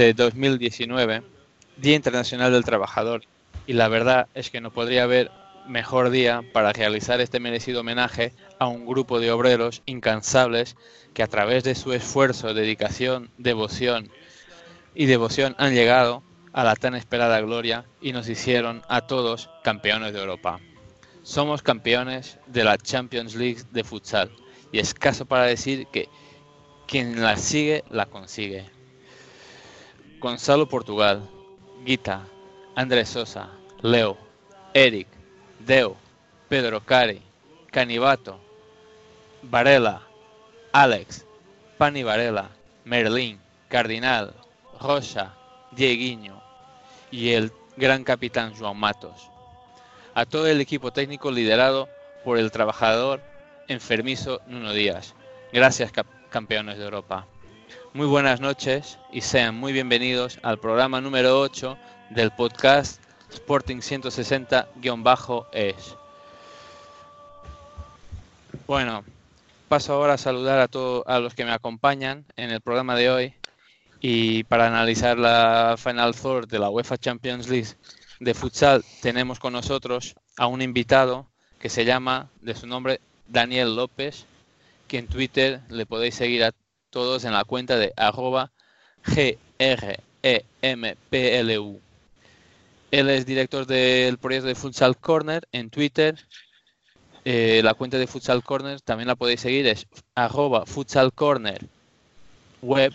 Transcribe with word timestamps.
de 0.00 0.14
2019, 0.14 1.22
Día 1.76 1.94
Internacional 1.94 2.52
del 2.52 2.64
Trabajador, 2.64 3.24
y 3.66 3.74
la 3.74 3.88
verdad 3.88 4.28
es 4.32 4.48
que 4.48 4.62
no 4.62 4.72
podría 4.72 5.02
haber 5.02 5.30
mejor 5.68 6.08
día 6.08 6.42
para 6.54 6.72
realizar 6.72 7.20
este 7.20 7.38
merecido 7.38 7.80
homenaje 7.80 8.32
a 8.58 8.66
un 8.66 8.86
grupo 8.86 9.20
de 9.20 9.30
obreros 9.30 9.82
incansables 9.84 10.74
que 11.12 11.22
a 11.22 11.26
través 11.26 11.64
de 11.64 11.74
su 11.74 11.92
esfuerzo, 11.92 12.54
dedicación, 12.54 13.28
devoción 13.36 14.10
y 14.94 15.04
devoción 15.04 15.54
han 15.58 15.74
llegado 15.74 16.22
a 16.54 16.64
la 16.64 16.76
tan 16.76 16.94
esperada 16.94 17.38
gloria 17.42 17.84
y 18.00 18.14
nos 18.14 18.26
hicieron 18.30 18.80
a 18.88 19.02
todos 19.02 19.50
campeones 19.62 20.14
de 20.14 20.20
Europa. 20.20 20.60
Somos 21.22 21.60
campeones 21.60 22.38
de 22.46 22.64
la 22.64 22.78
Champions 22.78 23.34
League 23.34 23.64
de 23.70 23.84
futsal 23.84 24.30
y 24.72 24.78
es 24.78 24.94
caso 24.94 25.26
para 25.26 25.44
decir 25.44 25.88
que 25.88 26.08
quien 26.88 27.20
la 27.20 27.36
sigue 27.36 27.84
la 27.90 28.06
consigue. 28.06 28.79
Gonzalo 30.20 30.68
Portugal, 30.68 31.26
Guita, 31.82 32.26
Andrés 32.74 33.08
Sosa, 33.08 33.48
Leo, 33.80 34.18
Eric, 34.74 35.08
Deo, 35.60 35.96
Pedro 36.46 36.84
Cari, 36.84 37.22
Canibato, 37.70 38.38
Varela, 39.40 40.02
Alex, 40.72 41.24
Pani 41.78 42.02
Varela, 42.02 42.50
Merlín, 42.84 43.40
Cardinal, 43.68 44.34
Rosa, 44.78 45.34
Dieguiño 45.70 46.42
y 47.10 47.30
el 47.30 47.50
gran 47.78 48.04
capitán 48.04 48.52
Joan 48.54 48.76
Matos. 48.76 49.30
A 50.12 50.26
todo 50.26 50.48
el 50.48 50.60
equipo 50.60 50.92
técnico 50.92 51.30
liderado 51.30 51.88
por 52.26 52.36
el 52.36 52.50
trabajador 52.50 53.22
enfermizo 53.68 54.42
Nuno 54.46 54.74
Díaz. 54.74 55.14
Gracias, 55.50 55.90
campeones 56.28 56.76
de 56.76 56.84
Europa. 56.84 57.26
Muy 57.92 58.06
buenas 58.06 58.40
noches 58.40 59.00
y 59.10 59.22
sean 59.22 59.56
muy 59.56 59.72
bienvenidos 59.72 60.38
al 60.44 60.60
programa 60.60 61.00
número 61.00 61.40
8 61.40 61.76
del 62.10 62.30
podcast 62.30 63.02
Sporting 63.32 63.78
160-es. 63.78 65.96
Bueno, 68.68 69.02
paso 69.68 69.92
ahora 69.92 70.12
a 70.12 70.18
saludar 70.18 70.60
a 70.60 70.68
todos 70.68 71.02
a 71.08 71.18
los 71.18 71.34
que 71.34 71.44
me 71.44 71.50
acompañan 71.50 72.24
en 72.36 72.50
el 72.50 72.60
programa 72.60 72.94
de 72.94 73.10
hoy 73.10 73.34
y 74.00 74.44
para 74.44 74.68
analizar 74.68 75.18
la 75.18 75.74
Final 75.76 76.14
Four 76.14 76.46
de 76.46 76.60
la 76.60 76.70
UEFA 76.70 76.96
Champions 76.96 77.48
League 77.48 77.70
de 78.20 78.34
futsal 78.34 78.84
tenemos 79.02 79.40
con 79.40 79.52
nosotros 79.52 80.14
a 80.36 80.46
un 80.46 80.62
invitado 80.62 81.26
que 81.58 81.68
se 81.68 81.84
llama 81.84 82.30
de 82.40 82.54
su 82.54 82.68
nombre 82.68 83.00
Daniel 83.26 83.74
López, 83.74 84.26
que 84.86 84.98
en 84.98 85.08
Twitter 85.08 85.60
le 85.68 85.86
podéis 85.86 86.14
seguir 86.14 86.44
a 86.44 86.52
todos 86.90 87.24
en 87.24 87.32
la 87.32 87.44
cuenta 87.44 87.76
de 87.76 87.92
arroba 87.96 88.50
GREMPLU. 89.04 89.40
Él 92.90 93.08
es 93.08 93.24
director 93.24 93.66
del 93.66 94.18
proyecto 94.18 94.48
de 94.48 94.54
Futsal 94.54 94.96
Corner 94.96 95.46
en 95.52 95.70
Twitter. 95.70 96.18
Eh, 97.24 97.60
la 97.62 97.74
cuenta 97.74 97.98
de 97.98 98.06
Futsal 98.06 98.42
Corner 98.42 98.80
también 98.80 99.08
la 99.08 99.14
podéis 99.14 99.40
seguir, 99.40 99.66
es 99.66 99.86
arroba 100.14 100.66
Futsal 100.66 101.12
Corner 101.12 101.66
web. 102.62 102.92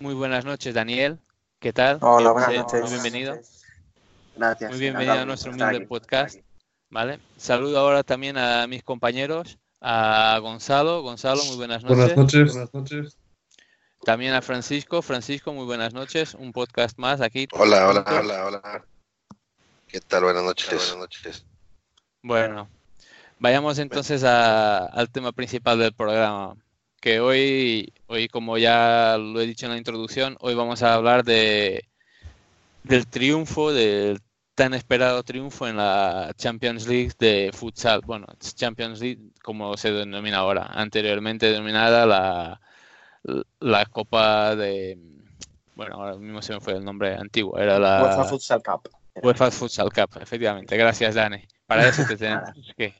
Muy 0.00 0.14
buenas 0.14 0.44
noches, 0.44 0.74
Daniel. 0.74 1.18
¿Qué 1.58 1.72
tal? 1.72 1.98
Hola, 2.00 2.30
buenas 2.30 2.52
noches. 2.54 2.80
Muy 2.82 2.90
bienvenido. 2.90 3.38
Gracias. 4.36 4.70
Muy 4.70 4.78
bienvenido 4.78 5.14
a 5.14 5.24
nuestro 5.24 5.52
humilde 5.52 5.86
podcast. 5.86 6.38
¿Vale? 6.90 7.18
Saludo 7.36 7.78
ahora 7.80 8.02
también 8.02 8.38
a 8.38 8.66
mis 8.66 8.82
compañeros, 8.82 9.58
a 9.80 10.38
Gonzalo. 10.40 11.02
Gonzalo, 11.02 11.42
muy 11.44 11.56
buenas 11.56 11.82
noches. 11.82 11.96
Buenas 11.98 12.16
noches. 12.16 12.52
Buenas 12.52 12.74
noches. 12.74 13.16
También 14.04 14.34
a 14.34 14.42
Francisco. 14.42 15.02
Francisco, 15.02 15.52
muy 15.52 15.64
buenas 15.66 15.92
noches. 15.92 16.34
Un 16.34 16.52
podcast 16.52 16.98
más 16.98 17.20
aquí. 17.20 17.48
Hola, 17.52 17.88
hola, 17.88 18.04
hola, 18.06 18.46
hola. 18.46 18.84
¿Qué 19.86 20.00
tal? 20.00 20.24
Buenas 20.24 20.42
noches. 20.44 20.68
Buenas 20.68 20.96
noches. 20.96 21.44
Bueno, 22.22 22.68
vayamos 23.38 23.78
entonces 23.78 24.24
a- 24.24 24.86
al 24.86 25.10
tema 25.10 25.32
principal 25.32 25.78
del 25.78 25.92
programa. 25.92 26.54
Que 27.00 27.20
hoy, 27.20 27.92
hoy, 28.08 28.28
como 28.28 28.58
ya 28.58 29.16
lo 29.18 29.40
he 29.40 29.46
dicho 29.46 29.66
en 29.66 29.72
la 29.72 29.78
introducción, 29.78 30.36
hoy 30.40 30.54
vamos 30.54 30.82
a 30.82 30.94
hablar 30.94 31.24
de 31.24 31.84
del 32.82 33.06
triunfo, 33.06 33.72
del 33.72 34.20
tan 34.58 34.74
esperado 34.74 35.22
triunfo 35.22 35.68
en 35.68 35.76
la 35.76 36.32
Champions 36.36 36.88
League 36.88 37.12
de 37.16 37.52
futsal. 37.54 38.00
Bueno, 38.04 38.26
Champions 38.40 39.00
League 39.00 39.20
como 39.40 39.76
se 39.76 39.92
denomina 39.92 40.38
ahora, 40.38 40.66
anteriormente 40.72 41.46
denominada 41.46 42.04
la, 42.04 42.60
la 43.60 43.86
Copa 43.86 44.56
de... 44.56 44.98
Bueno, 45.76 45.94
ahora 45.94 46.16
mismo 46.16 46.42
se 46.42 46.54
me 46.54 46.60
fue 46.60 46.72
el 46.72 46.84
nombre 46.84 47.14
antiguo, 47.14 47.56
era 47.56 47.78
la... 47.78 48.02
UEFA 48.02 48.24
Futsal 48.24 48.60
Cup. 48.64 48.90
UEFA 49.22 49.52
Futsal 49.52 49.92
Cup, 49.92 50.20
efectivamente. 50.20 50.76
Gracias, 50.76 51.14
Dani. 51.14 51.46
Para 51.64 51.88
eso 51.88 52.02
te 52.08 52.16
tenemos 52.16 52.50
que. 52.76 52.94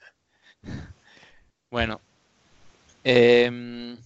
Bueno, 1.72 2.00
em, 3.02 3.98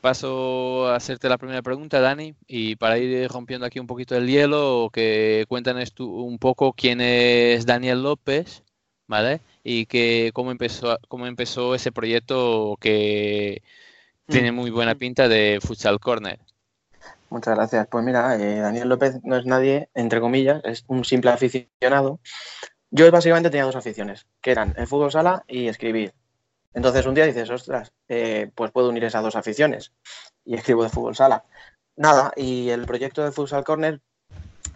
paso 0.00 0.88
a 0.88 0.96
hacerte 0.96 1.28
la 1.28 1.38
primera 1.38 1.62
pregunta, 1.62 2.00
Dani, 2.00 2.34
y 2.46 2.76
para 2.76 2.98
ir 2.98 3.28
rompiendo 3.30 3.66
aquí 3.66 3.78
un 3.78 3.86
poquito 3.86 4.16
el 4.16 4.26
hielo, 4.26 4.90
que 4.92 5.44
cuéntanos 5.48 5.92
tú 5.92 6.10
un 6.22 6.38
poco 6.38 6.72
quién 6.72 7.00
es 7.00 7.66
Daniel 7.66 8.02
López, 8.02 8.62
¿vale? 9.06 9.40
Y 9.62 9.86
que 9.86 10.30
cómo 10.34 10.50
empezó, 10.50 10.98
cómo 11.08 11.26
empezó 11.26 11.74
ese 11.74 11.92
proyecto 11.92 12.76
que 12.80 13.62
tiene 14.26 14.52
muy 14.52 14.70
buena 14.70 14.94
pinta 14.94 15.28
de 15.28 15.58
Futsal 15.60 16.00
Corner. 16.00 16.38
Muchas 17.28 17.54
gracias. 17.54 17.86
Pues 17.88 18.04
mira, 18.04 18.36
eh, 18.36 18.60
Daniel 18.60 18.88
López 18.88 19.20
no 19.22 19.36
es 19.36 19.46
nadie, 19.46 19.88
entre 19.94 20.20
comillas, 20.20 20.60
es 20.64 20.84
un 20.88 21.04
simple 21.04 21.30
aficionado. 21.30 22.20
Yo 22.90 23.10
básicamente 23.10 23.50
tenía 23.50 23.64
dos 23.64 23.76
aficiones, 23.76 24.26
que 24.40 24.50
eran 24.50 24.74
el 24.76 24.86
fútbol 24.86 25.12
sala 25.12 25.44
y 25.46 25.68
escribir. 25.68 26.12
Entonces 26.74 27.06
un 27.06 27.14
día 27.14 27.26
dices, 27.26 27.50
ostras, 27.50 27.92
eh, 28.08 28.50
pues 28.54 28.70
puedo 28.70 28.88
unir 28.88 29.04
esas 29.04 29.22
dos 29.22 29.36
aficiones 29.36 29.92
y 30.44 30.54
escribo 30.54 30.82
de 30.82 30.88
fútbol 30.88 31.16
sala. 31.16 31.44
Nada, 31.96 32.32
y 32.36 32.70
el 32.70 32.86
proyecto 32.86 33.24
de 33.24 33.32
Futsal 33.32 33.64
Corner 33.64 34.00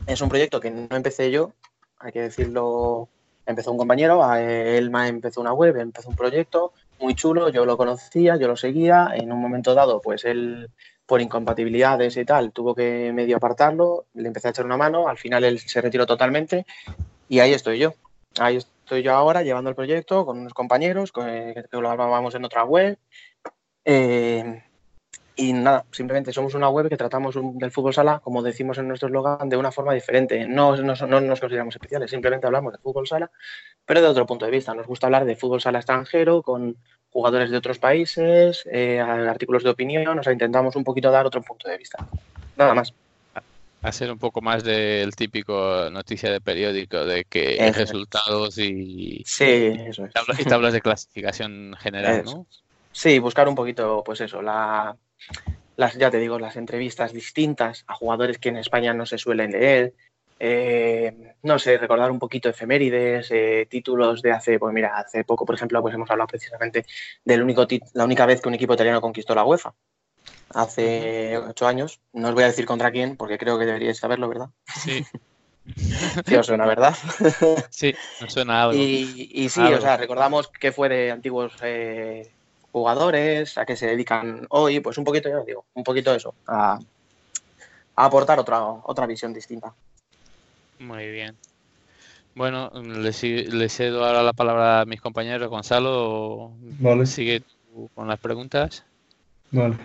es 0.06 0.20
un 0.20 0.28
proyecto 0.28 0.60
que 0.60 0.70
no 0.70 0.94
empecé 0.96 1.30
yo, 1.30 1.52
hay 1.98 2.12
que 2.12 2.20
decirlo, 2.20 3.08
empezó 3.46 3.72
un 3.72 3.78
compañero, 3.78 4.22
él 4.34 4.92
empezó 4.94 5.40
una 5.40 5.52
web, 5.52 5.76
empezó 5.76 6.10
un 6.10 6.16
proyecto 6.16 6.72
muy 7.00 7.14
chulo, 7.14 7.48
yo 7.48 7.64
lo 7.64 7.76
conocía, 7.76 8.36
yo 8.36 8.48
lo 8.48 8.56
seguía, 8.56 9.10
en 9.14 9.32
un 9.32 9.40
momento 9.40 9.74
dado, 9.74 10.00
pues 10.00 10.24
él 10.24 10.70
por 11.06 11.20
incompatibilidades 11.20 12.16
y 12.16 12.24
tal, 12.24 12.52
tuvo 12.52 12.74
que 12.74 13.12
medio 13.12 13.36
apartarlo, 13.36 14.06
le 14.14 14.26
empecé 14.26 14.48
a 14.48 14.50
echar 14.50 14.64
una 14.64 14.76
mano, 14.76 15.08
al 15.08 15.18
final 15.18 15.44
él 15.44 15.58
se 15.60 15.80
retiró 15.80 16.06
totalmente 16.06 16.66
y 17.28 17.40
ahí 17.40 17.52
estoy 17.52 17.78
yo. 17.78 17.94
Ahí 18.38 18.56
estoy 18.56 18.73
yo 18.90 19.14
ahora 19.14 19.42
llevando 19.42 19.70
el 19.70 19.76
proyecto 19.76 20.24
con 20.26 20.38
unos 20.38 20.54
compañeros 20.54 21.12
que, 21.12 21.64
que 21.70 21.76
lo 21.78 21.90
hablábamos 21.90 22.34
en 22.34 22.44
otra 22.44 22.64
web. 22.64 22.98
Eh, 23.84 24.62
y 25.36 25.52
nada, 25.52 25.84
simplemente 25.90 26.32
somos 26.32 26.54
una 26.54 26.68
web 26.68 26.88
que 26.88 26.96
tratamos 26.96 27.34
un- 27.36 27.58
del 27.58 27.72
fútbol 27.72 27.92
sala, 27.92 28.20
como 28.22 28.42
decimos 28.42 28.78
en 28.78 28.86
nuestro 28.86 29.08
eslogan, 29.08 29.48
de 29.48 29.56
una 29.56 29.72
forma 29.72 29.92
diferente. 29.92 30.46
No, 30.46 30.76
no, 30.76 30.94
no 30.94 31.20
nos 31.20 31.40
consideramos 31.40 31.74
especiales, 31.74 32.10
simplemente 32.10 32.46
hablamos 32.46 32.72
de 32.72 32.78
fútbol 32.78 33.06
sala, 33.06 33.30
pero 33.84 34.00
de 34.00 34.06
otro 34.06 34.26
punto 34.26 34.44
de 34.44 34.52
vista. 34.52 34.74
Nos 34.74 34.86
gusta 34.86 35.06
hablar 35.08 35.24
de 35.24 35.34
fútbol 35.34 35.60
sala 35.60 35.78
extranjero, 35.78 36.42
con 36.42 36.76
jugadores 37.10 37.50
de 37.50 37.56
otros 37.56 37.78
países, 37.78 38.64
eh, 38.70 39.00
artículos 39.00 39.64
de 39.64 39.70
opinión, 39.70 40.18
o 40.18 40.22
sea, 40.22 40.32
intentamos 40.32 40.76
un 40.76 40.84
poquito 40.84 41.10
dar 41.10 41.26
otro 41.26 41.42
punto 41.42 41.68
de 41.68 41.78
vista. 41.78 42.06
Nada 42.56 42.74
más. 42.74 42.94
Hacer 43.84 44.10
un 44.10 44.18
poco 44.18 44.40
más 44.40 44.64
del 44.64 45.14
típico 45.14 45.88
noticia 45.90 46.30
de 46.30 46.40
periódico 46.40 47.04
de 47.04 47.24
que 47.24 47.54
Eso 47.56 47.66
es. 47.68 47.76
resultados 47.76 48.58
y, 48.58 49.22
Sí, 49.26 49.44
eso 49.86 50.06
es. 50.06 50.12
tabla- 50.12 50.36
y 50.40 50.44
tablas 50.44 50.72
de 50.72 50.80
clasificación 50.80 51.74
general, 51.78 52.24
¿no? 52.24 52.46
Sí, 52.92 53.18
buscar 53.18 53.48
un 53.48 53.54
poquito, 53.54 54.02
pues 54.04 54.20
eso, 54.20 54.40
la, 54.40 54.96
las, 55.76 55.96
ya 55.96 56.10
te 56.10 56.18
digo, 56.18 56.38
las 56.38 56.56
entrevistas 56.56 57.12
distintas 57.12 57.84
a 57.86 57.94
jugadores 57.94 58.38
que 58.38 58.50
en 58.50 58.56
España 58.58 58.94
no 58.94 59.06
se 59.06 59.18
suelen 59.18 59.52
leer. 59.52 59.94
eh, 60.38 61.34
no 61.42 61.58
sé, 61.58 61.78
recordar 61.78 62.10
un 62.10 62.18
poquito 62.18 62.48
efemérides, 62.48 63.30
eh, 63.30 63.66
títulos 63.70 64.20
de 64.20 64.32
hace, 64.32 64.58
pues 64.58 64.74
mira, 64.74 64.96
hace 64.98 65.24
poco, 65.24 65.46
por 65.46 65.54
ejemplo, 65.54 65.80
pues 65.80 65.94
hemos 65.94 66.10
hablado 66.10 66.26
precisamente 66.26 66.84
del 67.24 67.42
único 67.42 67.66
tit- 67.66 67.88
la 67.94 68.04
única 68.04 68.26
vez 68.26 68.40
que 68.42 68.48
un 68.48 68.54
equipo 68.54 68.74
italiano 68.74 69.00
conquistó 69.00 69.34
la 69.34 69.44
UEFA. 69.44 69.74
Hace 70.54 71.36
ocho 71.38 71.66
años. 71.66 72.00
No 72.12 72.28
os 72.28 72.34
voy 72.34 72.44
a 72.44 72.48
decir 72.48 72.64
contra 72.64 72.90
quién, 72.92 73.16
porque 73.16 73.38
creo 73.38 73.58
que 73.58 73.66
deberíais 73.66 73.98
saberlo, 73.98 74.28
¿verdad? 74.28 74.48
Sí, 74.66 75.04
Sí, 76.26 76.36
os 76.36 76.46
suena, 76.46 76.66
¿verdad? 76.66 76.94
sí, 77.70 77.94
me 78.20 78.28
suena 78.30 78.62
algo. 78.62 78.74
Y, 78.74 79.30
y 79.32 79.48
sí, 79.48 79.60
Algo. 79.60 79.78
o 79.78 79.80
sea, 79.80 79.96
recordamos 79.96 80.48
que 80.48 80.72
fue 80.72 80.88
de 80.88 81.10
antiguos 81.10 81.54
eh, 81.62 82.30
jugadores, 82.70 83.56
a 83.56 83.64
qué 83.64 83.76
se 83.76 83.86
dedican 83.86 84.46
hoy, 84.50 84.80
pues 84.80 84.98
un 84.98 85.04
poquito, 85.04 85.28
ya 85.28 85.38
os 85.38 85.46
digo, 85.46 85.64
un 85.74 85.84
poquito 85.84 86.14
eso, 86.14 86.34
a, 86.46 86.78
a 87.96 88.04
aportar 88.04 88.38
otra, 88.38 88.62
otra 88.62 89.06
visión 89.06 89.32
distinta. 89.32 89.72
Muy 90.78 91.10
bien. 91.10 91.36
Bueno, 92.34 92.70
les 92.74 93.20
cedo 93.72 94.04
ahora 94.04 94.22
la 94.22 94.32
palabra 94.32 94.80
a 94.80 94.84
mis 94.84 95.00
compañeros. 95.00 95.48
Gonzalo, 95.48 96.50
Vale. 96.80 97.06
sigue 97.06 97.40
tú 97.40 97.88
con 97.94 98.08
las 98.08 98.18
preguntas. 98.18 98.84
Vale. 99.52 99.76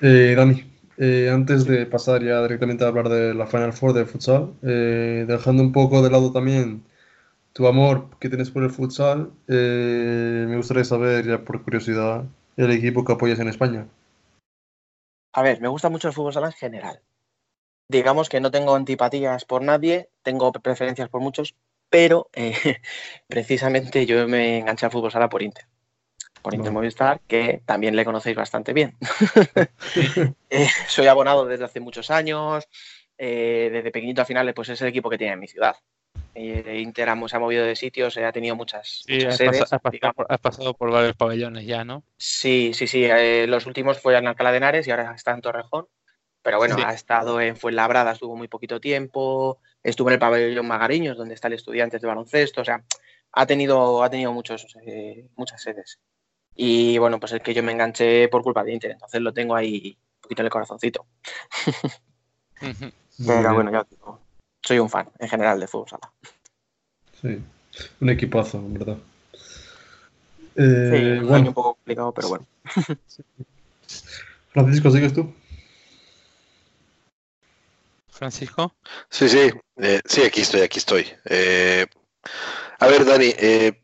Eh, 0.00 0.34
Dani, 0.36 0.62
eh, 0.98 1.30
antes 1.32 1.64
de 1.64 1.86
pasar 1.86 2.22
ya 2.22 2.42
directamente 2.42 2.84
a 2.84 2.88
hablar 2.88 3.08
de 3.08 3.34
la 3.34 3.46
Final 3.46 3.72
Four 3.72 3.92
de 3.94 4.06
futsal, 4.06 4.54
eh, 4.62 5.24
dejando 5.26 5.62
un 5.62 5.72
poco 5.72 6.02
de 6.02 6.10
lado 6.10 6.32
también 6.32 6.84
tu 7.52 7.66
amor 7.66 8.10
que 8.20 8.28
tienes 8.28 8.50
por 8.50 8.64
el 8.64 8.70
futsal, 8.70 9.32
me 9.46 10.56
gustaría 10.56 10.84
saber, 10.84 11.26
ya 11.26 11.44
por 11.44 11.62
curiosidad, 11.64 12.24
el 12.56 12.70
equipo 12.70 13.04
que 13.04 13.12
apoyas 13.12 13.38
en 13.38 13.48
España. 13.48 13.86
A 15.32 15.42
ver, 15.42 15.60
me 15.60 15.68
gusta 15.68 15.88
mucho 15.88 16.08
el 16.08 16.14
fútbol 16.14 16.34
sala 16.34 16.48
en 16.48 16.52
general. 16.52 17.02
Digamos 17.88 18.28
que 18.28 18.40
no 18.40 18.50
tengo 18.50 18.74
antipatías 18.74 19.44
por 19.44 19.62
nadie, 19.62 20.10
tengo 20.22 20.52
preferencias 20.52 21.08
por 21.08 21.22
muchos, 21.22 21.56
pero 21.88 22.28
precisamente 23.28 24.06
yo 24.06 24.28
me 24.28 24.58
enganché 24.58 24.86
al 24.86 24.92
fútbol 24.92 25.12
sala 25.12 25.28
por 25.28 25.42
Inter. 25.42 25.65
Por 26.46 26.54
Inter. 26.54 26.70
Movistar, 26.72 27.20
que 27.26 27.60
también 27.66 27.96
le 27.96 28.04
conocéis 28.04 28.36
bastante 28.36 28.72
bien. 28.72 28.96
Eh, 30.48 30.68
soy 30.86 31.08
abonado 31.08 31.44
desde 31.44 31.64
hace 31.64 31.80
muchos 31.80 32.08
años. 32.12 32.68
eh, 33.18 33.68
desde 33.72 33.90
pequeñito 33.90 34.22
a 34.22 34.24
finales, 34.24 34.54
pues 34.54 34.68
es 34.68 34.80
el 34.82 34.88
equipo 34.88 35.10
que 35.10 35.18
tiene 35.18 35.32
en 35.32 35.40
mi 35.40 35.48
ciudad. 35.48 35.74
Eh, 36.36 36.78
Inter 36.80 37.08
se 37.28 37.36
ha 37.36 37.40
movido 37.40 37.64
de 37.64 37.74
sitios, 37.74 38.16
eh, 38.16 38.24
ha 38.24 38.30
tenido 38.30 38.54
muchas, 38.54 39.02
Sí, 39.06 39.14
muchas 39.14 39.32
has, 39.32 39.36
sedes. 39.38 39.58
pasa- 39.60 39.76
has 39.76 39.82
pasado 39.82 40.12
por, 40.14 40.26
has 40.28 40.38
pasado 40.38 40.74
por 40.74 40.90
varios 40.92 41.16
pabellones 41.16 41.66
ya, 41.66 41.82
¿no? 41.84 42.04
Sí, 42.16 42.72
sí, 42.74 42.86
sí. 42.86 43.08
los 43.48 43.66
últimos 43.66 43.98
fue 44.00 44.16
en 44.16 44.28
Alcalá 44.28 44.52
de 44.52 44.58
Henares 44.58 44.86
y 44.86 44.90
ahora 44.92 45.12
está 45.16 45.32
en 45.32 45.40
Torrejón. 45.40 45.86
Pero 46.42 46.58
bueno, 46.58 46.76
Sí. 46.76 46.82
ha 46.86 46.92
estado 46.92 47.40
en 47.40 47.56
Fuenlabrada, 47.56 48.12
estuvo 48.12 48.36
muy 48.36 48.46
poquito 48.46 48.78
tiempo. 48.80 49.58
Estuvo 49.82 50.10
en 50.10 50.12
el 50.14 50.20
pabellón 50.20 50.68
Magariños, 50.68 51.16
donde 51.16 51.34
está 51.34 51.48
el 51.48 51.54
Estudiantes 51.54 52.00
de 52.00 52.06
baloncesto. 52.06 52.60
O 52.60 52.64
sea, 52.64 52.84
ha 53.32 53.46
tenido, 53.46 54.04
ha 54.04 54.10
tenido 54.10 54.32
muchos, 54.32 54.64
eh, 54.86 55.26
muchas 55.36 55.60
sedes. 55.60 55.98
Y 56.56 56.98
bueno, 56.98 57.20
pues 57.20 57.32
es 57.32 57.42
que 57.42 57.52
yo 57.54 57.62
me 57.62 57.72
enganché 57.72 58.28
por 58.28 58.42
culpa 58.42 58.64
de 58.64 58.72
Inter, 58.72 58.92
entonces 58.92 59.20
lo 59.20 59.32
tengo 59.32 59.54
ahí 59.54 59.96
un 60.16 60.20
poquito 60.22 60.42
en 60.42 60.46
el 60.46 60.52
corazoncito. 60.52 61.06
Pero 63.26 63.54
bueno, 63.54 63.70
ya 63.70 63.80
os 63.82 63.90
digo, 63.90 64.20
soy 64.62 64.78
un 64.78 64.88
fan 64.90 65.08
en 65.18 65.28
general 65.28 65.60
de 65.60 65.66
fútbol 65.66 65.88
sala. 65.88 66.12
Sí, 67.20 67.42
un 68.00 68.10
equipazo, 68.10 68.58
en 68.58 68.74
verdad. 68.74 68.98
Sí, 70.56 70.62
Eh, 70.62 71.18
bueno, 71.20 71.34
año 71.34 71.48
un 71.48 71.54
poco 71.54 71.74
complicado, 71.74 72.12
pero 72.12 72.28
bueno. 72.28 72.46
Francisco, 74.48 74.90
¿sigues 74.90 75.12
tú? 75.12 75.34
Francisco. 78.08 78.74
Sí, 79.10 79.28
sí, 79.28 79.50
eh, 79.76 80.00
sí, 80.06 80.22
aquí 80.22 80.40
estoy, 80.40 80.62
aquí 80.62 80.78
estoy. 80.78 81.06
Eh, 81.26 81.84
a 82.78 82.86
ver, 82.86 83.04
Dani, 83.04 83.34
eh, 83.36 83.82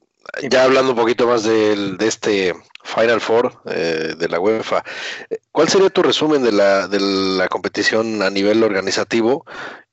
ya 0.48 0.64
hablando 0.64 0.92
un 0.92 0.98
poquito 0.98 1.26
más 1.26 1.44
del, 1.44 1.96
de 1.98 2.08
este 2.08 2.54
Final 2.84 3.20
Four 3.20 3.62
eh, 3.66 4.14
de 4.18 4.28
la 4.28 4.40
UEFA, 4.40 4.82
eh, 5.30 5.38
¿cuál 5.52 5.68
sería 5.68 5.90
tu 5.90 6.02
resumen 6.02 6.42
de 6.42 6.52
la, 6.52 6.88
de 6.88 7.00
la 7.00 7.48
competición 7.48 8.22
a 8.22 8.30
nivel 8.30 8.62
organizativo 8.62 9.44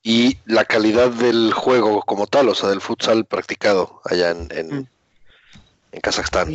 y 0.01 0.37
la 0.45 0.65
calidad 0.65 1.09
del 1.09 1.53
juego 1.53 2.01
como 2.03 2.25
tal, 2.27 2.49
o 2.49 2.55
sea, 2.55 2.69
del 2.69 2.81
futsal 2.81 3.25
practicado 3.25 4.01
allá 4.05 4.31
en, 4.31 4.47
en, 4.51 4.69
Mm. 4.69 4.87
en 5.91 6.01
Kazajstán? 6.01 6.49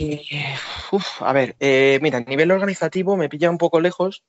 Uf, 0.91 1.23
a 1.23 1.33
ver, 1.33 1.57
eh, 1.61 1.99
mira, 2.01 2.19
a 2.19 2.23
nivel 2.23 2.51
organizativo 2.51 3.17
me 3.17 3.29
pilla 3.29 3.51
un 3.51 3.59
poco 3.59 3.81
lejos, 3.81 4.23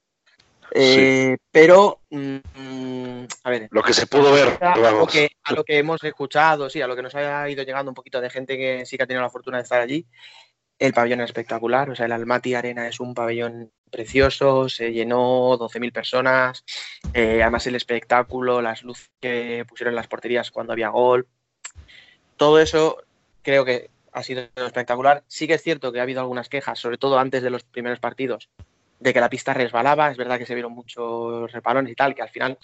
eh, 0.72 1.38
pero, 1.52 2.02
mm, 2.10 3.26
a 3.44 3.50
ver, 3.50 3.68
Lo 3.72 3.84
que 3.84 3.94
se 3.94 4.08
pudo 4.08 4.34
ver, 4.34 4.58
a 4.62 4.76
lo, 4.76 4.82
vamos. 4.82 5.12
que, 5.12 5.30
a 5.44 5.54
lo 5.54 5.64
que 5.64 5.78
hemos 5.78 6.04
escuchado, 6.04 6.70
sí, 6.70 6.82
a 6.82 6.88
lo 6.88 6.96
que 6.96 7.02
nos 7.02 7.16
ha 7.16 7.50
ido 7.50 7.64
llegando 7.64 7.92
un 7.92 7.96
poquito 7.96 8.22
de 8.22 8.30
gente 8.30 8.58
que 8.58 8.86
sí 8.86 8.98
que 8.98 9.04
ha 9.04 9.08
tenido 9.08 9.22
la 9.22 9.30
fortuna 9.30 9.58
de 9.58 9.64
estar 9.64 9.82
allí, 9.82 10.06
el 10.78 10.94
pabellón 10.94 11.22
es 11.22 11.26
espectacular, 11.26 11.90
o 11.90 11.96
sea, 11.96 12.06
el 12.06 12.12
Almaty 12.12 12.54
Arena 12.54 12.88
es 12.88 13.00
un 13.00 13.14
pabellón 13.14 13.72
precioso, 13.90 14.68
se 14.68 14.92
llenó 14.92 15.58
12.000 15.58 15.94
personas, 15.94 16.66
eh, 17.14 17.42
además 17.42 17.66
el 17.68 17.76
espectáculo, 17.76 18.62
las 18.62 18.84
luces 18.84 19.10
que 19.22 19.66
pusieron 19.68 19.94
en 19.94 19.98
las 19.98 20.08
porterías 20.08 20.52
cuando 20.52 20.74
había 20.74 20.90
gol, 20.90 21.28
todo 22.36 22.60
eso 22.60 22.98
creo 23.42 23.64
que 23.64 23.90
ha 24.12 24.24
sido 24.24 24.48
espectacular. 24.56 25.24
Sí 25.28 25.48
que 25.48 25.54
es 25.54 25.62
cierto 25.64 25.92
que 25.92 26.00
ha 26.00 26.04
habido 26.04 26.22
algunas 26.22 26.50
quejas, 26.50 26.80
sobre 26.80 26.98
todo 26.98 27.20
antes 27.20 27.44
de 27.44 27.50
los 27.50 27.64
primeros 27.64 28.00
partidos, 28.00 28.50
de 29.00 29.14
que 29.14 29.20
la 29.20 29.30
pista 29.30 29.54
resbalaba, 29.54 30.12
es 30.12 30.18
verdad 30.18 30.38
que 30.38 30.46
se 30.46 30.54
vieron 30.54 30.72
muchos 30.72 31.52
repalones 31.52 31.92
y 31.92 31.96
tal, 31.96 32.16
que 32.16 32.22
al 32.22 32.30
final 32.30 32.58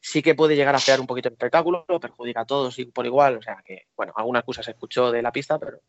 sí 0.00 0.22
que 0.22 0.34
puede 0.34 0.56
llegar 0.56 0.74
a 0.74 0.80
fear 0.80 1.00
un 1.00 1.06
poquito 1.06 1.28
el 1.28 1.34
espectáculo, 1.34 1.84
perjudica 2.00 2.42
a 2.42 2.46
todos 2.46 2.78
y 2.78 2.86
por 2.86 3.06
igual, 3.06 3.36
o 3.38 3.42
sea 3.42 3.62
que, 3.64 3.86
bueno, 3.96 4.12
alguna 4.16 4.40
excusa 4.40 4.62
se 4.62 4.72
escuchó 4.72 5.10
de 5.10 5.22
la 5.22 5.32
pista, 5.32 5.58
pero 5.58 5.80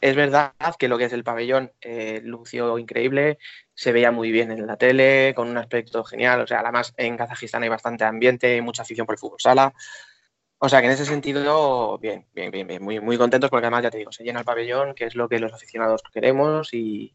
es 0.00 0.16
verdad 0.16 0.52
que 0.78 0.88
lo 0.88 0.98
que 0.98 1.04
es 1.04 1.12
el 1.12 1.24
pabellón 1.24 1.72
eh, 1.80 2.20
lució 2.24 2.78
increíble, 2.78 3.38
se 3.74 3.92
veía 3.92 4.10
muy 4.10 4.30
bien 4.30 4.50
en 4.50 4.66
la 4.66 4.76
tele, 4.76 5.32
con 5.34 5.48
un 5.48 5.58
aspecto 5.58 6.04
genial, 6.04 6.42
o 6.42 6.46
sea, 6.46 6.60
además 6.60 6.94
en 6.96 7.16
Kazajistán 7.16 7.62
hay 7.62 7.68
bastante 7.68 8.04
ambiente, 8.04 8.60
mucha 8.62 8.82
afición 8.82 9.06
por 9.06 9.14
el 9.14 9.18
fútbol 9.18 9.40
sala, 9.40 9.74
o 10.58 10.68
sea 10.68 10.80
que 10.80 10.86
en 10.86 10.92
ese 10.92 11.04
sentido, 11.04 11.98
bien, 11.98 12.26
bien, 12.32 12.50
bien, 12.50 12.66
bien, 12.66 12.82
muy, 12.82 13.00
muy 13.00 13.18
contentos 13.18 13.50
porque 13.50 13.66
además 13.66 13.82
ya 13.82 13.90
te 13.90 13.98
digo, 13.98 14.12
se 14.12 14.24
llena 14.24 14.40
el 14.40 14.46
pabellón, 14.46 14.94
que 14.94 15.04
es 15.06 15.14
lo 15.14 15.28
que 15.28 15.38
los 15.38 15.52
aficionados 15.52 16.02
queremos 16.12 16.72
y, 16.72 17.14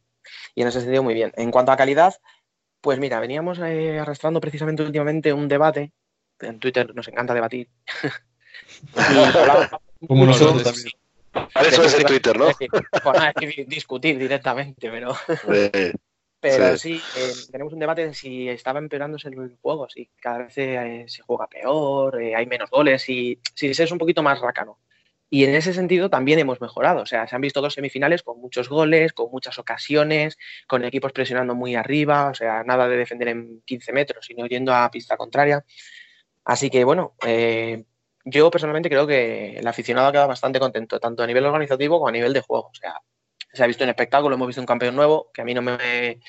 y 0.55 0.61
en 0.61 0.67
ese 0.67 0.81
sentido 0.81 1.03
muy 1.03 1.13
bien. 1.13 1.31
En 1.35 1.51
cuanto 1.51 1.71
a 1.71 1.77
calidad, 1.77 2.15
pues 2.81 2.99
mira, 2.99 3.19
veníamos 3.19 3.59
eh, 3.59 3.99
arrastrando 3.99 4.39
precisamente 4.41 4.83
últimamente 4.83 5.33
un 5.33 5.47
debate, 5.47 5.91
en 6.39 6.59
Twitter 6.59 6.93
nos 6.95 7.07
encanta 7.07 7.33
debatir. 7.33 7.69
Como 10.07 10.25
nosotros 10.25 10.57
de- 10.57 10.63
también. 10.63 10.89
Para 11.53 11.67
eso 11.67 11.83
es 11.83 11.93
en 11.93 12.05
Twitter, 12.05 12.37
¿no? 12.37 12.45
bueno, 13.03 13.25
es 13.25 13.35
que 13.35 13.65
discutir 13.65 14.17
directamente, 14.17 14.89
pero, 14.89 15.13
pero 16.41 16.77
sí, 16.77 17.01
eh, 17.15 17.33
tenemos 17.51 17.73
un 17.73 17.79
debate 17.79 18.07
de 18.07 18.13
si 18.13 18.49
estaba 18.49 18.79
empeorándose 18.79 19.27
el 19.29 19.57
juego, 19.61 19.87
si 19.89 20.09
cada 20.19 20.39
vez 20.39 20.57
eh, 20.57 21.05
se 21.07 21.21
juega 21.21 21.47
peor, 21.47 22.21
eh, 22.21 22.35
hay 22.35 22.45
menos 22.45 22.69
goles, 22.69 23.07
y 23.09 23.39
si 23.53 23.73
se 23.73 23.83
es 23.83 23.91
un 23.91 23.97
poquito 23.97 24.23
más 24.23 24.39
rácano. 24.39 24.79
Y 25.29 25.43
en 25.45 25.53
ese 25.55 25.73
sentido 25.73 26.09
también 26.09 26.39
hemos 26.39 26.59
mejorado. 26.59 27.03
O 27.03 27.05
sea, 27.05 27.27
se 27.27 27.35
han 27.35 27.41
visto 27.41 27.61
dos 27.61 27.73
semifinales 27.73 28.23
con 28.23 28.39
muchos 28.39 28.67
goles, 28.67 29.13
con 29.13 29.29
muchas 29.31 29.59
ocasiones, 29.59 30.37
con 30.67 30.83
equipos 30.83 31.11
presionando 31.11 31.55
muy 31.55 31.75
arriba, 31.75 32.29
o 32.29 32.33
sea, 32.33 32.63
nada 32.63 32.87
de 32.87 32.97
defender 32.97 33.27
en 33.29 33.61
15 33.65 33.93
metros, 33.93 34.25
sino 34.25 34.47
yendo 34.47 34.73
a 34.73 34.89
pista 34.89 35.17
contraria. 35.17 35.63
Así 36.43 36.69
que 36.69 36.83
bueno, 36.83 37.15
eh, 37.25 37.85
yo 38.25 38.49
personalmente 38.49 38.89
creo 38.89 39.05
que 39.05 39.57
el 39.59 39.67
aficionado 39.67 40.07
ha 40.07 40.11
quedado 40.11 40.27
bastante 40.27 40.59
contento, 40.59 40.99
tanto 40.99 41.23
a 41.23 41.27
nivel 41.27 41.45
organizativo 41.45 41.97
como 41.97 42.09
a 42.09 42.11
nivel 42.11 42.33
de 42.33 42.41
juego. 42.41 42.67
O 42.67 42.75
sea, 42.75 43.01
se 43.53 43.63
ha 43.63 43.67
visto 43.67 43.83
un 43.83 43.89
espectáculo, 43.89 44.35
hemos 44.35 44.47
visto 44.47 44.61
un 44.61 44.67
campeón 44.67 44.95
nuevo, 44.95 45.31
que 45.33 45.41
a 45.41 45.45
mí 45.45 45.53
no 45.53 45.61
me... 45.61 46.19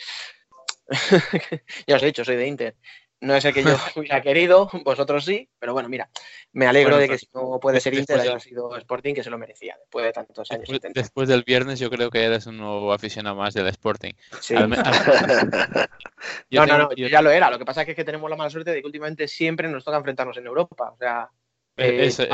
ya 1.87 1.97
os 1.97 2.03
he 2.03 2.07
dicho, 2.07 2.25
soy 2.25 2.37
de 2.37 2.47
Inter. 2.47 2.77
No 3.21 3.35
es 3.35 3.45
el 3.45 3.53
que 3.53 3.63
yo 3.63 3.71
hubiera 3.97 4.23
querido, 4.23 4.71
vosotros 4.85 5.25
sí, 5.25 5.49
pero 5.59 5.75
bueno, 5.75 5.89
mira, 5.89 6.09
me 6.53 6.67
alegro 6.67 6.97
Bueno, 6.97 7.03
de 7.03 7.09
que 7.09 7.19
si 7.19 7.29
no 7.35 7.61
puede 7.61 7.81
ser 7.81 7.95
Inter, 7.95 8.19
haya 8.19 8.41
sido 8.41 8.75
Sporting, 8.77 9.15
que 9.15 9.23
se 9.23 9.31
lo 9.31 9.37
merecía 9.37 9.77
después 9.79 10.07
de 10.07 10.13
tantos 10.13 10.51
años. 10.51 10.63
Después, 10.63 10.81
70. 10.81 11.01
después 11.01 11.29
del 11.29 11.43
viernes 11.45 11.79
yo 11.79 11.91
creo 11.91 12.11
que 12.11 12.25
eres 12.25 12.47
un 12.47 12.57
nuevo 12.57 12.93
aficionado 12.93 13.37
más 13.37 13.53
del 13.53 13.67
Sporting. 13.69 14.13
Sí. 14.41 14.55
Al 14.57 14.73
al- 14.73 14.73
no, 16.51 16.67
no, 16.67 16.79
no, 16.79 16.93
yo- 16.95 17.09
ya 17.09 17.21
lo 17.21 17.31
era. 17.31 17.51
Lo 17.51 17.59
que 17.59 17.65
pasa 17.67 17.83
es 17.83 17.95
que, 17.95 18.05
tenemos 18.05 18.31
la 18.31 18.37
mala 18.37 18.51
suerte 18.51 18.71
de 18.73 18.81
que 18.81 18.87
últimamente 18.87 19.29
siempre 19.29 19.69
nos 19.69 19.85
toca 19.85 19.99
enfrentarnos 19.99 20.37
en 20.39 20.47
Europa. 20.47 20.93
O 20.93 20.97
sea, 20.97 21.29
eh, 21.77 22.07
eh, 22.07 22.07
eso, 22.07 22.25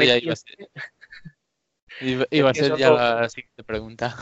ya 0.00 0.16
iba 0.18 0.32
a 0.32 0.36
ser, 0.36 0.44
2015. 0.44 0.44
iba, 2.02 2.26
iba 2.30 2.50
a 2.50 2.54
ser 2.54 2.76
ya 2.76 2.90
la 2.90 3.28
siguiente 3.28 3.64
pregunta. 3.64 4.16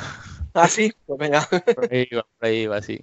Ah, 0.55 0.69
sí, 0.69 0.91
pues 1.05 1.19
venga. 1.19 1.47
Por 1.75 1.93
ahí 1.93 2.09
iba, 2.11 2.23
por 2.39 2.49
ahí 2.49 2.57
iba, 2.63 2.81
sí. 2.81 2.99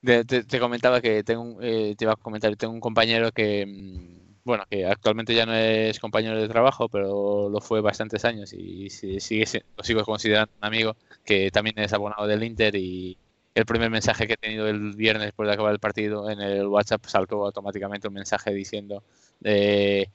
De- 0.00 0.24
te, 0.24 0.44
te 0.44 0.60
comentaba 0.60 1.00
que 1.00 1.24
tengo, 1.24 1.60
eh, 1.60 1.94
te 1.96 2.04
iba 2.04 2.12
a 2.12 2.16
comentar, 2.16 2.54
tengo 2.56 2.72
un 2.72 2.80
compañero 2.80 3.32
que, 3.32 3.66
mm, 3.66 4.44
bueno, 4.44 4.64
que 4.70 4.86
actualmente 4.86 5.34
ya 5.34 5.44
no 5.44 5.54
es 5.54 5.98
compañero 5.98 6.40
de 6.40 6.48
trabajo, 6.48 6.88
pero 6.88 7.48
lo 7.50 7.60
fue 7.60 7.80
bastantes 7.80 8.24
años 8.24 8.52
y 8.52 8.90
si- 8.90 9.18
sigue, 9.20 9.44
si- 9.46 9.60
lo 9.76 9.82
sigo 9.84 10.04
considerando 10.04 10.52
un 10.60 10.64
amigo 10.64 10.96
que 11.24 11.50
también 11.50 11.78
es 11.80 11.92
abonado 11.92 12.26
del 12.28 12.44
Inter 12.44 12.74
y 12.76 13.18
el 13.54 13.66
primer 13.66 13.90
mensaje 13.90 14.26
que 14.28 14.34
he 14.34 14.36
tenido 14.36 14.68
el 14.68 14.94
viernes 14.94 15.26
después 15.26 15.48
de 15.48 15.54
acabar 15.54 15.72
el 15.72 15.80
partido 15.80 16.30
en 16.30 16.40
el 16.40 16.66
WhatsApp 16.68 17.04
saltó 17.06 17.44
automáticamente 17.44 18.06
un 18.08 18.14
mensaje 18.14 18.52
diciendo 18.54 19.02
eh, 19.42 20.06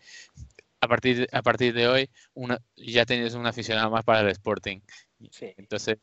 a 0.82 0.88
partir 0.88 1.28
a 1.32 1.42
partir 1.42 1.74
de 1.74 1.88
hoy 1.88 2.10
una, 2.34 2.60
ya 2.78 3.06
tienes 3.06 3.34
un 3.36 3.46
aficionado 3.48 3.90
más 3.92 4.04
para 4.04 4.22
el 4.22 4.30
Sporting. 4.30 4.80
Sí. 5.32 5.54
Entonces, 5.58 5.98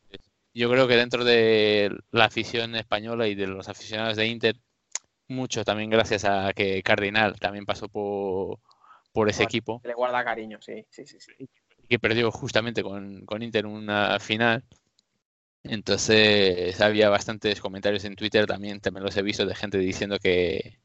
yo 0.53 0.71
creo 0.71 0.89
que 0.89 0.97
dentro 0.97 1.25
de 1.25 1.91
la 2.11 2.25
afición 2.25 2.75
española 2.75 3.29
y 3.29 3.35
de 3.35 3.47
los 3.47 3.69
aficionados 3.69 4.17
de 4.17 4.27
Inter, 4.27 4.57
mucho 5.29 5.65
también 5.65 5.91
gracias 5.91 6.25
a 6.25 6.53
que 6.53 6.83
Cardinal 6.83 7.39
también 7.39 7.65
pasó 7.65 7.89
por, 7.89 8.59
por 9.13 9.29
ese 9.29 9.45
equipo, 9.45 9.81
Le 9.85 9.95
guarda 9.95 10.25
cariño, 10.25 10.59
sí, 10.61 10.85
sí, 10.91 11.07
sí. 11.07 11.19
sí. 11.21 11.49
que 11.89 11.99
perdió 11.99 12.31
justamente 12.31 12.83
con, 12.83 13.25
con 13.25 13.43
Inter 13.43 13.67
una 13.67 14.19
final. 14.19 14.65
Entonces 15.63 16.81
había 16.81 17.11
bastantes 17.11 17.61
comentarios 17.61 18.05
en 18.05 18.17
Twitter 18.17 18.47
también, 18.47 18.81
también 18.81 19.05
los 19.05 19.17
he 19.17 19.23
visto 19.23 19.45
de 19.45 19.55
gente 19.55 19.77
diciendo 19.77 20.19
que 20.19 20.79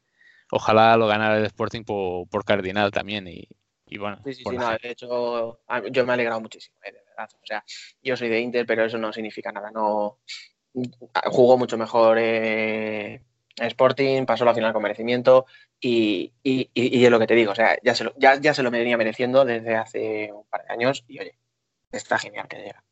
ojalá 0.52 0.98
lo 0.98 1.08
ganara 1.08 1.38
el 1.38 1.46
Sporting 1.46 1.84
por, 1.84 2.28
por 2.28 2.44
Cardinal 2.44 2.92
también 2.92 3.28
y, 3.28 3.48
y 3.88 3.98
bueno. 3.98 4.20
Sí, 4.26 4.34
sí, 4.34 4.44
sí, 4.48 4.56
no, 4.58 4.70
de 4.72 4.90
hecho, 4.90 5.60
yo 5.92 6.06
me 6.06 6.12
he 6.12 6.14
alegrado 6.14 6.42
muchísimo, 6.42 6.78
eh, 6.84 6.94
O 7.24 7.46
sea, 7.46 7.64
yo 8.02 8.16
soy 8.18 8.30
de 8.30 8.40
Inter, 8.40 8.66
pero 8.66 8.86
eso 8.86 8.98
no 8.98 9.12
significa 9.14 9.52
nada. 9.52 9.72
No 9.72 10.20
jugó 11.32 11.58
mucho 11.58 11.78
mejor 11.78 12.18
eh, 12.20 13.22
Sporting, 13.56 14.26
pasó 14.26 14.44
la 14.46 14.54
final 14.54 14.74
con 14.74 14.84
merecimiento 14.84 15.46
y, 15.80 16.34
y, 16.44 16.70
y- 16.74 16.98
y 17.00 17.06
es 17.06 17.12
lo 17.12 17.20
que 17.20 17.28
te 17.28 17.36
digo, 17.36 17.52
o 17.52 17.56
sea, 17.56 17.78
ya 17.84 17.96
se 17.96 18.04
lo, 18.04 18.14
ya, 18.18 18.40
ya 18.40 18.54
se 18.54 18.64
lo 18.64 18.72
venía 18.72 18.98
mereciendo 18.98 19.46
desde 19.46 19.76
hace 19.76 20.32
un 20.34 20.46
par 20.48 20.66
de 20.68 20.74
años 20.74 21.06
y 21.08 21.20
oye, 21.20 21.38
está 21.92 22.18
genial 22.20 22.48
que 22.48 22.58
llega. 22.58 22.84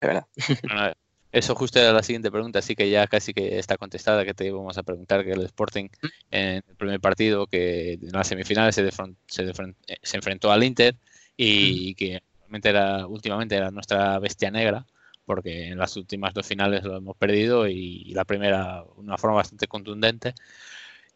De 0.00 0.06
verdad. 0.08 0.26
Bueno, 0.62 0.92
eso 1.32 1.54
justo 1.54 1.78
era 1.78 1.92
la 1.92 2.02
siguiente 2.02 2.30
pregunta, 2.30 2.60
así 2.60 2.74
que 2.74 2.88
ya 2.88 3.06
casi 3.06 3.34
que 3.34 3.58
está 3.58 3.76
contestada, 3.76 4.24
que 4.24 4.32
te 4.34 4.46
íbamos 4.46 4.78
a 4.78 4.82
preguntar 4.82 5.24
que 5.24 5.32
el 5.32 5.42
Sporting 5.42 5.88
en 6.30 6.62
el 6.66 6.76
primer 6.76 7.00
partido, 7.00 7.46
que 7.46 7.94
en 7.94 8.12
las 8.12 8.28
semifinales 8.28 8.74
se, 8.74 8.90
se, 8.90 9.42
eh, 9.42 9.96
se 10.02 10.16
enfrentó 10.16 10.50
al 10.50 10.64
Inter 10.64 10.96
y 11.36 11.94
que 11.94 12.22
realmente 12.48 12.70
era, 12.70 13.06
últimamente 13.06 13.56
era 13.56 13.70
nuestra 13.70 14.18
bestia 14.18 14.50
negra, 14.50 14.86
porque 15.24 15.68
en 15.68 15.78
las 15.78 15.96
últimas 15.96 16.34
dos 16.34 16.46
finales 16.46 16.84
lo 16.84 16.96
hemos 16.96 17.16
perdido 17.16 17.68
y 17.68 18.12
la 18.14 18.24
primera 18.24 18.84
de 18.84 19.00
una 19.00 19.18
forma 19.18 19.36
bastante 19.36 19.66
contundente 19.68 20.34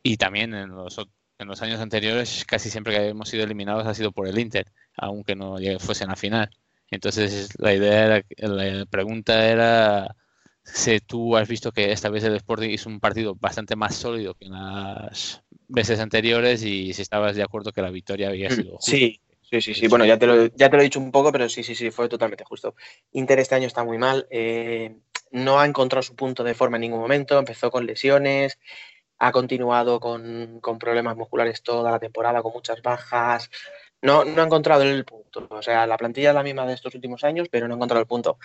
y 0.02 0.16
también 0.16 0.54
en 0.54 0.70
los, 0.70 0.98
en 1.38 1.48
los 1.48 1.62
años 1.62 1.80
anteriores 1.80 2.44
casi 2.46 2.70
siempre 2.70 2.94
que 2.96 3.08
hemos 3.08 3.28
sido 3.28 3.44
eliminados 3.44 3.86
ha 3.86 3.94
sido 3.94 4.12
por 4.12 4.26
el 4.28 4.38
Inter, 4.38 4.66
aunque 4.96 5.36
no 5.36 5.58
llegue- 5.58 5.78
fuese 5.78 6.04
en 6.04 6.10
la 6.10 6.16
final. 6.16 6.50
Entonces 6.90 7.50
la 7.58 7.74
idea 7.74 8.04
era, 8.06 8.24
la 8.48 8.86
pregunta 8.86 9.46
era 9.48 10.14
si 10.64 11.00
tú 11.00 11.36
has 11.36 11.48
visto 11.48 11.72
que 11.72 11.92
esta 11.92 12.10
vez 12.10 12.24
el 12.24 12.36
Sporting 12.36 12.70
hizo 12.70 12.88
un 12.88 13.00
partido 13.00 13.34
bastante 13.34 13.76
más 13.76 13.94
sólido 13.96 14.34
que 14.34 14.46
en 14.46 14.52
las 14.52 15.42
veces 15.68 16.00
anteriores 16.00 16.62
y 16.64 16.92
si 16.92 17.02
estabas 17.02 17.36
de 17.36 17.42
acuerdo 17.42 17.72
que 17.72 17.82
la 17.82 17.90
victoria 17.90 18.28
había 18.28 18.50
sido 18.50 18.76
justa. 18.78 19.08
Sí, 19.08 19.20
sí, 19.52 19.60
sí, 19.60 19.74
sí. 19.74 19.86
Bueno, 19.88 20.04
ya 20.04 20.18
te, 20.18 20.26
lo, 20.26 20.46
ya 20.46 20.68
te 20.70 20.76
lo 20.76 20.80
he 20.80 20.84
dicho 20.84 20.98
un 21.00 21.12
poco, 21.12 21.30
pero 21.30 21.48
sí, 21.48 21.62
sí, 21.62 21.74
sí, 21.74 21.90
fue 21.90 22.08
totalmente 22.08 22.44
justo. 22.44 22.74
Inter 23.12 23.38
este 23.38 23.54
año 23.54 23.66
está 23.66 23.84
muy 23.84 23.98
mal. 23.98 24.26
eh, 24.30 24.96
no 25.30 25.60
ha 25.60 25.66
encontrado 25.66 26.02
su 26.02 26.14
punto 26.16 26.44
de 26.44 26.54
forma 26.54 26.76
en 26.76 26.82
ningún 26.82 27.00
momento. 27.00 27.38
Empezó 27.38 27.70
con 27.70 27.86
lesiones, 27.86 28.58
ha 29.18 29.32
continuado 29.32 30.00
con, 30.00 30.60
con 30.60 30.78
problemas 30.78 31.16
musculares 31.16 31.62
toda 31.62 31.90
la 31.92 31.98
temporada, 31.98 32.42
con 32.42 32.52
muchas 32.52 32.82
bajas. 32.82 33.50
No, 34.02 34.24
no 34.24 34.42
ha 34.42 34.44
encontrado 34.46 34.82
el 34.82 35.04
punto. 35.04 35.46
O 35.50 35.62
sea, 35.62 35.86
la 35.86 35.96
plantilla 35.96 36.30
es 36.30 36.34
la 36.34 36.42
misma 36.42 36.66
de 36.66 36.74
estos 36.74 36.94
últimos 36.94 37.22
años, 37.24 37.48
pero 37.50 37.68
no 37.68 37.74
ha 37.74 37.76
encontrado 37.76 38.00
el 38.00 38.06
punto. 38.08 38.38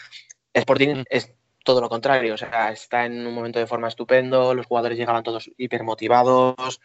Sporting 0.54 0.98
Mm. 0.98 1.04
es 1.10 1.34
todo 1.64 1.82
lo 1.82 1.90
contrario. 1.90 2.34
O 2.36 2.38
sea, 2.38 2.72
está 2.72 3.06
en 3.06 3.26
un 3.28 3.34
momento 3.34 3.60
de 3.60 3.68
forma 3.68 3.88
estupendo. 3.90 4.54
Los 4.54 4.66
jugadores 4.68 4.98
llegaban 4.98 5.24
todos 5.24 5.50
hipermotivados. 5.58 6.80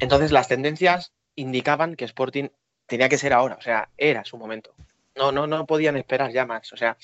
Entonces, 0.00 0.32
las 0.32 0.48
tendencias 0.48 1.12
indicaban 1.36 1.94
que 1.96 2.04
Sporting 2.06 2.48
tenía 2.92 3.08
que 3.08 3.16
ser 3.16 3.32
ahora, 3.32 3.54
o 3.58 3.62
sea, 3.62 3.88
era 3.96 4.22
su 4.22 4.36
momento. 4.36 4.74
No, 5.16 5.32
no, 5.32 5.46
no 5.46 5.66
podían 5.66 5.96
esperar 5.96 6.30
ya 6.30 6.44
más. 6.44 6.70
O 6.74 6.76
sea, 6.76 6.98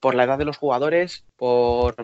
por 0.00 0.16
la 0.16 0.24
edad 0.24 0.36
de 0.36 0.44
los 0.44 0.56
jugadores, 0.56 1.24
por 1.36 1.94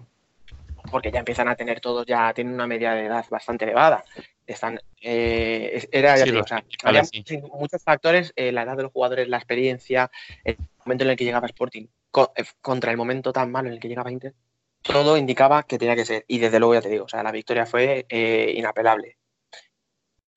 porque 0.88 1.10
ya 1.10 1.18
empiezan 1.18 1.48
a 1.48 1.56
tener 1.56 1.80
todos, 1.80 2.06
ya 2.06 2.32
tienen 2.32 2.54
una 2.54 2.68
media 2.68 2.92
de 2.94 3.06
edad 3.06 3.24
bastante 3.28 3.64
elevada. 3.64 4.04
Están, 4.46 4.78
eh, 5.00 5.88
era, 5.90 6.16
ya 6.16 6.24
Sí, 6.24 6.30
digo, 6.30 6.44
o 6.44 6.46
sea, 6.46 6.64
había 6.84 7.02
sí. 7.04 7.24
muchos- 7.52 7.82
factores, 7.82 8.32
eh, 8.36 8.52
la 8.52 8.62
edad 8.62 8.76
de 8.76 8.84
los 8.84 8.92
jugadores, 8.92 9.26
la 9.28 9.38
experiencia, 9.38 10.10
el 10.44 10.56
momento 10.84 11.02
en 11.02 11.10
el 11.10 11.16
que 11.16 11.24
llegaba 11.24 11.48
Sporting, 11.48 11.86
co- 12.12 12.32
eh, 12.36 12.44
contra 12.60 12.92
el 12.92 12.96
momento 12.96 13.32
tan 13.32 13.50
malo 13.50 13.66
en 13.68 13.74
el 13.74 13.80
que 13.80 13.88
llegaba 13.88 14.12
Inter, 14.12 14.34
todo 14.82 15.16
indicaba 15.16 15.64
que 15.64 15.78
tenía 15.78 15.96
que 15.96 16.04
ser. 16.04 16.24
Y 16.28 16.38
desde 16.38 16.60
luego, 16.60 16.74
ya 16.74 16.82
te 16.82 16.90
digo, 16.90 17.06
o 17.06 17.08
sea, 17.08 17.24
la 17.24 17.32
victoria 17.32 17.66
fue 17.66 18.06
eh, 18.08 18.52
inapelable. 18.56 19.16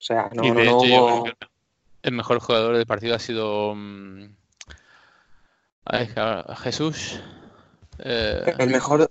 sea, 0.00 0.30
no, 0.32 0.42
no, 0.42 0.54
no 0.54 0.62
hecho, 0.62 0.76
hubo... 0.78 1.24
el 2.08 2.14
mejor 2.14 2.40
jugador 2.40 2.76
del 2.76 2.86
partido 2.86 3.14
ha 3.14 3.18
sido 3.18 3.74
mm, 3.74 4.24
ay, 5.84 6.08
Jesús. 6.58 7.20
Eh, 7.98 8.54
El 8.58 8.70
mejor 8.70 9.08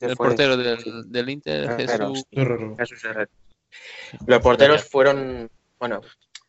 el 0.00 0.16
fue 0.16 0.28
portero 0.28 0.56
sí. 0.56 0.62
del, 0.90 1.12
del 1.12 1.30
Inter, 1.30 1.76
Jesús. 1.76 2.24
sí. 2.30 2.36
Jesús 2.78 3.04
Herrero. 3.04 3.30
Los 4.26 4.40
porteros 4.40 4.84
fueron, 4.84 5.50
bueno, 5.78 6.00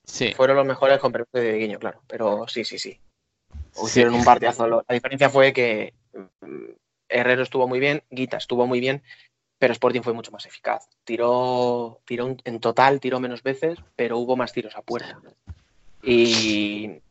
Sí, 0.04 0.34
fueron 0.34 0.56
los 0.56 0.66
mejores 0.66 1.00
con 1.00 1.12
permiso 1.12 1.32
de 1.34 1.58
Guiño, 1.58 1.80
claro, 1.80 2.02
pero 2.08 2.48
sí, 2.48 2.64
sí, 2.64 2.80
sí. 2.80 2.98
Sí. 3.74 3.86
Hicieron 3.86 4.14
un 4.16 4.24
partidazo. 4.24 4.66
La 4.68 4.84
diferencia 4.94 5.30
fue 5.30 5.52
que 5.52 5.94
mm, 6.42 6.72
Herrero 7.10 7.44
estuvo 7.44 7.68
muy 7.68 7.80
bien, 7.80 8.04
Guita 8.10 8.38
estuvo 8.38 8.66
muy 8.68 8.80
bien, 8.80 9.04
pero 9.60 9.74
Sporting 9.74 10.02
fue 10.02 10.14
mucho 10.14 10.32
más 10.32 10.46
eficaz. 10.46 10.88
Tiró, 11.04 12.00
tiró 12.06 12.26
un- 12.26 12.42
en 12.46 12.60
total, 12.62 13.00
tiró 13.02 13.20
menos 13.20 13.44
veces, 13.44 13.80
pero 13.98 14.18
hubo 14.18 14.38
más 14.38 14.54
tiros 14.54 14.76
a 14.78 14.82
puerta. 14.82 15.20
Y 16.04 17.02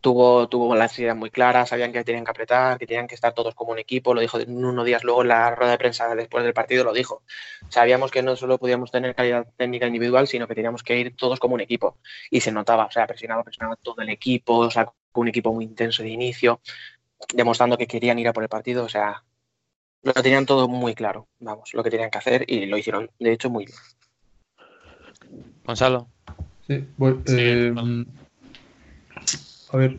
tuvo, 0.00 0.48
tuvo 0.48 0.74
las 0.74 0.98
ideas 0.98 1.16
muy 1.16 1.30
claras, 1.30 1.70
sabían 1.70 1.92
que 1.92 2.04
tenían 2.04 2.24
que 2.24 2.30
apretar, 2.30 2.78
que 2.78 2.86
tenían 2.86 3.06
que 3.06 3.14
estar 3.14 3.32
todos 3.32 3.54
como 3.54 3.72
un 3.72 3.78
equipo. 3.78 4.14
Lo 4.14 4.20
dijo 4.20 4.38
unos 4.46 4.84
días 4.84 5.02
luego 5.02 5.22
en 5.22 5.28
la 5.28 5.54
rueda 5.54 5.72
de 5.72 5.78
prensa 5.78 6.14
después 6.14 6.44
del 6.44 6.52
partido, 6.54 6.84
lo 6.84 6.92
dijo. 6.92 7.22
Sabíamos 7.68 8.10
que 8.10 8.22
no 8.22 8.36
solo 8.36 8.58
podíamos 8.58 8.90
tener 8.90 9.14
calidad 9.14 9.46
técnica 9.56 9.86
individual, 9.86 10.28
sino 10.28 10.46
que 10.46 10.54
teníamos 10.54 10.82
que 10.82 10.98
ir 10.98 11.16
todos 11.16 11.40
como 11.40 11.54
un 11.54 11.60
equipo. 11.62 11.96
Y 12.30 12.40
se 12.40 12.52
notaba, 12.52 12.86
o 12.86 12.90
sea, 12.90 13.06
presionaba, 13.06 13.42
presionaba 13.42 13.76
todo 13.76 14.02
el 14.02 14.10
equipo, 14.10 14.70
sacó 14.70 14.94
un 15.14 15.28
equipo 15.28 15.52
muy 15.52 15.64
intenso 15.64 16.02
de 16.02 16.10
inicio, 16.10 16.60
demostrando 17.32 17.78
que 17.78 17.86
querían 17.86 18.18
ir 18.18 18.28
a 18.28 18.32
por 18.32 18.42
el 18.42 18.48
partido, 18.48 18.84
o 18.84 18.88
sea, 18.88 19.24
lo 20.02 20.12
tenían 20.12 20.46
todo 20.46 20.68
muy 20.68 20.94
claro, 20.94 21.28
vamos, 21.38 21.72
lo 21.72 21.82
que 21.82 21.90
tenían 21.90 22.10
que 22.10 22.18
hacer 22.18 22.44
y 22.46 22.66
lo 22.66 22.76
hicieron, 22.76 23.10
de 23.18 23.32
hecho, 23.32 23.48
muy 23.48 23.66
bien. 23.66 23.78
Gonzalo. 25.64 26.08
Sí, 26.66 26.84
voy. 26.96 27.20
Sí, 27.26 27.34
eh, 27.38 27.74
a 29.72 29.76
ver. 29.76 29.98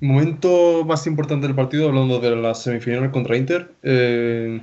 Momento 0.00 0.84
más 0.84 1.06
importante 1.06 1.46
del 1.46 1.56
partido, 1.56 1.88
hablando 1.88 2.18
de 2.20 2.36
la 2.36 2.54
semifinal 2.54 3.10
contra 3.10 3.36
Inter. 3.36 3.70
eh, 3.82 4.60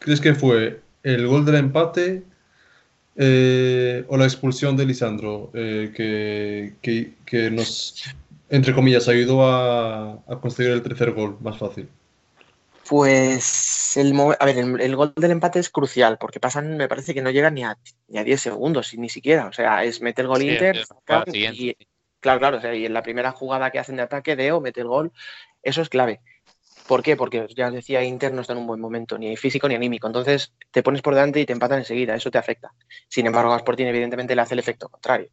¿Crees 0.00 0.20
que 0.20 0.34
fue 0.34 0.80
el 1.02 1.26
gol 1.26 1.44
del 1.44 1.56
empate 1.56 2.24
eh, 3.16 4.04
o 4.08 4.16
la 4.18 4.24
expulsión 4.24 4.76
de 4.76 4.86
Lisandro? 4.86 5.50
eh, 5.54 5.92
que, 5.96 6.74
que- 6.82 7.14
que 7.26 7.50
nos, 7.50 8.04
entre 8.50 8.74
comillas, 8.74 9.08
ayudó 9.08 9.46
a, 9.48 10.12
a 10.28 10.40
conseguir 10.40 10.72
el 10.72 10.82
tercer 10.82 11.12
gol 11.12 11.38
más 11.42 11.58
fácil. 11.58 11.88
Pues 12.88 13.96
el, 13.96 14.14
a 14.38 14.44
ver, 14.44 14.58
el, 14.58 14.80
el 14.80 14.96
gol 14.96 15.14
del 15.16 15.30
empate 15.30 15.58
es 15.58 15.70
crucial, 15.70 16.18
porque 16.18 16.40
pasan, 16.40 16.76
me 16.76 16.88
parece 16.88 17.14
que 17.14 17.22
no 17.22 17.30
llegan 17.30 17.54
ni 17.54 17.64
a, 17.64 17.78
ni 18.08 18.18
a 18.18 18.24
10 18.24 18.40
segundos, 18.40 18.92
ni 18.94 19.08
siquiera. 19.08 19.46
O 19.46 19.52
sea, 19.52 19.84
es 19.84 20.02
mete 20.02 20.22
el 20.22 20.28
gol 20.28 20.40
Sí, 20.40 20.50
Inter, 20.50 20.84
y, 21.32 21.76
claro, 22.20 22.40
claro, 22.40 22.58
o 22.58 22.60
sea, 22.60 22.74
y 22.74 22.84
en 22.84 22.92
la 22.92 23.02
primera 23.02 23.32
jugada 23.32 23.70
que 23.70 23.78
hacen 23.78 23.96
de 23.96 24.02
ataque, 24.02 24.36
Deo 24.36 24.60
mete 24.60 24.80
el 24.80 24.88
gol, 24.88 25.12
eso 25.62 25.80
es 25.80 25.88
clave. 25.88 26.20
¿Por 26.86 27.02
qué? 27.02 27.16
Porque 27.16 27.46
ya 27.56 27.68
os 27.68 27.72
decía, 27.72 28.04
Inter 28.04 28.34
no 28.34 28.42
está 28.42 28.52
en 28.52 28.58
un 28.58 28.66
buen 28.66 28.80
momento, 28.80 29.16
ni 29.16 29.36
físico 29.36 29.66
ni 29.66 29.74
anímico. 29.74 30.06
Entonces 30.06 30.52
te 30.70 30.82
pones 30.82 31.00
por 31.00 31.14
delante 31.14 31.40
y 31.40 31.46
te 31.46 31.54
empatan 31.54 31.78
enseguida, 31.78 32.14
eso 32.14 32.30
te 32.30 32.36
afecta. 32.36 32.74
Sin 33.08 33.26
embargo, 33.26 33.54
a 33.54 33.56
Sporting 33.56 33.86
evidentemente 33.86 34.36
le 34.36 34.42
hace 34.42 34.52
el 34.52 34.60
efecto 34.60 34.90
contrario. 34.90 35.30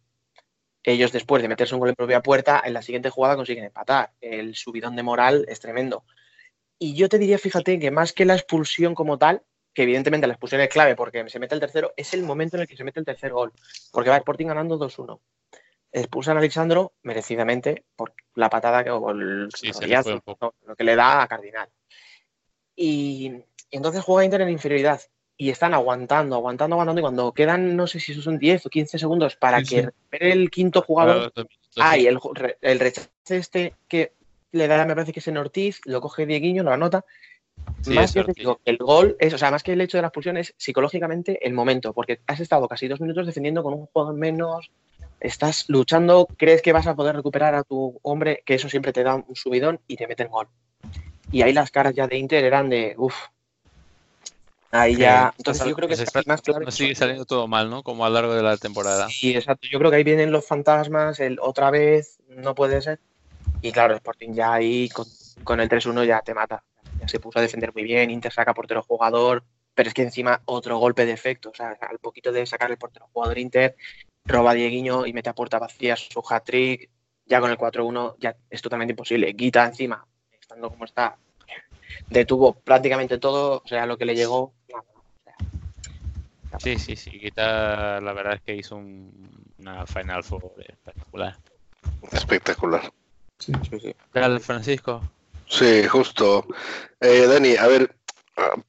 Ellos 0.83 1.11
después 1.11 1.41
de 1.41 1.49
meterse 1.49 1.75
un 1.75 1.81
gol 1.81 1.89
en 1.89 1.95
propia 1.95 2.21
puerta, 2.21 2.61
en 2.63 2.73
la 2.73 2.81
siguiente 2.81 3.09
jugada 3.09 3.35
consiguen 3.35 3.65
empatar. 3.65 4.13
El 4.21 4.55
subidón 4.55 4.95
de 4.95 5.03
moral 5.03 5.45
es 5.49 5.59
tremendo. 5.59 6.05
Y 6.83 6.95
yo 6.95 7.09
te 7.09 7.19
diría, 7.19 7.37
fíjate, 7.37 7.77
que 7.77 7.91
más 7.91 8.11
que 8.11 8.25
la 8.25 8.33
expulsión 8.33 8.95
como 8.95 9.19
tal, 9.19 9.43
que 9.71 9.83
evidentemente 9.83 10.25
la 10.25 10.33
expulsión 10.33 10.61
es 10.61 10.69
clave 10.69 10.95
porque 10.95 11.29
se 11.29 11.37
mete 11.37 11.53
el 11.53 11.61
tercero, 11.61 11.93
es 11.95 12.15
el 12.15 12.23
momento 12.23 12.55
en 12.57 12.63
el 12.63 12.67
que 12.67 12.75
se 12.75 12.83
mete 12.83 12.99
el 12.99 13.05
tercer 13.05 13.31
gol. 13.31 13.53
Porque 13.91 14.09
va 14.09 14.17
Sporting 14.17 14.47
ganando 14.47 14.79
2-1. 14.79 15.19
Expulsan 15.91 16.37
a 16.37 16.39
Alexandro 16.39 16.93
merecidamente 17.03 17.83
por 17.95 18.13
la 18.33 18.49
patada 18.49 18.83
que, 18.83 18.89
o 18.89 19.11
el 19.11 19.49
Sí, 19.55 19.69
lo 20.65 20.75
que 20.75 20.83
le 20.83 20.95
da 20.95 21.21
a 21.21 21.27
Cardinal. 21.27 21.69
Y, 22.75 23.31
y 23.69 23.77
entonces 23.77 24.01
juega 24.03 24.25
Inter 24.25 24.41
en 24.41 24.49
inferioridad. 24.49 25.01
Y 25.37 25.51
están 25.51 25.75
aguantando, 25.75 26.35
aguantando, 26.35 26.77
aguantando. 26.77 26.99
Y 26.99 27.03
cuando 27.03 27.31
quedan, 27.31 27.75
no 27.75 27.85
sé 27.85 27.99
si 27.99 28.19
son 28.19 28.39
10 28.39 28.65
o 28.65 28.69
15 28.71 28.97
segundos 28.97 29.35
para 29.35 29.59
Sí, 29.59 29.75
que 29.75 29.81
sí. 29.83 29.89
el 30.13 30.49
quinto 30.49 30.81
jugador, 30.81 31.31
Ah, 31.77 31.95
y 31.95 32.07
el, 32.07 32.17
el 32.61 32.79
rechace 32.79 33.09
este 33.27 33.75
que 33.87 34.13
le 34.51 34.67
da, 34.67 34.85
me 34.85 34.95
parece 34.95 35.13
que 35.13 35.19
es 35.19 35.27
en 35.27 35.37
Ortiz, 35.37 35.81
lo 35.85 36.01
coge 36.01 36.25
Dieguiño, 36.25 36.63
lo 36.63 36.71
anota. 36.71 37.05
Sí, 37.81 37.91
más 37.91 38.13
que 38.13 38.23
digo, 38.35 38.59
el 38.65 38.77
gol 38.77 39.15
es, 39.19 39.33
o 39.33 39.37
sea, 39.37 39.51
más 39.51 39.63
que 39.63 39.73
el 39.73 39.81
hecho 39.81 39.97
de 39.97 40.01
la 40.01 40.07
expulsión 40.07 40.37
es 40.37 40.53
psicológicamente 40.57 41.45
el 41.45 41.53
momento, 41.53 41.93
porque 41.93 42.19
has 42.27 42.39
estado 42.39 42.67
casi 42.67 42.87
dos 42.87 43.01
minutos 43.01 43.25
defendiendo 43.25 43.63
con 43.63 43.73
un 43.73 43.85
juego 43.87 44.13
menos, 44.13 44.71
estás 45.19 45.65
luchando, 45.69 46.27
crees 46.37 46.61
que 46.61 46.73
vas 46.73 46.87
a 46.87 46.95
poder 46.95 47.15
recuperar 47.15 47.55
a 47.55 47.63
tu 47.63 47.99
hombre, 48.01 48.43
que 48.45 48.55
eso 48.55 48.69
siempre 48.69 48.93
te 48.93 49.03
da 49.03 49.15
un 49.15 49.35
subidón 49.35 49.79
y 49.87 49.95
te 49.95 50.07
meten 50.07 50.29
gol. 50.29 50.47
Y 51.31 51.43
ahí 51.43 51.53
las 51.53 51.71
caras 51.71 51.93
ya 51.95 52.07
de 52.07 52.17
Inter 52.17 52.43
eran 52.43 52.69
de, 52.69 52.95
uff. 52.97 53.15
Ahí 54.71 54.95
ya. 54.95 55.33
Entonces 55.37 55.67
yo 55.67 55.75
creo 55.75 55.87
que 55.87 55.95
es 55.95 56.27
más 56.27 56.41
clave. 56.41 56.65
nos 56.65 56.75
sigue 56.75 56.95
saliendo 56.95 57.25
todo 57.25 57.47
mal, 57.47 57.69
¿no? 57.69 57.83
Como 57.83 58.05
a 58.05 58.09
lo 58.09 58.15
largo 58.15 58.33
de 58.33 58.41
la 58.41 58.57
temporada. 58.57 59.09
Sí, 59.09 59.35
exacto. 59.35 59.67
Yo 59.69 59.79
creo 59.79 59.91
que 59.91 59.97
ahí 59.97 60.03
vienen 60.03 60.31
los 60.31 60.47
fantasmas, 60.47 61.19
el 61.19 61.39
otra 61.41 61.71
vez, 61.71 62.19
no 62.29 62.55
puede 62.55 62.81
ser. 62.81 62.99
Y 63.61 63.71
claro, 63.71 63.95
Sporting 63.95 64.33
ya 64.33 64.53
ahí 64.53 64.89
con, 64.89 65.05
con 65.43 65.59
el 65.59 65.69
3-1 65.69 66.03
ya 66.03 66.21
te 66.21 66.33
mata. 66.33 66.63
Ya 66.99 67.07
se 67.07 67.19
puso 67.19 67.39
a 67.39 67.41
defender 67.41 67.73
muy 67.73 67.83
bien, 67.83 68.09
Inter 68.11 68.31
saca 68.31 68.53
portero 68.53 68.83
jugador, 68.83 69.43
pero 69.73 69.87
es 69.89 69.93
que 69.93 70.01
encima 70.03 70.41
otro 70.45 70.77
golpe 70.77 71.05
de 71.05 71.11
efecto, 71.13 71.49
o 71.49 71.53
sea, 71.53 71.77
al 71.81 71.99
poquito 71.99 72.31
de 72.31 72.45
sacar 72.45 72.71
el 72.71 72.77
portero 72.77 73.07
jugador 73.11 73.37
Inter, 73.37 73.75
roba 74.27 74.51
a 74.51 74.53
Dieguiño 74.53 75.05
y 75.05 75.13
mete 75.13 75.29
a 75.29 75.33
puerta 75.35 75.59
vacía 75.59 75.95
su 75.95 76.23
hat-trick, 76.27 76.89
ya 77.25 77.39
con 77.39 77.49
el 77.51 77.57
4-1 77.57 78.15
ya 78.19 78.35
es 78.49 78.61
totalmente 78.61 78.91
imposible. 78.91 79.31
Guita 79.33 79.65
encima, 79.65 80.05
estando 80.39 80.69
como 80.69 80.85
está, 80.85 81.17
detuvo 82.09 82.53
prácticamente 82.53 83.17
todo, 83.17 83.61
o 83.63 83.67
sea, 83.67 83.85
lo 83.85 83.97
que 83.97 84.05
le 84.05 84.15
llegó. 84.15 84.53
nada, 84.69 84.83
o 84.95 85.03
sea, 85.23 86.59
Sí, 86.59 86.77
sí, 86.77 86.95
sí. 86.95 87.11
Guita, 87.11 88.01
la 88.01 88.13
verdad 88.13 88.33
es 88.35 88.41
que 88.41 88.55
hizo 88.55 88.75
un- 88.75 89.29
una 89.59 89.85
Final 89.87 90.23
Four 90.23 90.51
espectacular. 90.67 91.37
Espectacular. 92.11 92.91
Sí. 93.41 93.51
sí, 93.69 93.79
sí. 93.81 93.95
Dale, 94.13 94.39
Francisco. 94.39 95.01
Sí, 95.47 95.85
justo. 95.87 96.45
Eh, 96.99 97.25
Dani, 97.27 97.57
a 97.57 97.67
ver, 97.67 97.93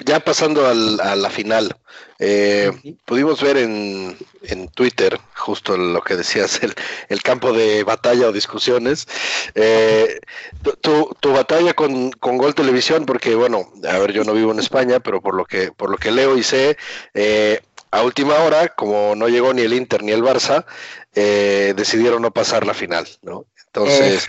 ya 0.05 0.19
pasando 0.21 0.67
al- 0.67 1.01
a 1.01 1.15
la 1.15 1.31
final, 1.31 1.77
eh, 2.19 2.73
pudimos 3.05 3.41
ver 3.43 3.57
en, 3.59 4.17
en 4.43 4.69
Twitter 4.69 5.19
justo 5.37 5.77
lo 5.77 6.01
que 6.03 6.17
decías, 6.17 6.63
el, 6.63 6.75
el 7.09 7.23
campo 7.23 7.53
de 7.53 7.85
batalla 7.85 8.29
o 8.29 8.33
discusiones. 8.33 9.07
Eh, 9.55 10.19
tu, 10.63 10.73
tu- 10.73 11.17
tu 11.21 11.33
batalla 11.33 11.75
con, 11.75 12.11
con 12.13 12.37
Gol 12.39 12.55
Televisión, 12.55 13.07
porque 13.07 13.35
bueno, 13.35 13.71
a 13.89 13.99
ver, 13.99 14.13
yo 14.13 14.25
no 14.25 14.33
vivo 14.35 14.51
en 14.53 14.59
España, 14.59 14.99
pero 15.01 15.21
por 15.21 15.35
lo 15.35 15.45
que, 15.45 15.71
por 15.73 15.91
lo 15.91 15.97
que 15.99 16.11
leo 16.11 16.37
y 16.37 16.43
sé, 16.43 16.77
eh, 17.15 17.61
a 17.93 18.03
última 18.03 18.39
hora, 18.41 18.69
como 18.69 19.15
no 19.15 19.29
llegó 19.29 19.53
ni 19.55 19.63
el 19.63 19.75
Inter 19.75 20.03
ni 20.03 20.13
el 20.13 20.23
Barça, 20.23 20.65
eh, 21.15 21.75
decidieron 21.77 22.23
no 22.23 22.31
pasar 22.33 22.67
la 22.67 22.73
final, 22.75 23.07
¿no? 23.23 23.45
Entonces, 23.67 24.27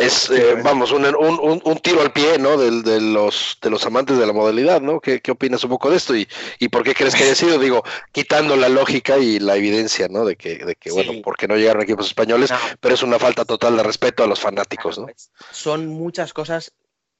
es, 0.00 0.30
eh, 0.30 0.56
vamos, 0.62 0.92
un, 0.92 1.04
un, 1.06 1.60
un- 1.64 1.78
tiro 1.78 2.00
al 2.00 2.12
pie, 2.12 2.38
¿no? 2.38 2.56
Del, 2.56 2.82
de, 2.82 3.00
los, 3.00 3.58
de 3.62 3.70
los 3.70 3.84
amantes 3.86 4.18
de 4.18 4.26
la 4.26 4.32
modalidad, 4.32 4.80
¿no? 4.80 5.00
¿Qué, 5.00 5.20
qué 5.20 5.30
opinas 5.30 5.62
un 5.64 5.70
poco 5.70 5.90
de 5.90 5.96
esto? 5.96 6.16
¿Y, 6.16 6.26
y 6.58 6.68
por 6.68 6.82
qué 6.82 6.94
crees 6.94 7.14
que 7.14 7.24
haya 7.24 7.34
sido? 7.34 7.58
Digo, 7.58 7.82
quitando 8.12 8.56
la 8.56 8.68
lógica 8.68 9.18
y 9.18 9.38
la 9.38 9.56
evidencia, 9.56 10.08
¿no? 10.08 10.24
De 10.24 10.36
que, 10.36 10.58
de 10.64 10.74
que 10.76 10.90
Sí. 10.90 10.94
bueno, 10.96 11.12
porque 11.22 11.46
no 11.48 11.56
llegaron 11.56 11.82
equipos 11.82 12.06
españoles, 12.06 12.50
No, 12.50 12.56
pero 12.80 12.94
es 12.94 13.02
una 13.02 13.18
falta 13.18 13.44
total 13.44 13.76
de 13.76 13.82
respeto 13.82 14.24
a 14.24 14.26
los 14.26 14.40
fanáticos, 14.40 14.98
¿no? 14.98 15.04
pues, 15.06 15.30
son 15.52 15.86
muchas 15.86 16.32
cosas 16.32 16.72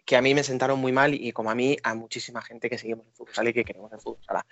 que 0.05 0.17
a 0.17 0.23
mí 0.23 0.35
me 0.35 0.43
sentaron 0.43 0.79
muy 0.81 0.91
mal 0.93 1.15
y 1.15 1.31
como 1.33 1.51
a 1.51 1.55
mí, 1.55 1.77
a 1.83 1.95
muchísima 1.95 2.43
gente 2.43 2.69
que 2.69 2.79
seguimos 2.79 3.07
el 3.07 3.13
fútbol 3.13 3.49
y 3.49 3.53
que 3.53 3.65
queremos 3.65 3.93
el 3.93 4.01
fútbol 4.01 4.19
sala. 4.27 4.45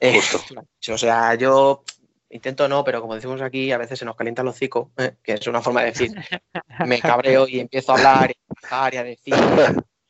Eh, 0.00 0.14
Justo. 0.14 0.42
o 0.92 0.98
sea, 0.98 1.34
yo 1.36 1.84
intento 2.32 2.68
no, 2.68 2.82
pero 2.84 3.00
como 3.00 3.14
decimos 3.14 3.40
aquí, 3.40 3.70
a 3.72 3.78
veces 3.78 3.98
se 3.98 4.04
nos 4.04 4.16
calienta 4.16 4.42
el 4.42 4.48
hocico, 4.48 4.90
¿eh? 4.98 5.14
que 5.22 5.34
es 5.34 5.46
una 5.46 5.60
forma 5.62 5.80
de 5.82 5.86
decir, 5.86 6.10
me 6.86 7.00
cabreo 7.00 7.46
y 7.46 7.60
empiezo 7.60 7.92
a 7.92 7.96
hablar 7.96 8.30
y 8.30 8.34
a 8.34 8.54
bajar 8.62 8.94
y 8.94 8.96
a 8.96 9.04
decir 9.04 9.34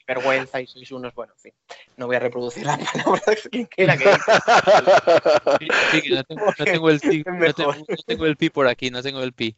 vergüenza 0.07 0.61
y 0.61 0.67
sois 0.67 0.91
unos, 0.93 1.15
bueno, 1.15 1.33
en 1.35 1.39
fin, 1.41 1.53
no 1.97 2.07
voy 2.07 2.17
a 2.17 2.19
reproducir 2.19 2.67
las 2.67 2.79
palabras 2.93 3.49
que 3.51 3.67
quiera 3.67 3.97
que 3.97 4.05
Sí, 4.05 5.69
sí, 5.91 6.03
que 6.03 6.15
no, 6.15 6.25
tengo, 6.25 6.47
no 6.47 6.53
tengo 6.65 6.91
el 6.91 7.01
pi, 7.01 7.19
Es 7.21 7.27
no 7.27 7.33
mejor. 7.35 7.55
tengo, 7.55 7.73
no 7.89 7.97
tengo 8.07 8.27
el 8.27 8.37
pi 8.37 8.51
por 8.51 8.69
aquí, 8.69 8.91
no 8.91 9.03
tengo 9.03 9.23
el 9.23 9.33
pi. 9.33 9.57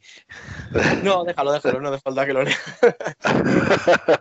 No, 1.03 1.23
déjalo, 1.23 1.51
déjalo, 1.51 1.81
no 1.81 1.89
hace 1.89 2.01
falta 2.01 2.25
que 2.25 2.33
lo 2.33 2.43
lea. 2.43 2.57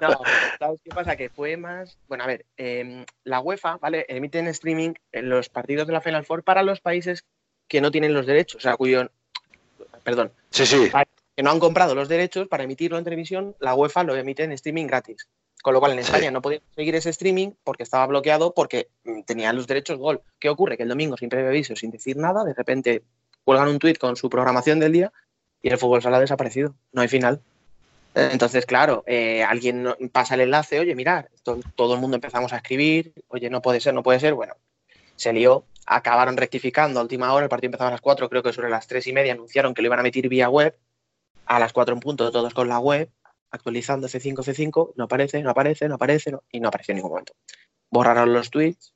No, 0.01 0.21
¿sabes 0.59 0.81
qué 0.83 0.91
pasa? 0.95 1.17
Que 1.17 1.29
fue 1.29 1.57
más. 1.57 1.99
Bueno, 2.09 2.25
a 2.25 2.27
ver, 2.27 2.47
eh, 2.57 3.05
la 3.25 3.41
UEFA, 3.41 3.77
¿vale? 3.77 4.07
Emite 4.09 4.39
en 4.39 4.49
streaming 4.49 4.95
los 5.13 5.49
partidos 5.49 5.87
de 5.87 5.93
la 5.93 6.01
Final 6.01 6.25
Four 6.25 6.43
para 6.43 6.63
los 6.63 6.81
países 6.81 7.25
que 7.69 7.81
no 7.81 7.91
tienen 7.91 8.13
los 8.15 8.27
derechos, 8.27 8.57
o 8.59 8.61
sea, 8.61 8.77
cuyo. 8.77 9.09
Perdón, 10.03 10.33
Sí, 10.51 10.67
sí, 10.67 10.91
que 11.37 11.43
no 11.43 11.51
han 11.51 11.59
comprado 11.59 11.95
los 11.95 12.09
derechos 12.09 12.47
para 12.47 12.63
emitirlo 12.65 12.97
en 12.99 13.05
televisión, 13.05 13.57
la 13.59 13.75
UEFA 13.75 14.05
lo 14.05 14.15
emite 14.15 14.45
en 14.45 14.53
streaming 14.53 14.87
gratis. 14.87 15.27
Con 15.63 15.73
lo 15.73 15.81
cual 15.81 15.93
en 15.93 15.99
Sí. 16.05 16.05
España 16.13 16.31
no 16.31 16.43
podían 16.43 16.61
seguir 16.77 16.95
ese 16.95 17.09
streaming 17.11 17.53
porque 17.65 17.83
estaba 17.83 18.07
bloqueado 18.07 18.53
porque 18.53 18.89
mm, 19.05 19.23
tenían 19.23 19.57
los 19.57 19.67
derechos 19.67 19.99
gol. 19.99 20.21
¿Qué 20.39 20.51
ocurre? 20.51 20.77
Que 20.77 20.83
el 20.83 20.91
domingo, 20.91 21.17
sin 21.17 21.31
previo 21.31 21.49
aviso, 21.49 21.75
sin 21.75 21.91
decir 21.91 22.19
nada, 22.19 22.45
de 22.45 22.53
repente 22.53 23.03
cuelgan 23.45 23.69
un 23.69 23.79
tuit 23.79 23.97
con 23.99 24.15
su 24.15 24.29
programación 24.29 24.79
del 24.79 24.93
día 24.93 25.13
y 25.63 25.71
el 25.71 25.79
fútbol 25.79 26.03
sala 26.03 26.19
ha 26.19 26.21
desaparecido. 26.21 26.75
No 26.93 27.01
hay 27.01 27.09
final. 27.09 27.41
Entonces, 28.15 28.65
claro, 28.67 29.03
eh, 29.07 29.43
alguien 29.43 29.89
pasa 30.13 30.35
el 30.35 30.43
enlace, 30.43 30.79
oye, 30.79 30.95
esto- 31.35 31.59
todo 31.75 31.95
el 31.95 32.01
mundo 32.01 32.15
empezamos 32.17 32.53
a 32.53 32.57
escribir, 32.59 33.13
oye, 33.29 33.51
no 33.51 33.61
puede 33.61 33.81
ser, 33.81 33.93
no 33.95 34.03
puede 34.05 34.21
ser. 34.21 34.35
Bueno, 34.35 34.55
se 35.17 35.33
lió, 35.33 35.67
acabaron 35.87 36.37
rectificando 36.37 37.01
a 37.01 37.03
última 37.03 37.33
hora, 37.33 37.45
el 37.45 37.51
partido 37.51 37.69
empezaba 37.69 37.89
a 37.89 37.93
las 37.93 38.01
4, 38.01 38.29
creo 38.29 38.43
que 38.43 38.53
sobre 38.53 38.71
las 38.71 38.87
3 38.87 39.07
y 39.07 39.13
media 39.13 39.33
anunciaron 39.33 39.75
que 39.75 39.83
lo 39.83 39.87
iban 39.87 39.99
a 39.99 40.03
emitir 40.03 40.29
vía 40.29 40.49
web, 40.49 40.77
a 41.47 41.59
las 41.59 41.73
4 41.73 41.95
en 41.95 42.01
punto, 42.01 42.31
todos 42.31 42.55
con 42.55 42.69
la 42.69 42.79
web, 42.79 43.11
actualizando 43.51 44.09
F5, 44.09 44.37
F5, 44.37 44.93
no 44.97 45.05
aparece, 45.05 45.43
no 45.43 45.51
aparece, 45.51 45.89
no 45.89 45.95
aparece, 45.97 46.33
y 46.51 46.61
no 46.61 46.69
apareció 46.69 46.93
en 46.93 46.97
ningún 46.97 47.13
momento. 47.13 47.35
Borraron 47.91 48.33
los 48.33 48.51
tweets, 48.51 48.95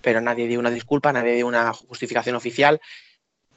pero 0.00 0.20
nadie 0.20 0.46
dio 0.46 0.58
una 0.58 0.70
disculpa, 0.70 1.12
nadie 1.12 1.34
dio 1.34 1.46
una 1.46 1.72
justificación 1.72 2.36
oficial. 2.36 2.80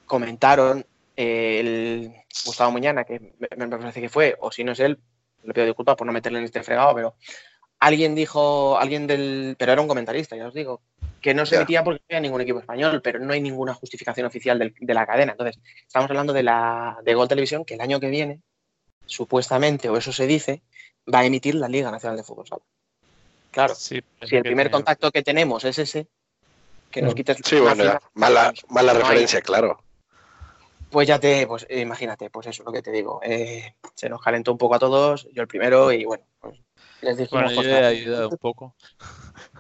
Comentaron 0.06 0.86
eh, 1.16 1.60
el 1.60 2.14
Gustavo 2.46 2.72
Muñana, 2.72 3.06
que 3.06 3.34
me 3.56 3.68
parece 3.68 4.02
que 4.02 4.10
fue, 4.10 4.36
o 4.40 4.52
si 4.52 4.64
no 4.64 4.74
es 4.74 4.80
él, 4.80 5.00
le 5.44 5.54
pido 5.54 5.66
disculpas 5.66 5.96
por 5.96 6.08
no 6.08 6.14
meterle 6.14 6.40
en 6.40 6.46
este 6.46 6.64
fregado, 6.64 6.96
pero 6.96 7.16
alguien 7.86 8.16
dijo, 8.16 8.78
alguien 8.78 9.08
del, 9.08 9.56
pero 9.58 9.72
era 9.74 9.82
un 9.82 9.88
comentarista, 9.88 10.36
ya 10.36 10.48
os 10.48 10.54
digo, 10.54 10.82
que 11.22 11.34
no 11.34 11.46
se 11.46 11.56
emitía 11.58 11.84
porque 11.84 12.00
no 12.00 12.06
había 12.10 12.22
ningún 12.22 12.42
equipo 12.42 12.60
español, 12.60 13.02
pero 13.02 13.20
no 13.20 13.34
hay 13.34 13.42
ninguna 13.42 13.74
justificación 13.74 14.26
oficial 14.26 14.60
del- 14.60 14.74
de 14.80 14.94
la 14.94 15.06
cadena. 15.06 15.32
Entonces, 15.34 15.60
estamos 15.86 16.10
hablando 16.10 16.34
de 16.34 16.44
la 16.44 16.98
de 17.04 17.14
Gol 17.14 17.28
Televisión, 17.28 17.64
que 17.66 17.76
el 17.76 17.82
año 17.82 18.00
que 18.00 18.10
viene, 18.10 18.42
supuestamente, 19.06 19.90
o 19.90 19.98
eso 19.98 20.12
se 20.12 20.28
dice, 20.28 20.62
va 21.14 21.20
a 21.20 21.26
emitir 21.26 21.56
la 21.56 21.68
Liga 21.68 21.92
Nacional 21.92 22.18
de 22.18 22.24
Fútbol 22.24 22.48
Sala. 22.48 22.62
Claro, 23.52 23.76
Sí, 23.76 24.02
si 24.24 24.36
el 24.36 24.44
primer 24.44 24.72
contacto 24.72 25.12
que 25.12 25.22
tenemos 25.22 25.64
es 25.64 25.78
ese, 25.78 26.08
que 26.90 27.02
nos 27.02 27.14
Claro. 27.14 27.16
quites 27.16 27.38
sí, 27.44 27.60
bueno, 27.60 27.76
final, 27.76 28.00
mala, 28.14 28.52
pues, 28.52 28.72
mala 28.72 28.94
no 28.94 29.00
hay- 29.00 29.04
referencia, 29.04 29.42
claro. 29.42 29.80
pues 30.90 31.08
ya 31.08 31.20
te, 31.20 31.46
pues 31.48 31.66
imagínate, 31.70 32.30
pues 32.30 32.48
eso 32.48 32.62
es 32.62 32.66
lo 32.66 32.72
que 32.72 32.82
te 32.82 32.92
digo. 32.92 33.20
eh, 33.24 33.76
se 33.96 34.10
nos 34.10 34.22
calentó 34.22 34.52
un 34.52 34.58
poco 34.58 34.76
a 34.76 34.80
todos, 34.80 35.28
yo 35.34 35.42
el 35.42 35.48
primero, 35.48 35.92
y 35.92 36.06
bueno, 36.06 36.24
pues 36.40 36.60
les 37.04 37.18
dijimos 37.18 37.54
Bueno, 37.54 37.62
yo 37.64 37.70
he 37.70 37.86
ayudado 37.86 38.30
un 38.30 38.38
poco. 38.38 38.76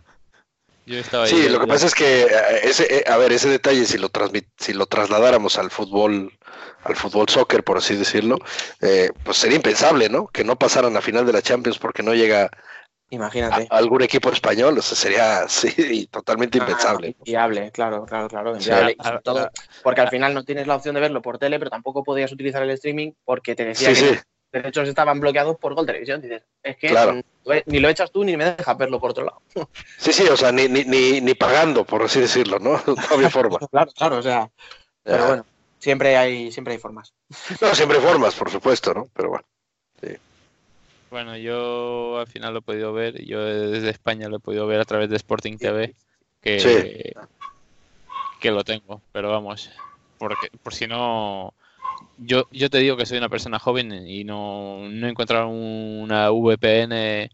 Yo 0.86 0.98
estaba 0.98 1.24
ahí. 1.24 1.30
Sí, 1.32 1.48
lo 1.48 1.62
que 1.62 1.68
pasa 1.68 1.88
es 1.88 1.96
que 1.96 2.24
eh, 2.24 2.28
ese, 2.64 2.98
eh, 2.98 3.04
a 3.08 3.16
ver, 3.16 3.32
ese 3.32 3.48
detalle 3.48 3.86
si 3.86 3.98
lo 3.98 4.10
transmit, 4.10 4.48
si 4.58 4.74
lo 4.74 4.86
trasladáramos 4.86 5.58
al 5.58 5.72
fútbol, 5.72 6.32
al 6.84 6.96
fútbol 6.98 7.30
soccer, 7.30 7.64
por 7.64 7.78
así 7.78 7.96
decirlo, 7.96 8.38
eh, 8.82 9.10
pues 9.24 9.38
sería 9.38 9.56
impensable, 9.56 10.10
¿no? 10.10 10.28
Que 10.28 10.44
no 10.44 10.58
pasaran 10.58 10.94
la 10.94 11.02
final 11.02 11.26
de 11.26 11.32
la 11.32 11.42
Champions 11.42 11.80
porque 11.80 12.04
no 12.04 12.14
llega 12.14 12.44
a, 12.44 12.50
Imagínate. 13.10 13.68
a 13.70 13.78
algún 13.78 14.02
equipo 14.02 14.30
español, 14.30 14.78
o 14.78 14.82
sea, 14.82 14.98
sería 14.98 15.48
sí, 15.48 16.08
totalmente 16.12 16.58
impensable. 16.58 17.08
Ah, 17.08 17.16
inviable, 17.20 17.72
claro, 17.72 18.06
claro, 18.06 18.28
claro. 18.28 18.52
A- 18.56 19.04
sobre 19.04 19.22
todo, 19.24 19.40
a- 19.40 19.52
porque 19.84 20.02
al 20.02 20.10
final 20.10 20.34
no 20.34 20.44
tienes 20.44 20.68
la 20.68 20.76
opción 20.76 20.96
de 20.96 21.02
verlo 21.02 21.22
por 21.22 21.38
tele, 21.38 21.60
pero 21.60 21.72
tampoco 21.72 22.04
podías 22.04 22.32
utilizar 22.34 22.62
el 22.62 22.72
streaming 22.72 23.14
porque 23.24 23.56
te 23.56 23.64
decía 23.64 23.94
Sí, 23.94 24.02
que 24.02 24.16
sí, 24.16 24.20
derechos 24.54 24.88
estaban 24.88 25.20
bloqueados 25.20 25.58
por 25.58 25.74
Gol 25.74 25.86
Televisión. 25.86 26.22
Dices, 26.22 26.44
es 26.64 26.78
que 26.78 26.88
Claro. 26.88 27.20
ni 27.66 27.80
lo 27.80 27.90
echas 27.90 28.10
tú 28.12 28.24
ni 28.24 28.38
me 28.38 28.46
dejas 28.46 28.78
verlo 28.78 29.00
por 29.02 29.12
otro 29.12 29.26
lado. 29.26 29.42
sí, 29.98 30.14
sí, 30.14 30.24
o 30.30 30.38
sea, 30.38 30.52
ni, 30.54 30.70
ni, 30.70 30.86
ni, 30.86 31.20
ni 31.20 31.34
pagando, 31.34 31.84
por 31.84 32.04
así 32.04 32.22
decirlo, 32.22 32.60
¿no? 32.60 32.82
No 32.88 32.96
había 33.16 33.30
forma. 33.30 33.60
Claro, 33.72 33.92
claro, 33.94 34.18
o 34.20 34.22
sea. 34.22 34.50
Pero 35.04 35.18
Ya. 35.18 35.28
bueno, 35.28 35.46
siempre 35.80 36.16
hay, 36.16 36.52
siempre 36.52 36.74
hay 36.76 36.80
formas. 36.80 37.14
No, 37.60 37.76
siempre 37.76 37.98
hay 37.98 38.04
formas, 38.06 38.34
por 38.36 38.50
supuesto, 38.50 38.94
¿no? 38.94 39.10
Pero 39.14 39.30
bueno. 39.30 39.46
Bueno, 41.10 41.38
yo 41.38 42.18
al 42.18 42.26
final 42.28 42.54
lo 42.54 42.60
he 42.60 42.64
podido 42.64 42.92
ver. 42.92 43.24
Yo 43.24 43.40
desde 43.44 43.92
España 43.92 44.28
lo 44.30 44.38
he 44.38 44.40
podido 44.40 44.66
ver 44.66 44.80
a 44.80 44.86
través 44.86 45.12
de 45.12 45.16
Sporting 45.18 45.58
TV. 45.58 45.94
Que, 46.42 46.60
Sí. 46.60 47.14
que 48.40 48.50
lo 48.50 48.64
tengo. 48.64 49.00
Pero 49.12 49.30
vamos, 49.30 49.70
porque 50.18 50.48
por 50.64 50.74
si 50.74 50.88
no. 50.88 51.54
Yo, 52.18 52.48
yo 52.52 52.70
te 52.70 52.78
digo 52.78 52.96
que 52.96 53.06
soy 53.06 53.18
una 53.18 53.30
persona 53.30 53.60
joven 53.60 53.92
y 54.08 54.24
no, 54.24 54.88
no 54.90 55.08
he 55.08 55.10
encontrado 55.10 55.48
una 55.48 56.30
VPN 56.32 57.30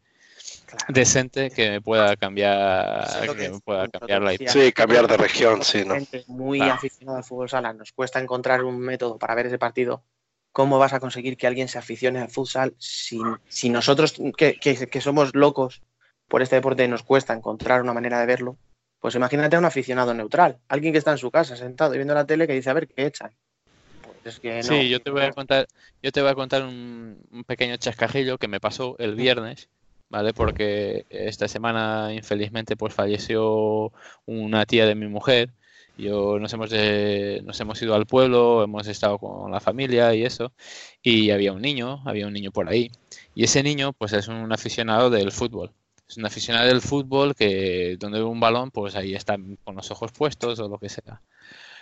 Claro. 0.65 0.85
decente 0.89 1.49
que 1.49 1.69
me 1.69 1.81
pueda 1.81 2.15
cambiar, 2.15 3.03
es 3.23 3.31
que 3.31 3.35
que 3.37 3.49
me 3.49 3.59
pueda 3.59 3.87
cambiar 3.89 4.21
la 4.21 4.33
IP. 4.33 4.47
Sí, 4.47 4.71
cambiar 4.71 5.07
de 5.07 5.17
región, 5.17 5.63
sí, 5.63 5.83
¿no? 5.83 5.95
gente 5.95 6.23
muy 6.27 6.59
Claro. 6.59 6.73
aficionada 6.75 7.17
al 7.17 7.23
fútbol 7.23 7.49
sala, 7.49 7.73
nos 7.73 7.91
cuesta 7.91 8.19
encontrar 8.19 8.63
un 8.63 8.79
método 8.79 9.17
para 9.17 9.33
ver 9.35 9.47
ese 9.47 9.57
partido. 9.57 10.03
¿Cómo 10.51 10.77
vas 10.79 10.93
a 10.93 10.99
conseguir 10.99 11.37
que 11.37 11.47
alguien 11.47 11.67
se 11.67 11.77
aficione 11.79 12.19
al 12.19 12.29
futsal 12.29 12.75
si, 12.77 13.19
si 13.47 13.69
nosotros, 13.69 14.15
que, 14.37 14.59
que- 14.59 14.87
que 14.87 15.01
somos 15.01 15.33
locos 15.35 15.81
por 16.27 16.41
este 16.43 16.55
deporte, 16.57 16.87
nos 16.87 17.03
cuesta 17.03 17.33
encontrar 17.33 17.81
una 17.81 17.93
manera 17.93 18.19
de 18.19 18.25
verlo? 18.27 18.57
Pues 18.99 19.15
imagínate 19.15 19.55
a 19.55 19.59
un 19.59 19.65
aficionado 19.65 20.13
neutral, 20.13 20.59
alguien 20.67 20.91
que 20.93 20.99
está 20.99 21.11
en 21.11 21.17
su 21.17 21.31
casa 21.31 21.55
sentado 21.55 21.93
y 21.93 21.97
viendo 21.97 22.13
la 22.13 22.25
tele 22.25 22.45
que 22.47 22.53
dice, 22.53 22.69
a 22.69 22.73
ver, 22.73 22.87
¿qué 22.87 23.05
echan? 23.07 23.31
Es 24.23 24.39
que 24.39 24.57
no. 24.57 24.63
Sí, 24.63 24.89
yo 24.89 24.99
te 24.99 25.11
voy 25.11 25.21
a 25.23 25.31
contar, 25.31 25.67
yo 26.01 26.11
te 26.11 26.21
voy 26.21 26.29
a 26.31 26.35
contar 26.35 26.63
un, 26.63 27.17
un 27.31 27.43
pequeño 27.43 27.77
chascajillo 27.77 28.37
que 28.37 28.47
me 28.47 28.59
pasó 28.59 28.95
el 28.99 29.15
viernes, 29.15 29.69
¿vale? 30.09 30.33
Porque 30.33 31.05
esta 31.09 31.47
semana, 31.47 32.13
infelizmente, 32.13 32.75
pues 32.75 32.93
falleció 32.93 33.91
una 34.25 34.65
tía 34.65 34.85
de 34.85 34.95
mi 34.95 35.07
mujer. 35.07 35.51
Yo 35.97 36.39
nos 36.39 36.53
hemos 36.53 36.69
de- 36.69 37.41
nos 37.43 37.59
hemos 37.59 37.81
ido 37.81 37.93
al 37.95 38.05
pueblo, 38.05 38.63
hemos 38.63 38.87
estado 38.87 39.17
con 39.19 39.51
la 39.51 39.59
familia 39.59 40.13
y 40.15 40.23
eso, 40.23 40.53
y 41.01 41.31
había 41.31 41.51
un 41.53 41.61
niño, 41.61 42.01
había 42.05 42.27
un 42.27 42.33
niño 42.33 42.51
por 42.51 42.69
ahí. 42.69 42.89
Y 43.35 43.43
ese 43.43 43.63
niño, 43.63 43.91
pues 43.93 44.13
es 44.13 44.27
un 44.29 44.51
aficionado 44.53 45.09
del 45.09 45.31
fútbol. 45.31 45.73
Es 46.07 46.17
un 46.17 46.25
aficionado 46.25 46.67
del 46.67 46.81
fútbol 46.81 47.35
que 47.35 47.97
donde 47.99 48.19
ve 48.19 48.25
un 48.25 48.39
balón, 48.39 48.71
pues 48.71 48.95
ahí 48.95 49.13
está 49.13 49.37
con 49.63 49.75
los 49.75 49.91
ojos 49.91 50.11
puestos 50.11 50.59
o 50.59 50.67
lo 50.69 50.77
que 50.79 50.89
sea. 50.89 51.21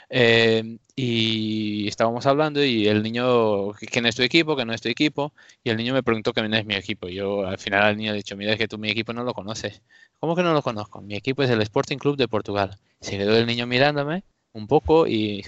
Eh, 0.10 0.78
y 0.96 1.88
estábamos 1.88 2.26
hablando 2.26 2.64
y 2.64 2.88
el 2.88 3.04
niño, 3.04 3.74
que 3.74 4.00
es 4.00 4.16
tu 4.16 4.24
equipo, 4.24 4.56
que 4.56 4.66
no 4.66 4.74
es 4.74 4.82
tu 4.82 4.90
equipo, 4.90 5.34
y 5.64 5.70
el 5.70 5.78
niño 5.78 5.94
me 5.94 6.04
preguntó 6.04 6.34
que 6.34 6.42
no 6.42 6.56
es 6.56 6.66
mi 6.66 6.76
equipo. 6.76 7.10
Yo 7.10 7.46
al 7.46 7.60
final 7.60 7.84
al 7.84 7.98
niño 7.98 8.12
le 8.12 8.18
he 8.18 8.22
dicho, 8.22 8.38
mira, 8.38 8.54
es 8.54 8.58
que 8.58 8.68
tú 8.68 8.78
mi 8.78 8.90
equipo 8.90 9.14
no 9.14 9.24
lo 9.24 9.34
conoces. 9.34 9.82
¿Cómo 10.20 10.36
que 10.36 10.44
no 10.44 10.54
lo 10.54 10.62
conozco? 10.62 11.02
Mi 11.02 11.16
equipo 11.16 11.44
es 11.44 11.50
el 11.50 11.62
Sporting 11.62 11.98
Club 11.98 12.18
de 12.18 12.28
Portugal. 12.28 12.78
Se 13.02 13.18
quedó 13.18 13.36
el 13.38 13.46
niño 13.46 13.68
mirándome 13.68 14.24
un 14.54 14.68
poco 14.68 15.08
y 15.08 15.46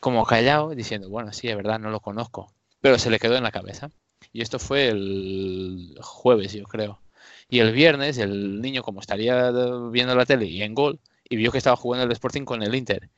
como 0.00 0.24
callado, 0.26 0.70
diciendo, 0.74 1.08
bueno, 1.08 1.32
sí, 1.32 1.48
es 1.48 1.56
verdad, 1.56 1.78
no 1.78 1.90
lo 1.90 2.00
conozco. 2.00 2.52
Pero 2.80 2.98
se 2.98 3.10
le 3.10 3.18
quedó 3.18 3.36
en 3.36 3.44
la 3.44 3.52
cabeza. 3.52 3.90
Y 4.32 4.42
esto 4.42 4.58
fue 4.58 4.88
el 4.88 5.96
jueves, 6.02 6.52
yo 6.52 6.64
creo. 6.64 7.00
Y 7.48 7.60
el 7.60 7.72
viernes, 7.72 8.18
el 8.18 8.60
niño, 8.60 8.82
como 8.82 9.00
estaría 9.00 9.50
viendo 9.90 10.14
la 10.14 10.26
tele 10.26 10.46
y 10.46 10.62
en 10.62 10.74
gol, 10.74 11.00
y 11.28 11.36
vio 11.36 11.52
que 11.52 11.58
estaba 11.58 11.76
jugando 11.76 12.04
el 12.04 12.12
Sporting 12.12 12.44
con 12.44 12.62
el 12.62 12.74
Inter 12.74 13.08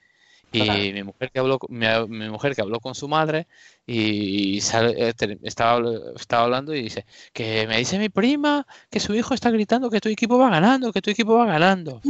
y 0.52 0.92
mi 0.92 1.02
mujer 1.02 1.30
que 1.30 1.38
habló 1.38 1.58
mi, 1.68 1.86
mi, 2.08 2.28
mujer 2.30 2.54
que 2.54 2.62
habló 2.62 2.80
con 2.80 2.94
su 2.94 3.08
madre 3.08 3.46
y 3.86 4.60
sale, 4.60 5.08
eh, 5.08 5.14
estaba, 5.42 5.82
estaba 6.16 6.44
hablando 6.44 6.74
y 6.74 6.82
dice 6.82 7.04
que 7.32 7.66
me 7.66 7.78
dice 7.78 7.98
mi 7.98 8.08
prima 8.08 8.66
que 8.90 9.00
su 9.00 9.14
hijo 9.14 9.34
está 9.34 9.50
gritando 9.50 9.90
que 9.90 10.00
tu 10.00 10.08
equipo 10.08 10.38
va 10.38 10.50
ganando 10.50 10.92
que 10.92 11.02
tu 11.02 11.10
equipo 11.10 11.34
va 11.34 11.46
ganando 11.46 12.00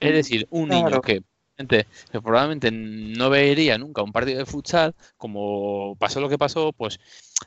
es 0.00 0.14
decir 0.14 0.46
un 0.50 0.68
niño 0.68 1.00
que, 1.00 1.22
que 1.56 1.86
probablemente 2.20 2.70
no 2.72 3.30
vería 3.30 3.78
nunca 3.78 4.02
un 4.02 4.12
partido 4.12 4.38
de 4.38 4.46
futsal 4.46 4.94
como 5.16 5.96
pasó 5.98 6.20
lo 6.20 6.28
que 6.28 6.38
pasó 6.38 6.72
pues 6.72 6.98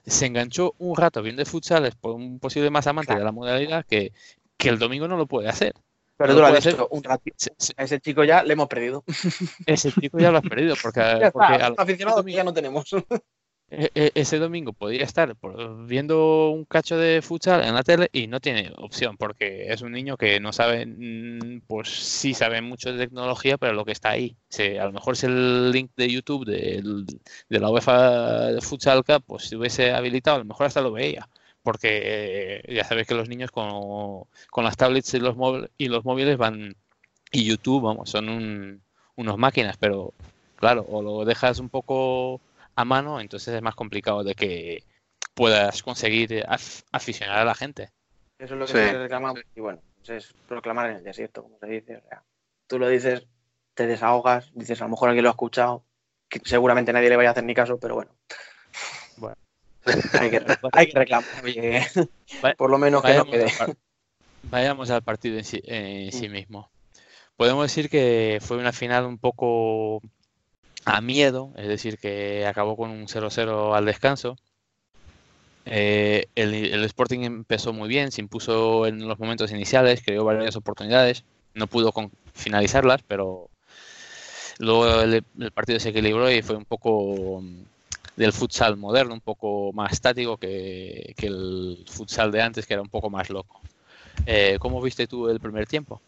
se 0.06 0.26
enganchó 0.26 0.74
un 0.78 0.96
rato 0.96 1.22
viendo 1.22 1.42
de 1.42 1.50
futsal 1.50 1.92
por 2.00 2.16
un 2.16 2.40
posible 2.40 2.70
más 2.70 2.88
amante 2.88 3.16
de 3.16 3.24
la 3.24 3.32
modalidad 3.32 3.86
que, 3.86 4.14
que 4.58 4.70
el 4.70 4.80
domingo 4.80 5.08
no 5.08 5.18
lo 5.18 5.28
puede 5.28 5.50
hacer 5.50 5.74
pero 6.18 6.34
tú 6.34 6.40
lo 6.40 6.48
has 6.48 6.64
dicho, 6.64 6.88
un 6.92 7.04
ratito. 7.04 7.38
A 7.78 7.84
ese 7.84 8.00
chico 8.00 8.24
ya 8.24 8.44
le 8.44 8.54
hemos 8.54 8.68
perdido. 8.68 9.04
Ese 9.68 9.92
chico 9.92 10.20
ya 10.20 10.32
lo 10.32 10.40
has 10.40 10.44
perdido, 10.44 10.76
porque, 10.82 11.00
ya 11.22 11.32
porque 11.32 11.54
al, 11.54 11.76
aficionado 11.78 12.24
que 12.24 12.32
ya 12.32 12.44
no 12.44 12.54
tenemos. 12.54 12.90
E, 13.70 13.92
e, 13.96 14.12
ese 14.16 14.40
domingo 14.40 14.72
podría 14.72 15.04
estar 15.04 15.36
viendo 15.86 16.52
un 16.52 16.64
cacho 16.64 16.98
de 16.98 17.22
futsal 17.22 17.66
en 17.66 17.74
la 17.76 17.84
tele 17.84 18.08
y 18.14 18.28
no 18.28 18.40
tiene 18.40 18.72
opción, 18.78 19.18
porque 19.18 19.74
es 19.74 19.82
un 19.82 19.92
niño 19.92 20.16
que 20.16 20.40
no 20.40 20.54
sabe, 20.54 20.86
mm, 20.86 21.64
pues 21.68 21.90
sí 21.90 22.34
sabe 22.34 22.62
mucho 22.62 22.94
de 22.94 22.98
tecnología, 22.98 23.58
pero 23.58 23.74
lo 23.74 23.84
que 23.84 23.92
está 23.92 24.12
ahí. 24.12 24.38
a 24.80 24.86
lo 24.86 24.94
mejor 24.94 25.16
es 25.16 25.26
el 25.26 25.70
link 25.74 25.92
de 25.98 26.10
YouTube 26.10 26.46
de, 26.46 26.82
de 27.50 27.60
la 27.60 27.70
UEFA 27.70 28.62
Futsal 28.62 29.04
Cup, 29.04 29.26
pues 29.26 29.50
si 29.50 29.58
hubiese 29.58 29.92
habilitado, 29.92 30.38
a 30.38 30.40
lo 30.40 30.46
mejor 30.46 30.68
hasta 30.68 30.80
lo 30.80 30.94
veía 30.94 31.28
porque 31.68 32.62
eh, 32.66 32.74
ya 32.74 32.86
sabes 32.86 33.06
que 33.06 33.14
los 33.14 33.28
niños 33.28 33.52
con, 33.52 34.24
con 34.50 34.64
las 34.64 34.78
tablets 34.78 35.14
y 35.16 35.20
los, 35.20 35.36
móviles, 35.36 35.70
y 35.78 35.90
los 35.90 36.06
móviles 36.06 36.38
van 36.38 36.78
y 37.30 37.44
YouTube, 37.44 37.84
vamos, 37.84 38.10
son 38.10 38.30
un, 38.30 38.82
unos 39.18 39.38
máquinas, 39.38 39.76
pero 39.76 40.14
claro, 40.56 40.86
o 40.88 41.02
lo 41.02 41.26
dejas 41.26 41.60
un 41.60 41.68
poco 41.68 42.40
a 42.74 42.86
mano, 42.86 43.20
entonces 43.20 43.54
es 43.54 43.62
más 43.62 43.76
complicado 43.76 44.24
de 44.24 44.34
que 44.34 44.86
puedas 45.34 45.84
conseguir 45.84 46.46
aficionar 46.94 47.40
a 47.40 47.44
la 47.44 47.54
gente. 47.54 47.90
Eso 48.40 48.54
es 48.54 48.60
lo 48.62 48.66
que 48.66 48.72
se 48.72 48.98
reclama 49.00 49.34
y 49.54 49.60
bueno, 49.60 49.82
pues 49.98 50.10
es 50.10 50.36
proclamar 50.48 50.92
en 50.92 50.96
el 50.96 51.04
desierto, 51.04 51.44
como 51.44 51.60
se 51.60 51.68
dice. 51.68 51.98
O 51.98 52.08
sea, 52.08 52.24
tú 52.68 52.80
lo 52.80 52.88
dices, 52.88 53.28
te 53.74 53.88
desahogas, 53.88 54.54
dices, 54.54 54.80
a 54.80 54.86
lo 54.86 54.92
mejor 54.92 55.10
alguien 55.10 55.24
lo 55.24 55.32
ha 55.32 55.32
escuchado, 55.32 55.84
que 56.30 56.40
seguramente 56.46 56.94
nadie 56.94 57.10
le 57.10 57.18
vaya 57.18 57.28
a 57.28 57.32
hacer 57.34 57.44
ni 57.44 57.54
caso, 57.54 57.78
pero 57.78 57.96
bueno. 57.96 58.16
Bueno, 59.18 59.36
hay 60.20 60.30
que, 60.30 60.42
hay 60.74 60.88
que 60.88 61.00
reclamar, 61.00 61.30
por 62.58 62.70
lo 62.70 62.78
menos 62.78 63.02
que 63.04 63.14
no 63.16 63.26
quede. 63.26 63.48
vayamos 64.44 64.90
al 64.90 65.02
partido 65.02 65.38
en 65.38 65.44
sí, 65.44 65.62
sí 66.12 66.30
mismo. 66.30 66.70
Podemos 67.36 67.66
decir 67.66 67.90
que 67.90 68.40
fue 68.42 68.58
una 68.58 68.74
final 68.74 69.06
un 69.06 69.20
poco 69.20 70.02
a 70.86 71.02
miedo, 71.02 71.52
es 71.56 71.68
decir, 71.68 71.98
que 71.98 72.46
acabó 72.48 72.76
con 72.76 72.90
un 72.90 73.08
0-0 73.08 73.76
al 73.76 73.86
descanso. 73.86 74.38
Eh, 75.66 76.28
el, 76.36 76.54
el, 76.54 76.84
Sporting 76.86 77.22
empezó 77.22 77.74
muy 77.74 77.90
bien, 77.90 78.12
se 78.12 78.22
impuso 78.22 78.88
en 78.88 79.06
los 79.06 79.20
momentos 79.20 79.52
iniciales, 79.52 80.02
creó 80.04 80.24
varias 80.24 80.56
oportunidades, 80.56 81.26
no 81.54 81.68
pudo 81.68 81.92
con, 81.92 82.10
finalizarlas, 82.34 83.02
pero 83.06 83.50
luego 84.60 85.02
el, 85.02 85.26
el, 85.40 85.52
partido 85.52 85.80
se 85.80 85.90
equilibró 85.90 86.32
y 86.32 86.42
fue 86.42 86.56
un 86.56 86.64
poco 86.64 87.44
del 88.18 88.34
futsal 88.34 88.76
moderno, 88.76 89.14
un 89.14 89.22
poco 89.22 89.72
más 89.74 89.94
estático 89.94 90.38
que, 90.38 91.14
el 91.18 91.86
futsal 91.88 92.32
de 92.32 92.42
antes, 92.42 92.66
que 92.66 92.74
era 92.74 92.82
un 92.82 92.90
poco 92.90 93.10
más 93.10 93.30
loco. 93.30 93.62
Eh, 94.26 94.58
¿Cómo 94.60 94.82
viste 94.82 95.08
tú 95.08 95.30
el 95.30 95.40
primer 95.40 95.68
tiempo? 95.68 96.02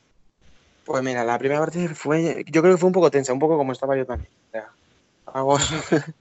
Pues 0.83 1.03
mira, 1.03 1.23
la 1.23 1.37
primera 1.37 1.59
parte 1.59 1.87
fue, 1.89 2.43
yo 2.47 2.61
creo 2.61 2.73
que 2.73 2.79
fue 2.79 2.87
un 2.87 2.93
poco 2.93 3.11
tensa, 3.11 3.31
un 3.31 3.39
poco 3.39 3.57
como 3.57 3.71
estaba 3.71 3.95
yo 3.95 4.05
también. 4.05 4.31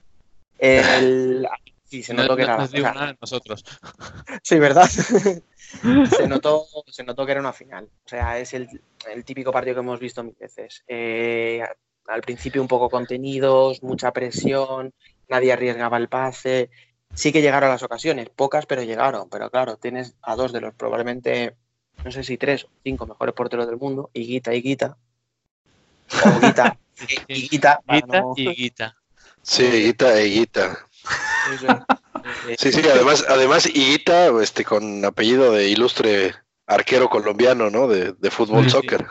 el, 0.58 1.48
sí, 1.84 2.02
se 2.02 2.12
notó 2.12 2.36
que 2.36 2.42
era 2.42 3.16
nosotros. 3.20 3.64
Sí, 4.42 4.58
¿verdad? 4.58 4.86
se, 6.18 6.28
notó, 6.28 6.66
se 6.86 7.02
notó 7.02 7.24
que 7.24 7.32
era 7.32 7.40
una 7.40 7.54
final. 7.54 7.88
O 8.04 8.08
sea, 8.08 8.38
es 8.38 8.52
el, 8.52 8.68
típico 9.24 9.50
partido 9.50 9.76
que 9.76 9.80
hemos 9.80 9.98
visto 9.98 10.22
mil 10.22 10.36
veces. 10.38 10.84
Eh, 10.86 11.62
al 12.08 12.20
principio 12.20 12.60
un 12.60 12.68
poco 12.68 12.90
contenidos, 12.90 13.82
mucha 13.82 14.12
presión, 14.12 14.92
nadie 15.28 15.52
arriesgaba 15.52 15.96
el 15.96 16.08
pase. 16.08 16.70
Sí 17.14 17.32
que 17.32 17.40
llegaron 17.40 17.70
las 17.70 17.82
ocasiones, 17.82 18.28
pocas, 18.28 18.66
pero 18.66 18.82
llegaron. 18.82 19.28
Pero 19.30 19.50
claro, 19.50 19.76
tienes 19.76 20.14
a 20.22 20.36
dos 20.36 20.52
de 20.52 20.60
los 20.60 20.74
probablemente, 20.74 21.56
no 22.04 22.10
sé 22.12 22.22
si 22.22 22.36
tres 22.36 22.64
o 22.64 22.68
cinco 22.84 23.06
mejores 23.06 23.34
porteros 23.34 23.66
del 23.66 23.78
mundo, 23.78 24.10
Higuita 24.12 24.54
y 24.54 24.62
Guita. 24.62 24.96
O 26.24 26.40
Guita, 26.40 26.78
Higuita. 27.28 27.80
y 28.36 28.54
Guita. 28.54 28.96
Sí, 29.42 29.64
Higuita 29.64 30.18
e 30.18 30.26
Higuita. 30.26 30.78
Sí, 32.58 32.72
sí, 32.72 32.82
además, 32.84 33.24
además 33.28 33.66
Higuita, 33.66 34.28
este, 34.42 34.64
con 34.64 35.04
apellido 35.04 35.52
de 35.52 35.68
ilustre 35.68 36.34
arquero 36.66 37.08
colombiano, 37.08 37.70
¿no? 37.70 37.88
De, 37.88 38.12
de 38.12 38.30
fútbol, 38.30 38.68
soccer. 38.68 39.06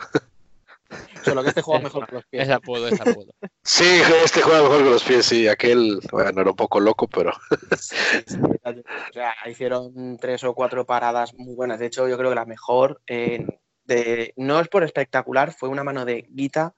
Solo 1.24 1.42
que 1.42 1.48
este 1.50 1.62
juega 1.62 1.80
mejor 1.84 2.06
con 2.06 2.16
los 2.16 2.26
pies. 2.26 2.44
Es 2.44 2.50
apodo, 2.50 2.88
es 2.88 3.00
apodo. 3.00 3.26
Sí, 3.62 4.00
este 4.24 4.42
juega 4.42 4.62
mejor 4.62 4.78
con 4.78 4.90
los 4.90 5.04
pies, 5.04 5.26
sí. 5.26 5.48
Aquel, 5.48 6.00
bueno, 6.10 6.40
era 6.40 6.50
un 6.50 6.56
poco 6.56 6.80
loco, 6.80 7.08
pero. 7.08 7.32
o 8.64 9.12
sea, 9.12 9.34
hicieron 9.48 10.16
tres 10.18 10.44
o 10.44 10.54
cuatro 10.54 10.86
paradas 10.86 11.34
muy 11.34 11.54
buenas. 11.54 11.78
De 11.78 11.86
hecho, 11.86 12.08
yo 12.08 12.16
creo 12.16 12.30
que 12.30 12.36
la 12.36 12.46
mejor, 12.46 13.00
de, 13.06 14.32
no 14.36 14.60
es 14.60 14.68
por 14.68 14.84
espectacular, 14.84 15.52
fue 15.52 15.68
una 15.68 15.84
mano 15.84 16.04
de 16.04 16.26
Guita. 16.28 16.74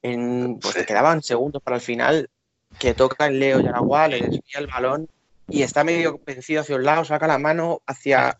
En, 0.00 0.58
pues 0.60 0.86
quedaban 0.86 1.22
segundos 1.22 1.60
para 1.62 1.76
el 1.76 1.82
final, 1.82 2.30
que 2.78 2.94
toca 2.94 3.26
el 3.26 3.40
Leo 3.40 3.60
Yaragua, 3.60 4.06
le 4.06 4.20
desvía 4.20 4.58
el 4.58 4.68
balón 4.68 5.08
y 5.50 5.62
está 5.62 5.82
medio 5.82 6.20
vencido 6.26 6.60
hacia 6.60 6.76
un 6.76 6.84
lado, 6.84 7.04
saca 7.04 7.26
la 7.26 7.38
mano 7.38 7.80
hacia. 7.86 8.36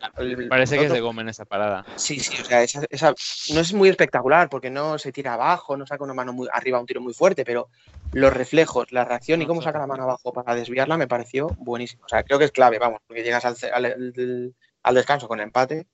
Parece 0.47 0.77
que 0.77 0.85
es 0.85 0.93
de 0.93 1.01
goma 1.01 1.21
en 1.21 1.29
esa 1.29 1.45
parada. 1.45 1.85
Sí, 1.95 2.19
sí, 2.19 2.39
o 2.39 2.45
sea, 2.45 2.61
esa, 2.61 2.83
esa, 2.89 3.15
no 3.53 3.59
es 3.59 3.73
muy 3.73 3.89
espectacular 3.89 4.49
porque 4.49 4.69
no 4.69 4.99
se 4.99 5.11
tira 5.11 5.33
abajo, 5.33 5.75
no 5.75 5.87
saca 5.87 6.03
una 6.03 6.13
mano 6.13 6.33
muy 6.33 6.47
arriba, 6.53 6.79
un 6.79 6.85
tiro 6.85 7.01
muy 7.01 7.13
fuerte, 7.13 7.43
pero 7.43 7.69
los 8.11 8.31
reflejos, 8.31 8.91
la 8.91 9.05
reacción 9.05 9.41
y 9.41 9.47
cómo 9.47 9.61
saca 9.61 9.79
la 9.79 9.87
mano 9.87 10.03
abajo 10.03 10.31
para 10.33 10.55
desviarla 10.55 10.97
me 10.97 11.07
pareció 11.07 11.47
buenísimo. 11.57 12.03
O 12.05 12.09
sea, 12.09 12.23
creo 12.23 12.37
que 12.37 12.45
es 12.45 12.51
clave, 12.51 12.77
vamos, 12.77 12.99
porque 13.07 13.23
llegas 13.23 13.43
al, 13.45 13.55
al, 13.73 14.55
al 14.83 14.95
descanso 14.95 15.27
con 15.27 15.39
empate. 15.39 15.87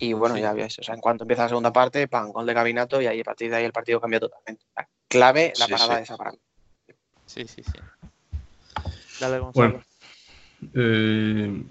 Y 0.00 0.12
bueno, 0.12 0.38
ya 0.38 0.52
ves, 0.52 0.78
o 0.78 0.82
sea, 0.84 0.94
en 0.94 1.00
cuanto 1.00 1.24
empieza 1.24 1.42
la 1.42 1.48
segunda 1.48 1.72
parte, 1.72 2.06
pan, 2.06 2.30
gol 2.30 2.46
de 2.46 2.54
Gabinato 2.54 3.02
y 3.02 3.08
ahí 3.08 3.20
a 3.20 3.24
partir 3.24 3.50
de 3.50 3.56
ahí 3.56 3.64
el 3.64 3.72
partido 3.72 4.00
cambia 4.00 4.20
totalmente. 4.20 4.64
clave 5.08 5.52
la 5.58 5.66
parada 5.66 5.96
de 5.96 6.02
esa 6.02 6.16
parada. 6.16 6.38
Sí, 7.26 7.46
sí, 7.48 7.64
sí. 7.64 7.72
Dale, 9.20 9.40
Gonzalo. 9.40 9.70
Bueno, 9.70 9.84
eh, 10.74 11.62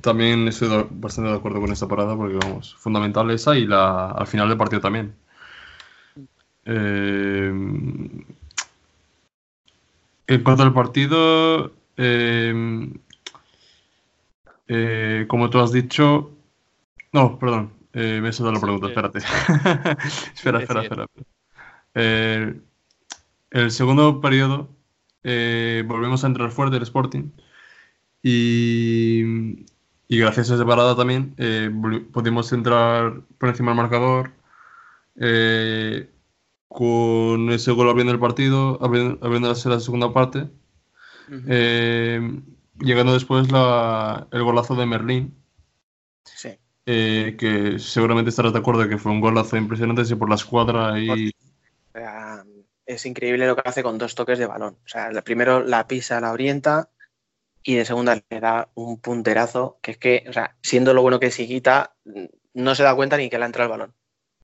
también 0.00 0.46
estoy 0.48 0.86
bastante 0.90 1.30
de 1.30 1.36
acuerdo 1.36 1.60
con 1.60 1.72
esta 1.72 1.88
parada 1.88 2.16
porque, 2.16 2.36
vamos, 2.36 2.74
fundamental 2.76 3.30
esa 3.30 3.56
y 3.56 3.66
la, 3.66 4.10
al 4.10 4.26
final 4.26 4.48
del 4.48 4.58
partido 4.58 4.80
también. 4.80 5.14
Eh, 6.64 7.52
en 10.28 10.42
cuanto 10.42 10.62
al 10.64 10.74
partido, 10.74 11.72
eh, 11.96 12.94
como 15.28 15.50
tú 15.50 15.60
has 15.60 15.72
dicho, 15.72 16.32
no, 17.12 17.38
perdón, 17.38 17.72
me 17.92 18.28
he 18.28 18.32
saltado 18.32 18.52
la 18.52 18.60
pregunta, 18.60 18.88
espérate. 18.88 19.18
espera, 20.34 20.60
espera, 20.60 20.82
espera. 20.82 21.06
el 21.94 23.70
segundo 23.70 24.20
periodo 24.20 24.68
volvemos 25.22 26.24
a 26.24 26.26
entrar 26.26 26.50
fuerte 26.50 26.76
el 26.76 26.82
Sporting 26.82 27.30
y, 28.28 29.64
gracias 30.08 30.50
a 30.50 30.56
esa 30.56 30.66
parada 30.66 30.96
también 30.96 31.32
eh, 31.38 31.70
pudimos 32.12 32.52
entrar 32.52 33.20
por 33.38 33.50
encima 33.50 33.70
del 33.70 33.76
marcador. 33.76 34.32
Eh, 35.14 36.10
con 36.66 37.50
ese 37.52 37.70
gol 37.70 37.88
abriendo 37.88 38.12
el 38.12 38.18
partido, 38.18 38.78
abriendo, 38.82 39.48
la 39.48 39.80
segunda 39.80 40.12
parte. 40.12 40.48
Eh, 41.48 42.20
llegando 42.80 43.12
después 43.12 43.52
la, 43.52 44.26
el 44.32 44.42
golazo 44.42 44.74
de 44.74 44.86
Merlín. 44.86 45.34
eh, 46.84 47.36
que 47.38 47.78
seguramente 47.78 48.30
estarás 48.30 48.52
de 48.52 48.58
acuerdo 48.58 48.88
que 48.88 48.98
fue 48.98 49.12
un 49.12 49.20
golazo 49.20 49.56
impresionante 49.56 50.04
sí, 50.04 50.16
por 50.16 50.28
la 50.28 50.34
escuadra 50.34 50.98
y 50.98 51.32
es 52.86 53.04
increíble 53.04 53.46
lo 53.46 53.56
que 53.56 53.68
hace 53.68 53.82
con 53.82 53.98
dos 53.98 54.14
toques 54.14 54.38
de 54.38 54.46
balón. 54.46 54.76
O 54.84 54.88
sea, 54.88 55.10
primero 55.22 55.62
la 55.62 55.86
pisa, 55.86 56.20
la 56.20 56.32
orienta 56.32 56.90
y 57.66 57.74
de 57.74 57.84
segunda 57.84 58.14
le 58.30 58.40
da 58.40 58.68
un 58.74 59.00
punterazo 59.00 59.78
que 59.82 59.90
es 59.90 59.98
que, 59.98 60.24
o 60.28 60.32
sea, 60.32 60.56
siendo 60.62 60.94
lo 60.94 61.02
bueno 61.02 61.18
que 61.18 61.26
es 61.26 61.40
Higuita, 61.40 61.96
no 62.54 62.74
se 62.76 62.84
da 62.84 62.94
cuenta 62.94 63.16
ni 63.16 63.28
que 63.28 63.38
le 63.38 63.42
ha 63.42 63.46
entrado 63.46 63.66
el 63.74 63.78
balón. 63.78 63.94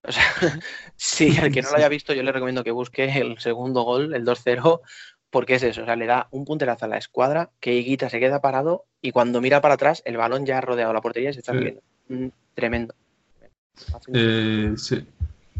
O 0.03 0.11
sea, 0.11 0.23
sí, 0.97 1.37
al 1.37 1.49
que 1.51 1.61
no 1.61 1.69
lo 1.71 1.77
haya 1.77 1.87
visto, 1.87 2.13
yo 2.13 2.21
le 2.21 2.33
recomiendo 2.33 2.65
que 2.65 2.71
busque 2.71 3.05
el 3.05 3.39
segundo 3.39 3.83
gol, 3.83 4.13
el 4.13 4.25
2-0, 4.25 4.81
porque 5.29 5.55
es 5.55 5.63
eso, 5.63 5.83
o 5.83 5.85
sea, 5.85 5.95
le 5.95 6.05
da 6.05 6.27
un 6.31 6.43
punterazo 6.43 6.83
a 6.83 6.89
la 6.89 6.97
escuadra, 6.97 7.49
que 7.61 7.73
Higuita 7.73 8.09
se 8.09 8.19
queda 8.19 8.41
parado 8.41 8.85
y 9.01 9.11
cuando 9.11 9.39
mira 9.39 9.61
para 9.61 9.75
atrás, 9.75 10.01
el 10.05 10.17
balón 10.17 10.45
ya 10.45 10.57
ha 10.57 10.61
rodeado 10.61 10.91
la 10.91 11.01
portería 11.01 11.29
y 11.29 11.33
se 11.33 11.39
está 11.39 11.53
Sí. 11.53 11.59
viendo. 11.59 11.81
Mm, 12.09 12.27
Tremendo. 12.55 12.93
Eh, 14.13 14.73
sí. 14.75 15.05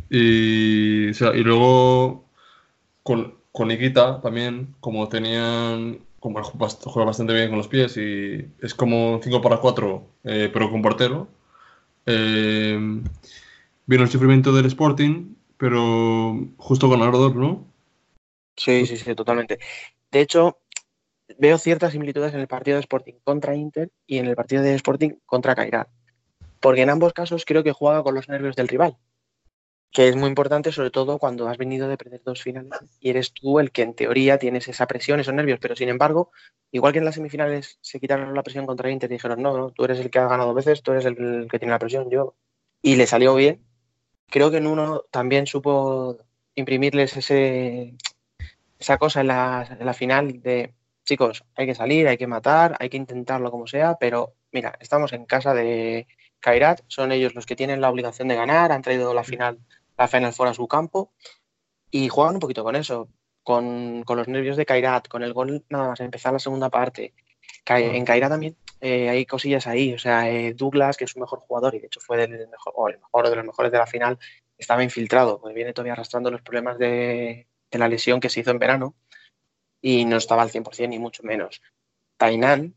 Y, 0.10 1.10
o 1.10 1.14
sea, 1.14 1.34
y 1.34 1.44
luego 1.44 2.26
con, 3.02 3.36
con 3.54 3.72
Higuita 3.72 4.20
también, 4.22 4.76
como 4.82 5.08
tenían, 5.08 6.00
como 6.24 6.42
juega 6.42 7.06
bastante 7.06 7.34
bien 7.34 7.50
con 7.50 7.58
los 7.58 7.68
pies 7.68 7.98
y 7.98 8.48
es 8.62 8.74
como 8.74 9.20
5 9.22 9.42
para 9.42 9.58
4, 9.58 10.08
eh, 10.24 10.50
pero 10.54 10.72
con 10.72 10.82
portero. 10.82 11.28
Eh, 12.06 12.80
vino 13.86 14.04
el 14.04 14.10
sufrimiento 14.10 14.54
del 14.54 14.68
Sporting, 14.68 15.36
pero 15.58 16.48
justo 16.56 16.90
ganador, 16.90 17.36
¿no? 17.36 17.68
Sí, 18.56 18.86
sí, 18.86 18.96
sí, 18.96 19.14
totalmente. 19.16 19.60
De 20.12 20.22
hecho, 20.22 20.60
veo 21.38 21.58
ciertas 21.58 21.92
similitudes 21.92 22.34
en 22.34 22.40
el 22.40 22.48
partido 22.48 22.78
de 22.78 22.82
Sporting 22.84 23.16
contra 23.26 23.58
Inter 23.58 23.92
y 24.08 24.20
en 24.20 24.28
el 24.28 24.38
partido 24.38 24.64
de 24.64 24.76
Sporting 24.76 25.16
contra 25.26 25.56
Cairat. 25.56 25.90
Porque 26.62 26.84
en 26.84 26.90
ambos 26.90 27.12
casos 27.12 27.44
creo 27.44 27.66
que 27.66 27.74
juega 27.74 28.02
con 28.02 28.16
los 28.16 28.30
nervios 28.30 28.56
del 28.56 28.70
rival, 28.70 28.96
que 29.94 30.10
es 30.10 30.16
muy 30.16 30.28
importante, 30.28 30.72
sobre 30.72 30.90
todo 30.90 31.20
cuando 31.20 31.48
has 31.48 31.58
venido 31.58 31.88
de 31.88 31.98
perder 31.98 32.24
dos 32.24 32.42
finales 32.42 32.72
y 33.00 33.12
eres 33.12 33.32
tú 33.32 33.60
el 33.60 33.72
que 33.72 33.84
en 33.84 33.94
teoría 33.94 34.40
tienes 34.40 34.68
esa 34.68 34.88
presión, 34.88 35.20
esos 35.20 35.36
nervios. 35.36 35.60
Pero 35.62 35.76
sin 35.76 35.88
embargo, 35.88 36.32
igual 36.72 36.94
que 36.94 37.00
en 37.00 37.06
las 37.06 37.16
semifinales 37.16 37.78
se 37.80 38.00
quitaron 38.00 38.34
la 38.34 38.42
presión 38.42 38.66
contra 38.66 38.90
Inter 38.90 39.12
y 39.12 39.16
dijeron, 39.16 39.42
no, 39.42 39.56
no, 39.56 39.70
tú 39.70 39.86
eres 39.86 40.00
el 40.00 40.10
que 40.10 40.18
ha 40.18 40.28
ganado 40.28 40.56
veces, 40.56 40.82
tú 40.82 40.94
eres 40.94 41.06
el 41.06 41.48
que 41.50 41.60
tiene 41.60 41.72
la 41.72 41.80
presión, 41.80 42.10
yo. 42.10 42.36
Y 42.82 42.96
le 42.96 43.06
salió 43.06 43.36
bien. 43.36 43.64
Creo 44.30 44.50
que 44.50 44.58
en 44.58 44.66
uno 44.68 45.04
también 45.12 45.46
supo 45.46 46.18
imprimirles 46.56 47.16
ese, 47.16 47.94
esa 48.80 48.98
cosa 48.98 49.22
en 49.22 49.28
la, 49.28 49.78
en 49.80 49.86
la 49.86 49.94
final 49.94 50.42
de 50.42 50.74
chicos, 51.06 51.44
hay 51.56 51.68
que 51.68 51.76
salir, 51.76 52.08
hay 52.08 52.18
que 52.18 52.28
matar, 52.28 52.76
hay 52.80 52.90
que 52.90 52.98
intentarlo 52.98 53.52
como 53.52 53.68
sea, 53.68 53.98
pero 54.00 54.34
mira, 54.52 54.76
estamos 54.80 55.14
en 55.14 55.26
casa 55.26 55.54
de 55.54 56.08
Kairat, 56.40 56.82
son 56.88 57.12
ellos 57.12 57.36
los 57.36 57.46
que 57.46 57.56
tienen 57.56 57.82
la 57.82 57.90
obligación 57.90 58.28
de 58.28 58.36
ganar, 58.36 58.72
han 58.72 58.82
traído 58.82 59.14
la 59.14 59.24
final, 59.24 59.60
la 59.98 60.08
Final 60.08 60.34
Four 60.34 60.48
a 60.48 60.54
su 60.54 60.68
campo 60.68 61.14
y 61.92 62.10
juegan 62.10 62.36
un 62.36 62.40
poquito 62.40 62.64
con 62.64 62.76
eso, 62.76 63.10
con, 63.44 64.04
con 64.04 64.18
los 64.18 64.28
nervios 64.28 64.58
de 64.58 64.66
Kairat, 64.66 65.08
con 65.08 65.24
el 65.24 65.34
gol 65.34 65.64
nada 65.70 65.90
más 65.90 66.00
empezar 66.00 66.34
la 66.34 66.40
segunda 66.40 66.70
parte. 66.70 67.14
En 67.66 68.06
Kairat 68.06 68.32
también 68.32 68.58
eh, 68.82 69.10
hay 69.10 69.26
cosillas 69.26 69.68
ahí, 69.68 69.94
o 69.94 70.00
sea, 70.00 70.30
eh, 70.30 70.54
Douglas, 70.54 70.98
que 70.98 71.06
es 71.06 71.16
un 71.16 71.22
mejor 71.22 71.40
jugador 71.40 71.76
y 71.76 71.80
de 71.80 71.88
hecho 71.88 72.00
fue 72.00 72.18
del 72.18 72.48
mejor, 72.48 72.74
o 72.76 72.90
el 72.90 73.00
mejor 73.00 73.30
de 73.30 73.36
los 73.36 73.46
mejores 73.46 73.72
de 73.72 73.78
la 73.78 73.88
final, 73.88 74.20
estaba 74.58 74.84
infiltrado, 74.84 75.40
porque 75.40 75.56
viene 75.56 75.74
todavía 75.74 75.94
arrastrando 75.94 76.32
los 76.32 76.42
problemas 76.42 76.78
de, 76.78 77.48
de 77.72 77.80
la 77.80 77.88
lesión 77.88 78.20
que 78.20 78.30
se 78.30 78.42
hizo 78.42 78.52
en 78.52 78.60
verano 78.60 78.96
y 79.82 80.06
no 80.06 80.18
estaba 80.18 80.42
al 80.42 80.50
100% 80.50 80.90
ni 80.90 81.00
mucho 81.00 81.24
menos. 81.24 81.62
Tainan, 82.18 82.76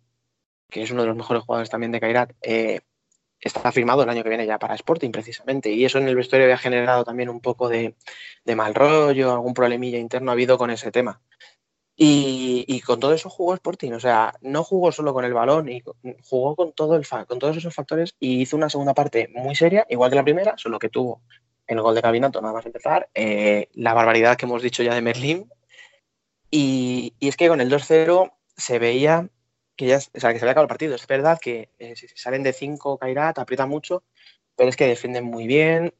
que 0.70 0.83
es 0.83 0.90
uno 0.90 1.02
de 1.02 1.09
los 1.09 1.16
mejores 1.16 1.44
jugadores 1.44 1.70
también 1.70 1.92
de 1.92 2.00
Kairat, 2.00 2.33
eh, 2.42 2.81
está 3.40 3.72
firmado 3.72 4.03
el 4.03 4.09
año 4.09 4.22
que 4.22 4.29
viene 4.29 4.46
ya 4.46 4.59
para 4.59 4.75
Sporting 4.75 5.11
precisamente 5.11 5.70
y 5.70 5.85
eso 5.85 5.99
en 5.99 6.09
el 6.09 6.16
vestuario 6.16 6.46
había 6.46 6.59
generado 6.59 7.05
también 7.05 7.29
un 7.29 7.40
poco 7.40 7.68
de, 7.68 7.94
mal 8.57 8.75
rollo, 8.75 9.33
algún 9.33 9.55
problemilla 9.55 9.99
interno 9.99 10.31
ha 10.31 10.35
habido 10.35 10.59
con 10.59 10.70
ese 10.70 10.90
tema. 10.90 11.20
Y, 11.99 12.83
con 12.83 13.01
todo 13.01 13.14
eso 13.14 13.31
jugó 13.31 13.55
Sporting, 13.55 13.92
o 13.92 14.01
sea, 14.01 14.35
no 14.42 14.62
jugó 14.64 14.92
solo 14.92 15.14
con 15.14 15.25
el 15.25 15.33
balón, 15.33 15.70
y 15.70 15.83
jugó 16.29 16.55
con, 16.55 16.72
todo 16.72 16.94
el 16.94 17.07
con 17.27 17.38
todos 17.38 17.57
esos 17.57 17.75
factores 17.75 18.14
y 18.20 18.42
hizo 18.42 18.57
una 18.57 18.68
segunda 18.68 18.92
parte 18.92 19.31
muy 19.35 19.55
seria, 19.55 19.87
igual 19.88 20.11
que 20.11 20.16
la 20.16 20.25
primera, 20.25 20.55
solo 20.59 20.79
que 20.79 20.90
tuvo 20.90 21.22
el 21.66 21.81
gol 21.81 21.94
de 21.94 22.03
Cabinato 22.03 22.42
nada 22.42 22.53
más 22.53 22.66
empezar, 22.66 23.09
eh, 23.14 23.70
la 23.72 23.94
barbaridad 23.94 24.37
que 24.37 24.44
hemos 24.44 24.62
dicho 24.62 24.83
ya 24.83 24.94
de 24.94 25.01
Merlín, 25.01 25.51
y 26.51 27.14
es 27.18 27.37
que 27.37 27.49
con 27.49 27.62
el 27.62 27.70
2-0 27.70 28.31
se 28.57 28.79
veía 28.79 29.31
que 29.77 29.87
ya, 29.87 29.99
o 29.99 30.21
sea, 30.21 30.33
que 30.33 30.39
se 30.39 30.45
había 30.45 30.53
acabado 30.53 30.65
el 30.65 30.69
partido. 30.69 30.95
Es 30.95 31.07
verdad 31.07 31.39
que 31.41 31.69
eh, 31.79 31.95
si 31.97 32.09
salen 32.09 32.43
de 32.43 32.53
5 32.53 32.99
Kairat, 32.99 33.39
aprieta 33.39 33.67
mucho, 33.67 34.03
pero 34.57 34.69
es 34.69 34.77
que 34.77 34.87
defienden 34.87 35.25
muy 35.25 35.47
bien 35.47 35.93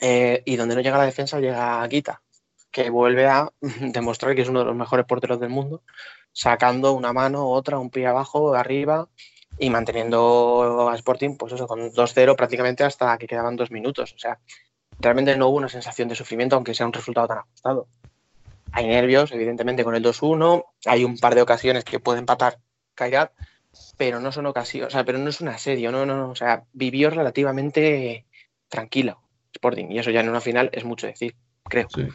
eh, 0.00 0.42
y 0.44 0.56
donde 0.56 0.74
no 0.74 0.80
llega 0.80 0.98
la 0.98 1.04
defensa 1.04 1.40
llega 1.40 1.86
Guita, 1.86 2.22
que 2.70 2.90
vuelve 2.90 3.26
a 3.26 3.50
demostrar 3.80 4.34
que 4.34 4.42
es 4.42 4.48
uno 4.48 4.60
de 4.60 4.66
los 4.66 4.76
mejores 4.76 5.06
porteros 5.06 5.40
del 5.40 5.50
mundo, 5.50 5.82
sacando 6.32 6.92
una 6.92 7.12
mano, 7.12 7.48
otra, 7.48 7.78
un 7.78 7.90
pie 7.90 8.06
abajo, 8.06 8.54
arriba 8.54 9.08
y 9.58 9.70
manteniendo 9.70 10.88
a 10.88 10.94
Sporting, 10.94 11.36
pues 11.36 11.52
eso, 11.52 11.66
con 11.66 11.92
2-0 11.92 12.36
prácticamente 12.36 12.84
hasta 12.84 13.16
que 13.18 13.26
quedaban 13.26 13.56
dos 13.56 13.70
minutos. 13.70 14.12
O 14.12 14.18
sea, 14.18 14.38
realmente 15.00 15.36
no 15.36 15.48
hubo 15.48 15.56
una 15.56 15.68
sensación 15.68 16.08
de 16.08 16.14
sufrimiento, 16.14 16.56
aunque 16.56 16.74
sea 16.74 16.86
un 16.86 16.92
resultado 16.92 17.28
tan 17.28 17.38
ajustado. 17.38 17.88
Hay 18.72 18.86
nervios, 18.86 19.32
evidentemente, 19.32 19.82
con 19.82 19.94
el 19.94 20.04
2-1. 20.04 20.64
Hay 20.86 21.04
un 21.04 21.18
par 21.18 21.34
de 21.34 21.42
ocasiones 21.42 21.84
que 21.84 21.98
puede 21.98 22.18
empatar 22.18 22.58
Kairat, 22.98 23.32
pero 23.96 24.20
no 24.20 24.32
son 24.32 24.46
ocasiones, 24.46 24.88
o 24.88 24.90
sea, 24.90 25.04
pero 25.04 25.18
no 25.18 25.30
es 25.30 25.40
un 25.40 25.48
asedio, 25.48 25.90
no, 25.92 26.04
no, 26.04 26.16
no. 26.16 26.30
O 26.30 26.34
sea, 26.36 26.64
vivió 26.72 27.10
relativamente 27.10 28.24
tranquilo 28.68 29.20
Sporting, 29.54 29.86
y 29.90 29.98
eso 29.98 30.10
ya 30.10 30.20
en 30.20 30.28
una 30.28 30.40
final 30.40 30.68
es 30.72 30.84
mucho 30.84 31.06
decir, 31.06 31.34
creo. 31.64 31.88
Sí. 31.94 32.06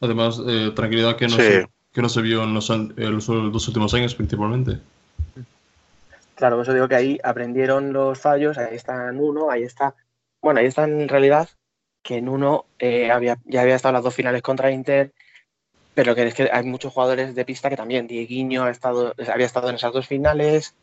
Además, 0.00 0.40
eh, 0.46 0.72
tranquilidad 0.74 1.16
que 1.16 1.26
no, 1.28 1.36
Sí. 1.36 1.42
se, 1.42 1.68
que 1.92 2.02
no 2.02 2.08
se 2.08 2.22
vio 2.22 2.42
en 2.44 2.54
los, 2.54 2.70
an- 2.70 2.94
en 2.96 3.12
los 3.14 3.26
dos 3.26 3.68
últimos 3.68 3.92
años 3.94 4.14
principalmente. 4.14 4.78
Claro, 6.34 6.56
por 6.56 6.62
eso 6.64 6.72
digo 6.72 6.88
que 6.88 6.94
ahí 6.94 7.18
aprendieron 7.22 7.92
los 7.92 8.18
fallos, 8.18 8.56
ahí 8.56 8.74
está 8.74 9.08
en 9.10 9.20
uno, 9.20 9.50
ahí 9.50 9.62
está. 9.62 9.94
Bueno, 10.40 10.60
ahí 10.60 10.66
está 10.66 10.84
en 10.84 11.06
realidad 11.08 11.48
que 12.02 12.16
en 12.16 12.30
uno 12.30 12.64
eh, 12.78 13.10
había, 13.10 13.36
ya 13.44 13.60
había 13.60 13.76
estado 13.76 13.92
las 13.92 14.02
dos 14.02 14.14
finales 14.14 14.40
contra 14.40 14.70
Inter, 14.70 15.12
pero 15.94 16.14
que 16.14 16.26
es 16.26 16.34
que 16.34 16.48
hay 16.52 16.64
muchos 16.64 16.92
jugadores 16.92 17.34
de 17.34 17.44
pista 17.44 17.68
que 17.70 17.76
también. 17.76 18.06
Dieguinho 18.06 18.64
ha 18.64 18.70
estado, 18.70 19.14
había 19.32 19.46
estado 19.46 19.68
en 19.68 19.76
esas 19.76 19.92
dos 19.92 20.06
finales, 20.06 20.74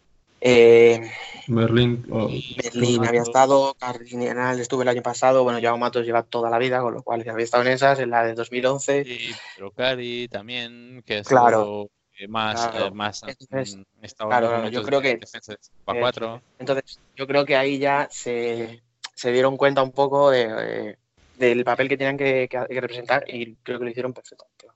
eh, 0.42 1.02
Merlin, 1.48 2.06
oh, 2.12 2.30
Berlín 2.56 3.06
había 3.06 3.22
estado, 3.24 3.74
Cardinal 3.80 4.60
estuvo 4.60 4.82
el 4.84 4.88
año 4.90 5.02
pasado, 5.02 5.44
bueno, 5.44 5.60
Joao 5.62 5.78
Matos 5.78 6.06
lleva 6.06 6.24
toda 6.24 6.50
la 6.50 6.60
vida, 6.60 6.82
con 6.82 6.94
lo 6.94 7.02
cual 7.04 7.28
había 7.28 7.44
estado 7.44 7.64
en 7.64 7.72
esas, 7.72 8.00
en 8.00 8.12
la 8.12 8.24
de 8.24 8.34
2011. 8.36 9.02
Y 9.06 9.32
Trocari 9.56 10.28
también, 10.28 11.02
que 11.06 11.20
es 11.20 11.28
Claro. 11.28 11.90
eh, 12.20 12.28
más, 12.28 12.68
Claro. 12.68 12.88
eh, 12.88 12.92
más 12.92 13.24
Entonces, 13.26 13.78
claro, 14.16 14.70
yo 14.70 14.84
creo 14.84 15.02
de 15.02 15.12
que- 15.14 15.18
defensa 15.18 15.54
de 15.54 15.58
5 15.62 15.92
a 15.92 16.00
4. 16.00 16.42
Entonces, 16.60 17.00
yo 17.16 17.26
creo 17.26 17.46
que 17.46 17.56
ahí 17.56 17.80
ya 17.80 18.08
se, 18.12 18.84
se 19.16 19.32
dieron 19.32 19.58
cuenta 19.58 19.82
un 19.82 19.92
poco 19.92 20.30
de, 20.30 20.48
eh, 20.92 20.98
del 21.36 21.64
papel 21.64 21.88
que 21.90 21.98
tenían 21.98 22.18
que, 22.18 22.48
que- 22.50 22.66
que 22.68 22.82
representar 22.82 23.24
y 23.28 23.56
creo 23.58 23.80
que 23.80 23.86
lo 23.86 23.92
hicieron 23.92 24.14
perfectamente. 24.14 24.67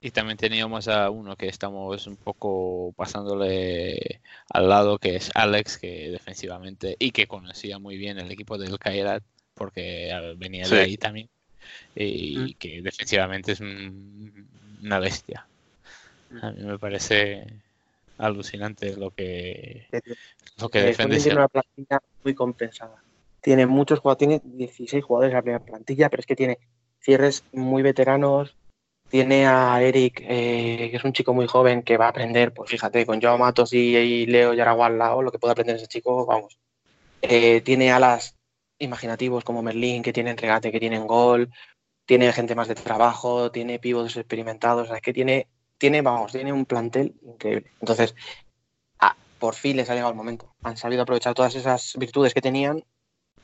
Y 0.00 0.12
también 0.12 0.36
teníamos 0.38 0.86
a 0.86 1.10
uno 1.10 1.34
que 1.34 1.48
estamos 1.48 2.06
un 2.06 2.16
poco 2.16 2.92
pasándole 2.96 4.20
al 4.50 4.68
lado, 4.68 4.98
que 4.98 5.16
es 5.16 5.30
Alex, 5.34 5.76
que 5.78 6.10
defensivamente 6.10 6.94
y 7.00 7.10
que 7.10 7.26
conocía 7.26 7.78
muy 7.80 7.96
bien 7.96 8.18
el 8.18 8.30
equipo 8.30 8.58
del 8.58 8.78
Kairat, 8.78 9.24
porque 9.54 10.12
venía 10.36 10.66
Sí. 10.66 10.76
de 10.76 10.80
ahí 10.80 10.96
también, 10.96 11.28
y 11.96 12.38
Mm. 12.38 12.52
que 12.58 12.82
defensivamente 12.82 13.52
es 13.52 13.60
un- 13.60 14.48
una 14.82 15.00
bestia. 15.00 15.46
A 16.42 16.52
mí 16.52 16.62
me 16.62 16.78
parece 16.78 17.44
alucinante 18.18 18.96
lo 18.96 19.10
que, 19.10 19.86
lo 20.58 20.68
que 20.68 20.78
Eh, 20.78 20.82
defiende. 20.84 21.18
Tiene 21.18 21.38
una 21.38 21.48
plantilla 21.48 22.00
muy 22.22 22.34
compensada. 22.34 23.02
Tiene 23.40 23.66
muchos 23.66 23.98
jugadores, 23.98 24.18
tiene 24.18 24.40
16 24.44 25.02
jugadores 25.02 25.30
en 25.32 25.36
la 25.36 25.42
primera 25.42 25.64
plantilla, 25.64 26.08
pero 26.08 26.20
es 26.20 26.26
que 26.26 26.36
tiene 26.36 26.58
cierres 27.00 27.42
muy 27.52 27.82
veteranos. 27.82 28.54
Tiene 29.08 29.46
a 29.46 29.80
Eric, 29.82 30.20
eh, 30.22 30.88
que 30.90 30.96
es 30.96 31.04
un 31.04 31.12
chico 31.12 31.32
muy 31.32 31.46
joven 31.46 31.82
que 31.82 31.96
va 31.96 32.06
a 32.06 32.10
aprender, 32.10 32.52
pues 32.52 32.70
fíjate, 32.70 33.06
con 33.06 33.20
Joao 33.20 33.38
Matos 33.38 33.72
y, 33.72 33.96
y 33.96 34.26
Leo 34.26 34.52
Yaragua 34.52 34.86
al 34.86 34.98
lado, 34.98 35.22
lo 35.22 35.32
que 35.32 35.38
puede 35.38 35.52
aprender 35.52 35.76
ese 35.76 35.86
chico, 35.86 36.26
vamos. 36.26 36.58
Eh, 37.22 37.62
tiene 37.62 37.90
alas 37.90 38.36
imaginativos 38.78 39.44
como 39.44 39.62
Merlín, 39.62 40.02
que 40.02 40.12
tienen 40.12 40.36
regate, 40.36 40.70
que 40.70 40.80
tienen 40.80 41.06
gol, 41.06 41.50
tiene 42.04 42.32
gente 42.32 42.54
más 42.54 42.68
de 42.68 42.74
trabajo, 42.74 43.50
tiene 43.50 43.78
pivots 43.78 44.16
experimentados, 44.16 44.90
o 44.90 44.94
es 44.94 45.02
que 45.02 45.12
tiene, 45.12 45.48
tiene, 45.78 46.02
vamos, 46.02 46.32
tiene 46.32 46.52
un 46.52 46.64
plantel 46.64 47.14
increíble. 47.22 47.70
Entonces, 47.80 48.14
ah, 49.00 49.16
por 49.38 49.54
fin 49.54 49.76
les 49.76 49.90
ha 49.90 49.94
llegado 49.94 50.12
el 50.12 50.16
momento. 50.16 50.54
Han 50.62 50.76
sabido 50.76 51.02
aprovechar 51.02 51.34
todas 51.34 51.54
esas 51.54 51.94
virtudes 51.98 52.34
que 52.34 52.40
tenían 52.40 52.84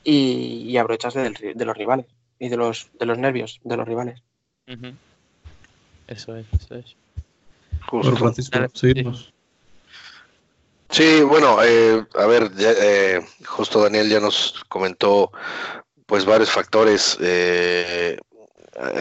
y, 0.03 0.63
y 0.67 0.77
aprovecharse 0.77 1.19
del 1.19 1.55
de 1.55 1.65
los 1.65 1.77
rivales 1.77 2.05
y 2.39 2.49
de 2.49 2.57
los, 2.57 2.89
nervios 3.17 3.59
de 3.63 3.77
los 3.77 3.87
rivales. 3.87 4.23
Ujú. 4.67 4.93
Eso 6.07 6.35
es, 6.35 6.45
eso 6.53 6.75
es. 6.75 6.95
Bueno, 7.91 8.09
Justo. 8.09 8.15
Francisco, 8.17 8.57
Dale, 8.57 8.69
seguimos. 8.73 9.33
Sí, 10.89 11.21
bueno, 11.23 11.57
eh, 11.63 12.05
a 12.15 12.25
ver, 12.25 12.53
ya, 12.55 12.71
eh, 12.71 13.25
justo 13.45 13.81
Daniel 13.81 14.09
ya 14.09 14.19
nos 14.19 14.63
comentó 14.69 15.31
pues 16.05 16.25
varios 16.25 16.51
factores 16.51 17.17
eh, 17.19 18.17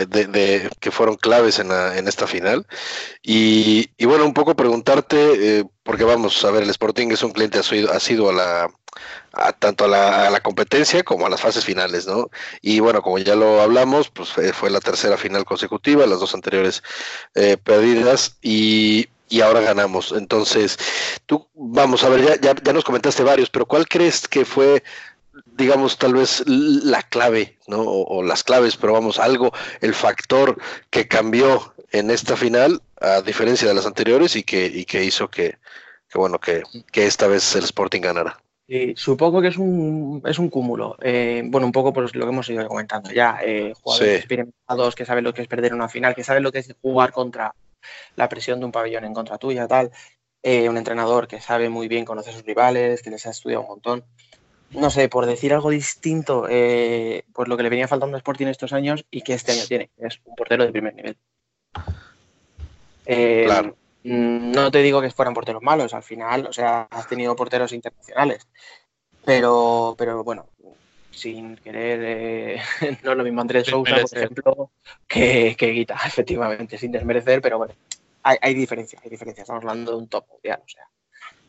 de, 0.08 0.26
de- 0.26 0.70
que 0.80 0.90
fueron 0.90 1.16
claves 1.16 1.58
en, 1.58 1.68
la- 1.68 1.96
en 1.98 2.08
esta 2.08 2.26
final. 2.26 2.66
Y, 3.22 3.90
y 3.98 4.06
bueno, 4.06 4.24
un 4.26 4.34
poco 4.34 4.56
preguntarte, 4.56 5.60
eh, 5.60 5.64
porque 5.82 6.04
vamos, 6.04 6.44
a 6.44 6.50
ver, 6.52 6.62
el 6.64 6.70
Sporting 6.70 7.08
es 7.12 7.22
un 7.22 7.32
cliente 7.32 7.58
asiduo, 7.58 8.30
a 8.30 8.34
la, 8.34 8.70
a 9.32 9.52
tanto 9.52 9.84
a 9.84 9.88
la, 9.88 10.26
a 10.28 10.30
la 10.30 10.40
competencia 10.40 11.02
como 11.02 11.26
a 11.26 11.30
las 11.30 11.40
fases 11.40 11.64
finales, 11.64 12.06
¿no? 12.06 12.30
Y 12.62 12.80
bueno, 12.80 13.02
como 13.02 13.18
ya 13.18 13.34
lo 13.34 13.60
hablamos, 13.60 14.10
pues 14.10 14.30
fue, 14.30 14.52
fue 14.52 14.70
la 14.70 14.80
tercera 14.80 15.16
final 15.16 15.44
consecutiva, 15.44 16.06
las 16.06 16.20
dos 16.20 16.34
anteriores 16.34 16.82
eh, 17.34 17.56
perdidas 17.56 18.36
y, 18.42 19.08
y 19.28 19.40
ahora 19.40 19.60
ganamos. 19.60 20.12
Entonces, 20.12 20.78
tú, 21.26 21.48
vamos 21.54 22.04
a 22.04 22.08
ver, 22.08 22.22
ya, 22.24 22.40
ya, 22.40 22.54
ya 22.62 22.72
nos 22.72 22.84
comentaste 22.84 23.22
varios, 23.24 23.50
pero 23.50 23.66
¿cuál 23.66 23.88
crees 23.88 24.28
que 24.28 24.44
fue, 24.44 24.82
digamos, 25.56 25.98
tal 25.98 26.14
vez 26.14 26.42
la 26.46 27.02
clave, 27.02 27.58
¿no? 27.66 27.80
O, 27.80 28.18
o 28.18 28.22
las 28.22 28.42
claves, 28.44 28.76
pero 28.76 28.92
vamos, 28.92 29.18
algo, 29.18 29.52
el 29.80 29.94
factor 29.94 30.58
que 30.90 31.06
cambió 31.08 31.74
en 31.92 32.10
esta 32.10 32.36
final, 32.36 32.82
a 33.00 33.20
diferencia 33.22 33.68
de 33.68 33.74
las 33.74 33.86
anteriores, 33.86 34.36
y 34.36 34.42
que, 34.42 34.66
y 34.66 34.84
que 34.84 35.04
hizo 35.04 35.28
que, 35.28 35.58
que 36.08 36.18
bueno, 36.18 36.38
que, 36.38 36.62
que 36.90 37.06
esta 37.06 37.26
vez 37.28 37.54
el 37.56 37.64
Sporting 37.64 38.00
ganara. 38.00 38.38
Sí, 38.66 38.94
supongo 38.96 39.42
que 39.42 39.48
es 39.48 39.58
un, 39.58 40.22
es 40.24 40.38
un 40.38 40.48
cúmulo. 40.48 40.96
Eh, 41.02 41.42
bueno, 41.44 41.66
un 41.66 41.72
poco 41.72 41.92
por 41.92 42.04
lo 42.16 42.24
que 42.24 42.32
hemos 42.32 42.48
ido 42.48 42.66
comentando 42.66 43.10
ya. 43.12 43.38
eh, 43.44 43.74
jugadores 43.80 44.10
Sí. 44.10 44.16
experimentados 44.16 44.94
que 44.94 45.04
saben 45.04 45.22
lo 45.22 45.34
que 45.34 45.42
es 45.42 45.48
perder 45.48 45.74
una 45.74 45.88
final, 45.88 46.14
que 46.14 46.24
saben 46.24 46.42
lo 46.42 46.50
que 46.50 46.60
es 46.60 46.74
jugar 46.80 47.12
contra 47.12 47.54
la 48.16 48.28
presión 48.28 48.60
de 48.60 48.64
un 48.66 48.72
pabellón 48.72 49.04
en 49.04 49.12
contra 49.12 49.36
tuya, 49.36 49.68
tal. 49.68 49.90
Eh, 50.42 50.68
un 50.68 50.78
entrenador 50.78 51.28
que 51.28 51.40
sabe 51.40 51.68
muy 51.68 51.88
bien, 51.88 52.04
conoce 52.06 52.30
a 52.30 52.32
sus 52.32 52.42
rivales, 52.44 53.02
que 53.02 53.10
les 53.10 53.26
ha 53.26 53.30
estudiado 53.30 53.62
un 53.62 53.68
montón. 53.68 54.04
No 54.74 54.90
sé, 54.90 55.08
por 55.08 55.26
decir 55.26 55.52
algo 55.52 55.70
distinto, 55.70 56.46
eh, 56.48 57.24
pues 57.32 57.48
lo 57.48 57.56
que 57.56 57.62
le 57.62 57.68
venía 57.68 57.88
faltando 57.88 58.16
a 58.16 58.18
Sporting 58.18 58.46
estos 58.46 58.72
años 58.72 59.04
y 59.10 59.22
que 59.22 59.34
este 59.34 59.52
año 59.52 59.62
tiene, 59.68 59.90
es 59.98 60.20
un 60.24 60.34
portero 60.34 60.64
de 60.64 60.72
primer 60.72 60.94
nivel. 60.94 61.16
Eh, 63.06 63.44
Claro. 63.46 63.76
No 64.04 64.70
te 64.70 64.82
digo 64.82 65.00
que 65.00 65.10
fueran 65.10 65.32
porteros 65.32 65.62
malos, 65.62 65.94
al 65.94 66.02
final, 66.02 66.46
o 66.46 66.52
sea, 66.52 66.86
has 66.90 67.08
tenido 67.08 67.34
porteros 67.34 67.72
internacionales, 67.72 68.46
pero, 69.24 69.94
pero 69.96 70.22
bueno, 70.22 70.46
sin 71.10 71.56
querer, 71.56 72.00
eh, 72.02 72.62
no 73.02 73.12
es 73.12 73.16
lo 73.16 73.24
mismo 73.24 73.40
Andrés 73.40 73.66
Sousa, 73.66 73.96
por 73.96 74.18
ejemplo, 74.18 74.70
que, 75.08 75.56
que 75.56 75.68
Guita, 75.68 75.96
efectivamente, 76.06 76.76
sin 76.76 76.92
desmerecer, 76.92 77.40
pero 77.40 77.56
bueno, 77.56 77.74
hay, 78.24 78.36
hay 78.42 78.54
diferencias, 78.54 79.02
hay 79.02 79.08
diferencias, 79.08 79.44
estamos 79.44 79.62
hablando 79.62 79.92
de 79.92 79.98
un 79.98 80.08
top 80.08 80.26
mundial, 80.28 80.60
o 80.62 80.68
sea. 80.68 80.86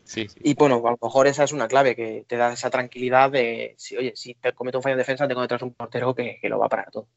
Sí, 0.06 0.28
sí. 0.28 0.38
Y 0.42 0.54
bueno, 0.54 0.80
a 0.86 0.92
lo 0.92 0.98
mejor 1.02 1.26
esa 1.26 1.42
es 1.42 1.52
una 1.52 1.66
clave 1.66 1.96
que 1.96 2.24
te 2.28 2.36
da 2.36 2.52
esa 2.52 2.70
tranquilidad 2.70 3.30
de, 3.30 3.74
si, 3.76 3.96
oye, 3.96 4.12
si 4.14 4.34
te 4.34 4.52
comete 4.52 4.76
un 4.76 4.82
fallo 4.82 4.94
en 4.94 4.98
defensa, 4.98 5.26
tengo 5.26 5.42
detrás 5.42 5.62
un 5.62 5.74
portero 5.74 6.14
que, 6.14 6.38
que 6.40 6.48
lo 6.48 6.58
va 6.58 6.66
a 6.66 6.68
parar 6.68 6.90
todo. 6.92 7.08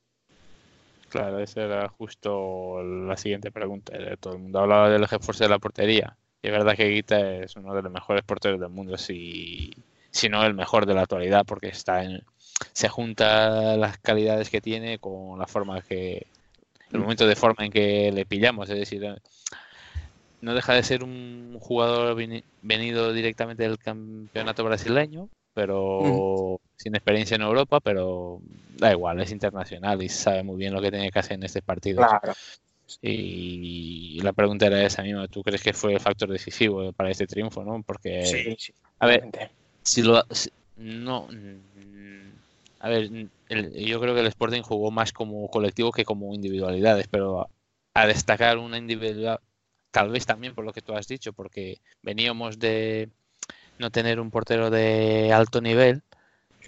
Claro, 1.09 1.39
esa 1.39 1.61
era 1.61 1.87
justo 1.87 2.83
la 2.83 3.15
siguiente 3.15 3.51
pregunta. 3.51 3.93
Todo 4.19 4.33
el 4.33 4.39
mundo 4.39 4.59
hablaba 4.59 4.89
del 4.89 5.03
esfuerzo 5.03 5.43
de 5.43 5.49
la 5.49 5.59
portería. 5.59 6.15
Y 6.41 6.47
es 6.47 6.53
verdad 6.53 6.75
que 6.75 6.87
Guita 6.89 7.35
es 7.37 7.55
uno 7.55 7.73
de 7.73 7.81
los 7.81 7.91
mejores 7.91 8.23
porteros 8.23 8.59
del 8.59 8.69
mundo, 8.69 8.97
si, 8.97 9.71
si 10.09 10.29
no 10.29 10.43
el 10.43 10.53
mejor 10.53 10.85
de 10.85 10.93
la 10.93 11.01
actualidad, 11.01 11.45
porque 11.45 11.67
está 11.67 12.03
en, 12.03 12.23
se 12.71 12.89
junta 12.89 13.75
las 13.77 13.97
calidades 13.97 14.49
que 14.49 14.61
tiene 14.61 14.99
con 14.99 15.37
la 15.37 15.47
forma 15.47 15.81
que, 15.81 16.27
el 16.91 16.99
momento 16.99 17.27
de 17.27 17.35
forma 17.35 17.65
en 17.65 17.71
que 17.71 18.11
le 18.11 18.25
pillamos. 18.25 18.69
Es 18.69 18.77
decir, 18.77 19.03
no 20.41 20.53
deja 20.53 20.73
de 20.73 20.83
ser 20.83 21.03
un 21.03 21.57
jugador 21.59 22.15
veni- 22.15 22.43
venido 22.61 23.13
directamente 23.13 23.63
del 23.63 23.77
campeonato 23.77 24.63
brasileño, 24.63 25.29
pero 25.53 26.59
sin 26.77 26.95
experiencia 26.95 27.35
en 27.35 27.41
Europa, 27.41 27.79
pero 27.79 28.39
da 28.77 28.91
igual, 28.91 29.19
es 29.21 29.31
internacional 29.31 30.01
y 30.01 30.09
sabe 30.09 30.43
muy 30.43 30.57
bien 30.57 30.73
lo 30.73 30.81
que 30.81 30.91
tiene 30.91 31.11
que 31.11 31.19
hacer 31.19 31.33
en 31.33 31.43
este 31.43 31.61
partido. 31.61 31.97
Claro. 31.97 32.33
Y 33.01 34.19
la 34.21 34.33
pregunta 34.33 34.65
era 34.67 34.83
esa 34.83 35.03
misma, 35.03 35.27
¿tú 35.27 35.43
crees 35.43 35.61
que 35.61 35.73
fue 35.73 35.93
el 35.93 35.99
factor 35.99 36.29
decisivo 36.29 36.91
para 36.93 37.11
este 37.11 37.27
triunfo, 37.27 37.63
no? 37.63 37.81
Porque, 37.83 38.23
Sí, 38.25 38.55
sí. 38.57 38.73
a 38.99 39.07
ver, 39.07 39.29
si 39.83 40.01
lo 40.01 40.23
si- 40.31 40.51
no 40.77 41.27
mm, 41.27 42.31
a 42.79 42.89
ver 42.89 43.09
el- 43.49 43.73
yo 43.73 43.99
creo 43.99 44.13
que 44.15 44.21
el 44.21 44.27
Sporting 44.27 44.61
jugó 44.61 44.91
más 44.91 45.11
como 45.11 45.47
colectivo 45.49 45.91
que 45.91 46.05
como 46.05 46.33
individualidades 46.33 47.07
pero 47.09 47.41
a, 47.41 47.47
a 47.93 48.07
destacar 48.07 48.57
una 48.57 48.77
individualidad 48.77 49.39
tal 49.91 50.09
vez 50.09 50.25
también 50.25 50.53
por 50.55 50.65
lo 50.65 50.73
que 50.73 50.81
tú 50.81 50.93
has 50.95 51.07
dicho 51.07 51.33
porque 51.33 51.77
veníamos 52.01 52.59
de 52.59 53.09
no 53.77 53.89
tener 53.91 54.19
un 54.19 54.29
portero 54.31 54.69
de 54.69 55.31
alto 55.33 55.61
nivel 55.61 56.01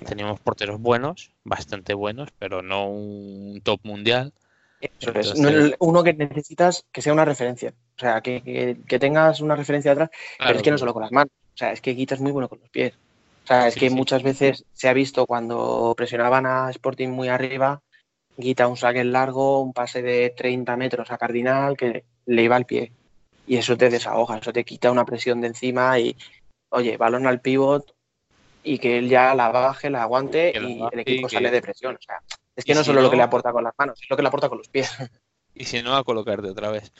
teníamos 0.08 0.40
porteros 0.40 0.80
buenos 0.80 1.32
bastante 1.44 1.94
buenos 1.94 2.30
pero 2.40 2.62
no 2.62 2.88
un 2.90 3.62
top 3.64 3.80
mundial 3.84 4.34
Eso 4.80 5.12
es. 5.12 5.28
Entonces- 5.36 5.76
uno 5.80 6.04
que 6.04 6.14
necesitas 6.14 6.86
que 6.92 7.04
sea 7.04 7.14
una 7.14 7.24
referencia. 7.26 7.72
O 7.98 8.00
sea, 8.00 8.22
que, 8.22 8.42
que- 8.42 8.78
que 8.88 8.98
tengas 8.98 9.40
una 9.42 9.56
referencia 9.56 9.92
atrás, 9.92 10.10
pero 10.40 10.58
es 10.58 10.64
que 10.64 10.72
no 10.72 10.78
solo 10.80 10.92
con 10.94 11.04
las 11.04 11.12
manos. 11.12 11.32
O 11.54 11.58
sea, 11.58 11.72
es 11.72 11.82
que 11.82 11.92
Guita 11.94 12.16
es 12.16 12.22
muy 12.22 12.32
bueno 12.32 12.50
con 12.50 12.60
los 12.60 12.70
pies. 12.70 12.96
O 13.44 13.48
sea, 13.48 13.68
es 13.68 13.76
Sí, 13.76 13.80
que 13.82 13.90
sí. 13.90 13.96
muchas 13.96 14.24
veces 14.24 14.66
se 14.74 14.90
ha 14.90 14.94
visto 14.94 15.28
cuando 15.28 15.94
presionaban 15.96 16.48
a 16.48 16.72
Sporting 16.72 17.10
muy 17.10 17.28
arriba, 17.28 17.82
Guita 18.38 18.68
un 18.68 18.76
saque 18.78 19.04
largo, 19.04 19.62
un 19.62 19.72
pase 19.74 20.02
de 20.02 20.34
30 20.36 20.76
metros 20.78 21.12
a 21.12 21.18
Cardinal 21.20 21.78
que 21.78 22.04
le 22.26 22.42
iba 22.44 22.56
al 22.56 22.66
pie. 22.66 22.92
Y 23.52 23.58
eso 23.58 23.76
te 23.76 23.90
desahoga, 23.90 24.38
eso 24.38 24.54
te 24.54 24.64
quita 24.64 24.90
una 24.92 25.04
presión 25.04 25.42
de 25.42 25.48
encima 25.48 26.00
y, 26.00 26.16
oye, 26.70 26.96
balón 26.96 27.28
al 27.28 27.42
pivot 27.42 27.94
y 28.64 28.80
que 28.80 28.98
él 28.98 29.10
ya 29.10 29.36
la 29.36 29.50
baje, 29.50 29.90
la 29.90 30.04
aguante 30.04 30.54
la 30.58 30.70
y 30.70 30.80
baje 30.80 30.96
el 30.96 31.00
equipo 31.02 31.28
y 31.28 31.30
que- 31.30 31.36
sale 31.36 31.52
de 31.52 31.62
presión. 31.62 31.96
O 31.96 32.02
sea, 32.02 32.22
es 32.56 32.64
que 32.64 32.74
no 32.74 32.80
si 32.80 32.86
solo 32.86 33.02
lo 33.02 33.10
que 33.10 33.18
le 33.18 33.24
aporta 33.24 33.52
con 33.52 33.66
las 33.66 33.74
manos, 33.78 34.00
es 34.02 34.10
lo 34.10 34.16
que 34.16 34.22
le 34.22 34.30
aporta 34.30 34.48
con 34.48 34.58
los 34.58 34.70
pies. 34.70 34.90
y 35.54 35.66
si 35.66 35.84
no 35.84 35.98
a 35.98 36.06
colocarte 36.06 36.48
otra 36.50 36.72
vez 36.72 36.94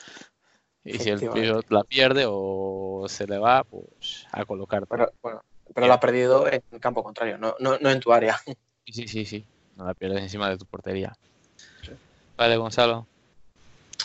y 0.84 0.98
si 0.98 1.08
el 1.08 1.20
pivot 1.20 1.70
la 1.70 1.84
pierde 1.84 2.26
o 2.28 3.06
se 3.08 3.26
le 3.26 3.38
va 3.38 3.64
pues 3.64 4.26
a 4.30 4.44
colocarte 4.44 4.88
Pero, 4.90 5.10
bueno, 5.22 5.40
pero 5.74 5.86
lo 5.86 5.94
ha 5.94 6.00
perdido 6.00 6.46
en 6.52 6.62
el 6.70 6.80
campo 6.80 7.02
contrario, 7.02 7.38
no, 7.38 7.54
no, 7.60 7.78
no 7.78 7.88
en 7.90 8.00
tu 8.00 8.12
área. 8.12 8.38
Sí, 8.86 9.08
sí, 9.08 9.24
sí. 9.24 9.46
No 9.76 9.86
la 9.86 9.94
pierdes 9.94 10.20
encima 10.22 10.50
de 10.50 10.58
tu 10.58 10.66
portería. 10.66 11.16
Sí. 11.82 11.92
Vale, 12.36 12.58
Gonzalo. 12.58 13.06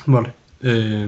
Vale. 0.05 0.33
eh, 0.61 1.07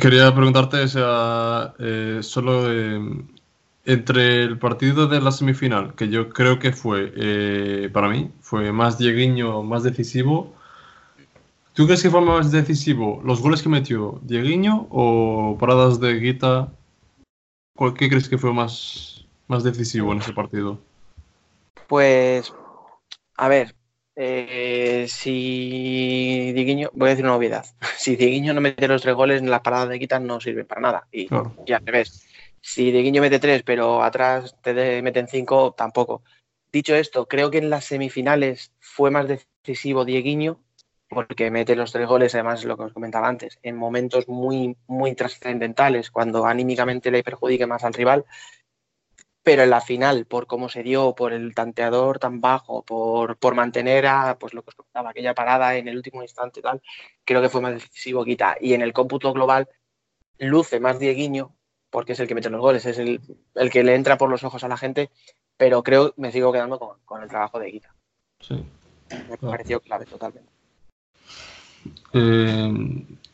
quería 0.00 0.34
preguntarte, 0.34 0.82
o 0.82 0.88
sea, 0.88 1.74
eh, 1.78 2.18
solo 2.22 2.70
eh, 2.72 3.00
entre 3.84 4.42
el 4.42 4.58
partido 4.58 5.06
de 5.06 5.20
la 5.20 5.30
semifinal, 5.32 5.94
que 5.94 6.08
yo 6.08 6.28
creo 6.30 6.58
que 6.58 6.72
fue, 6.72 7.12
eh, 7.16 7.90
para 7.92 8.08
mí, 8.08 8.30
fue 8.40 8.72
más 8.72 8.98
Dieguiño, 8.98 9.62
más 9.62 9.82
decisivo. 9.82 10.52
¿Tú 11.74 11.84
crees 11.86 12.02
que 12.02 12.10
fue 12.10 12.22
más 12.22 12.50
decisivo 12.50 13.20
los 13.24 13.40
goles 13.40 13.62
que 13.62 13.68
metió 13.68 14.18
Dieguiño 14.22 14.86
o 14.90 15.56
paradas 15.60 16.00
de 16.00 16.14
Guita? 16.18 16.72
¿Cuál- 17.76 17.94
¿Qué 17.94 18.08
crees 18.08 18.28
que 18.28 18.38
fue 18.38 18.52
más, 18.52 19.24
más 19.46 19.62
decisivo 19.62 20.12
en 20.12 20.18
ese 20.18 20.32
partido? 20.32 20.78
Pues, 21.86 22.52
a 23.36 23.48
ver, 23.48 23.75
eh, 24.16 25.06
si 25.08 26.52
Dieguiño, 26.54 26.90
voy 26.94 27.08
a 27.08 27.10
decir 27.10 27.24
una 27.24 27.36
obviedad, 27.36 27.66
si 27.98 28.16
Dieguiño 28.16 28.54
no 28.54 28.60
mete 28.60 28.88
los 28.88 29.02
tres 29.02 29.14
goles, 29.14 29.42
las 29.42 29.60
paradas 29.60 29.88
de 29.90 29.98
Guita 29.98 30.18
no 30.20 30.40
sirven 30.40 30.66
para 30.66 30.80
nada. 30.80 31.08
Y, 31.12 31.28
Claro. 31.28 31.54
y 31.66 31.72
al 31.72 31.82
revés, 31.86 32.26
si 32.60 32.90
Dieguiño 32.92 33.22
mete 33.22 33.38
tres, 33.38 33.62
pero 33.62 34.02
atrás 34.02 34.56
te 34.62 34.74
de- 34.74 35.02
meten 35.02 35.28
cinco, 35.28 35.74
tampoco. 35.76 36.22
Dicho 36.72 36.94
esto, 36.94 37.26
creo 37.28 37.50
que 37.50 37.58
en 37.58 37.70
las 37.70 37.84
semifinales 37.86 38.72
fue 38.80 39.10
más 39.10 39.26
decisivo 39.28 40.04
Dieguiño, 40.04 40.60
porque 41.08 41.50
mete 41.50 41.76
los 41.76 41.92
tres 41.92 42.06
goles, 42.08 42.34
además 42.34 42.64
lo 42.64 42.76
que 42.76 42.84
os 42.84 42.92
comentaba 42.92 43.28
antes, 43.28 43.58
en 43.62 43.76
momentos 43.76 44.28
muy, 44.28 44.76
muy 44.88 45.14
trascendentales, 45.14 46.10
cuando 46.10 46.46
anímicamente 46.46 47.10
le 47.10 47.22
perjudique 47.22 47.66
más 47.66 47.84
al 47.84 47.94
rival. 47.94 48.24
Pero 49.46 49.62
en 49.62 49.70
la 49.70 49.80
final, 49.80 50.26
por 50.26 50.48
cómo 50.48 50.68
se 50.68 50.82
dio, 50.82 51.14
por 51.14 51.32
el 51.32 51.54
tanteador 51.54 52.18
tan 52.18 52.40
bajo, 52.40 52.82
por, 52.82 53.36
por 53.36 53.54
mantener 53.54 54.04
a, 54.08 54.36
pues 54.40 54.52
lo 54.54 54.62
que 54.62 54.70
os 54.70 54.74
comentaba, 54.74 55.10
aquella 55.10 55.36
parada 55.36 55.76
en 55.76 55.86
el 55.86 55.96
último 55.96 56.20
instante 56.20 56.58
y 56.58 56.62
tal, 56.64 56.82
creo 57.24 57.40
que 57.40 57.48
fue 57.48 57.60
más 57.60 57.74
decisivo 57.74 58.24
Guita. 58.24 58.56
Y 58.60 58.74
en 58.74 58.82
el 58.82 58.92
cómputo 58.92 59.32
global 59.32 59.68
luce 60.38 60.80
más 60.80 60.98
Dieguiño, 60.98 61.52
porque 61.90 62.14
es 62.14 62.18
el 62.18 62.26
que 62.26 62.34
mete 62.34 62.50
los 62.50 62.60
goles, 62.60 62.86
es 62.86 62.98
el, 62.98 63.20
el 63.54 63.70
que 63.70 63.84
le 63.84 63.94
entra 63.94 64.18
por 64.18 64.28
los 64.30 64.42
ojos 64.42 64.64
a 64.64 64.68
la 64.68 64.76
gente, 64.76 65.10
pero 65.56 65.84
creo 65.84 66.12
me 66.16 66.32
sigo 66.32 66.52
quedando 66.52 66.80
con, 66.80 66.98
con 67.04 67.22
el 67.22 67.28
trabajo 67.28 67.60
de 67.60 67.70
Guita. 67.70 67.94
Sí. 68.40 68.54
Me 69.10 69.38
Claro. 69.38 69.52
pareció 69.52 69.78
clave 69.78 70.06
totalmente. 70.06 70.50
Eh, 72.14 72.72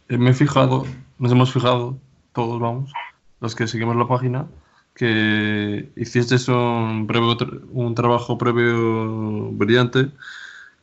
me 0.08 0.30
he 0.30 0.34
fijado, 0.34 0.84
nos 1.18 1.32
hemos 1.32 1.50
fijado, 1.54 1.96
todos 2.34 2.60
vamos, 2.60 2.92
los 3.40 3.54
que 3.56 3.66
seguimos 3.66 3.96
la 3.96 4.06
página, 4.06 4.46
que 4.95 5.88
hiciste 5.97 6.38
un, 6.51 7.07
un 7.72 7.95
trabajo 7.95 8.38
previo 8.38 9.51
brillante 9.53 10.09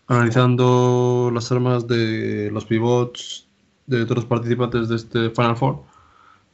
analizando 0.07 1.32
las 1.34 1.51
armas 1.51 1.88
de 1.88 2.49
los 2.51 2.66
pivots 2.66 3.47
de 3.86 4.03
todos 4.05 4.18
los 4.18 4.26
participantes 4.26 4.89
de 4.89 4.95
este 4.95 5.30
Final 5.30 5.55
Four. 5.55 5.84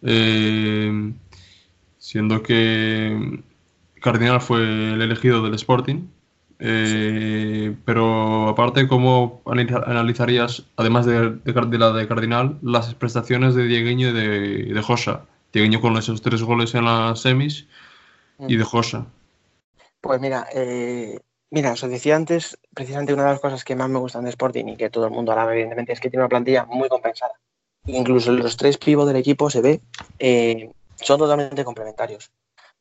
Eh, 0.01 1.13
siendo 1.97 2.43
que 2.43 3.41
Cardinal 4.01 4.41
fue 4.41 4.93
el 4.93 5.01
elegido 5.01 5.41
del 5.41 5.55
Sporting. 5.55 6.07
Eh, 6.59 7.75
pero 7.83 8.47
aparte, 8.47 8.87
¿cómo 8.87 9.41
analiza- 9.45 9.83
analizarías, 9.85 10.63
además 10.77 11.05
de, 11.05 11.31
de 11.31 11.77
la 11.77 11.91
de 11.91 12.07
Cardinal, 12.07 12.57
las 12.61 12.93
prestaciones 12.93 13.55
de 13.55 13.65
Dieguiño 13.65 14.09
y 14.09 14.13
de, 14.13 14.63
de 14.73 14.81
Josa? 14.81 15.25
Dieguiño 15.55 15.79
con 15.79 15.95
esos 15.95 16.21
tres 16.21 16.43
goles 16.43 16.75
en 16.75 16.83
las 16.83 17.21
semis 17.21 17.65
y 18.39 18.57
de 18.57 18.63
Josa. 18.65 19.05
Pues 20.01 20.19
mira, 20.19 20.47
eh, 20.53 21.17
mira, 21.49 21.71
os 21.71 21.81
decía 21.81 22.17
antes, 22.17 22.57
precisamente 22.73 23.13
una 23.13 23.23
de 23.23 23.29
las 23.29 23.39
cosas 23.39 23.63
que 23.63 23.73
más 23.73 23.87
me 23.87 23.99
gustan 23.99 24.25
de 24.25 24.31
Sporting 24.31 24.65
y 24.65 24.75
que 24.75 24.89
todo 24.89 25.05
el 25.05 25.11
mundo 25.11 25.31
alaba, 25.31 25.53
evidentemente, 25.53 25.93
es 25.93 26.01
que 26.01 26.09
tiene 26.09 26.23
una 26.23 26.29
plantilla 26.29 26.65
muy 26.65 26.89
compensada. 26.89 27.35
Incluso 27.85 28.33
los 28.33 28.57
tres 28.57 28.77
pivos 28.77 29.07
del 29.07 29.15
equipo 29.15 29.49
se 29.49 29.61
ve, 29.61 29.79
eh, 30.19 30.71
son 30.97 31.19
totalmente 31.19 31.63
complementarios. 31.63 32.31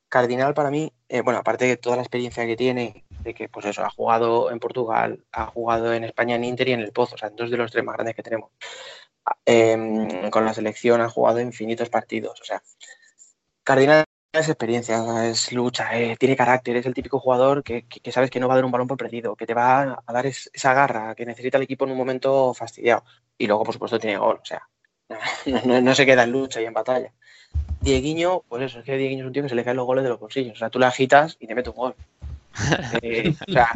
Cardinal 0.08 0.52
para 0.52 0.72
mí, 0.72 0.92
eh, 1.08 1.20
bueno, 1.20 1.38
aparte 1.38 1.66
de 1.66 1.76
toda 1.76 1.94
la 1.94 2.02
experiencia 2.02 2.44
que 2.44 2.56
tiene, 2.56 3.04
de 3.20 3.34
que 3.34 3.48
pues 3.48 3.66
eso, 3.66 3.84
ha 3.84 3.90
jugado 3.90 4.50
en 4.50 4.58
Portugal, 4.58 5.20
ha 5.30 5.46
jugado 5.46 5.94
en 5.94 6.02
España 6.02 6.34
en 6.34 6.42
Inter 6.42 6.70
y 6.70 6.72
en 6.72 6.80
el 6.80 6.90
Pozo, 6.90 7.14
o 7.14 7.18
sea, 7.18 7.28
en 7.28 7.36
dos 7.36 7.52
de 7.52 7.56
los 7.56 7.70
tres 7.70 7.84
más 7.84 7.94
grandes 7.94 8.16
que 8.16 8.24
tenemos. 8.24 8.50
Eh, 9.46 10.28
con 10.30 10.44
la 10.44 10.52
selección 10.54 11.00
ha 11.00 11.08
jugado 11.08 11.40
infinitos 11.40 11.88
partidos, 11.88 12.40
o 12.40 12.44
sea, 12.44 12.62
Cardinal 13.62 14.04
es 14.32 14.48
experiencia, 14.48 15.26
es 15.28 15.52
lucha, 15.52 15.96
eh, 15.98 16.16
tiene 16.18 16.36
carácter, 16.36 16.76
es 16.76 16.86
el 16.86 16.92
típico 16.94 17.20
jugador 17.20 17.62
que, 17.62 17.86
que- 17.86 18.00
que 18.00 18.12
sabes 18.12 18.30
que 18.30 18.40
no 18.40 18.48
va 18.48 18.54
a 18.54 18.56
dar 18.56 18.64
un 18.64 18.72
balón 18.72 18.88
por 18.88 18.98
perdido, 18.98 19.36
que 19.36 19.46
te 19.46 19.54
va 19.54 20.02
a 20.04 20.12
dar 20.12 20.26
es- 20.26 20.50
esa 20.52 20.74
garra 20.74 21.14
que 21.14 21.24
necesita 21.24 21.56
el 21.56 21.62
equipo 21.62 21.84
en 21.84 21.92
un 21.92 21.96
momento 21.98 22.52
fastidiado. 22.52 23.04
Y 23.38 23.46
luego, 23.46 23.64
por 23.64 23.74
supuesto, 23.74 23.98
tiene 23.98 24.18
gol, 24.18 24.40
o 24.42 24.44
sea, 24.44 24.68
no, 25.46 25.60
no- 25.64 25.80
no 25.80 25.94
se 25.94 26.04
queda 26.04 26.24
en 26.24 26.32
lucha 26.32 26.60
y 26.60 26.64
en 26.66 26.74
batalla. 26.74 27.12
Dieguiño, 27.80 28.40
pues 28.48 28.62
eso, 28.64 28.80
es 28.80 28.84
que 28.84 28.96
Dieguiño 28.96 29.24
es 29.24 29.26
un 29.28 29.32
tío 29.32 29.42
que 29.44 29.48
se 29.48 29.54
le 29.54 29.64
caen 29.64 29.76
los 29.76 29.86
goles 29.86 30.02
de 30.04 30.10
los 30.10 30.20
bolsillos, 30.20 30.54
o 30.56 30.58
sea, 30.58 30.70
tú 30.70 30.78
le 30.78 30.86
agitas 30.86 31.36
y 31.40 31.46
te 31.46 31.54
mete 31.54 31.70
un 31.70 31.76
gol. 31.76 31.94
Eh, 33.02 33.34
o 33.48 33.52
sea, 33.52 33.70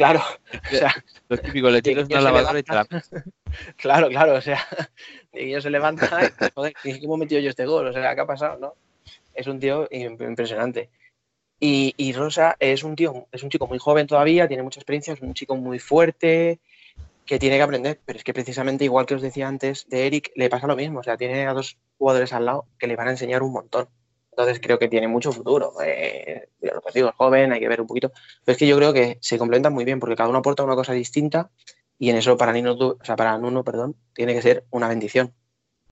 claro, 0.00 0.20
o 0.72 0.74
sea, 0.74 0.94
Lo 1.28 1.36
típico, 1.36 1.68
le 1.68 1.82
tiras 1.82 2.08
Dieguiño 2.08 2.20
una 2.20 2.20
se 2.20 2.24
lavadora 2.24 2.58
y 2.58 2.62
te 2.62 2.72
la 2.74 2.86
levanta. 2.88 3.30
claro, 3.76 4.08
claro, 4.08 4.34
o 4.34 4.40
sea, 4.40 4.66
se 5.32 5.70
levanta 5.70 6.08
y, 6.24 6.50
joder, 6.54 6.72
¿cómo 7.02 7.16
he 7.16 7.18
metido 7.18 7.40
yo 7.42 7.50
este 7.50 7.66
gol? 7.66 7.86
O 7.86 7.92
sea, 7.92 8.14
¿qué 8.14 8.20
ha 8.22 8.26
pasado? 8.26 8.58
¿No? 8.58 8.74
Es 9.34 9.46
un 9.46 9.60
tío 9.60 9.88
im- 9.90 10.20
impresionante. 10.26 10.88
Y, 11.60 11.92
y 11.98 12.14
Rosa 12.14 12.56
es 12.58 12.82
un 12.82 12.96
tío, 12.96 13.26
es 13.30 13.42
un 13.42 13.50
chico 13.50 13.66
muy 13.66 13.78
joven 13.78 14.06
todavía, 14.06 14.48
tiene 14.48 14.62
mucha 14.62 14.80
experiencia, 14.80 15.12
es 15.12 15.20
un 15.20 15.34
chico 15.34 15.56
muy 15.56 15.78
fuerte, 15.78 16.58
que 17.26 17.38
tiene 17.38 17.58
que 17.58 17.62
aprender, 17.62 18.00
pero 18.06 18.16
es 18.16 18.24
que 18.24 18.32
precisamente 18.32 18.84
igual 18.84 19.04
que 19.04 19.16
os 19.16 19.20
decía 19.22 19.46
antes 19.48 19.86
de 19.90 20.06
Eric, 20.06 20.32
le 20.34 20.48
pasa 20.48 20.66
lo 20.66 20.76
mismo, 20.76 21.00
o 21.00 21.02
sea, 21.02 21.18
tiene 21.18 21.46
a 21.46 21.52
dos 21.52 21.76
jugadores 21.98 22.32
al 22.32 22.46
lado 22.46 22.64
que 22.78 22.86
le 22.86 22.96
van 22.96 23.08
a 23.08 23.10
enseñar 23.10 23.42
un 23.42 23.52
montón. 23.52 23.88
Entonces 24.40 24.60
creo 24.62 24.78
que 24.78 24.88
tiene 24.88 25.06
mucho 25.08 25.32
futuro. 25.32 25.74
Eh, 25.84 26.48
lo 26.60 26.80
que 26.80 26.92
digo, 26.94 27.08
es 27.10 27.14
joven, 27.14 27.52
hay 27.52 27.60
que 27.60 27.68
ver 27.68 27.80
un 27.80 27.86
poquito. 27.86 28.10
Pero 28.44 28.52
es 28.52 28.58
que 28.58 28.66
yo 28.66 28.76
creo 28.76 28.92
que 28.92 29.18
se 29.20 29.38
complementan 29.38 29.72
muy 29.72 29.84
bien 29.84 30.00
porque 30.00 30.16
cada 30.16 30.28
uno 30.28 30.38
aporta 30.38 30.62
una 30.62 30.74
cosa 30.74 30.92
distinta 30.92 31.50
y 31.98 32.10
en 32.10 32.16
eso 32.16 32.36
para 32.36 32.52
Nino, 32.52 32.72
o 32.72 32.98
sea, 33.02 33.16
para 33.16 33.36
Nuno, 33.38 33.62
perdón, 33.64 33.94
tiene 34.14 34.34
que 34.34 34.42
ser 34.42 34.64
una 34.70 34.88
bendición. 34.88 35.34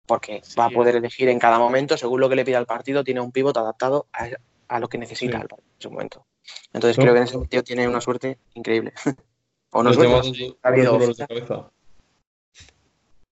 Porque 0.07 0.41
Sí. 0.43 0.57
va 0.59 0.67
a 0.67 0.71
poder 0.71 0.97
elegir 0.97 1.29
en 1.29 1.39
cada 1.39 1.59
momento, 1.59 1.99
según 1.99 2.21
lo 2.21 2.29
que 2.31 2.37
le 2.37 2.45
pida 2.45 2.59
el 2.59 2.65
partido, 2.67 3.05
tiene 3.05 3.21
un 3.21 3.31
pivot 3.31 3.57
adaptado 3.59 4.07
a, 4.15 4.29
a 4.69 4.81
lo 4.81 4.89
que 4.89 4.97
necesita 4.97 5.37
Sí. 5.37 5.43
el 5.43 5.49
partido 5.49 5.71
en 5.75 5.83
su 5.83 5.91
momento. 5.91 6.27
Entonces 6.73 6.97
No. 6.97 7.03
creo 7.03 7.13
que 7.15 7.19
en 7.19 7.25
ese 7.25 7.33
sentido 7.35 7.63
tiene 7.63 7.87
una 7.89 8.01
suerte 8.01 8.39
increíble. 8.55 8.93
o 9.71 9.83
no 9.83 9.93
suerte, 9.93 10.57
ha 10.63 10.69
habido 10.69 10.93
dolores 10.93 11.17
de 11.19 11.25
oferta. 11.25 11.47
cabeza. 11.47 11.71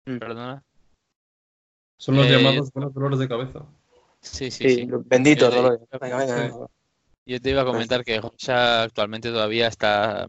Perdona. 0.05 0.63
Son 1.99 2.17
los 2.17 2.27
Eh, 2.27 2.31
llamados 2.31 2.73
buenos 2.73 2.95
dolores 2.95 3.19
de 3.19 3.29
cabeza. 3.29 3.67
Sí, 4.23 4.51
sí, 4.51 4.69
Sí, 4.69 4.75
sí. 4.77 4.89
benditos 5.07 5.53
Eh, 5.53 5.57
dolores. 5.57 5.81
Venga, 6.01 6.17
venga. 6.17 6.67
Yo 7.27 7.41
te 7.41 7.51
iba 7.51 7.63
a 7.63 7.67
comentar 7.67 8.05
que 8.05 8.21
Rocha 8.21 8.83
actualmente 8.85 9.31
todavía 9.31 9.69
está 9.69 10.27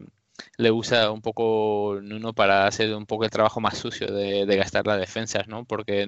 le 0.58 0.70
usa 0.72 1.10
un 1.12 1.22
poco 1.22 1.98
Nuno 2.02 2.32
para 2.32 2.66
hacer 2.66 2.92
un 2.94 3.06
poco 3.06 3.24
el 3.24 3.30
trabajo 3.30 3.60
más 3.60 3.78
sucio 3.78 4.08
de, 4.08 4.46
de 4.46 4.56
gastar 4.56 4.86
las 4.86 4.98
defensas, 4.98 5.46
¿no? 5.46 5.64
Porque 5.64 6.06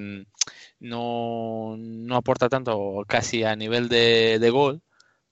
no, 0.80 1.76
no 1.78 2.16
aporta 2.16 2.48
tanto 2.48 3.04
casi 3.06 3.44
a 3.44 3.54
nivel 3.56 3.88
de, 3.88 4.38
de 4.40 4.50
gol, 4.50 4.82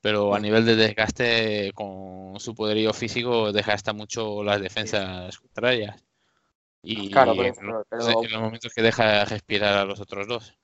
pero 0.01 0.35
a 0.35 0.41
nivel 0.41 0.65
de 0.65 0.77
desgaste 0.77 1.73
con 1.75 2.39
su 2.39 2.55
poderío 2.55 2.93
físico 2.93 3.53
desgasta 3.53 3.93
mucho 3.93 4.43
las 4.45 4.61
defensas 4.61 5.39
contrarias. 5.39 6.05
Y 6.83 7.11
Claro, 7.11 7.35
pero- 7.37 7.85
pero- 7.89 8.23
en 8.23 8.33
los 8.33 8.43
momentos 8.43 8.73
que 8.73 8.83
deja 8.83 9.25
respirar 9.25 9.77
a 9.77 9.85
los 9.85 10.01
otros 10.01 10.27
dos. 10.29 10.55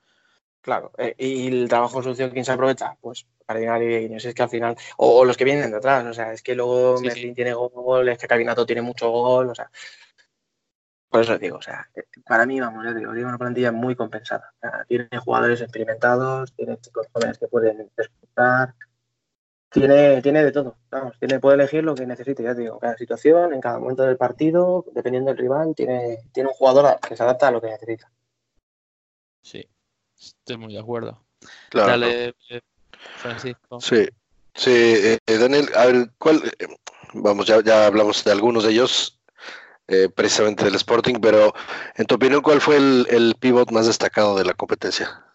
Claro, 0.61 0.91
eh, 0.97 1.15
y 1.17 1.47
el 1.47 1.67
trabajo 1.67 2.03
sucio, 2.03 2.29
¿quién 2.31 2.45
se 2.45 2.51
aprovecha? 2.51 2.95
Pues 3.01 3.25
Cardinal 3.47 3.81
y 3.81 4.19
si 4.19 4.27
es 4.27 4.35
que 4.35 4.43
al 4.43 4.49
final, 4.49 4.75
o, 4.97 5.19
o 5.19 5.25
los 5.25 5.35
que 5.35 5.43
vienen 5.43 5.71
de 5.71 5.77
atrás, 5.77 6.05
o 6.05 6.13
sea, 6.13 6.31
es 6.33 6.43
que 6.43 6.53
luego 6.53 6.97
Sí, 6.97 7.07
Merlin 7.07 7.29
sí. 7.29 7.33
tiene 7.33 7.53
gol, 7.53 8.09
es 8.09 8.17
que 8.19 8.27
Cabinato 8.27 8.65
tiene 8.65 8.83
mucho 8.83 9.09
gol, 9.09 9.49
o 9.49 9.55
sea, 9.55 9.71
por 11.09 11.21
eso 11.21 11.33
os 11.33 11.39
digo, 11.39 11.57
o 11.57 11.61
sea, 11.61 11.89
para 12.27 12.45
mí, 12.45 12.59
vamos, 12.61 12.85
te 12.85 12.93
digo, 12.93 13.11
tiene 13.11 13.27
una 13.27 13.39
plantilla 13.39 13.71
muy 13.71 13.95
compensada, 13.95 14.53
o 14.55 14.59
sea, 14.59 14.85
tiene 14.87 15.09
jugadores 15.25 15.59
experimentados, 15.61 16.53
tiene 16.53 16.77
chicos 16.79 17.07
jóvenes 17.11 17.39
que 17.39 17.47
pueden 17.47 17.89
disfrutar, 17.97 18.75
tiene, 19.69 20.21
tiene 20.21 20.43
de 20.43 20.51
todo, 20.51 20.77
vamos, 20.91 21.17
tiene, 21.17 21.39
puede 21.39 21.55
elegir 21.55 21.83
lo 21.83 21.95
que 21.95 22.05
necesite, 22.05 22.43
ya 22.43 22.53
te 22.53 22.61
digo, 22.61 22.77
cada 22.77 22.95
situación, 22.97 23.53
en 23.53 23.61
cada 23.61 23.79
momento 23.79 24.03
del 24.03 24.17
partido, 24.17 24.85
dependiendo 24.93 25.31
del 25.31 25.39
rival, 25.39 25.73
tiene, 25.75 26.19
tiene 26.31 26.49
un 26.49 26.55
jugador 26.55 26.99
que 26.99 27.17
se 27.17 27.23
adapta 27.23 27.47
a 27.47 27.51
lo 27.51 27.59
que 27.59 27.67
necesita. 27.71 28.11
Sí, 29.41 29.67
estoy 30.21 30.57
muy 30.57 30.73
de 30.73 30.79
acuerdo. 30.79 31.23
Claro. 31.69 31.89
Dale, 31.89 32.35
eh, 32.49 32.61
Francisco. 33.17 33.81
Sí, 33.81 34.07
sí, 34.53 34.71
eh, 34.71 35.17
eh, 35.25 35.37
Daniel, 35.37 35.69
a 35.75 35.85
ver, 35.85 36.11
¿cuál? 36.17 36.41
eh, 36.59 36.67
vamos, 37.13 37.45
ya, 37.47 37.61
ya 37.63 37.87
hablamos 37.87 38.23
de 38.23 38.31
algunos 38.31 38.63
de 38.63 38.71
ellos, 38.71 39.19
eh, 39.87 40.09
precisamente 40.13 40.63
del 40.63 40.75
Sporting, 40.75 41.15
pero 41.21 41.53
en 41.95 42.05
tu 42.05 42.15
opinión, 42.15 42.41
¿cuál 42.41 42.61
fue 42.61 42.77
el, 42.77 43.07
el 43.09 43.35
pivot 43.39 43.71
más 43.71 43.87
destacado 43.87 44.35
de 44.35 44.45
la 44.45 44.53
competencia? 44.53 45.25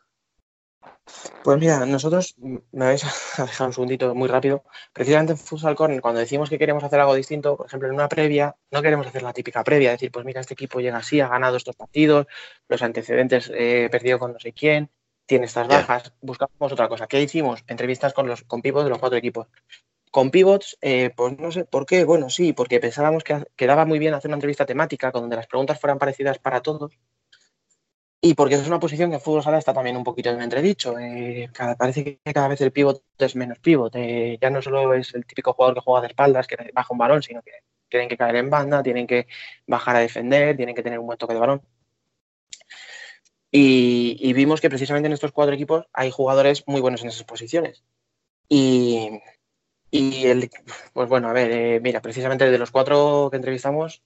Pues 1.44 1.58
mira, 1.58 1.86
nosotros, 1.86 2.34
me 2.38 2.60
vais 2.72 3.04
a 3.04 3.08
dejar 3.44 3.68
un 3.68 3.72
segundito 3.72 4.14
muy 4.14 4.28
rápido. 4.28 4.64
Precisamente 4.92 5.32
en 5.32 5.38
Futsal 5.38 5.76
Corner, 5.76 6.00
cuando 6.00 6.20
decimos 6.20 6.50
que 6.50 6.58
queremos 6.58 6.82
hacer 6.82 6.98
algo 7.00 7.14
distinto, 7.14 7.56
por 7.56 7.66
ejemplo, 7.66 7.88
en 7.88 7.94
una 7.94 8.08
previa, 8.08 8.56
no 8.70 8.82
queremos 8.82 9.06
hacer 9.06 9.22
la 9.22 9.32
típica 9.32 9.62
previa, 9.62 9.92
decir, 9.92 10.10
pues 10.10 10.24
mira, 10.26 10.40
este 10.40 10.54
equipo 10.54 10.80
llega 10.80 10.98
así, 10.98 11.20
ha 11.20 11.28
ganado 11.28 11.56
estos 11.56 11.76
partidos, 11.76 12.26
los 12.68 12.82
antecedentes, 12.82 13.50
eh, 13.54 13.88
perdido 13.90 14.18
con 14.18 14.32
no 14.32 14.40
sé 14.40 14.52
quién, 14.52 14.90
tiene 15.26 15.46
estas 15.46 15.68
bajas, 15.68 16.12
buscamos 16.20 16.72
otra 16.72 16.88
cosa. 16.88 17.06
¿Qué 17.06 17.20
hicimos? 17.22 17.62
Entrevistas 17.66 18.12
con 18.12 18.26
los 18.26 18.42
con 18.42 18.62
pivots 18.62 18.84
de 18.84 18.90
los 18.90 18.98
cuatro 18.98 19.18
equipos. 19.18 19.48
Con 20.10 20.30
pivots, 20.30 20.78
eh, 20.80 21.10
pues 21.16 21.38
no 21.38 21.52
sé 21.52 21.64
por 21.64 21.84
qué, 21.86 22.04
bueno, 22.04 22.30
sí, 22.30 22.52
porque 22.52 22.80
pensábamos 22.80 23.22
que 23.24 23.44
quedaba 23.56 23.84
muy 23.84 23.98
bien 23.98 24.14
hacer 24.14 24.28
una 24.28 24.36
entrevista 24.36 24.66
temática 24.66 25.12
con 25.12 25.22
donde 25.22 25.36
las 25.36 25.46
preguntas 25.46 25.78
fueran 25.80 25.98
parecidas 25.98 26.38
para 26.38 26.62
todos. 26.62 26.92
Y 28.20 28.34
porque 28.34 28.54
es 28.56 28.66
una 28.66 28.80
posición 28.80 29.10
que 29.10 29.16
en 29.16 29.20
fútbol 29.20 29.42
sala 29.42 29.58
está 29.58 29.72
también 29.72 29.96
un 29.96 30.04
poquito 30.04 30.30
en 30.30 30.40
entredicho. 30.40 30.98
Eh, 30.98 31.48
cada- 31.52 31.76
parece 31.76 32.18
que 32.24 32.32
cada 32.32 32.48
vez 32.48 32.60
el 32.60 32.72
pívot 32.72 33.02
es 33.18 33.36
menos 33.36 33.58
pívot. 33.58 33.94
Eh, 33.96 34.38
ya 34.40 34.50
no 34.50 34.60
solo 34.62 34.94
es 34.94 35.14
el 35.14 35.24
típico 35.26 35.52
jugador 35.52 35.74
que 35.76 35.80
juega 35.82 36.00
de 36.02 36.08
espaldas, 36.08 36.46
que 36.46 36.56
baja 36.74 36.88
un 36.92 36.98
balón, 36.98 37.22
sino 37.22 37.42
que 37.42 37.52
tienen 37.88 38.08
que 38.08 38.16
caer 38.16 38.36
en 38.36 38.50
banda, 38.50 38.82
tienen 38.82 39.06
que 39.06 39.26
bajar 39.66 39.96
a 39.96 40.00
defender, 40.00 40.56
tienen 40.56 40.74
que 40.74 40.82
tener 40.82 40.98
un 40.98 41.06
buen 41.06 41.18
toque 41.18 41.34
de 41.34 41.40
balón. 41.40 41.62
Y, 43.50 44.16
y 44.20 44.32
vimos 44.32 44.60
que 44.60 44.68
precisamente 44.68 45.06
en 45.06 45.12
estos 45.12 45.32
cuatro 45.32 45.54
equipos 45.54 45.86
hay 45.92 46.10
jugadores 46.10 46.64
muy 46.66 46.80
buenos 46.80 47.02
en 47.02 47.08
esas 47.08 47.24
posiciones. 47.24 47.84
Y, 48.48 49.20
y 49.90 50.26
el, 50.26 50.50
pues 50.94 51.08
bueno, 51.08 51.28
a 51.28 51.34
ver, 51.34 51.50
eh, 51.52 51.80
mira, 51.82 52.02
precisamente 52.02 52.50
de 52.50 52.58
los 52.58 52.72
cuatro 52.72 53.28
que 53.30 53.36
entrevistamos, 53.38 54.02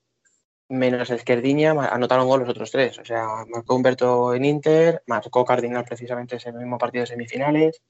menos 0.70 1.10
Esquerdiña, 1.10 1.72
anotaron 1.72 2.28
gol 2.28 2.40
los 2.40 2.48
otros 2.48 2.70
tres. 2.70 2.98
O 2.98 3.04
sea, 3.04 3.26
marcó 3.48 3.74
Humberto 3.74 4.34
en 4.34 4.44
Inter, 4.44 5.02
marcó 5.06 5.44
Cardinal 5.44 5.84
precisamente 5.84 6.36
ese 6.36 6.52
mismo 6.52 6.78
partido 6.78 7.02
de 7.02 7.08
semifinales 7.08 7.82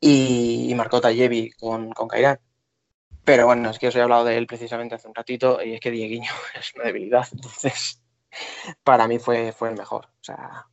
y, 0.00 0.66
y 0.70 0.74
marcó 0.74 1.00
Tallevi 1.00 1.52
con, 1.52 1.92
con 1.92 2.08
Cairán. 2.08 2.40
Pero 3.24 3.46
bueno, 3.46 3.70
es 3.70 3.78
que 3.78 3.88
os 3.88 3.96
he 3.96 4.02
hablado 4.02 4.24
de 4.24 4.36
él 4.36 4.46
precisamente 4.46 4.96
hace 4.96 5.08
un 5.08 5.14
ratito 5.14 5.62
y 5.62 5.74
es 5.74 5.80
que 5.80 5.90
Dieguiño 5.90 6.30
es 6.58 6.74
una 6.74 6.84
debilidad. 6.84 7.26
Entonces, 7.32 8.02
para 8.82 9.08
mí 9.08 9.18
fue, 9.18 9.52
fue 9.52 9.70
el 9.70 9.76
mejor. 9.76 10.06
O 10.06 10.24
sea, 10.24 10.66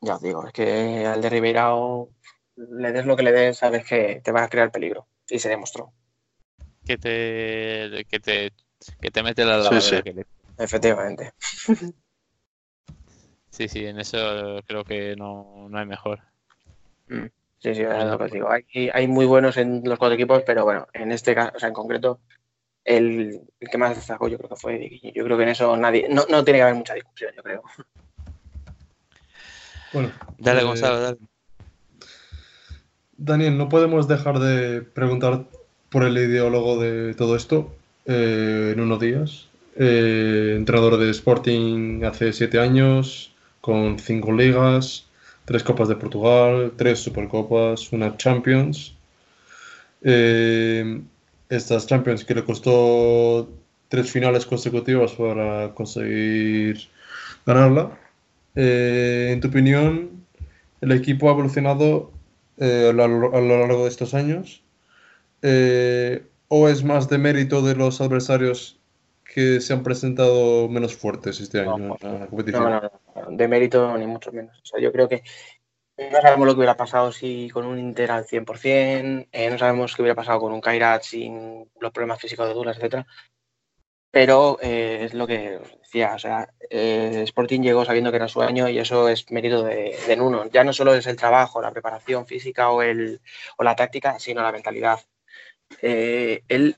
ya 0.00 0.16
os 0.16 0.22
digo, 0.22 0.46
es 0.46 0.52
que 0.52 1.06
al 1.06 1.20
de 1.20 1.30
Ribeirao 1.30 2.10
le 2.56 2.92
des 2.92 3.06
lo 3.06 3.16
que 3.16 3.22
le 3.22 3.32
des, 3.32 3.58
sabes 3.58 3.84
que 3.86 4.20
te 4.22 4.32
va 4.32 4.44
a 4.44 4.48
crear 4.48 4.70
peligro. 4.70 5.08
Y 5.28 5.38
se 5.38 5.48
demostró, 5.48 5.92
Que 6.84 6.98
te, 6.98 8.04
que 8.06 8.18
te, 8.18 8.52
que 9.00 9.10
te 9.10 9.22
mete 9.22 9.44
la 9.44 9.58
Sí, 9.58 9.64
lavadora 9.64 9.80
sí. 9.80 10.02
que 10.02 10.12
le- 10.12 10.26
efectivamente. 10.58 11.32
Sí, 13.50 13.68
sí, 13.68 13.84
en 13.84 13.98
eso 13.98 14.60
creo 14.66 14.84
que 14.84 15.16
no, 15.16 15.68
no 15.68 15.78
hay 15.78 15.86
mejor. 15.86 16.20
Sí, 17.58 17.74
sí, 17.74 17.82
es 17.82 18.04
lo 18.06 18.16
que 18.18 18.24
os 18.24 18.32
digo. 18.32 18.50
Hay, 18.50 18.64
hay 18.92 19.06
muy 19.08 19.26
buenos 19.26 19.56
en 19.56 19.82
los 19.84 19.98
cuatro 19.98 20.14
equipos, 20.14 20.42
pero 20.46 20.64
bueno, 20.64 20.86
en 20.94 21.12
este 21.12 21.34
caso, 21.34 21.52
o 21.56 21.58
sea, 21.58 21.68
en 21.68 21.74
concreto, 21.74 22.20
el, 22.84 23.40
el 23.60 23.68
que 23.70 23.78
más 23.78 23.96
destacó 23.96 24.28
yo 24.28 24.38
creo 24.38 24.50
que 24.50 24.56
fue. 24.56 25.00
Yo 25.14 25.24
creo 25.24 25.36
que 25.36 25.42
en 25.44 25.50
eso 25.50 25.76
nadie, 25.76 26.08
no, 26.10 26.24
no 26.30 26.44
tiene 26.44 26.60
que 26.60 26.62
haber 26.64 26.76
mucha 26.76 26.94
discusión, 26.94 27.32
yo 27.36 27.42
creo. 27.42 27.62
Bueno, 29.92 30.12
Dale, 30.38 30.60
eh, 30.60 30.64
Gonzalo, 30.64 31.00
dale. 31.00 31.18
Daniel, 33.16 33.58
no 33.58 33.68
podemos 33.68 34.08
dejar 34.08 34.38
de 34.38 34.82
preguntar 34.82 35.44
por 35.90 36.04
el 36.04 36.16
ideólogo 36.16 36.78
de 36.80 37.14
todo 37.14 37.36
esto 37.36 37.72
eh, 38.10 38.72
en 38.74 38.80
unos 38.80 38.98
días. 38.98 39.48
Eh, 39.76 40.54
entrenador 40.56 40.98
de 40.98 41.10
Sporting 41.10 42.02
hace 42.02 42.32
siete 42.32 42.58
años, 42.58 43.32
con 43.60 43.98
cinco 44.00 44.32
ligas, 44.32 45.06
tres 45.44 45.62
Copas 45.62 45.88
de 45.88 45.94
Portugal, 45.94 46.72
tres 46.76 46.98
Supercopas, 46.98 47.92
una 47.92 48.16
Champions. 48.16 48.96
Eh, 50.02 51.02
estas 51.48 51.86
Champions 51.86 52.24
que 52.24 52.34
le 52.34 52.44
costó 52.44 53.48
tres 53.88 54.10
finales 54.10 54.44
consecutivas 54.44 55.12
para 55.12 55.72
conseguir 55.74 56.88
ganarla. 57.46 57.96
Eh, 58.56 59.30
en 59.32 59.40
tu 59.40 59.48
opinión, 59.48 60.24
¿el 60.80 60.92
equipo 60.92 61.28
ha 61.28 61.32
evolucionado 61.32 62.10
a, 62.60 62.92
lo, 62.92 63.30
largo 63.30 63.84
de 63.84 63.88
estos 63.88 64.14
años? 64.14 64.62
¿O 66.52 66.68
es 66.68 66.82
más 66.82 67.08
de 67.08 67.16
mérito 67.16 67.62
de 67.62 67.76
los 67.76 68.00
adversarios 68.00 68.80
que 69.24 69.60
se 69.60 69.72
han 69.72 69.84
presentado 69.84 70.68
menos 70.68 70.96
fuertes 70.96 71.38
este 71.38 71.60
año 71.60 71.76
no, 71.78 71.96
en 72.00 72.20
la 72.20 72.26
competición? 72.26 72.64
No, 72.64 72.80
no, 72.80 72.90
no, 73.14 73.36
de 73.36 73.46
mérito 73.46 73.96
ni 73.96 74.04
mucho 74.08 74.32
menos. 74.32 74.58
O 74.58 74.66
sea, 74.66 74.80
yo 74.80 74.90
creo 74.90 75.08
que 75.08 75.22
no 76.10 76.20
sabemos 76.20 76.48
lo 76.48 76.54
que 76.54 76.58
hubiera 76.58 76.76
pasado 76.76 77.12
si 77.12 77.48
con 77.50 77.66
un 77.66 77.78
Inter 77.78 78.10
al 78.10 78.26
100%, 78.26 79.28
eh, 79.30 79.48
no 79.48 79.58
sabemos 79.58 79.94
qué 79.94 80.02
hubiera 80.02 80.16
pasado 80.16 80.40
con 80.40 80.52
un 80.52 80.60
Kairat 80.60 81.04
sin 81.04 81.70
los 81.78 81.92
problemas 81.92 82.20
físicos 82.20 82.48
de 82.48 82.54
Douglas, 82.54 82.78
etcétera. 82.78 83.06
Pero 84.10 84.58
eh, 84.60 85.04
es 85.04 85.14
lo 85.14 85.28
que 85.28 85.58
os 85.58 85.78
decía, 85.78 86.14
o 86.16 86.18
sea, 86.18 86.48
eh, 86.68 87.22
Sporting 87.26 87.60
llegó 87.60 87.84
sabiendo 87.84 88.10
que 88.10 88.16
era 88.16 88.26
su 88.26 88.42
año 88.42 88.68
y 88.68 88.80
eso 88.80 89.08
es 89.08 89.30
mérito 89.30 89.62
de, 89.62 89.96
de, 90.04 90.16
Nuno. 90.16 90.46
Ya 90.46 90.64
no 90.64 90.72
solo 90.72 90.94
es 90.94 91.06
el 91.06 91.14
trabajo, 91.14 91.62
la 91.62 91.70
preparación 91.70 92.26
física 92.26 92.70
o, 92.70 92.82
el, 92.82 93.20
o 93.56 93.62
la 93.62 93.76
táctica, 93.76 94.18
sino 94.18 94.42
la 94.42 94.50
mentalidad. 94.50 94.98
Eh, 95.82 96.42
él 96.48 96.76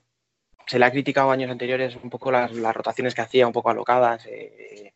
se 0.66 0.78
le 0.78 0.84
ha 0.84 0.90
criticado 0.90 1.30
años 1.30 1.50
anteriores 1.50 1.96
un 2.02 2.10
poco 2.10 2.30
las, 2.30 2.52
las 2.52 2.74
rotaciones 2.74 3.14
que 3.14 3.20
hacía, 3.20 3.46
un 3.46 3.52
poco 3.52 3.70
alocadas, 3.70 4.26
eh, 4.26 4.94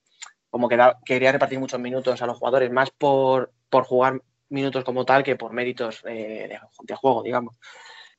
como 0.51 0.69
que 0.69 0.77
da, 0.77 0.99
quería 1.05 1.33
repartir 1.33 1.59
muchos 1.59 1.81
minutos 1.81 2.23
a 2.23 2.27
los 2.27 2.39
jugadores, 2.39 2.71
más 2.71 2.91
por, 2.91 3.53
por 3.69 3.85
jugar 3.85 4.23
minutos 4.49 4.85
como 4.85 5.05
tal 5.05 5.25
que 5.25 5.37
por 5.37 5.53
méritos 5.53 6.03
eh, 6.07 6.49
de, 6.49 6.59
de, 6.83 6.95
juego, 6.95 7.23
digamos. 7.23 7.57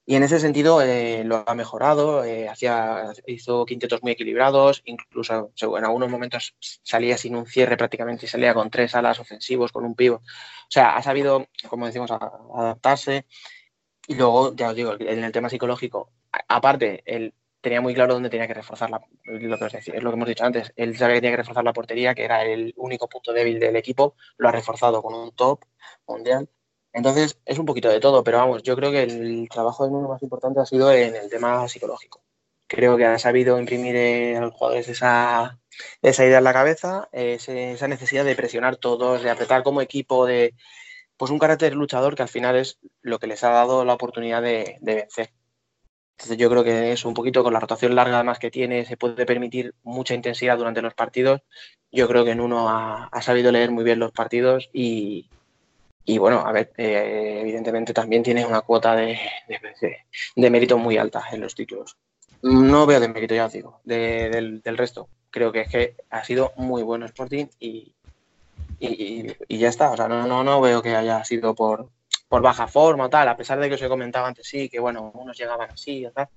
Y 0.09 0.15
en 0.15 0.23
ese 0.23 0.39
sentido 0.39 0.81
eh, 0.81 1.23
lo 1.25 1.43
ha 1.45 1.53
mejorado, 1.53 2.23
eh, 2.23 2.47
hacía, 2.47 3.11
hizo 3.25 3.65
quintetos 3.65 4.01
muy 4.03 4.13
equilibrados, 4.13 4.81
incluso 4.85 5.51
en 5.61 5.83
algunos 5.83 6.09
momentos 6.09 6.55
salía 6.81 7.17
sin 7.17 7.35
un 7.35 7.45
cierre 7.45 7.75
prácticamente 7.75 8.25
y 8.25 8.29
salía 8.29 8.53
con 8.53 8.69
tres 8.69 8.95
alas 8.95 9.19
ofensivos, 9.19 9.73
con 9.73 9.83
un 9.83 9.95
pivo. 9.95 10.15
O 10.15 10.69
sea, 10.69 10.95
ha 10.95 11.03
sabido, 11.03 11.47
como 11.67 11.87
decimos, 11.87 12.09
a 12.11 12.19
adaptarse. 12.55 13.25
Y 14.07 14.15
luego, 14.15 14.55
ya 14.55 14.69
os 14.69 14.75
digo, 14.75 14.93
en 14.99 15.23
el 15.23 15.31
tema 15.33 15.49
psicológico, 15.49 16.11
aparte, 16.47 17.03
él 17.05 17.33
tenía 17.59 17.81
muy 17.81 17.93
claro 17.93 18.13
dónde 18.13 18.29
tenía 18.29 18.47
que 18.47 18.53
reforzar 18.53 18.89
la, 18.89 19.01
lo 19.25 19.57
que 19.57 19.65
os 19.65 19.73
decía, 19.73 19.95
es 19.95 20.01
lo 20.03 20.09
que 20.09 20.15
hemos 20.15 20.27
dicho 20.29 20.45
antes. 20.45 20.71
Él 20.77 20.97
sabía 20.97 21.15
que 21.15 21.21
tenía 21.21 21.33
que 21.33 21.41
reforzar 21.43 21.65
la 21.65 21.73
portería, 21.73 22.15
que 22.15 22.23
era 22.23 22.43
el 22.45 22.73
único 22.77 23.09
punto 23.09 23.33
débil 23.33 23.59
del 23.59 23.75
equipo, 23.75 24.15
lo 24.37 24.47
ha 24.47 24.51
reforzado 24.53 25.01
con 25.01 25.13
un 25.13 25.33
top 25.33 25.65
mundial. 26.07 26.49
Entonces, 26.93 27.37
es 27.45 27.59
un 27.59 27.65
poquito 27.65 27.89
de 27.89 27.99
todo, 27.99 28.23
pero 28.23 28.37
vamos, 28.37 28.63
yo 28.63 28.75
creo 28.77 28.91
que 28.91 29.03
el 29.03 29.49
trabajo 29.49 29.85
de 29.85 29.93
uno 29.93 30.07
más 30.07 30.23
importante 30.23 30.61
ha 30.61 30.65
sido 30.65 30.91
en 30.91 31.15
el 31.15 31.29
tema 31.29 31.67
psicológico. 31.67 32.23
Creo 32.67 32.97
que 32.97 33.05
ha 33.05 33.19
sabido 33.19 33.59
imprimir 33.59 34.37
a 34.37 34.41
los 34.41 34.53
jugadores 34.53 34.87
esa, 34.87 35.59
esa 36.01 36.25
idea 36.25 36.37
en 36.39 36.43
la 36.45 36.53
cabeza, 36.53 37.09
ese, 37.11 37.73
esa 37.73 37.87
necesidad 37.87 38.25
de 38.25 38.35
presionar 38.35 38.77
todos, 38.77 39.21
de 39.23 39.29
apretar 39.29 39.63
como 39.63 39.81
equipo, 39.81 40.25
de 40.25 40.55
pues 41.17 41.31
un 41.31 41.39
carácter 41.39 41.75
luchador 41.75 42.15
que 42.15 42.21
al 42.21 42.29
final 42.29 42.55
es 42.55 42.79
lo 43.01 43.19
que 43.19 43.27
les 43.27 43.43
ha 43.43 43.49
dado 43.49 43.83
la 43.83 43.93
oportunidad 43.93 44.41
de, 44.41 44.77
vencer. 44.81 45.31
Entonces 46.11 46.37
yo 46.37 46.49
creo 46.49 46.63
que 46.63 46.91
eso, 46.91 47.07
un 47.07 47.13
poquito 47.13 47.43
con 47.43 47.53
la 47.53 47.59
rotación 47.59 47.95
larga 47.95 48.15
además 48.15 48.39
que 48.39 48.51
tiene, 48.51 48.85
se 48.85 48.97
puede 48.97 49.25
permitir 49.25 49.73
mucha 49.83 50.13
intensidad 50.13 50.57
durante 50.57 50.81
los 50.81 50.93
partidos. 50.93 51.41
Yo 51.91 52.07
creo 52.07 52.23
que 52.25 52.31
en 52.31 52.41
uno 52.41 52.69
ha, 52.69 53.21
sabido 53.21 53.51
leer 53.51 53.71
muy 53.71 53.83
bien 53.83 53.99
los 53.99 54.11
partidos 54.11 54.69
y, 54.73 55.27
bueno, 56.19 56.39
a 56.45 56.51
ver, 56.51 56.71
eh, 56.77 57.39
evidentemente 57.41 57.93
también 57.93 58.23
tiene 58.23 58.45
una 58.45 58.61
cuota 58.61 58.95
de, 58.95 59.19
mérito 60.35 60.77
muy 60.77 60.97
alta 60.97 61.23
en 61.31 61.41
los 61.41 61.55
títulos. 61.55 61.97
No 62.43 62.85
veo 62.85 62.99
de 62.99 63.09
mérito, 63.09 63.33
ya 63.35 63.47
os 63.47 63.53
digo, 63.53 63.81
de, 63.83 64.29
del, 64.29 64.61
del, 64.61 64.77
resto. 64.77 65.09
Creo 65.31 65.51
que 65.51 65.61
es 65.61 65.69
que 65.69 65.95
ha 66.09 66.23
sido 66.23 66.53
muy 66.55 66.83
bueno 66.83 67.05
Sporting 67.05 67.47
y, 67.59 67.95
y, 68.79 69.27
y 69.47 69.57
ya 69.57 69.69
está. 69.69 69.91
O 69.91 69.97
sea, 69.97 70.07
no, 70.07 70.27
no, 70.27 70.43
no 70.43 70.61
veo 70.61 70.81
que 70.81 70.95
haya 70.95 71.23
sido 71.23 71.55
por, 71.55 71.89
por 72.27 72.41
baja 72.41 72.67
forma 72.67 73.05
o 73.05 73.09
tal, 73.09 73.27
a 73.27 73.37
pesar 73.37 73.59
de 73.59 73.69
que 73.69 73.75
os 73.75 73.81
he 73.81 73.89
comentado 73.89 74.25
antes, 74.25 74.47
sí, 74.47 74.69
que 74.69 74.79
bueno, 74.79 75.11
unos 75.13 75.37
llegaban 75.37 75.71
así 75.71 76.05
o 76.05 76.11
tal. 76.11 76.27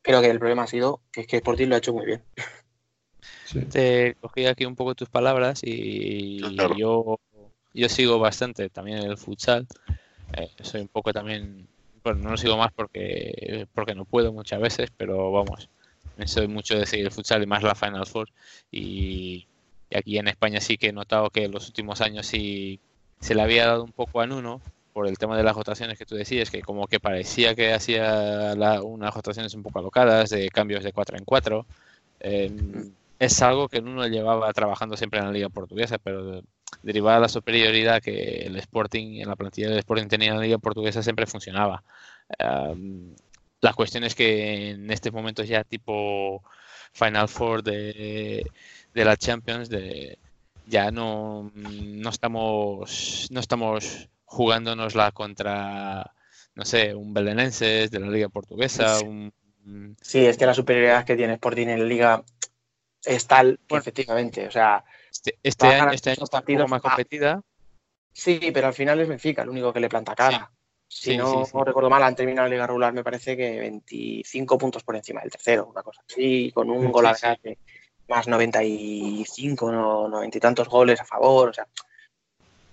Creo 0.00 0.20
que 0.20 0.30
el 0.30 0.38
problema 0.38 0.64
ha 0.64 0.66
sido 0.66 1.00
que 1.12 1.22
es 1.22 1.26
que 1.26 1.36
Sporting 1.36 1.68
lo 1.68 1.74
ha 1.76 1.78
hecho 1.78 1.92
muy 1.92 2.06
bien. 2.06 2.22
Sí. 3.44 3.60
Te 3.66 4.16
cogí 4.20 4.46
aquí 4.46 4.64
un 4.64 4.74
poco 4.74 4.94
tus 4.94 5.08
palabras 5.08 5.60
y 5.62 6.40
claro. 6.40 6.74
yo 6.76 7.20
yo 7.74 7.88
sigo 7.88 8.18
bastante 8.18 8.68
también 8.70 8.98
el 8.98 9.16
futsal. 9.16 9.66
Eh, 10.34 10.50
soy 10.62 10.82
un 10.82 10.88
poco 10.88 11.12
también, 11.12 11.68
bueno, 12.02 12.20
no 12.20 12.30
lo 12.30 12.36
sigo 12.36 12.56
más 12.56 12.72
porque, 12.72 13.66
porque 13.74 13.94
no 13.94 14.04
puedo 14.04 14.32
muchas 14.32 14.60
veces, 14.60 14.90
pero 14.96 15.30
vamos, 15.30 15.68
soy 16.26 16.48
mucho 16.48 16.78
de 16.78 16.86
seguir 16.86 17.06
el 17.06 17.12
futsal 17.12 17.42
y 17.42 17.46
más 17.46 17.62
la 17.62 17.74
Final 17.74 18.06
Four. 18.06 18.28
Y, 18.70 19.46
y, 19.92 19.98
aquí 19.98 20.18
en 20.18 20.28
España 20.28 20.60
sí 20.60 20.78
que 20.78 20.88
he 20.88 20.92
notado 20.92 21.30
que 21.30 21.44
en 21.44 21.52
los 21.52 21.66
últimos 21.68 22.00
años 22.00 22.26
sí 22.26 22.80
se 23.20 23.34
le 23.34 23.42
había 23.42 23.66
dado 23.66 23.84
un 23.84 23.92
poco 23.92 24.20
a 24.20 24.26
Nuno 24.26 24.60
por 24.92 25.06
el 25.06 25.18
tema 25.18 25.36
de 25.36 25.42
las 25.42 25.56
rotaciones 25.56 25.98
que 25.98 26.04
tú 26.06 26.16
decías, 26.16 26.50
que 26.50 26.60
como 26.60 26.86
que 26.86 27.00
parecía 27.00 27.54
que 27.54 27.72
hacía 27.72 28.54
unas 28.82 29.14
rotaciones 29.14 29.54
un 29.54 29.62
poco 29.62 29.78
alocadas, 29.78 30.30
de 30.30 30.50
cambios 30.50 30.84
de 30.84 30.92
4 30.92 31.16
en 31.16 31.24
4. 31.24 31.66
Eh, 32.20 32.52
es 33.18 33.42
algo 33.42 33.68
que 33.68 33.80
Nuno 33.80 34.06
llevaba 34.06 34.52
trabajando 34.52 34.96
siempre 34.96 35.20
en 35.20 35.26
la 35.26 35.32
liga 35.32 35.48
portuguesa, 35.48 35.98
pero 35.98 36.42
derivada 36.82 37.16
de 37.16 37.22
la 37.22 37.28
superioridad 37.28 38.02
que 38.02 38.46
el 38.46 38.56
Sporting, 38.56 39.20
en 39.20 39.28
la 39.28 39.36
plantilla 39.36 39.68
del 39.68 39.78
Sporting 39.78 40.08
tenía 40.08 40.30
en 40.30 40.36
la 40.36 40.42
liga 40.42 40.58
portuguesa, 40.58 41.02
siempre 41.02 41.26
funcionaba. 41.26 41.82
Um, 42.38 43.14
la 43.60 43.72
cuestión 43.74 44.04
es 44.04 44.14
que 44.14 44.70
en 44.70 44.90
estos 44.90 45.12
momentos 45.12 45.46
ya 45.48 45.64
tipo 45.64 46.42
Final 46.92 47.28
Four 47.28 47.62
de, 47.62 48.44
de 48.94 49.04
la 49.04 49.16
Champions, 49.16 49.68
de, 49.68 50.18
ya 50.66 50.90
no, 50.90 51.50
no 51.54 52.10
estamos 52.10 53.28
no 53.30 53.40
estamos 53.40 54.08
jugándonosla 54.24 55.12
contra, 55.12 56.12
no 56.54 56.64
sé, 56.64 56.94
un 56.94 57.12
belenenses 57.12 57.90
de 57.90 58.00
la 58.00 58.08
liga 58.08 58.28
portuguesa. 58.28 58.98
Sí. 58.98 59.04
Un, 59.06 59.96
sí, 60.00 60.26
es 60.26 60.36
que 60.36 60.46
la 60.46 60.54
superioridad 60.54 61.04
que 61.04 61.16
tiene 61.16 61.34
Sporting 61.34 61.68
en 61.68 61.80
la 61.80 61.84
liga 61.84 62.24
es 63.04 63.26
tal 63.26 63.58
efectivamente, 63.68 64.46
o 64.46 64.50
sea, 64.50 64.84
este, 65.10 65.38
este 65.42 65.66
año, 65.66 65.92
este 65.92 66.10
año 66.10 66.24
está 66.24 66.38
un 66.46 66.56
poco 66.56 66.68
más 66.68 66.82
competida. 66.82 67.42
Sí, 68.12 68.50
pero 68.52 68.68
al 68.68 68.74
final 68.74 69.00
es 69.00 69.08
Benfica 69.08 69.42
el 69.42 69.48
único 69.48 69.72
que 69.72 69.80
le 69.80 69.88
planta 69.88 70.14
cara. 70.14 70.50
Sí. 70.50 70.62
Si 70.94 71.10
sí, 71.12 71.16
no, 71.16 71.46
sí, 71.46 71.52
no, 71.54 71.64
recuerdo 71.64 71.88
mal, 71.88 72.02
han 72.02 72.14
terminado 72.14 72.46
la 72.48 72.54
liga 72.54 72.66
regular, 72.66 72.92
me 72.92 73.02
parece 73.02 73.34
que 73.34 73.58
25 73.60 74.58
puntos 74.58 74.84
por 74.84 74.94
encima 74.94 75.22
del 75.22 75.30
tercero, 75.30 75.66
una 75.66 75.82
cosa 75.82 76.02
así, 76.06 76.52
con 76.52 76.68
un 76.68 76.92
gol 76.92 77.06
al 77.06 77.16
más 78.08 78.28
95, 78.28 79.72
no, 79.72 80.08
90 80.08 80.38
y 80.38 80.40
tantos 80.40 80.68
goles 80.68 81.00
a 81.00 81.04
favor, 81.04 81.50
o 81.50 81.52
sea. 81.52 81.66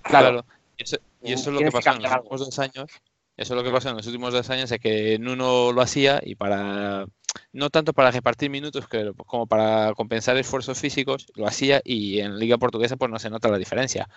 Claro. 0.02 0.44
claro. 0.44 0.46
Y 0.78 0.84
eso, 0.84 0.98
y 1.22 1.34
eso 1.34 1.50
es 1.50 1.54
lo 1.56 1.60
que 1.60 1.72
pasó 1.72 1.92
en 1.92 2.04
los 2.04 2.12
últimos 2.12 2.40
dos 2.40 2.60
años. 2.60 2.92
Eso 3.38 3.54
es 3.54 3.58
lo 3.58 3.64
que 3.64 3.72
pasó 3.72 3.90
en 3.90 3.96
los 3.96 4.06
últimos 4.06 4.34
dos 4.34 4.50
años, 4.50 4.72
es 4.72 4.80
que 4.80 5.18
Nuno 5.18 5.72
lo 5.72 5.82
hacía 5.82 6.20
y 6.22 6.36
para 6.36 7.06
no 7.54 7.70
tanto 7.70 7.94
para 7.94 8.12
repartir 8.12 8.50
minutos 8.50 8.88
como 9.26 9.48
para 9.48 9.94
compensar 9.94 10.38
esfuerzos 10.38 10.80
físicos, 10.80 11.28
lo 11.36 11.48
hacía 11.48 11.82
y 11.84 12.20
en 12.20 12.38
Liga 12.38 12.58
Portuguesa 12.58 12.98
pues 12.98 13.12
no 13.12 13.20
se 13.20 13.30
nota 13.30 13.50
la 13.50 13.58
diferencia. 13.58 14.10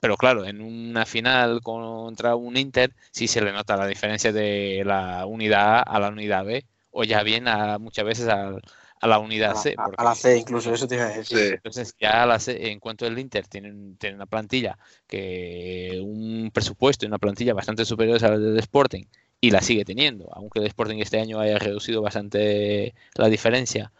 Pero 0.00 0.16
claro, 0.16 0.44
en 0.44 0.60
una 0.60 1.06
final 1.06 1.60
contra 1.62 2.34
un 2.34 2.56
Inter 2.56 2.92
sí 3.12 3.28
se 3.28 3.40
le 3.40 3.52
nota 3.52 3.76
la 3.76 3.86
diferencia 3.86 4.32
de 4.32 4.82
la 4.84 5.26
unidad 5.26 5.78
A 5.78 5.80
a 5.80 6.00
la 6.00 6.08
unidad 6.08 6.44
B 6.44 6.66
o 6.90 7.04
ya 7.04 7.22
bien 7.22 7.48
a, 7.48 7.78
muchas 7.78 8.04
veces 8.04 8.28
a, 8.28 8.56
a 9.02 9.08
la 9.08 9.18
unidad 9.18 9.56
C. 9.56 9.74
A, 9.76 9.90
a, 9.96 10.04
la 10.04 10.14
C 10.14 10.38
incluso, 10.38 10.72
eso 10.72 10.86
te 10.86 10.94
iba 10.94 11.04
a 11.04 11.08
decir. 11.08 11.38
Sí. 11.38 11.44
Entonces 11.54 11.94
ya 12.00 12.22
a 12.22 12.26
la 12.26 12.38
C, 12.38 12.70
en 12.70 12.78
cuanto 12.78 13.04
el 13.04 13.18
Inter 13.18 13.48
tiene, 13.48 13.96
tiene 13.98 14.14
una 14.14 14.26
plantilla, 14.26 14.78
que 15.08 16.00
un 16.02 16.50
presupuesto 16.54 17.04
y 17.04 17.08
una 17.08 17.18
plantilla 17.18 17.52
bastante 17.52 17.84
superior 17.84 18.24
a 18.24 18.30
la 18.30 18.38
del 18.38 18.58
Sporting 18.60 19.04
y 19.40 19.50
la 19.50 19.60
sigue 19.60 19.84
teniendo, 19.84 20.28
aunque 20.32 20.60
el 20.60 20.66
Sporting 20.66 20.98
este 20.98 21.18
año 21.20 21.40
haya 21.40 21.58
reducido 21.58 22.00
bastante 22.00 22.94
la 23.14 23.28
diferencia 23.28 23.90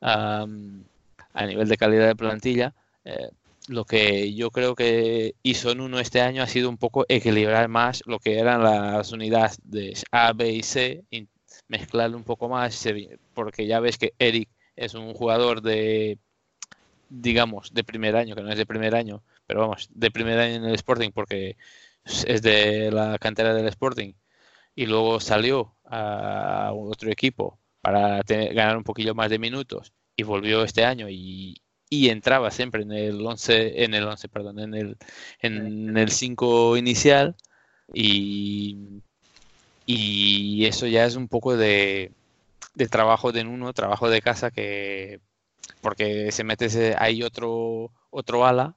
um, 0.00 0.84
a 1.34 1.46
nivel 1.46 1.68
de 1.68 1.76
calidad 1.76 2.06
de 2.06 2.14
plantilla. 2.14 2.72
Eh, 3.04 3.30
lo 3.66 3.84
que 3.84 4.32
yo 4.32 4.52
creo 4.52 4.76
que 4.76 5.34
hizo 5.42 5.72
en 5.72 5.80
uno 5.80 5.98
este 5.98 6.20
año 6.20 6.44
ha 6.44 6.46
sido 6.46 6.68
un 6.68 6.76
poco 6.76 7.04
equilibrar 7.08 7.66
más 7.66 8.04
lo 8.06 8.20
que 8.20 8.38
eran 8.38 8.62
las 8.62 9.10
unidades 9.10 9.58
de 9.64 9.98
A, 10.12 10.32
B 10.32 10.52
y 10.52 10.62
C, 10.62 11.02
mezclarlo 11.68 12.16
un 12.16 12.24
poco 12.24 12.48
más, 12.48 12.84
porque 13.34 13.66
ya 13.66 13.80
ves 13.80 13.98
que 13.98 14.14
Eric 14.18 14.48
es 14.76 14.94
un 14.94 15.14
jugador 15.14 15.62
de, 15.62 16.18
digamos, 17.08 17.72
de 17.74 17.84
primer 17.84 18.16
año, 18.16 18.34
que 18.34 18.42
no 18.42 18.50
es 18.50 18.58
de 18.58 18.66
primer 18.66 18.94
año, 18.94 19.22
pero 19.46 19.60
vamos, 19.60 19.88
de 19.94 20.10
primer 20.10 20.38
año 20.38 20.56
en 20.56 20.64
el 20.64 20.74
Sporting, 20.74 21.10
porque 21.12 21.56
es 22.04 22.42
de 22.42 22.90
la 22.92 23.18
cantera 23.18 23.54
del 23.54 23.68
Sporting. 23.68 24.14
Y 24.74 24.86
luego 24.86 25.20
salió 25.20 25.76
a 25.84 26.72
otro 26.74 27.10
equipo 27.10 27.58
para 27.80 28.22
tener- 28.24 28.54
ganar 28.54 28.76
un 28.76 28.84
poquillo 28.84 29.14
más 29.14 29.30
de 29.30 29.38
minutos 29.38 29.92
y 30.16 30.22
volvió 30.24 30.64
este 30.64 30.84
año 30.84 31.08
y, 31.10 31.62
y 31.90 32.08
entraba 32.10 32.50
siempre 32.50 32.82
en 32.82 32.92
el 32.92 33.26
11, 33.26 33.84
en 33.84 33.94
el 33.94 34.04
11, 34.04 34.28
perdón, 34.28 34.58
en 34.60 34.74
el 34.74 34.96
en 35.40 35.96
el 35.98 36.10
5 36.10 36.76
inicial 36.76 37.36
y 37.94 39.02
y 39.86 40.66
eso 40.66 40.86
ya 40.86 41.06
es 41.06 41.16
un 41.16 41.28
poco 41.28 41.56
de, 41.56 42.12
trabajo 42.90 43.32
de 43.32 43.42
uno, 43.42 43.72
trabajo 43.72 44.10
de 44.10 44.20
casa 44.20 44.50
que 44.50 45.20
porque 45.80 46.32
se 46.32 46.44
mete 46.44 46.94
ahí 46.98 47.22
otro 47.22 47.92
otro 48.10 48.46
ala, 48.46 48.76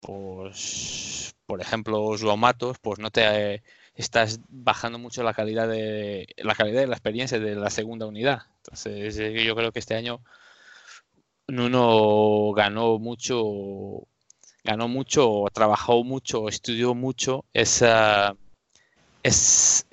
pues 0.00 1.34
por 1.46 1.60
ejemplo, 1.60 2.16
Joao 2.18 2.36
Matos, 2.36 2.78
pues 2.80 2.98
no 2.98 3.10
te 3.10 3.62
estás 3.94 4.40
bajando 4.48 4.98
mucho 4.98 5.22
la 5.22 5.34
calidad 5.34 5.68
de 5.68 6.26
la 6.38 6.54
calidad 6.54 6.80
de 6.80 6.86
la 6.86 6.96
experiencia 6.96 7.38
de 7.38 7.54
la 7.56 7.70
segunda 7.70 8.06
unidad. 8.06 8.42
Entonces, 8.58 9.18
eh, 9.18 9.44
yo 9.44 9.54
creo 9.56 9.72
que 9.72 9.78
este 9.80 9.94
año 9.94 10.20
Nuno 11.48 12.52
ganó 12.52 12.98
mucho, 12.98 14.06
ganó 14.64 14.88
mucho, 14.88 15.44
trabajó 15.52 16.02
mucho, 16.04 16.48
estudió 16.48 16.94
mucho 16.94 17.44
esa, 17.52 18.36
es, 19.24 19.86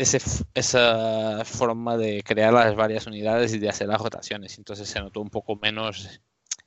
esa 0.53 1.45
forma 1.45 1.97
de 1.97 2.21
crear 2.21 2.53
las 2.53 2.75
varias 2.75 3.07
unidades 3.07 3.53
y 3.53 3.59
de 3.59 3.69
hacer 3.69 3.87
las 3.87 4.01
rotaciones. 4.01 4.57
Entonces 4.57 4.87
se 4.87 4.99
notó 4.99 5.21
un 5.21 5.29
poco 5.29 5.55
menos 5.55 6.21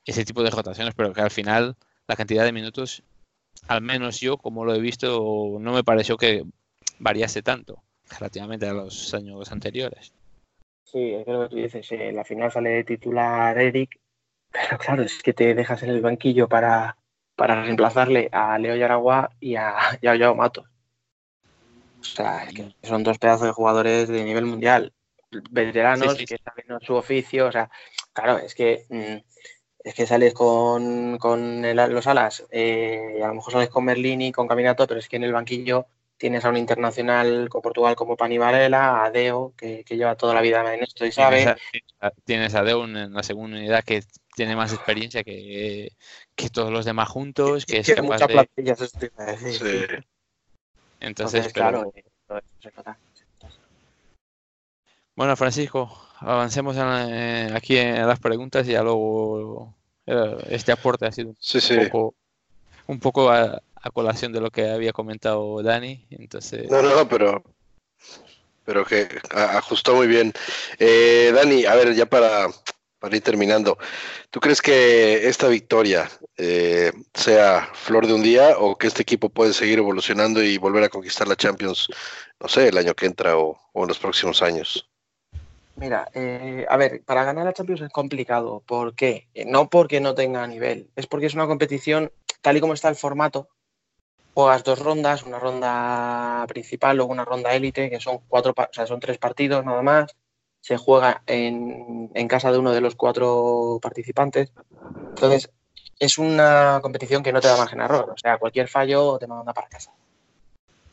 ese 0.05 0.25
tipo 0.25 0.43
de 0.43 0.51
rotaciones, 0.51 0.95
pero 0.95 1.13
que 1.13 1.21
al 1.21 1.31
final 1.31 1.77
la 2.09 2.17
cantidad 2.17 2.45
de 2.45 2.53
minutos, 2.53 3.03
al 3.69 3.83
menos 3.83 4.19
yo, 4.21 4.39
como 4.39 4.65
lo 4.65 4.75
he 4.75 4.81
visto, 4.81 5.59
no 5.61 5.73
me 5.73 5.85
pareció 5.85 6.17
que 6.17 6.45
variase 6.99 7.43
tanto 7.43 7.83
relativamente 8.19 8.67
a 8.67 8.73
los 8.73 9.13
años 9.13 9.53
anteriores. 9.53 10.15
Sí, 10.85 11.13
es 11.13 11.27
lo 11.27 11.43
que 11.43 11.49
tú 11.49 11.57
dices, 11.57 11.91
eh, 11.93 12.13
la 12.13 12.25
final 12.25 12.51
sale 12.51 12.71
de 12.71 12.85
titular 12.85 13.59
Eric, 13.59 13.99
pero 14.51 14.79
claro, 14.79 15.03
es 15.03 15.23
que 15.23 15.33
te 15.33 15.55
dejas 15.55 15.83
en 15.83 15.91
el 15.91 16.01
banquillo 16.01 16.49
para, 16.49 16.97
para 17.37 17.63
reemplazarle 17.63 18.29
a 18.33 18.59
Leo 18.59 18.77
Yaragua 18.77 19.33
y 19.41 19.57
a, 19.57 19.75
y 20.01 20.07
a 20.07 20.17
Joao 20.17 20.35
Matos. 20.35 20.74
O 22.13 22.17
sea, 22.17 22.45
es 22.45 22.55
que 22.55 22.75
son 22.83 23.03
dos 23.03 23.19
pedazos 23.19 23.47
de 23.47 23.53
jugadores 23.53 24.09
de 24.09 24.25
nivel 24.25 24.45
mundial, 24.47 24.93
veteranos 25.51 26.13
Sí, 26.13 26.19
sí, 26.21 26.27
que 26.27 26.39
saben 26.39 26.81
su 26.81 26.95
oficio. 26.95 27.47
O 27.47 27.53
sea, 27.53 27.71
claro, 28.13 28.39
es 28.39 28.55
que 28.55 28.85
mm, 28.89 29.17
es 29.85 29.95
que 29.95 30.07
sales 30.07 30.33
con, 30.35 31.19
con 31.19 31.65
el- 31.65 31.77
los 31.93 32.07
alas, 32.07 32.45
eh, 32.51 33.17
y 33.19 33.23
a 33.23 33.29
lo 33.29 33.35
mejor 33.35 33.53
sales 33.53 33.69
con 33.69 33.85
Merlini, 33.85 34.33
con 34.33 34.49
Caminato, 34.49 34.87
pero 34.87 35.01
es 35.01 35.09
que 35.09 35.17
en 35.17 35.25
el 35.25 35.33
banquillo 35.33 35.87
tienes 36.17 36.45
a 36.45 36.51
un 36.51 36.57
internacional 36.57 37.49
con 37.49 37.61
Portugal 37.61 37.97
como 37.97 38.17
Pani 38.17 38.39
Varela, 38.39 39.05
a 39.05 39.11
Deo, 39.11 39.53
que, 39.57 39.85
que 39.85 39.97
lleva 39.97 40.17
toda 40.17 40.35
la 40.35 40.41
vida 40.41 40.75
en 40.75 40.83
esto 40.83 41.05
y 41.05 41.13
sabe. 41.13 41.55
Tienes 42.25 42.55
a, 42.55 42.63
Deun 42.63 42.97
en 42.97 43.13
la 43.13 43.23
segunda 43.23 43.59
unidad 43.59 43.85
que 43.85 44.03
tiene 44.35 44.57
más 44.57 44.73
experiencia 44.73 45.23
que, 45.23 45.91
que 46.35 46.49
todos 46.51 46.73
los 46.73 46.85
demás 46.85 47.09
juntos, 47.09 47.67
que 47.67 47.79
es 47.79 47.87
Tiene 47.87 48.03
capaz 48.03 48.15
muchas 48.15 48.29
de... 48.29 48.35
plantillas, 48.35 48.81
eso 48.81 48.99
te 48.99 49.07
iba 49.07 49.25
a 49.25 49.33
decir. 49.33 49.53
Sí. 49.53 50.14
Entonces, 51.07 51.47
Entonces, 51.47 51.53
pero- 51.53 51.71
claro, 51.71 51.93
eh, 51.95 52.41
se 52.63 52.73
nota. 52.77 52.99
Bueno, 55.17 55.37
Francisco, 55.37 55.97
avancemos 56.19 56.77
en 56.77 56.83
eh, 56.83 57.53
aquí 57.55 57.77
en 57.77 58.07
las 58.07 58.19
preguntas 58.19 58.67
y 58.67 58.73
ya 58.73 58.83
luego 58.83 59.75
eh, 60.07 60.37
este 60.51 60.73
aporte 60.73 61.07
ha 61.07 61.13
sido 61.13 61.29
un 61.29 61.37
Sí, 61.39 61.61
poco, 61.77 62.15
un 62.89 62.99
poco 62.99 63.31
a, 63.31 63.63
a 63.77 63.91
colación 63.91 64.33
de 64.33 64.41
lo 64.41 64.51
que 64.51 64.69
había 64.71 64.93
comentado 64.93 65.63
Dani. 65.63 66.07
Entonces, 66.11 66.69
No, 66.69 66.83
no, 66.83 66.97
no, 66.97 67.09
pero, 67.09 67.45
pero 68.65 68.85
que 68.85 69.07
ajustó 69.31 69.95
muy 69.95 70.09
bien. 70.09 70.33
Eh, 70.79 71.31
Dani, 71.35 71.65
a 71.65 71.75
ver, 71.77 71.95
ya 71.95 72.07
para, 72.07 72.49
para 73.05 73.17
ir 73.17 73.23
terminando, 73.23 73.77
¿tú 74.31 74.41
crees 74.41 74.63
que 74.63 75.29
esta 75.29 75.47
victoria 75.49 76.09
eh, 76.39 76.91
sea 77.13 77.69
flor 77.75 78.07
de 78.07 78.15
un 78.15 78.23
día 78.23 78.57
o 78.59 78.79
que 78.79 78.87
este 78.87 79.03
equipo 79.03 79.29
puede 79.29 79.53
seguir 79.53 79.79
evolucionando 79.79 80.43
y 80.43 80.57
volver 80.57 80.85
a 80.85 80.89
conquistar 80.89 81.29
la 81.29 81.37
Champions, 81.37 81.89
no 82.41 82.49
sé, 82.49 82.69
el 82.69 82.79
año 82.79 82.95
que 82.95 83.05
entra 83.05 83.37
o, 83.37 83.59
o 83.75 83.83
en 83.83 83.89
los 83.89 83.99
próximos 83.99 84.41
años? 84.41 84.89
Mira, 85.77 86.09
eh, 86.15 86.65
a 86.67 86.79
ver, 86.79 87.03
para 87.05 87.25
ganar 87.25 87.45
la 87.45 87.53
Champions 87.53 87.83
es 87.83 87.91
complicado. 87.91 88.63
¿Por 88.65 88.95
qué? 88.95 89.29
Eh, 89.35 89.45
No 89.45 89.69
porque 89.69 90.01
no 90.01 90.15
tenga 90.15 90.47
nivel, 90.47 90.89
es 90.97 91.07
porque 91.07 91.27
es 91.27 91.35
una 91.35 91.47
competición, 91.47 92.11
tal 92.41 92.57
y 92.57 92.61
como 92.61 92.73
está 92.73 92.89
el 92.89 92.97
formato, 92.97 93.51
juegas 94.33 94.65
dos 94.65 94.79
rondas, 94.79 95.25
una 95.25 95.39
ronda 95.39 96.47
principal, 96.49 96.97
luego 96.97 97.13
una 97.13 97.27
ronda 97.27 97.55
élite, 97.55 97.91
que 97.91 98.01
son 98.01 98.21
cuatro, 98.29 98.55
o 98.57 98.69
sea, 98.73 98.87
son 98.87 98.99
tres 98.99 99.19
partidos 99.19 99.63
nada 99.63 99.83
más. 99.83 100.17
Se 100.65 100.79
juega 100.79 101.23
en, 101.27 102.09
casa 102.27 102.51
de 102.51 102.57
uno 102.57 102.73
de 102.73 102.81
los 102.81 102.95
cuatro 102.95 103.79
participantes. 103.83 104.51
Entonces, 105.11 105.51
es 105.99 106.17
una 106.17 106.79
competición 106.81 107.23
que 107.23 107.35
no 107.35 107.43
te 107.43 107.49
da 107.49 107.59
margen 107.59 107.83
a 107.83 107.85
error. 107.85 108.09
O 108.09 108.17
sea, 108.17 108.39
cualquier 108.39 108.69
fallo 108.69 109.19
te 109.19 109.27
manda 109.27 109.53
para 109.53 109.69
casa. 109.69 109.93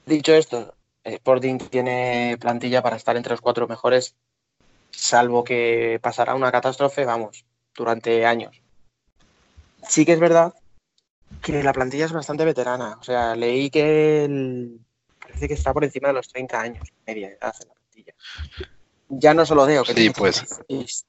Dicho 0.06 0.34
esto, 0.34 0.76
Sporting 1.06 1.58
tiene 1.58 2.38
plantilla 2.38 2.82
para 2.82 2.98
estar 2.98 3.16
entre 3.16 3.32
los 3.32 3.40
cuatro 3.40 3.66
mejores 3.66 4.18
salvo 4.92 5.46
que 5.46 6.00
pasará 6.04 6.36
una 6.36 6.52
catástrofe, 6.52 7.06
vamos, 7.06 7.46
durante 7.74 8.26
años. 8.26 8.62
Sí 9.88 10.06
que 10.06 10.12
es 10.12 10.20
verdad 10.20 10.54
que 11.42 11.64
la 11.64 11.72
plantilla 11.72 12.08
es 12.08 12.12
bastante 12.12 12.44
veterana. 12.44 12.98
O 13.00 13.04
sea, 13.04 13.38
leí 13.38 13.70
que 13.70 14.26
el- 14.26 14.82
parece 15.18 15.48
que 15.48 15.54
está 15.54 15.72
por 15.74 15.86
encima 15.86 16.10
de 16.10 16.16
los 16.16 16.28
30 16.28 16.60
años, 16.60 16.90
media 17.08 17.30
edad 17.30 17.56
en 17.62 17.70
la 17.70 17.74
plantilla. 17.74 18.14
Ya 19.14 19.34
no 19.34 19.46
solo 19.46 19.66
Deo, 19.66 19.84
que 19.84 19.90
Sí, 19.94 19.96
tiene 19.96 20.14
pues. 20.14 20.36
36, 20.68 21.06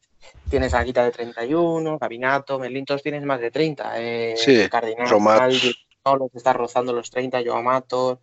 Tienes 0.49 0.75
a 0.75 0.83
Guita 0.83 1.05
de 1.05 1.11
31, 1.13 1.99
Gabinato, 1.99 2.59
Merlin, 2.59 2.85
todos 2.85 3.03
tienes 3.03 3.23
más 3.25 3.41
de 3.41 3.51
30. 3.51 3.93
Eh, 3.97 4.35
Sí, 4.37 4.69
Cardinal, 4.69 5.09
Romat. 5.09 5.51
los 5.53 6.35
está 6.35 6.53
rozando 6.53 6.93
los 6.93 7.11
30, 7.11 7.43
Joao 7.45 7.63
Matos. 7.63 8.19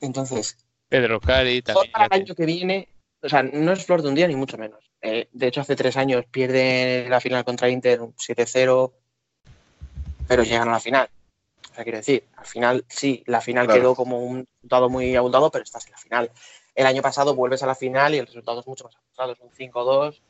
Entonces, 0.00 0.56
Pedro 0.88 1.20
Cari 1.20 1.62
también. 1.62 1.92
para 1.92 2.06
el 2.06 2.22
año 2.22 2.34
que 2.34 2.46
viene, 2.46 2.88
o 3.22 3.28
sea, 3.28 3.42
no 3.42 3.72
es 3.72 3.84
flor 3.84 4.02
de 4.02 4.08
un 4.08 4.14
día 4.14 4.28
ni 4.28 4.36
mucho 4.36 4.58
menos. 4.58 4.90
Eh, 5.00 5.28
de 5.32 5.46
hecho, 5.46 5.60
hace 5.60 5.76
tres 5.76 5.96
años 5.96 6.24
pierde 6.30 7.06
la 7.08 7.20
final 7.20 7.44
contra 7.44 7.68
Inter 7.68 8.00
un 8.00 8.14
7-0, 8.16 8.92
pero 10.26 10.42
llegan 10.42 10.68
a 10.68 10.72
la 10.72 10.80
final. 10.80 11.08
O 11.70 11.74
sea, 11.74 11.84
quiero 11.84 11.98
decir, 11.98 12.24
al 12.36 12.46
final 12.46 12.84
sí, 12.88 13.22
la 13.26 13.40
final 13.40 13.66
Claro. 13.66 13.80
quedó 13.80 13.94
como 13.94 14.18
un 14.20 14.46
resultado 14.56 14.88
muy 14.88 15.14
abultado, 15.14 15.50
pero 15.50 15.62
estás 15.64 15.86
en 15.86 15.92
la 15.92 15.98
final. 15.98 16.30
El 16.76 16.86
año 16.86 17.00
pasado 17.00 17.34
vuelves 17.34 17.62
a 17.62 17.66
la 17.66 17.74
final 17.74 18.14
y 18.14 18.18
el 18.18 18.26
resultado 18.26 18.60
es 18.60 18.66
mucho 18.66 18.84
más 18.84 18.94
abultado, 18.94 19.32
es 19.32 19.40
un 19.40 19.50
5-2, 19.50 20.20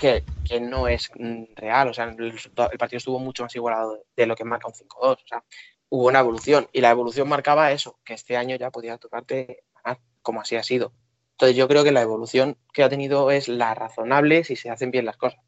que, 0.00 0.24
que 0.48 0.60
no 0.60 0.86
es 0.86 1.10
mm, 1.18 1.44
real. 1.56 1.88
O 1.88 1.92
sea, 1.92 2.04
el, 2.04 2.32
partido 2.78 2.98
estuvo 2.98 3.18
mucho 3.18 3.42
más 3.42 3.54
igualado 3.56 4.04
de 4.16 4.26
lo 4.26 4.36
que 4.36 4.44
marca 4.44 4.68
un 4.68 4.74
5-2. 4.74 4.86
O 5.00 5.26
sea, 5.26 5.42
hubo 5.88 6.06
una 6.06 6.20
evolución 6.20 6.68
y 6.72 6.80
la 6.80 6.90
evolución 6.90 7.28
marcaba 7.28 7.72
eso, 7.72 7.98
que 8.04 8.14
este 8.14 8.36
año 8.36 8.54
ya 8.54 8.70
podía 8.70 8.98
tocarte 8.98 9.64
ganar, 9.82 10.00
como 10.22 10.40
así 10.40 10.54
ha 10.54 10.62
sido. 10.62 10.92
Entonces 11.32 11.56
yo 11.56 11.66
creo 11.66 11.82
que 11.82 11.90
la 11.90 12.02
evolución 12.02 12.56
que 12.72 12.84
ha 12.84 12.88
tenido 12.88 13.32
es 13.32 13.48
la 13.48 13.74
razonable 13.74 14.44
si 14.44 14.54
se 14.54 14.70
hacen 14.70 14.92
bien 14.92 15.06
las 15.06 15.16
cosas. 15.16 15.40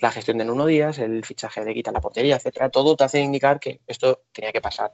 La 0.00 0.10
gestión 0.10 0.38
de 0.38 0.44
Nuno 0.44 0.66
Díaz, 0.66 0.98
el 0.98 1.24
fichaje 1.24 1.64
de 1.64 1.72
Quita 1.72 1.92
la 1.92 2.00
portería, 2.00 2.34
etcétera, 2.34 2.70
todo 2.70 2.96
te 2.96 3.04
hace 3.04 3.20
indicar 3.20 3.60
que 3.60 3.80
esto 3.86 4.22
tenía 4.32 4.50
que 4.50 4.60
pasar. 4.60 4.92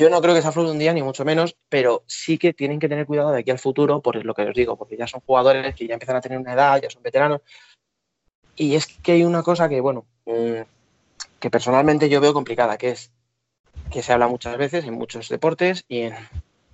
Yo 0.00 0.08
no 0.08 0.22
creo 0.22 0.34
que 0.34 0.40
sea 0.40 0.50
flor 0.50 0.64
de 0.64 0.72
un 0.72 0.78
día, 0.78 0.94
ni 0.94 1.02
mucho 1.02 1.26
menos, 1.26 1.54
pero 1.68 2.04
sí 2.06 2.38
que 2.38 2.54
tienen 2.54 2.78
que 2.80 2.88
tener 2.88 3.04
cuidado 3.04 3.32
de 3.32 3.40
aquí 3.40 3.50
al 3.50 3.58
futuro, 3.58 4.00
por 4.00 4.24
lo 4.24 4.32
que 4.32 4.44
os 4.44 4.54
digo, 4.54 4.74
porque 4.74 4.96
ya 4.96 5.06
son 5.06 5.20
jugadores 5.20 5.74
que 5.74 5.86
ya 5.86 5.92
empiezan 5.92 6.16
a 6.16 6.22
tener 6.22 6.38
una 6.38 6.54
edad, 6.54 6.80
ya 6.80 6.88
son 6.88 7.02
veteranos. 7.02 7.42
Y 8.56 8.76
es 8.76 8.86
que 8.86 9.12
hay 9.12 9.24
una 9.24 9.42
cosa 9.42 9.68
que, 9.68 9.78
bueno, 9.82 10.06
mm, 10.24 10.62
que 11.38 11.50
personalmente 11.50 12.08
yo 12.08 12.18
veo 12.22 12.32
complicada, 12.32 12.78
que 12.78 12.92
es 12.92 13.12
que 13.90 14.02
se 14.02 14.14
habla 14.14 14.26
muchas 14.26 14.56
veces 14.56 14.86
en 14.86 14.94
muchos 14.94 15.28
deportes 15.28 15.84
y, 15.86 15.98
en, 16.00 16.14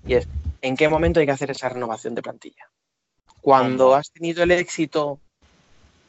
y 0.06 0.14
es 0.14 0.28
en 0.62 0.76
qué 0.76 0.88
momento 0.88 1.18
hay 1.18 1.26
que 1.26 1.32
hacer 1.32 1.50
esa 1.50 1.68
renovación 1.68 2.14
de 2.14 2.22
plantilla. 2.22 2.70
Cuando 3.40 3.96
has 3.96 4.12
tenido 4.12 4.44
el 4.44 4.52
éxito 4.52 5.18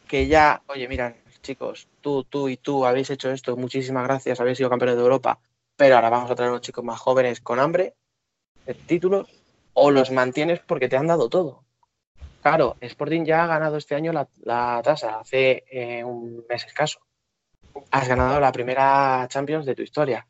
que 0.08 0.28
ya, 0.28 0.62
oye, 0.68 0.88
mira, 0.88 1.16
chicos, 1.42 1.88
tú, 2.00 2.26
tú 2.26 2.48
y 2.48 2.58
tú 2.58 2.86
habéis 2.86 3.10
hecho 3.10 3.32
esto, 3.32 3.58
muchísimas 3.58 4.04
gracias, 4.04 4.40
habéis 4.40 4.60
sido 4.60 4.70
campeones 4.70 4.98
de 4.98 5.02
Europa, 5.02 5.40
pero 5.78 5.96
ahora 5.96 6.10
vamos 6.10 6.30
a 6.30 6.36
traer 6.36 6.52
unos 6.52 6.62
chicos 6.62 6.84
más 6.84 7.00
jóvenes 7.00 7.40
con 7.40 7.60
hambre 7.60 7.96
de 8.66 8.74
títulos, 8.74 9.30
o 9.74 9.92
los 9.92 10.12
mantienes 10.12 10.60
porque 10.60 10.90
te 10.90 10.98
han 10.98 11.08
dado 11.08 11.30
todo. 11.30 11.64
Claro, 12.42 12.76
Sporting 12.82 13.24
ya 13.24 13.44
ha 13.44 13.48
ganado 13.48 13.78
este 13.78 13.96
año 13.96 14.12
la, 14.12 14.82
tasa, 14.84 15.20
hace 15.20 15.64
eh, 15.70 16.04
un 16.04 16.44
mes 16.50 16.66
escaso. 16.66 17.00
Has 17.92 18.08
ganado 18.08 18.40
la 18.40 18.52
primera 18.52 19.28
Champions 19.30 19.66
de 19.66 19.76
tu 19.76 19.84
historia. 19.84 20.28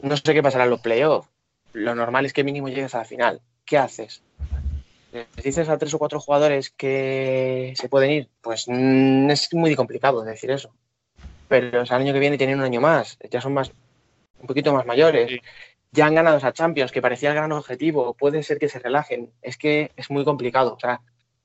No 0.00 0.16
sé 0.16 0.34
qué 0.34 0.42
pasará 0.42 0.64
en 0.64 0.70
los 0.70 0.80
playoffs. 0.80 1.28
Lo 1.72 1.94
normal 1.94 2.26
es 2.26 2.32
que 2.32 2.44
mínimo 2.44 2.68
llegues 2.68 2.94
a 2.94 2.98
la 2.98 3.04
final. 3.04 3.42
¿Qué 3.64 3.76
haces? 3.76 4.22
¿Les 5.12 5.44
dices 5.44 5.68
a 5.68 5.78
tres 5.78 5.94
o 5.94 5.98
cuatro 5.98 6.20
jugadores 6.20 6.70
que 6.70 7.72
se 7.76 7.88
pueden 7.88 8.10
ir? 8.10 8.28
Pues 8.40 8.66
mm, 8.68 9.30
es 9.30 9.52
muy 9.52 9.74
complicado 9.74 10.22
decir 10.22 10.50
eso. 10.50 10.72
Pero 11.48 11.80
o 11.80 11.82
el 11.82 11.92
año 11.92 12.12
que 12.12 12.18
viene 12.18 12.38
tienen 12.38 12.58
un 12.58 12.64
año 12.64 12.80
más, 12.80 13.18
ya 13.30 13.40
son 13.40 13.54
más 13.54 13.72
un 14.40 14.46
poquito 14.46 14.72
más 14.72 14.86
mayores. 14.86 15.30
Sí. 15.30 15.40
ya 15.92 16.06
han 16.06 16.14
ganado 16.14 16.36
esa 16.36 16.52
Champions, 16.52 16.92
que 16.92 17.02
parecía 17.02 17.30
el 17.30 17.36
gran 17.36 17.52
objetivo, 17.52 18.14
puede 18.14 18.42
ser 18.42 18.58
que 18.58 18.68
se 18.68 18.78
relajen. 18.78 19.32
Es 19.42 19.56
que 19.56 19.92
es 19.96 20.10
muy 20.10 20.24
complicado. 20.24 20.74
O 20.74 20.80
sea, 20.80 21.00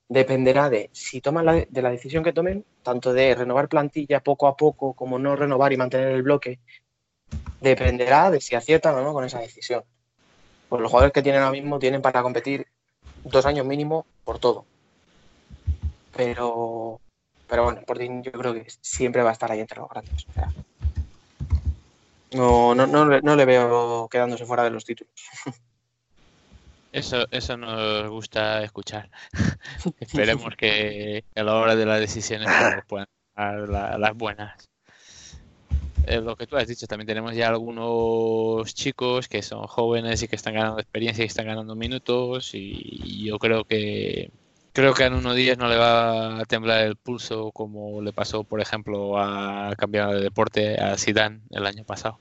dependerá 0.10 0.70
de 0.70 0.90
si 0.92 1.22
toman 1.22 1.46
la, 1.46 1.54
de 1.54 1.82
la 1.82 1.90
decisión 1.90 2.24
que 2.24 2.34
tomen, 2.34 2.66
tanto 2.84 3.14
de 3.14 3.34
renovar 3.34 3.70
plantilla 3.70 4.20
poco 4.20 4.48
a 4.48 4.58
poco 4.58 4.94
como 4.94 5.18
no 5.18 5.36
renovar 5.38 5.72
y 5.72 5.78
mantener 5.78 6.10
el 6.10 6.24
bloque, 6.24 6.60
dependerá 7.62 8.30
de 8.30 8.42
si 8.42 8.56
aciertan 8.56 8.96
o 8.96 9.04
no 9.04 9.14
con 9.14 9.24
esa 9.24 9.40
decisión. 9.40 9.84
Pues 10.68 10.82
los 10.82 10.92
jugadores 10.92 11.14
que 11.14 11.22
tienen 11.22 11.42
ahora 11.42 11.54
mismo 11.54 11.80
tienen 11.80 12.02
para 12.02 12.22
competir 12.22 12.68
dos 13.24 13.46
años 13.46 13.66
mínimo 13.66 14.06
por 14.26 14.40
todo. 14.40 14.66
Pero, 16.16 17.00
pero 17.48 17.64
bueno, 17.64 17.80
Sporting 17.80 18.22
yo 18.22 18.32
creo 18.32 18.54
que 18.54 18.66
siempre 18.82 19.24
va 19.24 19.30
a 19.30 19.34
estar 19.34 19.52
ahí 19.52 19.62
entre 19.62 19.80
los 19.80 19.90
grandes. 19.90 20.26
O 20.30 20.34
sea, 20.34 20.52
no, 22.34 22.76
no, 22.76 22.88
no, 22.88 23.36
le- 23.36 23.46
veo 23.46 24.08
quedándose 24.10 24.46
fuera 24.46 24.64
de 24.64 24.72
los 24.72 24.86
títulos. 24.86 25.14
Eso, 26.92 27.26
eso 27.32 27.56
nos 27.58 28.10
gusta 28.10 28.64
escuchar. 28.64 29.10
Esperemos 30.00 30.56
que 30.58 31.24
a 31.36 31.44
la 31.44 31.56
hora 31.56 31.76
de 31.76 31.86
las 31.86 32.00
decisiones 32.00 32.50
puedan 32.88 33.08
dar 33.36 33.70
la- 33.70 33.98
las 33.98 34.16
buenas. 34.16 34.70
Eh, 36.08 36.20
lo 36.20 36.36
que 36.36 36.48
tú 36.48 36.58
has 36.58 36.68
dicho, 36.68 36.88
también 36.88 37.08
tenemos 37.08 37.36
ya 37.36 37.48
algunos 37.48 38.74
chicos 38.74 39.28
que 39.30 39.42
son 39.42 39.68
jóvenes 39.68 40.22
y 40.24 40.28
que 40.28 40.36
están 40.36 40.56
ganando 40.56 40.80
experiencia 40.80 41.24
y 41.24 41.28
están 41.28 41.46
ganando 41.46 41.76
minutos 41.76 42.52
y 42.54 43.24
yo 43.26 43.38
creo 43.38 43.64
que 43.66 44.32
creo 44.74 44.94
que 44.94 45.04
a 45.04 45.10
Nuno 45.10 45.34
Díaz 45.34 45.58
no 45.58 45.68
le 45.68 45.78
va 45.78 46.40
a 46.40 46.46
temblar 46.46 46.82
el 46.86 46.96
pulso 46.96 47.52
como 47.52 48.02
le 48.02 48.14
pasó, 48.14 48.44
por 48.44 48.62
ejemplo, 48.62 49.18
a 49.20 49.74
cambiar 49.78 50.12
de 50.14 50.22
deporte 50.22 50.80
a 50.80 50.98
Zidane 50.98 51.42
el 51.52 51.66
año 51.66 51.84
pasado. 51.84 52.20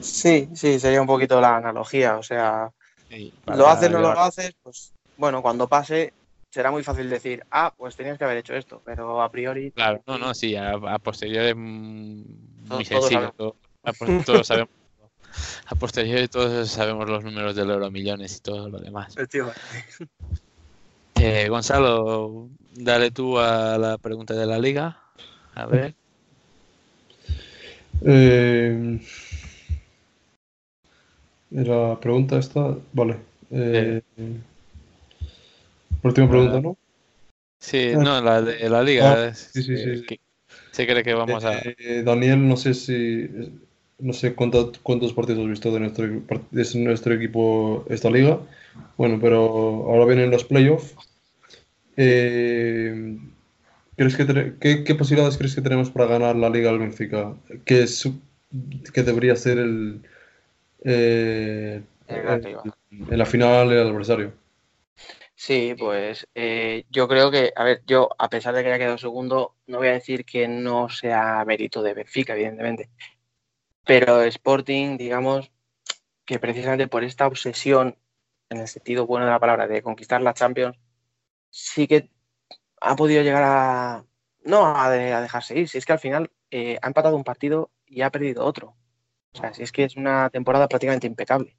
Sí, 0.00 0.48
sí, 0.54 0.78
sería 0.80 1.00
un 1.00 1.06
poquito 1.06 1.40
la 1.40 1.56
analogía. 1.56 2.16
O 2.16 2.22
sea, 2.22 2.70
lo 3.46 3.68
haces, 3.68 3.90
no 3.90 3.98
lo 4.00 4.08
llevar- 4.08 4.28
haces, 4.28 4.54
pues 4.62 4.92
bueno, 5.16 5.42
cuando 5.42 5.68
pase 5.68 6.12
será 6.50 6.70
muy 6.70 6.82
fácil 6.82 7.08
decir, 7.08 7.44
ah, 7.50 7.72
pues 7.76 7.94
tenías 7.96 8.18
que 8.18 8.24
haber 8.24 8.38
hecho 8.38 8.54
esto, 8.54 8.82
pero 8.84 9.22
a 9.22 9.30
priori 9.30 9.70
Claro, 9.70 10.02
no, 10.06 10.18
no, 10.18 10.34
sí, 10.34 10.56
a, 10.56 10.72
a 10.72 10.98
posteriori 10.98 11.54
muy 11.54 12.04
Todos 12.68 12.86
sencillo. 12.88 13.08
sabemos. 13.10 13.36
todo- 13.36 13.56
a 13.84 13.92
pos- 13.92 14.24
todos 14.24 14.46
sabemos. 14.46 14.70
A 15.66 15.74
posteriori 15.76 16.26
todos 16.28 16.68
sabemos 16.70 17.08
los 17.08 17.22
números 17.22 17.54
del 17.54 17.70
euro 17.70 17.88
millones 17.90 18.36
y 18.36 18.40
todo 18.40 18.68
lo 18.68 18.78
demás. 18.78 19.14
Eh, 21.22 21.48
Gonzalo, 21.50 22.48
dale 22.74 23.10
tú 23.10 23.38
a 23.38 23.76
la 23.76 23.98
pregunta 23.98 24.32
de 24.32 24.46
la 24.46 24.58
liga. 24.58 24.98
A 25.54 25.66
ver. 25.66 25.94
Eh, 28.02 28.98
la 31.50 32.00
pregunta 32.00 32.38
está. 32.38 32.74
Vale. 32.94 33.16
Eh, 33.50 34.00
última 36.02 36.30
pregunta, 36.30 36.60
¿no? 36.62 36.78
Sí, 37.60 37.90
no, 37.94 38.22
la 38.22 38.40
de 38.40 38.70
la 38.70 38.82
liga. 38.82 39.24
Ah, 39.28 39.34
sí, 39.34 39.62
sí, 39.62 39.76
sí, 39.76 40.18
Se 40.70 40.86
cree 40.86 41.02
que 41.02 41.12
vamos 41.12 41.44
a. 41.44 41.58
Eh, 41.58 42.02
Daniel, 42.02 42.48
no 42.48 42.56
sé 42.56 42.72
si. 42.72 43.28
No 43.98 44.14
sé 44.14 44.34
cuánto- 44.34 44.72
cuántos 44.82 45.12
partidos 45.12 45.42
has 45.44 45.50
visto 45.50 45.70
de 45.70 45.80
nuestro, 45.80 46.06
de 46.06 46.74
nuestro 46.76 47.12
equipo 47.14 47.84
esta 47.90 48.08
liga. 48.08 48.38
Bueno, 48.96 49.18
pero 49.20 49.38
ahora 49.90 50.06
vienen 50.06 50.30
los 50.30 50.44
playoffs. 50.44 50.94
Eh, 52.02 53.18
¿crees 53.94 54.16
que 54.16 54.56
qué, 54.58 54.84
qué 54.84 54.94
posibilidades 54.94 55.36
crees 55.36 55.54
que 55.54 55.60
tenemos 55.60 55.90
para 55.90 56.06
ganar 56.06 56.34
la 56.34 56.48
liga 56.48 56.70
al 56.70 56.78
Benfica? 56.78 57.36
¿Qué, 57.66 57.82
es, 57.82 58.08
que 58.94 59.02
debería 59.02 59.36
ser 59.36 59.58
el. 59.58 60.00
eh, 60.82 61.82
en 62.08 63.18
la 63.18 63.26
final 63.26 63.70
el 63.70 63.86
adversario? 63.86 64.32
Sí, 65.34 65.74
pues 65.78 66.26
eh, 66.34 66.86
yo 66.88 67.06
creo 67.06 67.30
que, 67.30 67.52
a 67.54 67.64
ver, 67.64 67.82
yo 67.86 68.08
a 68.18 68.30
pesar 68.30 68.54
de 68.54 68.62
que 68.62 68.68
haya 68.68 68.78
quedado 68.78 68.96
segundo, 68.96 69.56
no 69.66 69.76
voy 69.76 69.88
a 69.88 69.92
decir 69.92 70.24
que 70.24 70.48
no 70.48 70.88
sea 70.88 71.44
mérito 71.44 71.82
de 71.82 71.92
Benfica, 71.92 72.32
evidentemente. 72.32 72.88
Pero 73.84 74.22
Sporting, 74.22 74.96
digamos, 74.96 75.50
que 76.24 76.38
precisamente 76.38 76.88
por 76.88 77.04
esta 77.04 77.26
obsesión, 77.26 77.98
en 78.48 78.60
el 78.60 78.68
sentido 78.68 79.06
bueno 79.06 79.26
de 79.26 79.32
la 79.32 79.38
palabra, 79.38 79.68
de 79.68 79.82
conquistar 79.82 80.22
la 80.22 80.32
Champions, 80.32 80.78
sí 81.50 81.86
que 81.86 82.10
ha 82.80 82.96
podido 82.96 83.22
llegar 83.22 83.42
a, 83.44 84.04
no 84.44 84.76
a, 84.76 84.90
de- 84.90 85.12
a 85.12 85.20
dejarse 85.22 85.58
ir, 85.58 85.68
si 85.68 85.78
es 85.78 85.86
que 85.86 85.92
al 85.92 85.98
final 85.98 86.30
eh, 86.50 86.78
ha 86.82 86.86
empatado 86.88 87.16
un 87.16 87.24
partido 87.24 87.70
y 87.86 88.02
ha 88.02 88.10
perdido 88.10 88.44
otro. 88.44 88.76
O 89.34 89.38
sea, 89.38 89.54
si 89.54 89.62
es 89.62 89.72
que 89.72 89.84
es 89.84 89.96
una 89.96 90.30
temporada 90.30 90.68
prácticamente 90.68 91.06
impecable. 91.06 91.56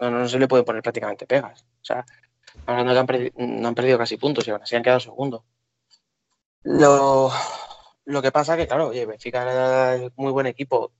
No, 0.00 0.10
no 0.10 0.28
se 0.28 0.38
le 0.38 0.48
puede 0.48 0.64
poner 0.64 0.82
prácticamente 0.82 1.26
pegas. 1.26 1.64
O 1.64 1.84
sea, 1.84 2.04
hablando 2.66 2.92
que 3.06 3.32
han 3.38 3.60
no 3.60 3.68
han 3.68 3.74
perdido 3.74 3.98
casi 3.98 4.16
puntos 4.16 4.46
y 4.48 4.50
aún 4.50 4.62
han 4.70 4.82
quedado 4.82 5.00
segundo. 5.00 5.44
Lo, 6.64 7.30
lo 8.04 8.22
que 8.22 8.32
pasa 8.32 8.56
que, 8.56 8.66
claro, 8.66 8.88
oye, 8.88 9.06
Benfica 9.06 9.94
es 9.96 10.12
muy 10.16 10.32
buen 10.32 10.46
equipo. 10.46 10.92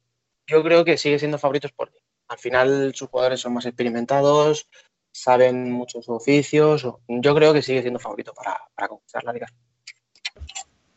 Yo 0.46 0.62
creo 0.62 0.84
que 0.84 0.98
sigue 0.98 1.18
siendo 1.18 1.38
favorito 1.38 1.66
Sporting. 1.66 2.00
Al 2.28 2.38
final 2.38 2.94
sus 2.94 3.08
jugadores 3.08 3.40
son 3.40 3.54
más 3.54 3.66
experimentados, 3.66 4.68
saben 5.12 5.70
muchos 5.70 6.08
oficios. 6.08 6.86
Yo 7.06 7.34
creo 7.34 7.52
que 7.52 7.62
sigue 7.62 7.82
siendo 7.82 8.00
favorito 8.00 8.34
para, 8.34 8.58
para 8.74 8.88
conquistar 8.88 9.22
la 9.24 9.32
liga. 9.32 9.46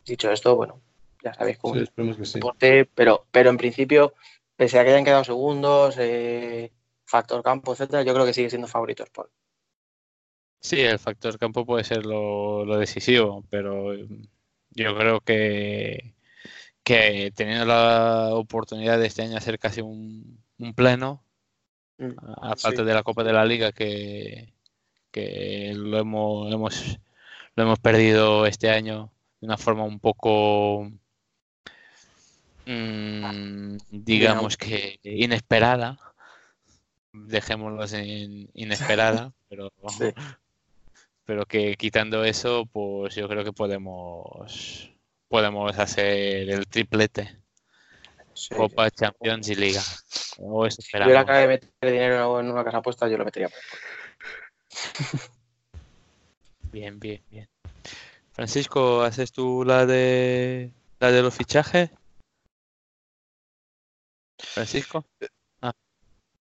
Dicho 0.04 0.30
esto, 0.30 0.56
bueno, 0.56 0.80
ya 1.22 1.34
sabéis 1.34 1.58
cómo 1.58 1.74
Sí, 1.74 1.80
es 1.80 2.28
sí. 2.28 2.34
deporte, 2.34 2.86
pero, 2.86 3.26
pero 3.30 3.50
en 3.50 3.56
principio, 3.56 4.14
pese 4.56 4.78
a 4.78 4.84
que 4.84 4.90
hayan 4.90 5.04
quedado 5.04 5.24
segundos, 5.24 5.96
eh, 5.98 6.72
factor 7.04 7.42
campo, 7.42 7.72
etcétera, 7.72 8.02
yo 8.02 8.14
creo 8.14 8.24
que 8.26 8.32
sigue 8.32 8.50
siendo 8.50 8.68
favorito 8.68 9.02
Sporting. 9.02 9.34
Sí, 10.60 10.80
el 10.80 10.98
factor 10.98 11.38
campo 11.38 11.64
puede 11.64 11.84
ser 11.84 12.06
lo, 12.06 12.64
lo 12.64 12.78
decisivo, 12.78 13.44
pero 13.50 13.94
yo 13.94 14.96
creo 14.96 15.20
que, 15.20 16.14
que 16.82 17.32
teniendo 17.34 17.66
la 17.66 18.30
oportunidad 18.34 18.98
de 18.98 19.06
este 19.06 19.22
año 19.22 19.36
hacer 19.36 19.58
casi 19.58 19.80
un, 19.80 20.42
un 20.58 20.74
pleno, 20.74 21.24
Mm, 21.98 22.12
a 22.42 22.52
a 22.52 22.56
falta 22.56 22.82
sí. 22.82 22.86
de 22.86 22.94
la 22.94 23.02
Copa 23.02 23.24
de 23.24 23.32
la 23.32 23.44
Liga 23.44 23.72
que, 23.72 24.52
que 25.10 25.72
lo 25.74 25.98
hemos, 25.98 26.52
hemos 26.52 26.98
lo 27.54 27.62
hemos 27.62 27.78
perdido 27.78 28.44
este 28.46 28.68
año 28.70 29.10
de 29.40 29.46
una 29.46 29.56
forma 29.56 29.84
un 29.84 29.98
poco 29.98 30.90
mm, 32.66 33.76
digamos 33.90 34.56
que 34.56 34.98
inesperada. 35.02 35.98
Dejémoslo 37.12 37.84
en 37.96 38.50
inesperada 38.52 39.32
pero 39.48 39.72
Sí. 39.88 40.12
pero 41.24 41.46
que 41.46 41.76
quitando 41.76 42.24
eso 42.24 42.66
pues 42.66 43.14
yo 43.14 43.26
creo 43.26 43.42
que 43.42 43.52
podemos 43.52 44.90
podemos 45.28 45.78
hacer 45.78 46.50
el 46.50 46.66
triplete 46.66 47.36
Sí. 48.36 48.54
Copa 48.54 48.90
Champions 48.90 49.48
y 49.48 49.54
Liga 49.54 49.80
o 50.38 50.66
eso 50.66 50.82
Si 50.82 50.94
hubiera 50.94 51.20
esperamos 51.22 51.40
que 51.40 51.46
meter 51.48 51.70
dinero 51.80 52.38
en 52.38 52.50
una 52.50 52.62
casa 52.62 52.76
apuesta, 52.78 53.08
yo 53.08 53.16
lo 53.16 53.24
metería. 53.24 53.48
Bien, 56.70 57.00
bien, 57.00 57.24
bien. 57.30 57.48
Francisco, 58.32 59.00
¿haces 59.00 59.32
tú 59.32 59.64
la 59.64 59.86
de 59.86 60.70
la 61.00 61.10
de 61.10 61.22
los 61.22 61.34
fichajes? 61.34 61.90
Francisco. 64.38 65.06
Ah, 65.62 65.72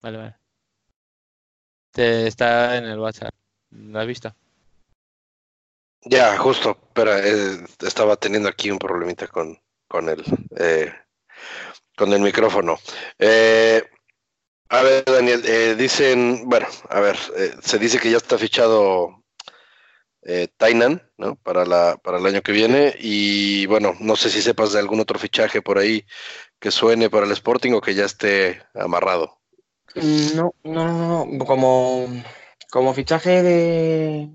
vale, 0.02 0.18
vale. 0.18 0.36
Te 1.92 2.28
está 2.28 2.76
en 2.76 2.84
el 2.84 3.00
WhatsApp. 3.00 3.34
¿La 3.70 4.02
has 4.02 4.08
visto? 4.08 4.36
Ya, 6.02 6.38
justo, 6.38 6.78
pero 6.94 7.16
eh, 7.18 7.66
estaba 7.80 8.18
teniendo 8.18 8.50
aquí 8.50 8.70
un 8.70 8.78
problemita 8.78 9.28
con, 9.28 9.58
con 9.88 10.10
el 10.10 10.22
eh, 10.58 10.94
con 11.96 12.12
el 12.14 12.22
micrófono. 12.22 12.78
Eh, 13.18 13.84
a 14.70 14.82
ver, 14.82 15.04
Daniel, 15.06 15.42
eh, 15.46 15.76
dicen, 15.76 16.44
bueno, 16.46 16.68
a 16.90 17.00
ver, 17.00 17.18
eh, 17.38 17.52
se 17.62 17.80
dice 17.80 18.00
que 18.00 18.12
ya 18.12 18.18
está 18.18 18.38
fichado 18.38 19.24
Tainan, 20.58 21.08
¿no? 21.18 21.36
Para 21.36 21.66
la, 21.66 21.98
para 21.98 22.18
el 22.18 22.26
año 22.26 22.42
que 22.42 22.52
viene. 22.52 22.96
Y 23.00 23.68
bueno, 23.68 23.94
no 24.00 24.16
sé 24.16 24.32
si 24.32 24.42
sepas 24.42 24.74
de 24.74 24.80
algún 24.80 25.00
otro 25.00 25.20
fichaje 25.20 25.62
por 25.62 25.78
ahí 25.78 26.04
que 26.60 26.72
suene 26.72 27.12
para 27.12 27.28
el 27.28 27.32
Sporting 27.32 27.74
o 27.74 27.82
que 27.82 27.94
ya 27.94 28.06
esté 28.06 28.64
amarrado. 28.74 29.38
No, 29.94 30.54
no, 30.64 30.88
no, 30.88 31.26
no. 31.26 31.46
Como, 31.46 32.08
como 32.72 32.94
fichaje 32.96 33.44
de. 33.44 34.30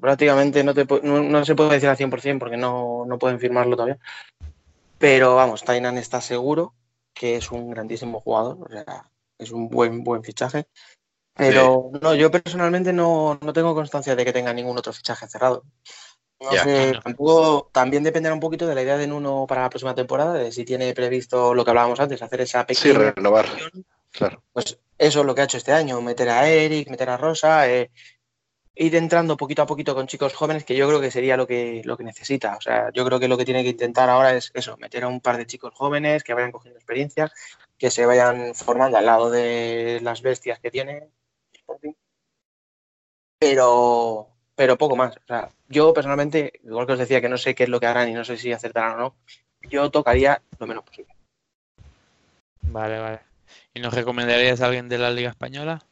Prácticamente 0.00 0.62
no, 0.62 0.74
te, 0.74 0.84
no, 1.02 1.22
no 1.22 1.44
se 1.44 1.56
puede 1.56 1.70
decir 1.70 1.88
al 1.88 1.96
100% 1.96 2.38
porque 2.38 2.58
no, 2.58 3.04
no 3.06 3.18
pueden 3.18 3.40
firmarlo 3.40 3.74
todavía. 3.74 3.98
Pero 4.98 5.34
vamos, 5.34 5.64
Tainan 5.64 5.96
está 5.96 6.20
seguro 6.20 6.74
que 7.14 7.36
es 7.36 7.50
un 7.50 7.70
grandísimo 7.70 8.20
jugador. 8.20 8.58
O 8.60 8.68
sea, 8.70 9.10
es 9.38 9.50
un 9.50 9.68
buen, 9.68 10.02
buen 10.04 10.22
fichaje. 10.22 10.66
Pero 11.34 11.90
no, 12.02 12.14
yo 12.14 12.30
personalmente 12.30 12.92
no, 12.92 13.38
no 13.40 13.52
tengo 13.52 13.74
constancia 13.74 14.14
de 14.14 14.24
que 14.24 14.32
tenga 14.32 14.52
ningún 14.52 14.76
otro 14.76 14.92
fichaje 14.92 15.26
cerrado. 15.28 15.64
No 16.40 16.52
Ya. 16.52 16.64
sé, 16.64 16.92
tampoco, 17.02 17.70
también 17.72 18.02
dependerá 18.02 18.34
un 18.34 18.40
poquito 18.40 18.66
de 18.66 18.74
la 18.74 18.82
idea 18.82 18.98
de 18.98 19.06
Nuno 19.06 19.46
para 19.48 19.62
la 19.62 19.70
próxima 19.70 19.94
temporada, 19.94 20.34
de 20.34 20.52
si 20.52 20.64
tiene 20.64 20.92
previsto 20.92 21.54
lo 21.54 21.64
que 21.64 21.70
hablábamos 21.70 22.00
antes, 22.00 22.20
hacer 22.20 22.40
esa 22.40 22.66
Sí, 22.68 22.88
pequeña 22.88 23.12
renovar. 23.12 23.46
Claro. 24.10 24.42
Pues 24.52 24.78
eso 24.98 25.20
es 25.20 25.26
lo 25.26 25.34
que 25.34 25.40
ha 25.40 25.44
hecho 25.44 25.56
este 25.56 25.72
año, 25.72 26.00
meter 26.02 26.28
a 26.28 26.48
Eric, 26.48 26.90
meter 26.90 27.10
a 27.10 27.16
Rosa, 27.16 27.70
eh, 27.70 27.90
ir 28.74 28.96
entrando 28.96 29.36
poquito 29.36 29.62
a 29.62 29.66
poquito 29.66 29.94
con 29.94 30.06
chicos 30.06 30.34
jóvenes, 30.34 30.64
que 30.64 30.76
yo 30.76 30.88
creo 30.88 31.00
que 31.00 31.10
sería 31.10 31.36
lo 31.36 31.46
que, 31.46 31.82
lo 31.84 31.96
que 31.96 32.04
necesita. 32.04 32.56
O 32.56 32.60
sea, 32.60 32.90
yo 32.92 33.04
creo 33.04 33.20
que 33.20 33.28
lo 33.28 33.36
que 33.36 33.44
tiene 33.44 33.62
que 33.62 33.70
intentar 33.70 34.08
ahora 34.08 34.34
es 34.34 34.50
eso, 34.54 34.76
meter 34.78 35.04
a 35.04 35.08
un 35.08 35.20
par 35.20 35.36
de 35.36 35.46
chicos 35.46 35.74
jóvenes 35.74 36.24
que 36.24 36.34
vayan 36.34 36.52
cogiendo 36.52 36.78
experiencia, 36.78 37.30
que 37.78 37.90
se 37.90 38.06
vayan 38.06 38.54
formando 38.54 38.98
al 38.98 39.06
lado 39.06 39.30
de 39.30 40.00
las 40.02 40.22
bestias 40.22 40.58
que 40.60 40.70
tiene. 40.70 41.08
Pero, 43.38 44.28
pero 44.54 44.78
poco 44.78 44.96
más. 44.96 45.16
O 45.16 45.26
sea, 45.26 45.50
yo 45.68 45.92
personalmente, 45.92 46.52
igual 46.62 46.86
que 46.86 46.92
os 46.92 46.98
decía 46.98 47.20
que 47.20 47.28
no 47.28 47.38
sé 47.38 47.54
qué 47.54 47.64
es 47.64 47.68
lo 47.68 47.80
que 47.80 47.86
harán 47.86 48.08
y 48.08 48.14
no 48.14 48.24
sé 48.24 48.36
si 48.36 48.52
acertarán 48.52 48.94
o 48.94 48.98
no, 48.98 49.16
yo 49.68 49.90
tocaría 49.90 50.42
lo 50.58 50.66
menos 50.66 50.84
posible. 50.84 51.14
Vale, 52.62 52.98
vale. 52.98 53.20
¿Y 53.74 53.80
nos 53.80 53.92
recomendarías 53.92 54.60
a 54.60 54.66
alguien 54.66 54.88
de 54.88 54.98
la 54.98 55.10
Liga 55.10 55.30
Española? 55.30 55.84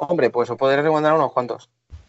Hombre, 0.00 0.30
pues 0.30 0.48
os 0.48 0.56
podré 0.56 0.80
recomendar 0.80 1.12
unos 1.14 1.32
cuantos. 1.32 1.68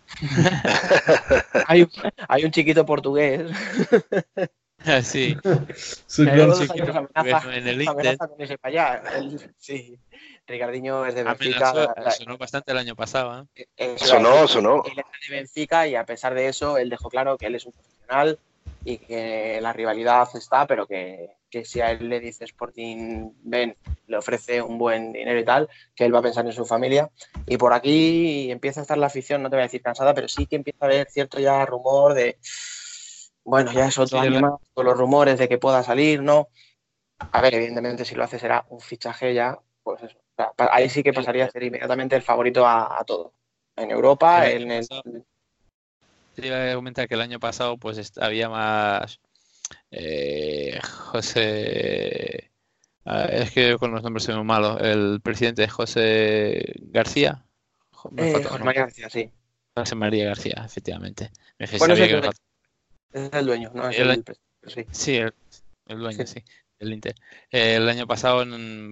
hay, 1.68 1.84
un, 1.84 1.90
hay 2.28 2.46
un 2.46 2.52
chiquito 2.52 2.86
portugués. 2.86 3.50
sí. 5.04 5.36
Sí, 6.08 6.24
claro. 6.26 6.54
amenaza- 7.14 7.56
en 7.56 7.68
el 7.68 7.82
Inter. 7.82 7.90
amenaza 7.90 8.28
con 8.28 8.40
irse 8.42 8.58
para 8.58 8.72
allá. 9.00 9.04
Él- 9.18 9.54
sí. 9.58 10.00
Ricardinho 10.48 11.06
es 11.06 11.16
de 11.16 11.24
Benfica. 11.24 11.70
Amenazó, 11.70 11.94
la- 12.02 12.12
sonó 12.12 12.38
bastante 12.38 12.72
el 12.72 12.78
año 12.78 12.96
pasado. 12.96 13.48
¿eh? 13.56 13.66
eh, 13.78 13.96
Sonó, 13.98 14.48
sonó. 14.48 14.84
Él 14.86 14.94
es 14.98 15.30
de 15.30 15.36
Benfica 15.36 15.88
y 15.88 15.96
a 15.96 16.06
pesar 16.06 16.34
de 16.34 16.48
eso, 16.48 16.78
él 16.78 16.90
dejó 16.90 17.10
claro 17.10 17.38
que 17.38 17.48
él 17.48 17.56
es 17.56 17.66
un 17.66 17.72
profesional 17.74 18.40
y 18.84 18.98
que 18.98 19.60
la 19.62 19.74
rivalidad 19.74 20.28
está, 20.36 20.66
pero 20.68 20.88
que, 20.88 21.38
que 21.50 21.66
si 21.66 21.82
a 21.82 21.92
él 21.92 22.10
le 22.10 22.20
dice 22.20 22.46
Sporting 22.46 23.32
ven, 23.44 23.76
le 24.08 24.18
ofrece 24.18 24.62
un 24.62 24.78
buen 24.78 25.12
dinero 25.14 25.40
y 25.40 25.46
tal, 25.46 25.70
que 25.96 26.06
él 26.06 26.14
va 26.16 26.20
a 26.20 26.24
pensar 26.24 26.46
en 26.46 26.54
su 26.54 26.66
familia. 26.66 27.10
Y 27.46 27.58
por 27.58 27.74
aquí 27.74 28.52
empieza 28.52 28.82
a 28.82 28.84
estar 28.84 28.98
la 28.98 29.08
afición, 29.08 29.44
no 29.44 29.50
te 29.50 29.56
voy 29.58 29.62
a 29.62 29.66
decir 29.66 29.82
cansada, 29.82 30.14
pero 30.14 30.28
sí 30.28 30.46
que 30.48 30.56
empieza 30.56 30.80
a 30.82 30.86
haber 30.86 31.10
cierto 31.10 31.40
ya 31.40 31.66
rumor 31.66 32.14
de, 32.14 32.38
bueno, 33.44 33.72
ya 33.72 33.88
es 33.88 33.98
otro 33.98 34.20
Sí, 34.20 34.28
año 34.28 34.40
más, 34.40 34.54
con 34.74 34.86
los 34.86 34.98
rumores 34.98 35.38
de 35.40 35.48
que 35.50 35.58
pueda 35.58 35.84
salir, 35.84 36.22
¿no? 36.22 36.50
A 37.32 37.42
ver, 37.42 37.56
evidentemente 37.56 38.06
si 38.06 38.16
lo 38.16 38.24
hace 38.24 38.40
será 38.40 38.66
un 38.70 38.80
fichaje 38.80 39.34
ya, 39.34 39.60
pues 39.84 40.04
eso. 40.04 40.18
O 40.18 40.36
sea, 40.36 40.54
ahí 40.72 40.90
sí 40.90 41.04
que 41.04 41.14
pasaría 41.14 41.46
a 41.46 41.50
ser 41.52 41.64
inmediatamente 41.64 42.16
el 42.16 42.22
favorito 42.22 42.66
a, 42.66 43.00
a 43.00 43.04
todo. 43.04 43.34
En 43.76 43.92
Europa, 43.92 44.50
en 44.50 44.72
el, 44.72 44.88
Te 46.40 46.48
iba 46.48 46.72
a 46.72 46.76
comentar 46.76 47.08
que 47.08 47.16
el 47.16 47.22
año 47.22 47.40
pasado 47.40 47.78
pues 47.78 48.12
había 48.18 48.50
más 48.50 49.20
eh, 49.92 50.80
José 50.84 52.52
es 53.32 53.52
que 53.52 53.76
con 53.78 53.92
los 53.92 54.04
nombres 54.04 54.24
soy 54.24 54.36
muy 54.36 54.44
malo 54.44 54.80
el 54.80 55.20
presidente 55.22 55.68
José 55.68 56.74
García 56.92 57.44
me 58.12 58.30
Eh, 58.30 58.44
José. 58.44 58.64
María 58.64 58.82
García, 58.82 59.10
sí. 59.10 59.30
José 59.76 59.96
María 59.96 60.26
García 60.26 60.64
efectivamente 60.66 61.32
Me 61.58 61.68
Bueno, 61.78 61.96
que 61.96 62.04
es 62.04 62.10
me 62.12 62.16
el- 62.18 62.24
faltaba. 62.24 62.34
Es 63.12 63.34
el 63.34 63.46
dueño, 63.46 63.72
no 63.74 63.90
es 63.90 63.98
El- 64.00 64.10
el, 64.12 64.24
sí. 64.68 64.86
Sí, 64.92 65.16
el, 65.18 65.34
el 65.88 66.00
dueño, 66.00 66.26
Sí. 66.28 66.40
sí, 66.40 66.44
el 66.78 66.94
Inter. 66.94 67.16
Eh, 67.52 67.76
el 67.76 67.90
año 67.90 68.06
pasado, 68.06 68.46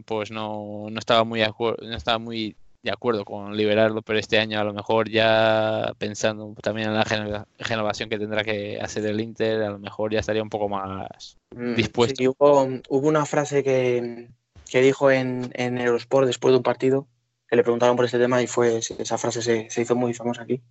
pues 0.06 0.32
no, 0.32 0.88
no 0.90 1.00
estaba 1.00 1.24
muy 1.24 1.42
no 1.82 1.96
estaba 1.96 2.18
muy 2.18 2.56
de 2.84 2.92
acuerdo 2.92 3.26
con 3.26 3.56
liberarlo, 3.58 4.02
pero 4.02 4.20
este 4.20 4.40
año 4.40 4.60
a 4.60 4.64
lo 4.64 4.74
mejor 4.74 5.10
ya 5.10 5.94
pensando 5.98 6.54
también 6.62 6.90
en 6.90 6.96
la 6.96 7.46
renovación 7.60 8.10
que 8.10 8.20
tendrá 8.20 8.44
que 8.44 8.80
hacer 8.80 9.06
el 9.06 9.20
Inter, 9.20 9.64
a 9.64 9.70
lo 9.72 9.80
mejor 9.80 10.14
ya 10.14 10.20
estaría 10.20 10.44
un 10.44 10.50
poco 10.50 10.70
más 10.70 11.38
Mm, 11.56 11.76
dispuesto. 11.76 12.16
sí, 12.18 12.28
hubo, 12.28 12.68
hubo 12.90 13.08
una 13.08 13.26
frase 13.26 13.64
que, 13.64 14.28
que 14.70 14.82
dijo 14.82 15.10
en, 15.12 15.50
en 15.54 15.78
Eurosport 15.78 16.28
después 16.28 16.52
de 16.52 16.58
un 16.58 16.64
partido, 16.64 17.08
que 17.48 17.56
le 17.56 17.64
preguntaron 17.64 17.96
por 17.96 18.06
este 18.06 18.20
tema 18.20 18.42
y 18.42 18.48
fue 18.48 18.78
esa 18.78 19.18
frase 19.18 19.42
se, 19.42 19.70
se 19.70 19.82
hizo 19.82 19.96
muy 19.96 20.14
famosa 20.14 20.44
aquí, 20.44 20.62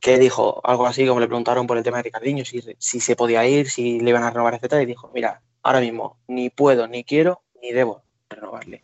que 0.00 0.18
dijo 0.18 0.60
algo 0.64 0.86
así 0.86 1.06
como 1.06 1.20
le 1.20 1.26
preguntaron 1.28 1.66
por 1.66 1.76
el 1.78 1.84
tema 1.84 1.98
de 1.98 2.04
Ricardinho, 2.04 2.44
si, 2.44 2.60
si 2.78 3.00
se 3.00 3.16
podía 3.16 3.46
ir, 3.46 3.70
si 3.70 4.00
le 4.00 4.10
iban 4.10 4.24
a 4.24 4.30
renovar, 4.30 4.54
etcétera, 4.54 4.82
y 4.82 4.86
dijo, 4.86 5.10
mira, 5.14 5.40
ahora 5.62 5.80
mismo 5.80 6.18
ni 6.26 6.50
puedo, 6.50 6.86
ni 6.88 7.04
quiero, 7.04 7.42
ni 7.62 7.72
debo 7.72 8.02
renovarle. 8.28 8.82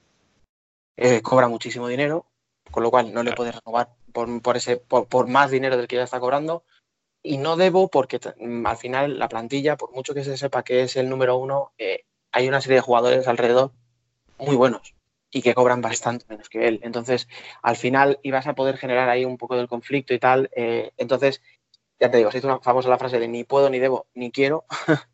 Eh, 0.97 1.21
cobra 1.23 1.49
muchísimo 1.49 1.89
dinero, 1.89 2.27
con 2.71 2.83
lo 2.83 2.91
cual 2.91 3.13
no 3.13 3.23
le 3.23 3.33
puedes 3.33 3.55
renovar 3.55 3.91
por, 4.13 4.43
por 4.43 4.57
ese, 4.57 4.77
por, 4.77 5.07
por 5.07 5.27
más 5.29 5.51
dinero 5.51 5.77
del 5.77 5.89
que 5.89 5.97
ya 5.97 6.05
está 6.05 6.21
cobrando, 6.21 6.65
y 7.23 7.39
no 7.39 7.57
debo 7.57 7.89
porque 7.89 8.19
mm, 8.39 8.67
al 8.67 8.77
final 8.77 9.19
la 9.19 9.29
plantilla, 9.29 9.77
por 9.77 9.93
mucho 9.93 10.15
que 10.15 10.25
se 10.25 10.37
sepa 10.37 10.63
que 10.63 10.83
es 10.83 10.97
el 10.97 11.09
número 11.09 11.37
uno, 11.37 11.73
eh, 11.79 12.05
hay 12.33 12.49
una 12.49 12.61
serie 12.61 12.77
de 12.77 12.83
jugadores 12.83 13.29
alrededor 13.29 13.73
muy 14.39 14.57
buenos 14.57 14.95
y 15.31 15.43
que 15.43 15.55
cobran 15.55 15.81
bastante 15.81 16.25
menos 16.29 16.49
que 16.49 16.67
él. 16.67 16.81
Entonces, 16.83 17.29
al 17.63 17.77
final 17.77 18.19
ibas 18.23 18.47
a 18.47 18.55
poder 18.55 18.77
generar 18.79 19.09
ahí 19.09 19.25
un 19.25 19.39
poco 19.39 19.57
del 19.57 19.69
conflicto 19.69 20.15
y 20.15 20.19
tal. 20.19 20.51
eh, 20.55 20.93
entonces, 20.97 21.43
ya 22.01 22.11
te 22.11 22.17
digo, 22.17 22.31
se 22.31 22.39
hizo 22.39 22.49
una 22.49 22.61
famosa 22.61 22.89
la 22.89 22.99
frase 22.99 23.19
de 23.21 23.29
ni 23.29 23.45
puedo, 23.45 23.69
ni 23.71 23.79
debo, 23.79 24.07
ni 24.15 24.31
quiero. 24.33 24.65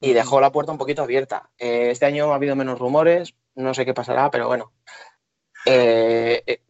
y 0.00 0.12
dejó 0.12 0.40
la 0.40 0.52
puerta 0.52 0.72
un 0.72 0.78
poquito 0.78 1.02
abierta. 1.02 1.50
Eh, 1.58 1.90
este 1.90 2.06
año 2.06 2.32
ha 2.32 2.36
habido 2.36 2.56
menos 2.56 2.78
rumores, 2.78 3.34
no 3.54 3.74
sé 3.74 3.84
qué 3.84 3.94
pasará, 3.94 4.30
pero 4.30 4.46
bueno. 4.46 4.72
Eh, 5.66 6.60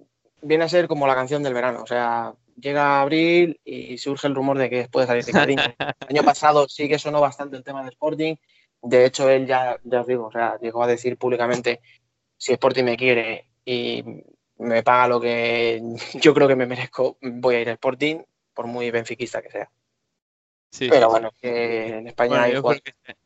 viene 0.45 0.65
a 0.65 0.69
ser 0.69 0.87
como 0.87 1.07
la 1.07 1.15
canción 1.15 1.43
del 1.43 1.55
verano, 1.55 1.83
o 1.83 1.87
sea, 1.87 2.35
llega 2.61 3.01
abril 3.01 3.61
y 3.65 3.99
surge 3.99 4.27
el 4.27 4.35
rumor 4.35 4.59
de 4.59 4.71
que 4.71 4.89
puede 4.89 5.07
salir 5.07 5.25
Ricardinho. 5.25 5.63
El 6.09 6.17
año 6.17 6.25
pasado 6.25 6.69
sí 6.69 6.89
que 6.89 6.99
sonó 6.99 7.21
bastante 7.21 7.57
el 7.57 7.65
tema 7.65 7.83
de 7.83 7.91
Sporting. 7.91 8.37
De 8.83 9.07
hecho, 9.07 9.29
él 9.29 9.47
ya, 9.47 9.79
ya 9.83 10.03
os 10.03 10.07
digo, 10.07 10.27
o 10.27 10.31
sea, 10.31 10.59
llegó 10.61 10.83
a 10.83 10.87
decir 10.87 11.17
públicamente 11.17 11.81
si 12.37 12.53
Sporting 12.53 12.85
me 12.85 12.97
quiere 12.97 13.49
y 13.65 14.05
me 14.59 14.83
paga 14.83 15.09
lo 15.09 15.21
que 15.21 15.83
yo 16.21 16.35
creo 16.35 16.47
que 16.47 16.57
me 16.57 16.67
merezco, 16.67 17.17
voy 17.21 17.57
a 17.57 17.61
ir 17.61 17.69
a 17.71 17.73
Sporting, 17.73 18.19
por 18.53 18.67
muy 18.67 18.91
benfiquista 18.91 19.43
que 19.43 19.51
sea. 19.51 19.71
Sí, 20.71 20.89
Pero 20.91 21.09
bueno, 21.09 21.31
que 21.41 21.99
en 21.99 22.09
España 22.09 22.31
Bueno, 22.31 22.45
hay 22.45 22.53
yo, 22.53 22.63
creo 22.63 22.81
que 22.81 22.91
este, 22.91 23.17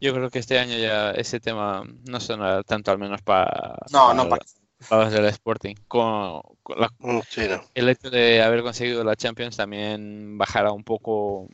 yo 0.00 0.12
creo 0.12 0.30
que 0.30 0.38
este 0.40 0.58
año 0.58 0.76
ya 0.76 1.12
ese 1.12 1.38
tema 1.38 1.84
no 2.08 2.20
sonará 2.20 2.62
tanto, 2.64 2.90
al 2.90 2.98
menos 2.98 3.22
para, 3.22 3.76
No, 3.92 4.12
no, 4.12 4.28
para 4.28 4.44
los 4.90 5.12
del 5.12 5.24
Sporting. 5.26 5.74
Con, 5.88 6.42
con 6.62 6.80
la- 6.80 6.90
Mm, 6.98 7.20
Sí, 7.28 7.46
no. 7.48 7.60
el 7.74 7.88
hecho 7.88 8.10
de 8.10 8.42
haber 8.42 8.62
conseguido 8.62 9.04
la 9.04 9.16
Champions 9.16 9.56
también 9.56 10.36
bajará 10.38 10.72
un 10.72 10.84
poco 10.84 11.48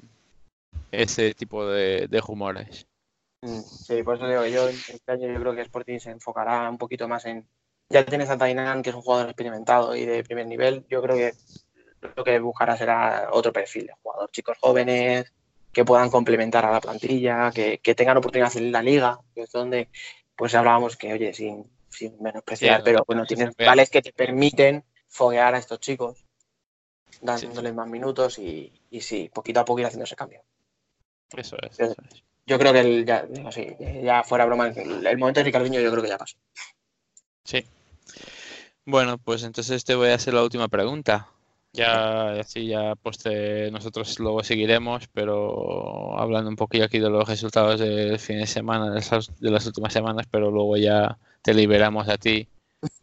ese 0.91 1.35
tipo 1.35 1.67
de, 1.67 2.07
de 2.09 2.21
rumores. 2.21 2.87
Mm, 3.43 3.61
Sí, 3.61 4.03
por 4.03 4.17
eso 4.17 4.29
digo 4.29 4.47
yo 4.47 4.69
este 4.69 5.13
año 5.13 5.29
yo 5.33 5.41
creo 5.41 5.55
que 5.55 5.63
Sporting 5.63 5.99
se 5.99 6.11
enfocará 6.11 6.69
un 6.71 6.79
poquito 6.79 7.07
más 7.09 7.25
en. 7.27 7.47
Ya 7.89 8.05
tienes 8.05 8.29
a 8.31 8.37
Tainan, 8.39 8.83
que 8.83 8.91
es 8.91 8.97
un 8.97 9.03
jugador 9.03 9.29
experimentado 9.29 9.95
y 9.95 10.05
de 10.05 10.25
primer 10.25 10.47
nivel. 10.47 10.85
Yo 10.89 11.01
creo 11.03 11.15
que 11.17 11.35
lo 12.17 12.25
que 12.25 12.39
buscará 12.41 12.77
será 12.77 13.29
otro 13.33 13.53
perfil 13.53 13.87
de 13.87 13.93
jugador. 14.03 14.29
Chicos 14.33 14.57
jóvenes 14.61 15.33
que 15.73 15.85
puedan 15.85 16.11
complementar 16.11 16.65
a 16.65 16.73
la 16.73 16.81
plantilla, 16.81 17.53
que, 17.53 17.79
que 17.79 17.95
tengan 17.95 18.17
oportunidad 18.17 18.57
en 18.57 18.73
la 18.73 18.83
liga, 18.83 19.21
que 19.35 19.43
es 19.43 19.53
donde 19.53 19.89
pues 20.35 20.55
hablábamos 20.55 20.97
que, 20.97 21.13
oye, 21.13 21.33
sin, 21.33 21.71
sin 21.97 22.21
menospreciar, 22.23 22.79
Sí, 22.79 22.83
pero 22.85 22.99
no, 22.99 23.05
bueno, 23.07 23.23
no, 23.23 23.27
tienes 23.27 23.57
vales 23.57 23.91
que 23.91 24.03
te 24.03 24.13
permiten 24.13 24.85
foguear 25.09 25.55
a 25.55 25.59
estos 25.59 25.81
chicos, 25.81 26.25
dándoles 27.21 27.75
más 27.75 27.89
minutos 27.89 28.39
y, 28.39 28.73
y 28.91 29.01
sí, 29.01 29.31
poquito 29.33 29.61
a 29.61 29.65
poco 29.65 29.81
ir 29.81 29.87
haciendo 29.87 30.05
ese 30.05 30.17
cambio. 30.17 30.43
Eso 31.37 31.57
es. 31.63 31.77
Sí. 31.77 31.83
eso 31.85 31.95
es. 32.11 32.23
Yo 32.47 32.59
creo 32.59 32.73
que 32.73 32.81
el, 32.81 33.05
ya, 33.05 33.25
digo, 33.25 33.51
sí, 33.51 33.75
ya 34.03 34.23
fuera 34.23 34.45
broma, 34.45 34.69
el, 34.69 35.07
el 35.07 35.19
momento 35.19 35.41
de 35.41 35.45
Ricardinho 35.45 35.81
yo 35.81 35.91
creo 35.91 36.03
que 36.03 36.09
ya 36.09 36.19
pasó. 36.19 36.37
Sí. 37.45 37.65
Bueno, 38.85 39.19
pues 39.19 39.43
entonces 39.43 39.85
te 39.85 39.97
voy 39.97 40.11
a 40.11 40.15
hacer 40.15 40.35
la 40.35 40.45
última 40.45 40.69
pregunta. 40.69 41.29
Ya, 41.77 42.31
así 42.41 42.69
ya 42.69 42.95
pues 42.97 43.19
te- 43.19 43.71
nosotros 43.71 44.19
luego 44.19 44.43
seguiremos, 44.43 45.09
pero 45.09 46.19
hablando 46.19 46.49
un 46.51 46.57
poquillo 46.57 46.85
aquí 46.85 46.99
de 46.99 47.11
los 47.11 47.29
resultados 47.29 47.79
del 47.81 48.19
fin 48.19 48.39
de 48.39 48.47
semana, 48.47 48.91
de 48.91 49.01
las, 49.11 49.37
de 49.41 49.51
las 49.51 49.67
últimas 49.67 49.93
semanas, 49.93 50.27
pero 50.31 50.51
luego 50.51 50.77
ya 50.79 51.19
te 51.43 51.53
liberamos 51.55 52.09
a 52.09 52.17
ti, 52.19 52.49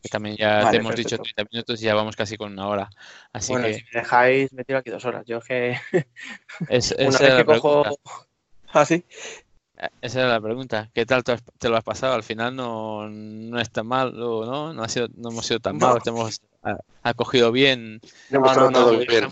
que 0.02 0.10
también 0.10 0.38
ya 0.38 0.66
Vale, 0.66 0.72
te 0.72 0.78
hemos 0.78 0.96
dicho 0.96 1.18
perfecto. 1.18 1.24
30 1.34 1.46
minutos 1.52 1.82
y 1.82 1.86
ya 1.86 1.96
vamos 1.96 2.16
casi 2.16 2.38
con 2.38 2.54
una 2.54 2.68
hora. 2.68 2.90
Así 3.34 3.54
bueno, 3.54 3.68
que 3.68 3.74
si 3.74 3.84
me 3.94 4.02
dejáis, 4.02 4.54
me 4.54 4.64
tiro 4.64 4.80
aquí 4.80 4.90
dos 4.90 5.06
horas. 5.06 5.24
Yo 5.26 5.42
que 5.42 5.78
es- 6.68 6.96
una 7.02 7.20
vez 7.20 7.34
que 7.36 7.44
la 7.44 7.46
cojo. 7.46 7.84
pregunta. 7.84 7.96
Esa 10.02 10.22
era 10.22 10.30
la 10.30 10.42
pregunta. 10.42 10.90
¿Qué 10.94 11.06
tal 11.06 11.24
te, 11.24 11.34
has- 11.34 11.44
te 11.58 11.70
lo 11.70 11.78
has 11.78 11.84
pasado? 11.84 12.14
Al 12.14 12.24
final 12.24 12.56
no, 12.56 13.10
no 13.10 13.60
es 13.60 13.70
tan 13.72 13.88
mal, 13.88 14.14
¿no? 14.16 14.74
No, 14.74 14.84
ha 14.84 14.90
sido, 14.90 15.08
no 15.16 15.30
hemos 15.30 15.46
sido 15.46 15.60
tan 15.60 15.78
No. 15.78 15.88
malos, 15.88 16.04
te 16.04 16.10
hemos 16.10 16.42
acogido 17.02 17.52
bien. 17.52 18.00
No 18.30 18.40
hemos 18.40 18.58
bien. 19.08 19.24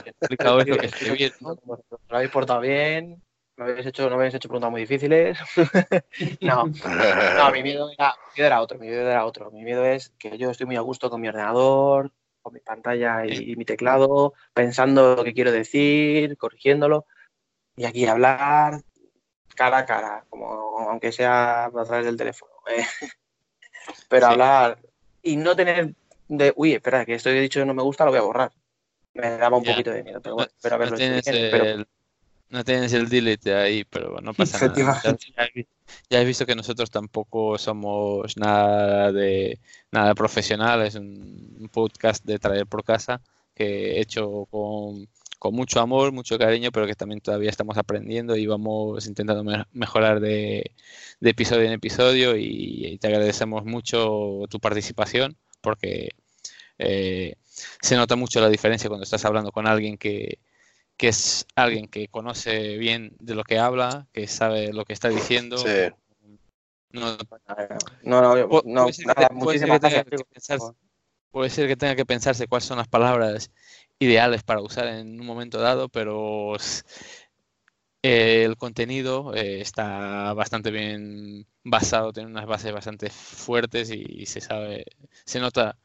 esto 0.83 1.05
que 1.05 1.11
bien. 1.17 1.31
¿no? 1.41 1.55
Como 1.55 1.83
Lo 2.09 2.15
habéis 2.15 2.31
portado 2.31 2.59
bien, 2.59 3.21
me 3.57 3.63
habéis 3.65 3.85
hecho, 3.85 4.03
no 4.03 4.11
me 4.11 4.23
habéis 4.23 4.35
hecho 4.35 4.49
preguntas 4.49 4.71
muy 4.71 4.81
difíciles. 4.81 5.37
no, 6.41 6.65
no, 6.65 7.51
mi 7.51 7.63
miedo, 7.63 7.89
era, 7.91 8.15
mi 8.15 8.35
miedo 8.35 8.47
era 8.47 8.61
otro, 8.61 8.79
mi 8.79 8.87
miedo 8.87 9.09
era 9.09 9.25
otro. 9.25 9.51
Mi 9.51 9.63
miedo 9.63 9.85
es 9.85 10.13
que 10.17 10.37
yo 10.37 10.49
estoy 10.49 10.65
muy 10.65 10.75
a 10.75 10.81
gusto 10.81 11.09
con 11.09 11.21
mi 11.21 11.27
ordenador, 11.27 12.11
con 12.41 12.53
mi 12.53 12.59
pantalla 12.59 13.25
y, 13.25 13.55
mi 13.55 13.65
teclado, 13.65 14.33
pensando 14.53 15.15
lo 15.15 15.23
que 15.23 15.33
quiero 15.33 15.51
decir, 15.51 16.37
corrigiéndolo, 16.37 17.05
y 17.77 17.85
aquí 17.85 18.05
hablar 18.05 18.81
cara 19.55 19.79
a 19.79 19.85
cara, 19.85 20.25
como 20.29 20.45
aunque 20.89 21.11
sea 21.11 21.65
a 21.65 21.71
través 21.85 22.05
del 22.05 22.17
teléfono. 22.17 22.51
eh. 22.67 22.85
Pero 24.09 24.27
Sí. 24.27 24.31
hablar 24.33 24.79
y 25.23 25.35
no 25.37 25.55
tener 25.55 25.93
de, 26.27 26.53
uy, 26.55 26.73
espera, 26.73 27.05
que 27.05 27.15
esto 27.15 27.29
que 27.29 27.37
he 27.37 27.41
dicho 27.41 27.65
no 27.65 27.73
me 27.73 27.83
gusta, 27.83 28.05
lo 28.05 28.11
voy 28.11 28.19
a 28.19 28.23
borrar. 28.23 28.51
Me 29.13 29.37
daba 29.37 29.57
un 29.57 29.63
poquito 29.63 29.91
de 29.91 30.03
miedo, 30.03 30.21
pero 30.21 30.35
bueno, 30.35 30.51
espero 30.55 30.77
no 30.77 30.83
haberlo 30.83 30.95
hecho 30.97 31.03
tienes, 31.21 31.25
bien, 31.31 31.51
pero- 31.51 31.65
el, 31.65 31.87
no 32.49 32.63
tienes 32.65 32.93
el 32.93 33.09
delete 33.09 33.55
ahí, 33.55 33.83
pero 33.85 34.19
no 34.21 34.33
pasa 34.33 34.67
nada. 34.67 35.01
Ya, 35.03 35.47
ya 36.09 36.19
has 36.19 36.25
visto 36.25 36.45
que 36.45 36.55
nosotros 36.55 36.91
tampoco 36.91 37.57
somos 37.57 38.37
nada 38.37 39.11
de 39.11 39.59
nada 39.91 40.13
profesional, 40.15 40.81
es 40.83 40.95
un 40.95 41.57
un 41.61 41.69
podcast 41.69 42.23
de 42.25 42.39
traer 42.39 42.65
por 42.67 42.83
casa 42.83 43.21
que 43.55 43.97
he 43.97 44.01
hecho 44.01 44.47
con, 44.49 45.07
con 45.41 45.55
mucho 45.55 45.79
amor, 45.81 46.11
mucho 46.11 46.37
cariño, 46.37 46.71
pero 46.71 46.85
que 46.85 46.93
también 46.93 47.19
todavía 47.19 47.49
estamos 47.49 47.75
aprendiendo 47.77 48.35
y 48.37 48.45
vamos 48.45 49.07
intentando 49.07 49.43
me- 49.43 49.65
mejorar 49.73 50.19
de, 50.19 50.75
de 51.19 51.29
episodio 51.31 51.63
en 51.63 51.73
episodio 51.73 52.37
y, 52.37 52.85
y 52.85 52.97
te 52.99 53.07
agradecemos 53.07 53.65
mucho 53.65 54.43
tu 54.51 54.59
participación 54.59 55.35
porque 55.61 56.09
eh, 56.77 57.35
se 57.81 57.95
nota 57.95 58.15
mucho 58.15 58.39
la 58.39 58.49
diferencia 58.49 58.87
cuando 58.87 59.03
estás 59.03 59.25
hablando 59.25 59.51
con 59.51 59.65
alguien 59.67 59.97
que, 59.97 60.37
que 60.95 61.07
es 61.09 61.47
alguien 61.55 61.87
que 61.87 62.07
conoce 62.07 62.77
bien 62.77 63.15
de 63.19 63.33
lo 63.33 63.43
que 63.43 63.57
habla, 63.57 64.07
que 64.13 64.27
sabe 64.27 64.73
lo 64.73 64.85
que 64.85 64.93
está 64.93 65.09
diciendo. 65.09 65.57
Sí. 65.57 65.89
No, 66.91 67.17
No, 68.03 68.21
no, 68.21 68.35
Pu- 68.47 68.63
no, 68.65 68.81
puede 68.83 68.93
ser 68.93 69.05
que 69.05 69.13
nada, 69.15 69.27
te- 69.29 69.35
puede 69.43 69.59
ser 69.59 69.69
muchísimas 69.69 69.79
que 69.79 69.87
tenga 69.89 70.03
gracias, 70.03 70.05
que 70.05 70.17
chicos. 70.17 70.33
pensarse- 70.33 70.75
puede 71.31 71.49
ser 71.49 71.67
que 71.67 71.75
tenga 71.77 71.95
que 71.95 72.05
pensarse 72.05 72.47
cuáles 72.47 72.65
son 72.65 72.77
las 72.77 72.87
palabras 72.89 73.49
ideales 74.01 74.41
para 74.41 74.61
usar 74.61 74.87
en 74.87 75.19
un 75.19 75.25
momento 75.25 75.61
dado, 75.61 75.87
pero 75.87 76.55
eh, 78.01 78.43
el 78.43 78.57
contenido 78.57 79.33
eh, 79.35 79.61
está 79.61 80.33
bastante 80.33 80.71
bien 80.71 81.45
basado, 81.63 82.11
tiene 82.11 82.29
unas 82.29 82.47
bases 82.47 82.73
bastante 82.73 83.11
fuertes 83.11 83.91
y, 83.91 84.25
se 84.25 84.41
sabe, 84.41 84.85
se 85.23 85.39
nota 85.39 85.77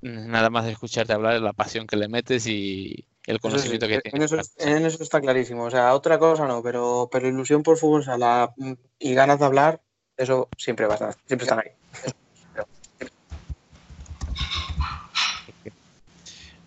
nada 0.00 0.50
más 0.50 0.64
de 0.64 0.72
escucharte 0.72 1.12
hablar 1.12 1.40
la 1.40 1.52
pasión 1.52 1.86
que 1.86 1.96
le 1.96 2.08
metes 2.08 2.48
y 2.48 3.06
el 3.26 3.36
sí, 3.36 3.40
conocimiento 3.40 3.86
que 3.86 3.94
en, 3.94 4.00
tienes. 4.00 4.32
eso, 4.32 4.40
en 4.58 4.84
eso 4.84 5.00
está 5.00 5.20
clarísimo. 5.20 5.62
O 5.62 5.70
sea, 5.70 5.94
otra 5.94 6.18
cosa 6.18 6.48
no, 6.48 6.64
pero, 6.64 7.08
pero 7.12 7.28
ilusión 7.28 7.62
por 7.62 7.76
fútbol 7.76 8.02
sala 8.02 8.52
mm, 8.56 8.72
y 8.98 9.14
ganas 9.14 9.38
de 9.38 9.44
hablar, 9.44 9.80
eso 10.16 10.48
siempre 10.58 10.86
va 10.86 10.94
a 10.94 10.96
estar, 10.96 11.16
siempre 11.26 11.44
están 11.44 11.60
ahí. 11.60 11.70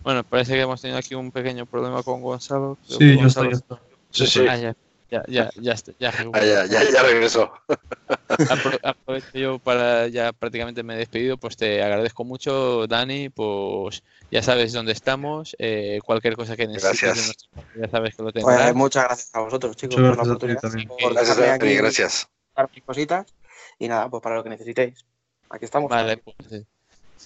Bueno, 0.04 0.22
parece 0.22 0.52
que 0.52 0.60
hemos 0.60 0.80
tenido 0.80 0.98
aquí 0.98 1.14
un 1.14 1.32
pequeño 1.32 1.64
problema 1.66 2.02
con 2.02 2.20
Gonzalo. 2.20 2.76
Sí, 2.86 3.16
Gonzalo- 3.16 3.50
ya 3.50 3.56
está. 3.56 3.80
Sí, 4.10 4.26
sí. 4.26 4.46
Ah, 4.48 4.56
ya, 4.56 4.76
ya, 5.10 5.24
ya, 5.26 5.50
ya, 5.56 5.72
está, 5.72 5.92
ya 5.98 6.12
Ah, 6.32 6.44
ya, 6.44 6.66
ya, 6.66 6.90
ya 6.90 7.02
regresó. 7.02 7.52
Apro- 8.28 8.78
aprovecho 8.82 9.38
yo 9.38 9.58
para 9.58 10.06
ya 10.08 10.32
prácticamente 10.32 10.82
me 10.82 10.94
he 10.94 10.98
despedido, 10.98 11.36
pues 11.38 11.56
te 11.56 11.82
agradezco 11.82 12.22
mucho, 12.24 12.86
Dani, 12.86 13.30
pues 13.30 14.02
ya 14.30 14.42
sabes 14.42 14.72
dónde 14.72 14.92
estamos, 14.92 15.56
eh, 15.58 16.00
cualquier 16.04 16.36
cosa 16.36 16.56
que 16.56 16.66
necesites 16.68 17.48
ya 17.74 17.88
sabes 17.88 18.14
que 18.14 18.22
lo 18.22 18.30
Pues, 18.30 18.44
tendrás. 18.44 18.74
muchas 18.74 19.04
gracias 19.04 19.30
a 19.34 19.40
vosotros, 19.40 19.74
chicos, 19.76 19.96
Muchas 19.98 20.16
por 20.16 20.26
la 20.28 20.34
gracias 20.34 20.36
a 20.36 20.38
ti 20.38 20.76
oportunidad. 20.82 20.98
por 21.02 21.14
Gracias, 21.14 21.36
Dani, 21.38 21.50
aquí 21.50 21.74
gracias. 21.76 22.28
mis 22.74 22.84
cositas. 22.84 23.26
Y 23.78 23.88
nada, 23.88 24.08
pues 24.08 24.22
para 24.22 24.36
lo 24.36 24.44
que 24.44 24.50
necesitéis. 24.50 25.04
Aquí 25.50 25.64
estamos. 25.64 25.90
Vale, 25.90 26.18
pues 26.18 26.36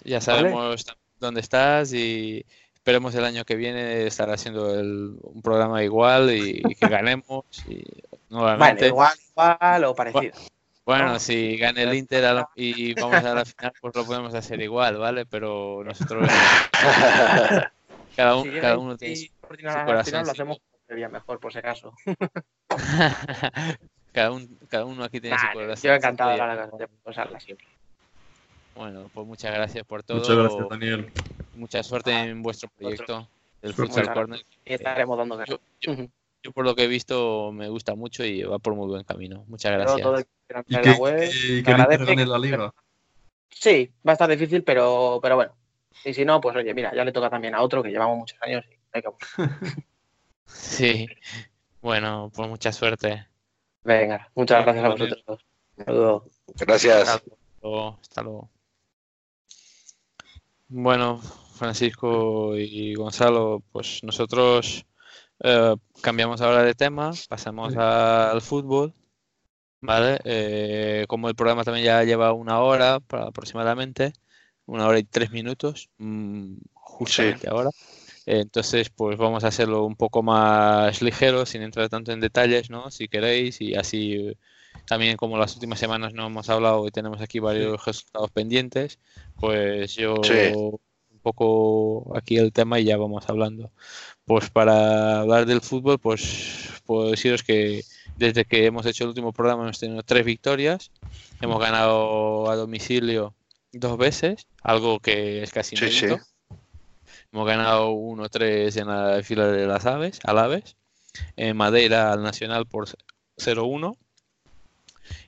ya 0.05 0.21
sabemos 0.21 0.87
dónde 1.21 1.41
estás 1.41 1.93
y 1.93 2.45
esperemos 2.89 3.15
el 3.17 3.25
año 3.27 3.45
que 3.45 3.55
viene 3.55 4.07
estar 4.07 4.31
haciendo 4.31 4.75
el- 4.81 5.19
un 5.21 5.43
programa 5.43 5.85
igual 5.85 6.31
y, 6.31 6.63
y 6.67 6.75
que 6.75 6.89
ganemos 7.05 7.45
y 7.69 7.85
Bueno, 7.85 8.17
nuevamente. 8.31 8.87
igual, 8.87 9.13
igual 9.31 9.85
o 9.85 9.95
parecido. 9.95 10.33
Bueno, 10.87 11.13
No. 11.13 11.19
si 11.19 11.59
gana 11.59 11.83
el 11.83 11.93
Inter 11.93 12.25
a 12.25 12.33
la- 12.33 12.49
y 12.55 12.95
vamos 12.95 13.23
a 13.23 13.35
la 13.35 13.45
final, 13.45 13.73
pues 13.83 13.95
lo 13.95 14.07
podemos 14.07 14.35
hacer 14.35 14.63
igual, 14.63 14.97
¿vale? 14.97 15.27
Pero 15.27 15.85
nosotros, 15.85 16.27
cada, 18.17 18.37
un- 18.37 18.45
Si 18.45 18.59
cada 18.59 18.79
uno 18.79 18.97
tiene 18.97 19.17
su, 19.17 19.25
su 19.27 19.47
corazón. 19.85 20.05
final 20.07 20.25
lo 20.25 20.33
hacemos 20.33 20.59
sería 20.87 21.11
mejor, 21.11 21.41
por 21.41 21.53
si 21.53 21.59
acaso. 21.59 21.93
cada, 24.15 24.31
un- 24.31 24.59
cada 24.71 24.87
uno 24.87 25.05
aquí 25.05 25.21
tiene 25.21 25.39
su 25.39 25.47
corazón. 25.53 25.91
yo 25.91 25.95
encantado 25.95 26.31
de 26.31 26.41
hablar 26.41 26.71
de 26.73 26.89
cosas 27.03 27.29
siempre. 27.45 27.67
Bueno, 28.75 29.11
pues 29.13 29.27
muchas 29.27 29.53
gracias 29.53 29.85
por 29.85 30.03
todo. 30.03 30.21
Muchas 30.21 30.37
gracias, 30.39 30.69
Daniel. 30.71 31.13
Mucha 31.59 31.83
suerte 31.83 32.13
en 32.13 32.43
vuestro 32.43 32.71
proyecto 32.71 33.29
del. 33.63 33.75
Futsal 33.75 34.13
Corner. 34.13 34.41
Y 34.65 34.75
estaremos 34.75 35.19
dando 35.19 35.37
caso. 35.37 35.61
Yo, 35.81 35.95
yo- 35.95 36.07
yo 36.45 36.53
por 36.53 36.65
lo 36.65 36.77
que 36.77 36.85
he 36.85 36.87
visto 36.87 37.51
me 37.53 37.69
gusta 37.69 37.97
mucho 37.97 38.25
y 38.25 38.43
va 38.45 38.61
por 38.61 38.75
muy 38.77 38.87
buen 38.87 39.03
camino. 39.03 39.45
Muchas 39.49 39.73
gracias. 39.73 40.01
todo 40.01 40.19
el 40.19 40.25
Y 40.25 40.55
entrar 40.55 40.65
que, 40.85 40.89
la 40.91 40.97
web, 40.97 41.31
que, 41.31 41.63
que 41.65 41.73
gane 41.73 42.27
la 42.27 42.39
liga. 42.39 42.73
Sí, 43.51 43.91
va 44.07 44.13
a 44.13 44.15
estar 44.15 44.31
difícil, 44.31 44.63
pero, 44.63 45.19
pero 45.21 45.35
bueno. 45.35 45.53
Y 46.05 46.15
si 46.15 46.25
no, 46.25 46.41
pues 46.41 46.55
oye, 46.55 46.73
mira, 46.75 46.95
ya 46.95 47.05
le 47.05 47.11
toca 47.11 47.29
también 47.29 47.57
a 47.57 47.61
otro 47.63 47.83
que 47.83 47.91
llevamos 47.91 48.19
muchos 48.19 48.39
años 48.41 48.65
y 48.71 48.79
hay 48.93 49.03
que 49.03 49.09
Sí. 50.47 51.09
Bueno, 51.83 52.31
pues 52.35 52.49
mucha 52.49 52.71
suerte. 52.73 53.27
Venga, 53.83 54.31
muchas 54.37 54.65
gracias 54.65 54.85
a 54.85 54.89
vosotros. 54.89 55.45
Saludos. 55.85 56.23
Gracias. 56.57 57.09
Hasta 57.09 57.31
luego. 57.63 57.99
Hasta 58.01 58.23
luego. 58.23 58.51
Bueno, 60.69 61.21
Francisco 61.59 62.57
y 62.57 62.95
Gonzalo, 62.95 63.63
pues 63.73 64.01
nosotros 64.03 64.87
eh, 65.41 65.75
cambiamos 66.01 66.41
ahora 66.41 66.63
de 66.63 66.75
tema, 66.75 67.13
pasamos 67.29 67.73
Sí. 67.73 67.79
al 67.81 68.41
fútbol, 68.41 68.95
¿vale? 69.81 70.19
Eh, 70.25 71.05
como 71.09 71.29
el 71.29 71.35
programa 71.35 71.65
también 71.65 71.85
ya 71.87 72.03
lleva 72.05 72.33
una 72.33 72.61
hora 72.61 73.01
para- 73.01 73.27
aproximadamente, 73.27 74.13
una 74.67 74.87
hora 74.87 74.99
y 74.99 75.05
tres 75.05 75.31
minutos, 75.31 75.91
mm, 75.99 76.55
justamente 76.75 77.49
ahora. 77.49 77.71
Eh, 78.27 78.41
Entonces, 78.41 78.91
pues 78.91 79.17
vamos 79.17 79.45
a 79.45 79.49
hacerlo 79.49 79.85
un 79.85 79.97
poco 79.97 80.23
más 80.23 81.01
ligero, 81.01 81.47
sin 81.47 81.63
entrar 81.63 81.89
tanto 81.89 82.13
en 82.13 82.21
detalles, 82.21 82.69
¿no? 82.71 82.91
Si 82.91 83.09
queréis, 83.09 83.61
y 83.61 83.75
así 83.75 84.37
también 84.87 85.17
como 85.17 85.39
las 85.39 85.55
últimas 85.55 85.79
semanas 85.79 86.13
no 86.15 86.27
hemos 86.27 86.49
hablado 86.51 86.87
y 86.87 86.91
tenemos 86.91 87.21
aquí 87.21 87.39
varios 87.39 87.85
resultados 87.85 88.31
pendientes, 88.31 88.99
pues 89.41 89.95
yo 89.95 90.81
poco 91.33 92.17
aquí 92.17 92.39
el 92.39 92.53
tema 92.53 92.79
y 92.79 92.85
ya 92.85 92.97
vamos 92.97 93.29
hablando. 93.29 93.71
Pues 94.25 94.51
para 94.51 95.21
hablar 95.21 95.47
del 95.47 95.61
fútbol, 95.61 95.99
pues 95.99 96.71
puedo 96.87 97.11
deciros 97.11 97.43
que 97.43 97.83
desde 98.17 98.45
que 98.45 98.67
hemos 98.67 98.87
hecho 98.87 99.05
el 99.05 99.11
último 99.11 99.33
programa 99.33 99.65
hemos 99.65 99.79
tenido 99.79 100.03
tres 100.03 100.25
victorias, 100.25 100.91
hemos 101.41 101.61
ganado 101.61 102.51
a 102.51 102.57
domicilio 102.57 103.35
dos 103.73 103.97
veces, 103.99 104.47
algo 104.63 105.01
que 105.01 105.43
es 105.43 105.53
casi 105.53 105.77
Sí, 105.77 105.91
sí. 105.91 106.07
Hemos 107.31 107.47
ganado 107.47 107.91
1-3 107.93 108.81
en 108.81 108.87
la 108.89 109.23
fila 109.23 109.49
de 109.49 109.67
las 109.67 109.85
aves, 109.85 110.19
al 110.25 110.39
Aves. 110.39 110.77
En 111.37 111.57
Madeira 111.57 112.13
al 112.13 112.23
Nacional 112.23 112.67
por 112.67 112.89
0-1. 113.37 113.97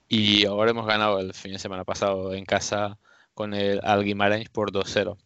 Y 0.08 0.46
ahora 0.46 0.70
hemos 0.70 0.86
ganado 0.86 1.20
el 1.20 1.34
fin 1.34 1.52
de 1.52 1.58
semana 1.58 1.84
pasado 1.84 2.32
en 2.32 2.44
casa 2.46 2.98
con 3.34 3.54
el 3.54 3.80
al 3.84 4.02
Guimarães 4.04 4.48
por 4.48 4.72
2-0. 4.72 5.16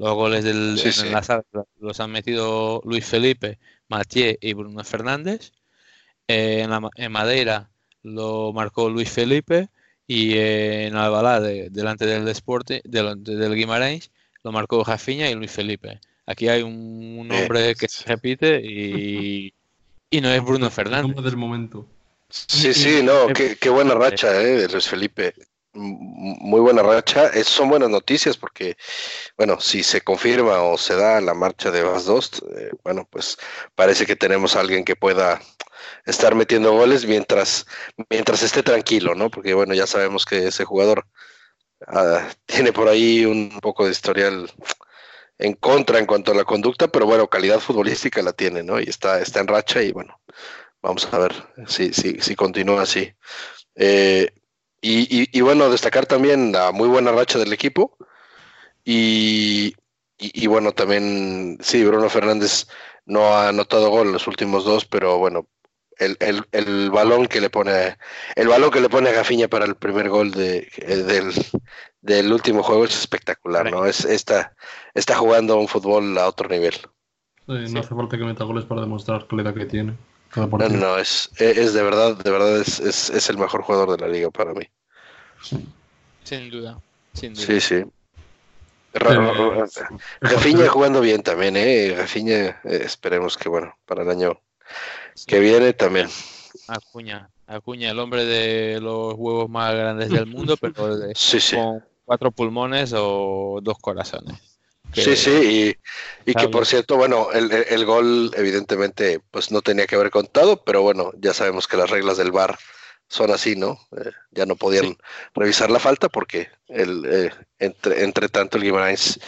Los 0.00 0.14
goles 0.14 0.44
del, 0.44 0.78
Sí, 0.78 0.88
en 1.06 1.14
aves 1.14 1.44
los 1.78 2.00
han 2.00 2.10
metido 2.10 2.80
Luis 2.86 3.04
Felipe, 3.04 3.58
Mathieu 3.88 4.34
y 4.40 4.54
Bruno 4.54 4.82
Fernández. 4.82 5.52
Eh, 6.26 6.60
en, 6.62 6.70
la 6.70 6.80
en 6.96 7.12
Madeira 7.12 7.70
lo 8.02 8.52
marcó 8.54 8.88
Luis 8.88 9.10
Felipe 9.10 9.68
y 10.06 10.34
eh, 10.38 10.86
en 10.86 10.96
Albalá, 10.96 11.38
de- 11.40 11.68
delante 11.70 12.06
del 12.06 12.24
Desporte, 12.24 12.80
del, 12.84 13.22
del 13.22 13.54
Guimarães, 13.54 14.10
lo 14.42 14.52
marcó 14.52 14.82
Jafiña 14.84 15.28
y 15.28 15.34
Luis 15.34 15.50
Felipe. 15.50 16.00
Aquí 16.24 16.48
hay 16.48 16.62
un, 16.62 16.72
un 17.18 17.26
Eh, 17.30 17.40
nombre 17.40 17.74
que 17.74 17.86
se 17.88 18.04
repite 18.04 18.58
y, 18.64 19.52
y 20.10 20.20
no 20.22 20.30
es 20.30 20.42
Bruno 20.42 20.66
El 20.66 20.72
Fernández. 20.72 21.14
nombre 21.14 21.24
del 21.30 21.36
momento. 21.36 21.86
Sí, 22.30 22.72
sí, 22.72 23.02
no, 23.02 23.26
qué, 23.34 23.56
qué 23.60 23.68
buena 23.68 23.92
racha, 23.94 24.40
eh, 24.40 24.56
de 24.62 24.68
Luis 24.68 24.88
Felipe. 24.88 25.34
Muy 25.72 26.60
buena 26.60 26.82
racha. 26.82 27.28
Es, 27.28 27.46
son 27.46 27.68
buenas 27.68 27.90
noticias 27.90 28.36
porque, 28.36 28.76
bueno, 29.36 29.60
si 29.60 29.82
se 29.84 30.00
confirma 30.00 30.62
o 30.62 30.76
se 30.76 30.96
da 30.96 31.20
la 31.20 31.32
marcha 31.34 31.70
de 31.70 31.82
Vas 31.82 32.06
Dost, 32.06 32.40
eh, 32.56 32.70
bueno, 32.82 33.06
pues 33.10 33.38
parece 33.76 34.04
que 34.04 34.16
tenemos 34.16 34.56
a 34.56 34.60
alguien 34.60 34.84
que 34.84 34.96
pueda 34.96 35.40
estar 36.06 36.34
metiendo 36.34 36.72
goles 36.72 37.06
mientras, 37.06 37.66
mientras 38.10 38.42
esté 38.42 38.62
tranquilo, 38.64 39.14
¿no? 39.14 39.30
Porque, 39.30 39.54
bueno, 39.54 39.74
ya 39.74 39.86
sabemos 39.86 40.26
que 40.26 40.48
ese 40.48 40.64
jugador 40.64 41.06
ah, 41.86 42.28
tiene 42.46 42.72
por 42.72 42.88
ahí 42.88 43.24
un 43.24 43.60
poco 43.60 43.84
de 43.84 43.92
historial 43.92 44.50
en 45.38 45.54
contra 45.54 45.98
en 45.98 46.06
cuanto 46.06 46.32
a 46.32 46.34
la 46.34 46.44
conducta, 46.44 46.88
pero 46.88 47.06
bueno, 47.06 47.28
calidad 47.28 47.60
futbolística 47.60 48.22
la 48.22 48.32
tiene, 48.32 48.62
¿no? 48.64 48.80
Y 48.80 48.84
está, 48.88 49.20
está 49.20 49.40
en 49.40 49.48
racha 49.48 49.82
y 49.82 49.92
bueno, 49.92 50.20
vamos 50.82 51.08
a 51.12 51.18
ver 51.18 51.32
si, 51.68 51.92
si, 51.92 52.20
si 52.20 52.34
continúa 52.36 52.82
así. 52.82 53.14
Eh, 53.76 54.30
y, 54.80 55.22
y- 55.22 55.28
y 55.32 55.40
bueno, 55.42 55.70
destacar 55.70 56.06
también 56.06 56.52
la 56.52 56.72
muy 56.72 56.88
buena 56.88 57.12
racha 57.12 57.38
del 57.38 57.52
equipo. 57.52 57.96
Y, 58.84 59.74
y- 60.18 60.44
y 60.44 60.46
bueno, 60.46 60.72
también, 60.72 61.58
sí, 61.62 61.84
Bruno 61.84 62.08
Fernández 62.10 62.66
no 63.06 63.26
ha 63.34 63.48
anotado 63.48 63.90
gol 63.90 64.08
en 64.08 64.12
los 64.14 64.26
últimos 64.26 64.64
dos, 64.64 64.84
pero 64.86 65.18
bueno, 65.18 65.48
el, 65.98 66.16
el- 66.20 66.44
el 66.52 66.90
balón 66.90 67.26
que 67.26 67.40
le 67.40 67.50
pone, 67.50 67.98
el 68.36 68.48
balón 68.48 68.70
que 68.70 68.80
le 68.80 68.88
pone 68.90 69.10
a 69.10 69.12
Gafiña 69.12 69.48
para 69.48 69.66
el 69.66 69.76
primer 69.76 70.08
gol 70.08 70.30
de, 70.32 70.68
eh, 70.78 70.96
del, 70.96 71.32
del 72.00 72.32
último 72.32 72.62
juego 72.62 72.84
es 72.84 72.98
espectacular, 72.98 73.70
¿no? 73.70 73.86
Es, 73.86 74.04
está, 74.04 74.54
está 74.94 75.16
jugando 75.16 75.58
un 75.58 75.68
fútbol 75.68 76.16
a 76.18 76.28
otro 76.28 76.48
nivel. 76.48 76.74
Sí, 77.46 77.68
no 77.68 77.80
hace 77.80 77.94
falta 77.94 78.16
que 78.16 78.24
meta 78.24 78.44
goles 78.44 78.64
para 78.64 78.80
demostrar 78.80 79.20
la 79.22 79.28
calidad 79.28 79.54
que 79.54 79.66
tiene. 79.66 79.98
No, 80.36 80.46
no, 80.68 80.98
es, 80.98 81.30
es 81.38 81.72
de 81.74 81.82
verdad, 81.82 82.16
de 82.16 82.30
verdad 82.30 82.60
es, 82.60 82.78
es, 82.80 83.10
es 83.10 83.28
el 83.30 83.36
mejor 83.38 83.62
jugador 83.62 83.90
de 83.90 83.98
la 83.98 84.08
liga 84.12 84.30
para 84.30 84.52
mí. 84.52 84.66
Sin 86.22 86.50
duda. 86.50 86.78
Sin 87.12 87.34
duda. 87.34 87.44
Sí, 87.46 87.60
sí. 87.60 87.82
Ra- 88.92 89.14
ra- 89.14 89.32
ra- 89.32 89.66
Rafinha 90.20 90.68
jugando 90.68 91.00
bien 91.00 91.22
también, 91.22 91.56
¿eh? 91.56 91.94
Rafinha, 91.96 92.60
eh, 92.64 92.82
esperemos 92.84 93.36
que, 93.36 93.48
bueno, 93.48 93.74
para 93.86 94.02
el 94.02 94.10
año 94.10 94.40
Sí. 95.14 95.26
que 95.26 95.40
viene 95.40 95.72
también. 95.72 96.08
Acuña. 96.68 97.28
Acuña, 97.46 97.90
el 97.90 97.98
hombre 97.98 98.24
de 98.24 98.80
los 98.80 99.14
huevos 99.16 99.48
más 99.50 99.74
grandes 99.74 100.10
del 100.10 100.26
mundo, 100.26 100.56
pero 100.56 100.96
de- 100.96 101.14
Sí, 101.16 101.40
sí. 101.40 101.56
con 101.56 101.84
cuatro 102.04 102.30
pulmones 102.30 102.92
o 102.96 103.58
dos 103.62 103.78
corazones. 103.80 104.36
Que- 104.92 105.02
Sí, 105.02 105.16
sí, 105.16 105.76
y, 106.26 106.30
y 106.30 106.34
que 106.34 106.48
por 106.48 106.66
cierto, 106.66 106.96
bueno, 106.96 107.30
el, 107.32 107.84
gol 107.84 108.30
evidentemente 108.36 109.20
pues 109.30 109.50
no 109.52 109.62
tenía 109.62 109.86
que 109.86 109.94
haber 109.94 110.10
contado, 110.10 110.64
pero 110.64 110.82
bueno, 110.82 111.12
ya 111.18 111.32
sabemos 111.32 111.68
que 111.68 111.76
las 111.76 111.90
reglas 111.90 112.16
del 112.16 112.32
VAR 112.32 112.58
son 113.08 113.30
así, 113.30 113.56
¿no? 113.56 113.78
Eh, 113.96 114.10
ya 114.30 114.46
no 114.46 114.56
podían 114.56 114.84
Sí. 114.86 114.98
revisar 115.34 115.70
la 115.70 115.78
falta 115.78 116.08
porque 116.08 116.48
el, 116.68 117.04
eh, 117.06 117.30
entre, 117.58 118.04
entre 118.04 118.28
tanto 118.28 118.56
el 118.56 118.64
Guimarães 118.64 119.18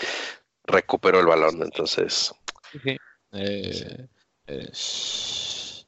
recuperó 0.64 1.20
el 1.20 1.26
balón, 1.26 1.62
entonces 1.62 2.32
Sí. 2.82 2.96
Eh, 3.32 4.06
es- 4.46 5.86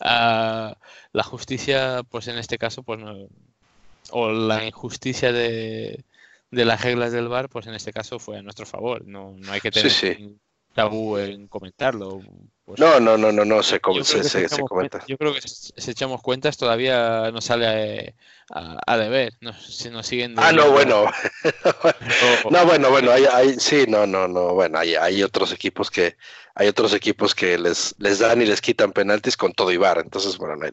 ah, 0.00 0.76
la 1.12 1.22
justicia, 1.22 2.02
pues 2.10 2.28
en 2.28 2.38
este 2.38 2.58
caso, 2.58 2.82
pues 2.82 3.00
no, 3.00 3.28
o 4.10 4.30
la 4.30 4.64
injusticia 4.64 5.32
de, 5.32 6.04
de 6.56 6.64
las 6.64 6.82
reglas 6.82 7.12
del 7.12 7.28
VAR, 7.28 7.48
pues 7.48 7.66
en 7.66 7.74
este 7.74 7.92
caso 7.92 8.18
fue 8.18 8.38
a 8.38 8.42
nuestro 8.42 8.66
favor. 8.66 9.06
No, 9.06 9.34
no 9.38 9.52
hay 9.52 9.60
que 9.60 9.70
tener 9.70 9.90
sí. 9.90 10.36
tabú 10.74 11.18
en 11.18 11.46
comentarlo. 11.48 12.20
pues, 12.64 12.80
no, 12.80 12.98
no, 12.98 13.16
no, 13.16 13.30
no, 13.32 13.44
no, 13.44 13.62
se, 13.62 13.78
com- 13.80 14.02
se, 14.02 14.24
se- 14.24 14.48
se 14.48 14.62
comenta. 14.64 15.04
yo 15.06 15.16
creo 15.16 15.32
que 15.34 15.40
si 15.42 15.90
echamos 15.90 16.20
cuentas 16.22 16.56
todavía 16.56 17.30
nos 17.30 17.44
sale 17.44 17.66
eh, 18.08 18.14
a, 18.50 18.78
a 18.86 18.96
deber. 18.98 19.34
No, 19.40 19.52
si 19.52 19.90
nos 19.90 20.06
siguen 20.06 20.34
Ah, 20.38 20.52
no, 20.52 20.70
bueno. 20.72 21.04
o- 21.04 22.50
No, 22.50 22.64
bueno, 22.66 22.90
bueno, 22.90 23.10
hay, 23.12 23.24
hay, 23.32 23.54
sí, 23.58 23.84
no, 23.88 24.06
no, 24.06 24.26
no, 24.28 24.54
bueno, 24.54 24.78
hay, 24.78 24.94
hay 24.94 25.22
otros 25.22 25.52
equipos 25.52 25.90
que, 25.90 26.16
hay 26.54 26.68
otros 26.68 26.92
equipos 26.94 27.34
que 27.34 27.58
les, 27.58 27.94
les 27.98 28.18
dan 28.18 28.42
y 28.42 28.46
les 28.46 28.60
quitan 28.60 28.92
penaltis 28.92 29.36
con 29.36 29.52
todo 29.52 29.70
y 29.72 29.76
entonces, 29.76 30.36
bueno, 30.38 30.56
no 30.56 30.64
hay, 30.66 30.72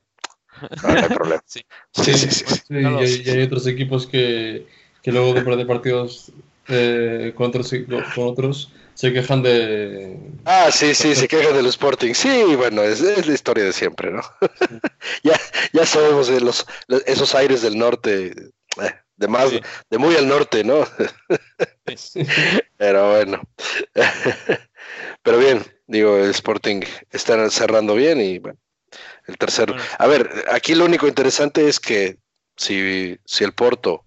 no, 0.82 0.94
no 0.94 1.00
hay 1.00 1.10
problema. 1.20 1.44
Sí. 1.46 1.62
Sí, 1.92 2.14
sí, 2.14 2.32
sí, 2.32 2.46
sí. 2.48 2.56
Sí, 2.56 2.64
No 2.70 2.92
lo 2.92 3.02
y, 3.02 3.04
hay, 3.06 3.10
sé. 3.14 3.24
y 3.26 3.30
hay 3.32 3.42
otros 3.44 3.68
equipos 3.68 4.08
que, 4.08 4.66
que 5.04 5.12
luego 5.12 5.34
de 5.34 5.42
perder 5.42 5.68
partidos 5.68 6.32
eh, 6.70 7.34
con, 7.36 7.48
otros, 7.48 7.74
con 8.16 8.24
otros 8.28 8.72
se 8.94 9.12
quejan 9.12 9.44
de... 9.44 10.18
Ah, 10.46 10.70
sí, 10.72 10.96
sí, 10.96 11.14
se 11.16 11.28
quejan 11.28 11.54
del 11.54 11.66
Sporting. 11.66 12.14
Sí, 12.14 12.56
bueno, 12.56 12.82
es, 12.84 13.02
es 13.02 13.28
la 13.28 13.34
historia 13.34 13.66
de 13.66 13.74
siempre, 13.74 14.12
¿no? 14.12 14.22
ya, 15.24 15.40
ya 15.74 15.86
sabemos 15.86 16.28
de 16.28 16.42
los, 16.42 16.66
esos 17.06 17.36
aires 17.36 17.62
del 17.62 17.78
norte, 17.78 18.28
eh, 18.28 18.94
de 19.18 19.28
más, 19.28 19.50
Sí. 19.50 19.60
de 19.90 19.98
muy 19.98 20.16
al 20.16 20.28
norte, 20.28 20.64
¿no? 20.64 20.88
Pero 22.78 23.12
bueno. 23.12 23.42
Pero 25.24 25.38
bien, 25.38 25.64
digo, 25.88 26.18
el 26.18 26.30
Sporting 26.32 26.82
está 27.12 27.50
cerrando 27.50 27.96
bien 27.96 28.22
y 28.22 28.40
bueno, 28.40 28.58
el 29.28 29.38
tercero. 29.38 29.76
A 29.98 30.08
ver, 30.08 30.46
aquí 30.52 30.76
lo 30.76 30.86
único 30.86 31.08
interesante 31.08 31.68
es 31.68 31.80
que 31.80 32.18
si, 32.56 33.18
si 33.26 33.44
el 33.44 33.54
Porto 33.54 34.06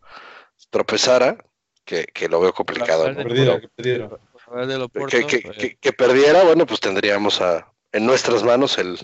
tropezara, 0.76 1.38
que, 1.84 2.04
que 2.12 2.28
lo 2.28 2.40
veo 2.40 2.52
complicado, 2.52 3.08
¿no? 3.08 3.16
Que 3.16 3.22
perdiera, 3.24 3.60
que 3.60 3.68
perdiera. 3.68 4.08
que, 5.10 5.26
que- 5.26 5.40
pues, 5.42 5.56
que- 5.56 5.76
que 5.76 5.92
perdiera, 5.92 6.44
bueno, 6.44 6.66
pues 6.66 6.80
tendríamos 6.80 7.40
a, 7.40 7.72
en 7.92 8.04
nuestras 8.06 8.42
manos 8.42 8.76
el, 8.78 8.98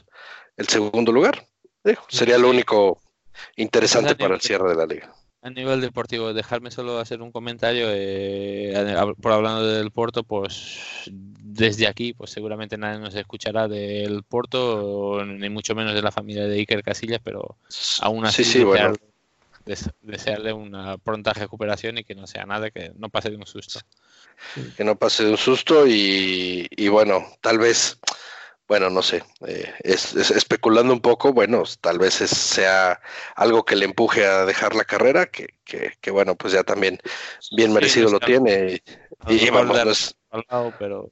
el 0.57 0.68
segundo 0.68 1.12
lugar. 1.12 1.47
Digo, 1.85 2.03
sería 2.09 2.39
lo 2.39 2.51
único 2.51 3.01
interesante 3.57 4.14
para 4.14 4.35
el 4.35 4.41
cierre 4.41 4.68
de 4.68 4.75
la 4.77 4.87
liga. 4.87 5.14
A 5.45 5.51
nivel 5.51 5.81
deportivo, 5.81 6.33
dejarme 6.33 6.70
solo 6.70 6.99
hacer 7.01 7.20
un 7.20 7.33
comentario 7.33 7.87
eh, 7.91 8.73
por 9.20 9.33
hablando 9.33 9.66
del 9.66 9.91
Porto, 9.91 10.23
pues 10.23 10.79
desde 11.11 11.89
aquí, 11.89 12.12
pues 12.12 12.31
seguramente 12.31 12.79
nadie 12.79 13.01
nos 13.01 13.14
escuchará 13.16 13.66
del 13.66 14.23
Porto, 14.23 15.25
ni 15.25 15.49
mucho 15.51 15.75
menos 15.75 15.95
de 15.95 16.03
la 16.03 16.12
familia 16.12 16.47
de 16.47 16.59
Iker 16.59 16.85
Casillas, 16.85 17.20
pero 17.25 17.57
aún 18.03 18.25
así 18.25 18.45
sí, 18.45 18.53
sí, 18.59 18.64
bueno. 18.64 18.95
Desearle, 19.65 19.95
des- 19.95 19.95
desearle 20.03 20.53
una 20.53 20.99
pronta 20.99 21.33
recuperación 21.33 21.99
y 21.99 22.05
que 22.05 22.15
no 22.15 22.27
sea 22.27 22.45
nada, 22.47 22.71
que 22.71 22.93
no 22.97 23.09
pase 23.09 23.31
de 23.31 23.37
un 23.37 23.47
susto. 23.47 23.81
que 24.77 24.85
no 24.85 24.97
pase 24.97 25.25
de 25.25 25.31
un 25.31 25.37
susto 25.37 25.87
y, 25.87 26.67
y 26.71 26.89
bueno, 26.89 27.25
tal 27.41 27.59
vez, 27.59 27.99
bueno, 28.69 28.91
no 28.91 29.03
sé, 29.03 29.23
eh, 29.47 29.73
es, 29.83 30.15
es- 30.15 30.31
especulando 30.31 30.93
un 30.93 31.01
poco, 31.01 31.33
bueno, 31.33 31.63
tal 31.81 31.99
vez 31.99 32.21
es- 32.21 32.31
sea 32.31 33.01
algo 33.37 33.65
que 33.65 33.77
le 33.77 33.85
empuje 33.85 34.27
a 34.27 34.45
dejar 34.45 34.75
la 34.75 34.85
carrera, 34.85 35.27
que, 35.27 35.49
que, 35.65 35.93
que 36.01 36.11
bueno, 36.11 36.35
pues 36.37 36.53
ya 36.53 36.63
también 36.65 36.99
bien 37.57 37.69
Sí, 37.71 37.75
merecido 37.75 38.07
no 38.07 38.13
lo 38.13 38.21
tiene 38.21 38.81
y, 39.29 39.35
y 39.47 39.51
vamos, 39.51 39.85
no 39.85 39.91
es- 39.91 40.17
al 40.31 40.45
lado, 40.49 40.73
pero 40.79 41.11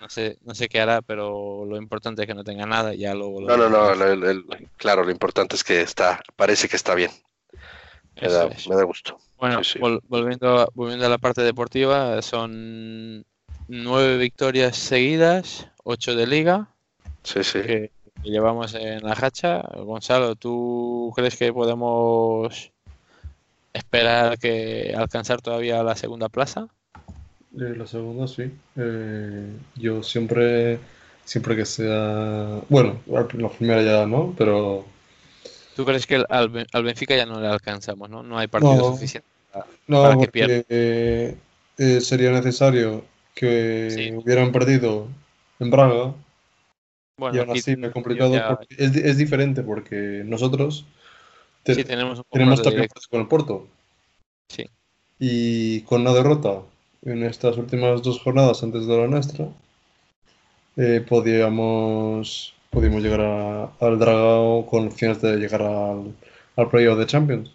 no 0.00 0.08
sé, 0.08 0.38
no 0.42 0.54
sé 0.54 0.68
qué 0.68 0.80
hará, 0.80 1.02
pero 1.02 1.64
lo 1.64 1.76
importante 1.76 2.22
es 2.22 2.26
que 2.28 2.34
no 2.34 2.44
tenga 2.44 2.66
nada, 2.66 2.94
y 2.94 2.98
ya 2.98 3.14
luego 3.14 3.40
lo 3.40 3.48
no, 3.48 3.56
no, 3.56 3.68
no, 3.68 3.86
veremos. 3.88 4.24
el- 4.24 4.24
el- 4.24 4.68
claro, 4.76 5.04
lo 5.04 5.10
importante 5.10 5.56
es 5.56 5.64
que 5.64 5.80
está, 5.82 6.20
parece 6.36 6.68
que 6.68 6.76
está 6.76 6.94
bien, 6.94 7.10
me 8.20 8.28
da, 8.28 8.46
es. 8.46 8.68
me 8.68 8.76
da 8.76 8.84
gusto. 8.84 9.18
Bueno, 9.36 9.62
Sí, 9.64 9.72
sí. 9.74 9.78
vol- 9.78 10.00
volviendo, 10.08 10.60
a, 10.60 10.68
volviendo 10.74 11.06
a 11.06 11.08
la 11.08 11.18
parte 11.18 11.42
deportiva, 11.42 12.20
son 12.22 13.24
nueve 13.68 14.16
victorias 14.18 14.76
seguidas, 14.76 15.68
ocho 15.84 16.14
de 16.14 16.26
liga, 16.26 16.68
Sí, 17.22 17.44
sí. 17.44 17.60
que, 17.62 17.90
que 18.22 18.30
llevamos 18.30 18.74
en 18.74 19.02
la 19.02 19.12
hacha. 19.12 19.62
Gonzalo, 19.76 20.34
¿tú 20.36 21.12
crees 21.14 21.36
que 21.36 21.52
podemos 21.52 22.72
esperar 23.72 24.38
que 24.38 24.94
alcanzar 24.96 25.40
todavía 25.40 25.82
la 25.82 25.96
segunda 25.96 26.28
plaza? 26.28 26.68
Eh, 27.58 27.74
la 27.76 27.86
segunda, 27.86 28.28
sí. 28.28 28.50
Eh, 28.76 29.46
yo 29.76 30.02
siempre, 30.02 30.78
siempre 31.24 31.56
que 31.56 31.64
sea... 31.66 32.60
Bueno, 32.68 33.00
la 33.06 33.26
primera 33.48 33.82
ya 33.82 34.06
no, 34.06 34.34
pero... 34.36 34.84
¿Tú 35.74 35.84
crees 35.84 36.06
que 36.06 36.16
al, 36.28 36.66
al 36.72 36.84
Benfica 36.84 37.16
ya 37.16 37.26
no 37.26 37.40
le 37.40 37.46
alcanzamos, 37.48 38.08
no? 38.10 38.22
No 38.22 38.38
hay 38.38 38.48
partido 38.48 38.74
No. 38.76 38.92
suficiente. 38.92 39.28
No, 39.88 40.02
Para 40.02 40.14
que 40.14 40.18
porque 40.26 40.30
pierda. 40.32 40.64
eh, 40.68 41.36
eh, 41.78 42.00
sería 42.00 42.30
necesario 42.30 43.04
que 43.34 43.88
Sí. 43.90 44.12
hubieran 44.14 44.52
perdido 44.52 45.08
en 45.58 45.70
Braga 45.70 46.14
Bueno, 47.18 47.36
y 47.36 47.40
aún 47.40 47.50
así 47.50 47.76
me 47.76 47.90
complicado 47.90 48.34
ya- 48.34 48.58
es, 48.78 48.94
es 48.96 49.16
diferente 49.16 49.62
porque 49.62 50.22
nosotros 50.24 50.84
te- 51.64 51.74
sí, 51.74 51.84
tenemos 51.84 52.18
un 52.18 52.24
tenemos 52.30 52.62
también 52.62 52.88
con 53.10 53.20
el 53.20 53.28
Porto 53.28 53.66
Sí. 54.48 54.64
y 55.18 55.82
con 55.82 56.00
una 56.02 56.12
derrota 56.12 56.62
en 57.02 57.22
estas 57.24 57.56
últimas 57.58 58.02
dos 58.02 58.20
jornadas 58.20 58.62
antes 58.62 58.86
de 58.86 58.96
la 58.96 59.06
nuestra 59.08 59.48
eh, 60.76 61.04
podíamos 61.08 62.54
podíamos 62.70 63.02
llegar 63.02 63.20
a- 63.20 63.64
al 63.80 63.98
Dragao 63.98 64.66
con 64.66 64.86
opciones 64.86 65.20
de 65.20 65.36
llegar 65.36 65.62
al, 65.62 66.14
al 66.56 66.68
playoff 66.70 66.98
de 66.98 67.06
Champions. 67.06 67.50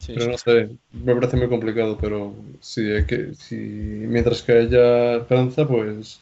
Sí, 0.00 0.14
pero 0.14 0.24
sí. 0.24 0.30
no 0.30 0.38
sé, 0.38 0.76
me 0.92 1.14
parece 1.14 1.36
muy 1.36 1.48
complicado, 1.48 1.98
pero 2.00 2.34
si, 2.60 2.80
hay 2.90 3.04
que, 3.04 3.34
si 3.34 3.56
mientras 3.56 4.42
que 4.42 4.52
haya 4.52 5.16
esperanza, 5.16 5.66
pues, 5.68 6.20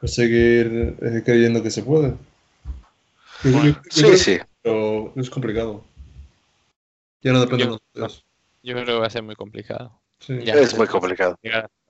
pues 0.00 0.14
seguir 0.14 0.96
eh, 1.00 1.22
creyendo 1.24 1.62
que 1.62 1.70
se 1.70 1.82
puede. 1.82 2.14
Yo- 3.44 3.50
yo- 3.52 3.70
yo 3.72 3.80
Sí, 3.90 4.16
sí. 4.16 4.38
Pero 4.62 5.12
es 5.16 5.30
complicado. 5.30 5.84
Ya 7.22 7.32
no 7.32 7.40
depende 7.40 7.64
de 7.64 7.70
nosotros. 7.70 8.24
Yo 8.62 8.74
creo 8.74 8.86
que 8.86 8.92
va 8.92 9.06
a 9.06 9.10
ser 9.10 9.22
muy 9.22 9.34
complicado. 9.34 10.00
Sí. 10.20 10.38
Ya. 10.44 10.54
Es 10.54 10.76
muy 10.76 10.86
complicado. 10.86 11.36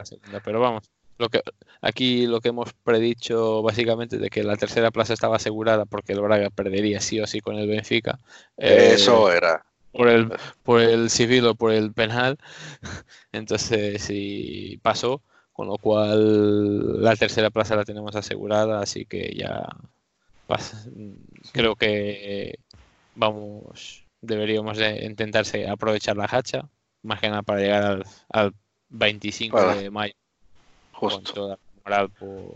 segunda, 0.02 0.40
pero 0.40 0.60
vamos, 0.60 0.90
lo 1.18 1.28
que 1.28 1.40
aquí 1.80 2.26
lo 2.26 2.40
que 2.40 2.48
hemos 2.48 2.72
predicho 2.82 3.62
básicamente 3.62 4.18
de 4.18 4.30
que 4.30 4.42
la 4.42 4.56
tercera 4.56 4.90
plaza 4.90 5.14
estaba 5.14 5.36
asegurada 5.36 5.84
porque 5.84 6.12
el 6.12 6.20
Braga 6.20 6.50
perdería 6.50 7.00
sí 7.00 7.20
o 7.20 7.26
sí 7.26 7.40
con 7.40 7.56
el 7.56 7.68
Benfica. 7.68 8.18
eh, 8.56 8.92
Eso 8.94 9.30
era. 9.30 9.64
por 9.92 10.08
el 10.08 10.32
por 10.62 10.80
el 10.80 11.10
civil 11.10 11.46
o 11.46 11.54
por 11.54 11.72
el 11.72 11.92
penal. 11.92 12.38
Entonces 13.32 14.02
sí 14.02 14.80
pasó, 14.82 15.22
con 15.52 15.68
lo 15.68 15.78
cual 15.78 17.02
la 17.02 17.14
tercera 17.16 17.50
plaza 17.50 17.76
la 17.76 17.84
tenemos 17.84 18.16
asegurada, 18.16 18.80
así 18.80 19.04
que 19.04 19.34
ya 19.36 19.66
creo 21.52 21.76
que 21.76 22.58
vamos 23.14 24.01
deberíamos 24.22 24.78
de 24.78 25.04
intentarse 25.04 25.68
aprovechar 25.68 26.16
la 26.16 26.24
hacha, 26.30 26.68
más 27.02 27.20
que 27.20 27.28
nada 27.28 27.42
para 27.42 27.60
llegar 27.60 27.82
al, 27.84 28.06
al 28.30 28.54
25 28.88 29.56
Bueno, 29.56 29.74
de 29.76 29.90
mayo 29.90 30.14
con 30.92 31.10
Justo. 31.10 31.32
toda 31.34 31.48
la 31.56 31.58
moral 31.84 32.10
por, 32.10 32.54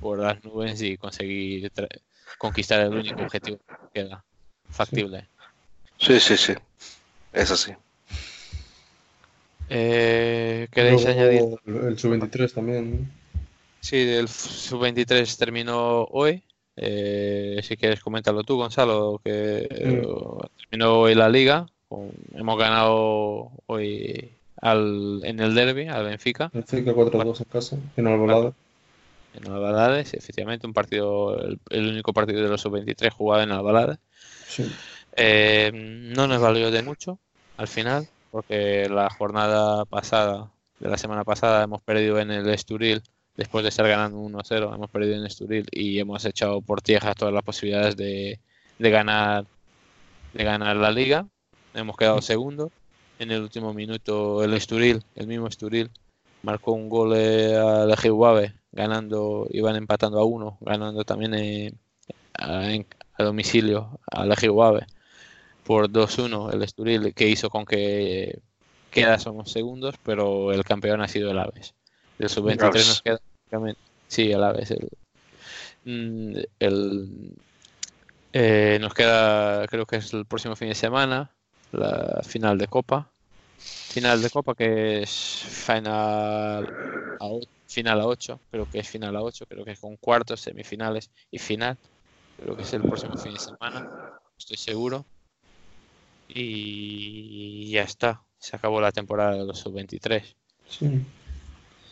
por 0.00 0.18
las 0.18 0.42
nubes 0.44 0.82
y 0.82 0.96
conseguir 0.98 1.70
conquistar 2.38 2.80
el 2.80 2.92
único 2.92 3.22
objetivo 3.22 3.58
que 3.92 4.02
queda 4.02 4.24
factible. 4.68 5.28
Sí, 5.98 6.18
sí, 6.20 6.36
sí. 6.36 6.54
Es 7.32 7.50
así. 7.50 7.72
Eh, 9.68 10.68
¿Queréis 10.70 11.02
Luego, 11.04 11.18
añadir? 11.20 11.42
El, 11.66 11.76
el 11.88 11.98
sub-23 11.98 12.52
también. 12.52 13.10
Sí, 13.80 13.96
el 13.96 14.28
sub-23 14.28 15.36
terminó 15.38 16.04
hoy. 16.04 16.42
Eh, 16.76 17.60
si 17.62 17.76
quieres, 17.76 18.00
coméntalo 18.00 18.44
tú, 18.44 18.56
Gonzalo, 18.56 19.20
que 19.24 19.66
eh, 19.70 20.02
terminó 20.70 20.98
hoy 21.00 21.14
la 21.14 21.28
liga. 21.28 21.66
Hemos 22.34 22.58
ganado 22.58 23.50
hoy 23.66 24.32
al, 24.60 25.20
en 25.24 25.40
el 25.40 25.54
derby 25.54 25.86
al 25.88 26.04
Benfica, 26.04 26.50
El 26.52 26.66
5-4-2 26.66 27.38
en 27.40 27.44
casa, 27.46 27.76
en 27.96 28.06
Albalade. 28.06 28.52
en 29.34 29.50
Albalade. 29.50 30.04
Sí, 30.04 30.16
efectivamente, 30.16 30.66
un 30.66 30.74
partido, 30.74 31.40
el, 31.40 31.58
el 31.70 31.88
único 31.88 32.12
partido 32.12 32.42
de 32.42 32.48
los 32.48 32.60
sub-23 32.60 33.10
jugado 33.10 33.42
en 33.42 33.52
Albalade. 33.52 33.96
Sí. 34.46 34.70
Eh, 35.16 35.70
no 35.72 36.26
nos 36.26 36.40
valió 36.42 36.70
de 36.70 36.82
mucho 36.82 37.18
al 37.56 37.68
final, 37.68 38.06
porque 38.30 38.88
la 38.90 39.08
jornada 39.08 39.84
pasada, 39.86 40.50
de 40.78 40.90
la 40.90 40.98
semana 40.98 41.24
pasada, 41.24 41.64
hemos 41.64 41.80
perdido 41.80 42.18
en 42.18 42.30
el 42.30 42.48
Esturil, 42.50 43.02
después 43.36 43.62
de 43.62 43.68
estar 43.70 43.86
ganando 43.88 44.18
1-0, 44.18 44.74
hemos 44.74 44.90
perdido 44.90 45.16
en 45.16 45.26
Esturil 45.26 45.66
y 45.72 45.98
hemos 45.98 46.24
echado 46.24 46.62
por 46.62 46.82
tierra 46.82 47.14
todas 47.14 47.34
las 47.34 47.42
posibilidades 47.44 47.96
de, 47.96 48.40
de 48.78 48.90
ganar 48.90 49.46
de 50.32 50.44
ganar 50.44 50.76
la 50.76 50.90
liga. 50.90 51.26
Hemos 51.74 51.96
quedado 51.96 52.20
segundo. 52.22 52.72
En 53.18 53.30
el 53.30 53.42
último 53.42 53.72
minuto 53.74 54.44
el 54.44 54.52
Esturil, 54.54 55.02
el 55.14 55.26
mismo 55.26 55.46
Esturil, 55.48 55.90
marcó 56.42 56.72
un 56.72 56.88
gol 56.88 57.14
eh, 57.16 57.56
al 57.56 57.90
Ejihuave, 57.92 58.54
ganando, 58.72 59.46
iban 59.50 59.76
empatando 59.76 60.18
a 60.20 60.24
uno, 60.24 60.58
ganando 60.60 61.04
también 61.04 61.34
eh, 61.34 61.72
a, 62.34 62.70
en- 62.72 62.86
a 63.14 63.24
domicilio 63.24 64.00
al 64.10 64.32
Ejihuave 64.32 64.86
por 65.64 65.88
2-1 65.90 66.50
el 66.52 66.62
Esturil, 66.62 67.14
que 67.14 67.28
hizo 67.28 67.50
con 67.50 67.64
que 67.66 68.40
queda 68.90 69.18
somos 69.18 69.50
segundos, 69.52 69.96
pero 70.02 70.52
el 70.52 70.64
campeón 70.64 71.00
ha 71.02 71.08
sido 71.08 71.30
el 71.30 71.38
Aves. 71.38 71.74
Del 72.18 72.28
sub-23 72.28 72.62
Aves. 72.68 72.86
nos 72.88 73.02
queda 73.02 73.18
prácticamente- 73.18 73.80
sí, 74.08 74.30
el 74.32 74.42
Aves. 74.44 74.70
El, 74.70 74.88
mm, 75.84 76.36
el- 76.60 77.32
eh, 78.32 78.78
nos 78.80 78.92
queda, 78.94 79.66
creo 79.68 79.86
que 79.86 79.96
es 79.96 80.12
el 80.12 80.26
próximo 80.26 80.56
fin 80.56 80.68
de 80.68 80.74
semana, 80.74 81.30
la 81.72 82.20
final 82.26 82.58
de 82.58 82.66
Copa. 82.68 83.10
Final 83.58 84.20
de 84.20 84.28
Copa 84.30 84.54
que 84.54 85.02
es 85.02 85.10
final 85.10 86.66
a, 87.18 87.28
final 87.66 88.00
a 88.00 88.06
8, 88.06 88.38
creo 88.50 88.68
que 88.70 88.80
es 88.80 88.88
final 88.88 89.16
a 89.16 89.22
8, 89.22 89.46
creo 89.48 89.64
que 89.64 89.72
es 89.72 89.80
con 89.80 89.96
cuartos, 89.96 90.40
semifinales 90.40 91.10
y 91.30 91.38
final. 91.38 91.78
Creo 92.38 92.54
que 92.56 92.62
es 92.62 92.72
el 92.74 92.82
próximo 92.82 93.16
fin 93.16 93.32
de 93.32 93.38
semana, 93.40 93.88
estoy 94.38 94.58
seguro. 94.58 95.06
Y 96.28 97.70
ya 97.70 97.82
está, 97.82 98.20
se 98.38 98.56
acabó 98.56 98.80
la 98.80 98.92
temporada 98.92 99.32
de 99.36 99.44
los 99.44 99.58
sub-23. 99.60 100.22
Sí. 100.68 100.86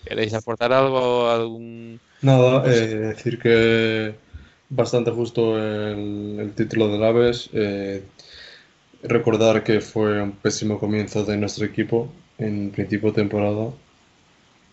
¿Queréis 0.05 0.35
aportar 0.35 0.73
algo? 0.73 1.29
¿Algún... 1.31 2.01
Nada, 2.23 2.65
eh, 2.67 2.87
decir 3.13 3.39
que 3.39 4.15
bastante 4.69 5.11
justo 5.11 5.59
el, 5.59 6.39
el 6.41 6.55
título 6.55 6.89
del 6.89 7.05
Aves. 7.05 7.51
eh, 7.53 8.03
recordar 9.05 9.63
que 9.63 9.81
fue 9.81 10.21
un 10.23 10.33
pésimo 10.33 10.79
comienzo 10.81 11.25
de 11.25 11.37
nuestro 11.37 11.65
equipo 11.67 12.09
en 12.39 12.71
principio 12.73 13.11
de 13.11 13.17
temporada. 13.23 13.71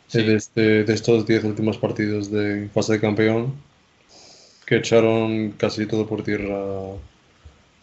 Sí. 0.07 0.19
Eh, 0.19 0.23
de, 0.23 0.35
este- 0.35 0.83
de 0.83 0.93
estos 0.93 1.25
10 1.25 1.43
últimos 1.43 1.77
partidos 1.79 2.29
de 2.31 2.69
fase 2.69 2.93
de 2.93 2.99
campeón, 3.01 3.63
que 4.65 4.77
echaron 4.77 5.51
casi 5.51 5.85
todo 5.87 6.07
por 6.07 6.23
tierra 6.23 6.57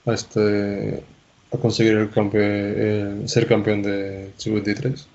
a, 0.06 0.12
este, 0.14 1.04
a 1.52 1.58
conseguir 1.58 1.94
el 1.96 2.10
campe- 2.10 2.38
eh, 2.40 3.22
ser 3.26 3.46
campeón 3.46 3.82
de 3.82 4.32
sub-23. 4.36 5.08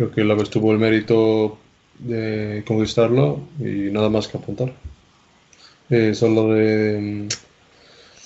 Creo 0.00 0.12
que 0.12 0.22
el 0.22 0.30
Aves 0.30 0.48
tuvo 0.48 0.72
el 0.72 0.78
mérito 0.78 1.58
de 1.98 2.64
conquistarlo 2.66 3.38
y 3.58 3.90
nada 3.92 4.08
más 4.08 4.28
que 4.28 4.38
apuntar. 4.38 4.72
Eh, 5.90 6.14
solo 6.14 6.54
de 6.54 7.28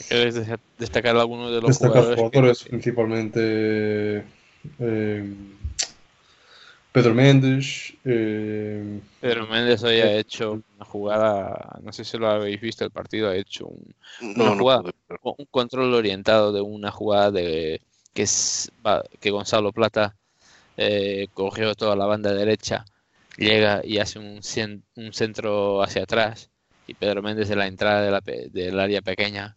¿Queréis 0.08 0.36
de- 0.36 0.56
destacar 0.78 1.16
alguno 1.16 1.50
de 1.50 1.60
los 1.60 1.70
destacar 1.70 2.04
jugadores? 2.04 2.14
que- 2.16 2.22
jugadores, 2.28 2.62
principalmente 2.62 4.24
eh, 4.78 5.34
Pedro 6.92 7.12
Méndez, 7.12 7.92
eh, 8.04 9.00
Pedro 9.20 9.48
Méndez 9.48 9.82
hoy 9.82 9.96
ha 9.96 10.12
hecho 10.16 10.62
una 10.76 10.84
jugada, 10.84 11.80
no 11.82 11.92
sé 11.92 12.04
si 12.04 12.16
lo 12.18 12.28
habéis 12.28 12.60
visto 12.60 12.84
el 12.84 12.92
partido, 12.92 13.30
ha 13.30 13.36
hecho 13.36 13.66
un, 13.66 13.92
No, 14.36 14.56
jugada. 14.56 14.92
un 15.24 15.46
control 15.50 15.92
orientado 15.92 16.52
de 16.52 16.60
una 16.60 16.92
jugada 16.92 17.32
de 17.32 17.80
que 18.12 18.22
es 18.22 18.70
que 19.18 19.30
Gonzalo 19.32 19.72
Plata 19.72 20.14
eh, 20.76 21.28
cogió 21.34 21.74
toda 21.74 21.96
la 21.96 22.06
banda 22.06 22.32
derecha, 22.32 22.84
llega 23.36 23.82
y 23.84 23.98
hace 23.98 24.18
un, 24.18 24.38
cien- 24.42 24.82
un 24.96 25.12
centro 25.12 25.82
hacia 25.82 26.02
atrás 26.04 26.50
y 26.86 26.94
Pedro 26.94 27.22
Méndez 27.22 27.48
de 27.48 27.56
la 27.56 27.66
entrada 27.66 28.02
de 28.02 28.10
la 28.10 28.20
del 28.20 28.78
área 28.80 29.02
pequeña 29.02 29.56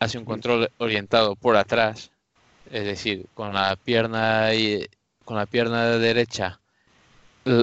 hace 0.00 0.18
un 0.18 0.24
control 0.24 0.70
orientado 0.78 1.36
por 1.36 1.56
atrás, 1.56 2.10
es 2.70 2.84
decir, 2.84 3.26
con 3.34 3.54
la 3.54 3.76
pierna 3.76 4.54
y 4.54 4.86
con 5.24 5.36
la 5.36 5.46
pierna 5.46 5.86
derecha 5.98 6.60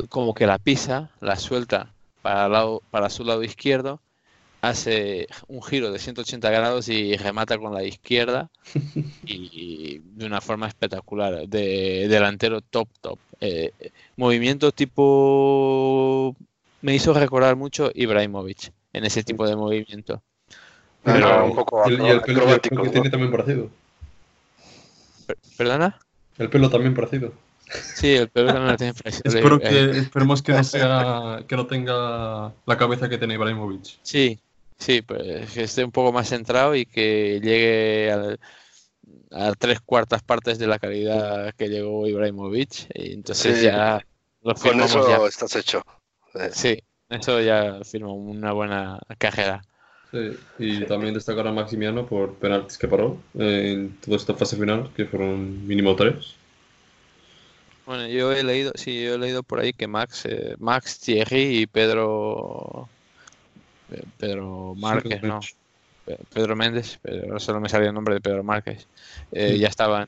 como 0.09 0.33
que 0.33 0.47
la 0.47 0.57
pisa, 0.57 1.11
la 1.21 1.35
suelta 1.35 1.93
para, 2.21 2.47
lado, 2.49 2.81
para 2.91 3.09
su 3.09 3.23
lado 3.23 3.43
izquierdo, 3.43 4.01
hace 4.61 5.27
un 5.47 5.61
giro 5.61 5.91
de 5.91 5.99
180 5.99 6.49
grados 6.49 6.89
y 6.89 7.15
remata 7.17 7.57
con 7.57 7.73
la 7.73 7.83
izquierda 7.83 8.49
y, 9.25 9.99
de 9.99 10.25
una 10.25 10.41
forma 10.41 10.67
espectacular, 10.67 11.47
de 11.47 12.07
delantero 12.07 12.61
top 12.61 12.89
top. 13.01 13.19
Eh, 13.39 13.71
movimiento 14.15 14.71
tipo 14.71 16.35
me 16.81 16.95
hizo 16.95 17.13
recordar 17.13 17.55
mucho 17.55 17.91
Ibrahimovic 17.93 18.71
en 18.93 19.05
ese 19.05 19.23
tipo 19.23 19.47
de 19.47 19.55
movimiento. 19.55 20.21
Pero 21.03 21.45
un 21.45 21.55
poco 21.55 21.89
y 21.89 21.93
el, 21.93 22.01
y 22.01 22.07
el 22.09 22.21
pelo, 22.21 22.53
el 22.53 22.59
que 22.61 22.89
tiene 22.89 23.09
también 23.09 23.31
parecido. 23.31 23.69
Per- 25.25 25.37
¿Perdona? 25.57 25.97
El 26.37 26.49
pelo 26.49 26.69
también 26.69 26.93
parecido. 26.93 27.33
Sí, 27.69 28.15
el 28.15 28.29
pelo 28.29 28.47
también 28.47 28.71
lo 28.71 28.77
tiene 28.77 28.93
parecido. 28.93 29.23
Espero 29.25 29.55
Eh, 29.57 29.91
que, 29.91 29.99
esperemos 29.99 30.41
que 30.41 30.51
no 30.53 30.63
sea, 30.63 31.43
que 31.47 31.55
no 31.55 31.67
tenga 31.67 32.53
la 32.65 32.77
cabeza 32.77 33.09
que 33.09 33.17
tiene 33.17 33.35
Ibrahimovic. 33.35 33.99
Sí, 34.01 34.39
sí, 34.77 35.01
pues 35.01 35.51
que 35.51 35.63
esté 35.63 35.83
un 35.83 35.91
poco 35.91 36.11
más 36.11 36.29
centrado 36.29 36.75
y 36.75 36.85
que 36.85 37.39
llegue 37.41 38.11
al- 38.11 38.39
a 39.31 39.53
tres 39.53 39.79
cuartas 39.81 40.23
partes 40.23 40.59
de 40.59 40.67
la 40.67 40.79
calidad 40.79 41.53
que 41.55 41.69
llegó 41.69 42.07
Ibrahimovic. 42.07 42.89
Y 42.95 43.13
entonces 43.13 43.59
Sí. 43.59 43.65
ya 43.65 44.05
lo 44.41 44.53
Con 44.55 44.81
eso 44.81 45.09
ya. 45.09 45.27
estás 45.27 45.55
hecho. 45.55 45.81
Sí, 46.51 46.79
eso 47.09 47.41
ya 47.41 47.79
firma 47.83 48.13
una 48.13 48.51
buena 48.53 48.99
carrera. 49.17 49.61
Sí, 50.11 50.37
y 50.59 50.85
también 50.85 51.13
destacar 51.13 51.47
a 51.47 51.51
Maximiano 51.51 52.05
por 52.05 52.35
penaltis 52.35 52.77
que 52.77 52.87
paró 52.87 53.17
en 53.35 53.97
toda 53.99 54.15
esta 54.17 54.33
fase 54.33 54.55
final, 54.55 54.89
que 54.95 55.05
fueron 55.05 55.67
mínimo 55.67 55.95
tres. 55.95 56.35
Bueno, 57.85 58.07
yo 58.07 58.33
he 58.33 58.43
leído, 58.43 58.71
sí, 58.75 59.03
yo 59.03 59.15
he 59.15 59.17
leído 59.17 59.43
por 59.43 59.59
ahí 59.59 59.71
que 59.73 59.87
Max, 59.87 60.25
eh, 60.25 60.55
Max, 60.59 60.99
Thierry 60.99 61.59
y 61.61 61.67
Pedro, 61.67 62.89
Pedro 64.17 64.73
Márquez, 64.77 65.21
¿no? 65.23 65.39
Pe- 66.05 66.19
Pedro 66.33 66.55
Méndez, 66.55 66.99
pero 67.01 67.39
solo 67.39 67.59
me 67.59 67.69
salía 67.69 67.89
el 67.89 67.93
nombre 67.93 68.15
de 68.15 68.21
Pedro 68.21 68.43
Márquez, 68.43 68.87
eh, 69.31 69.53
Sí. 69.53 69.59
ya 69.59 69.67
estaban 69.67 70.07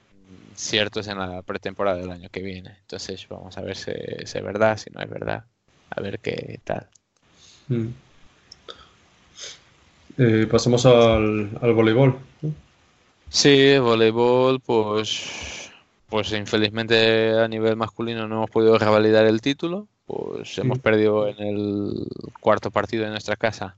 ciertos 0.55 1.07
en 1.07 1.17
la 1.19 1.41
pretemporada 1.41 1.97
del 1.97 2.11
año 2.11 2.29
que 2.29 2.41
viene. 2.41 2.77
Entonces 2.81 3.25
vamos 3.29 3.57
a 3.57 3.61
ver 3.61 3.75
si, 3.77 3.91
si 4.25 4.37
es 4.37 4.43
verdad, 4.43 4.77
si 4.77 4.89
no 4.91 5.01
es 5.01 5.09
verdad, 5.09 5.45
a 5.89 6.01
ver 6.01 6.19
qué 6.19 6.59
tal. 6.63 6.87
Mm. 7.69 7.87
Eh, 10.17 10.47
pasamos 10.51 10.85
al, 10.85 11.49
al 11.61 11.73
voleibol. 11.73 12.17
¿no? 12.41 12.53
Sí, 13.29 13.77
voleibol, 13.77 14.59
pues, 14.59 15.71
pues 16.09 16.31
infelizmente 16.33 17.31
a 17.39 17.47
nivel 17.47 17.75
masculino 17.77 18.27
no 18.27 18.35
hemos 18.37 18.49
podido 18.49 18.77
revalidar 18.77 19.25
el 19.27 19.39
título, 19.39 19.87
pues 20.09 20.57
hemos 20.57 20.79
perdido 20.79 21.27
en 21.27 21.37
el 21.39 22.07
cuarto 22.39 22.71
partido 22.71 23.03
de 23.03 23.11
nuestra 23.11 23.35
casa 23.35 23.77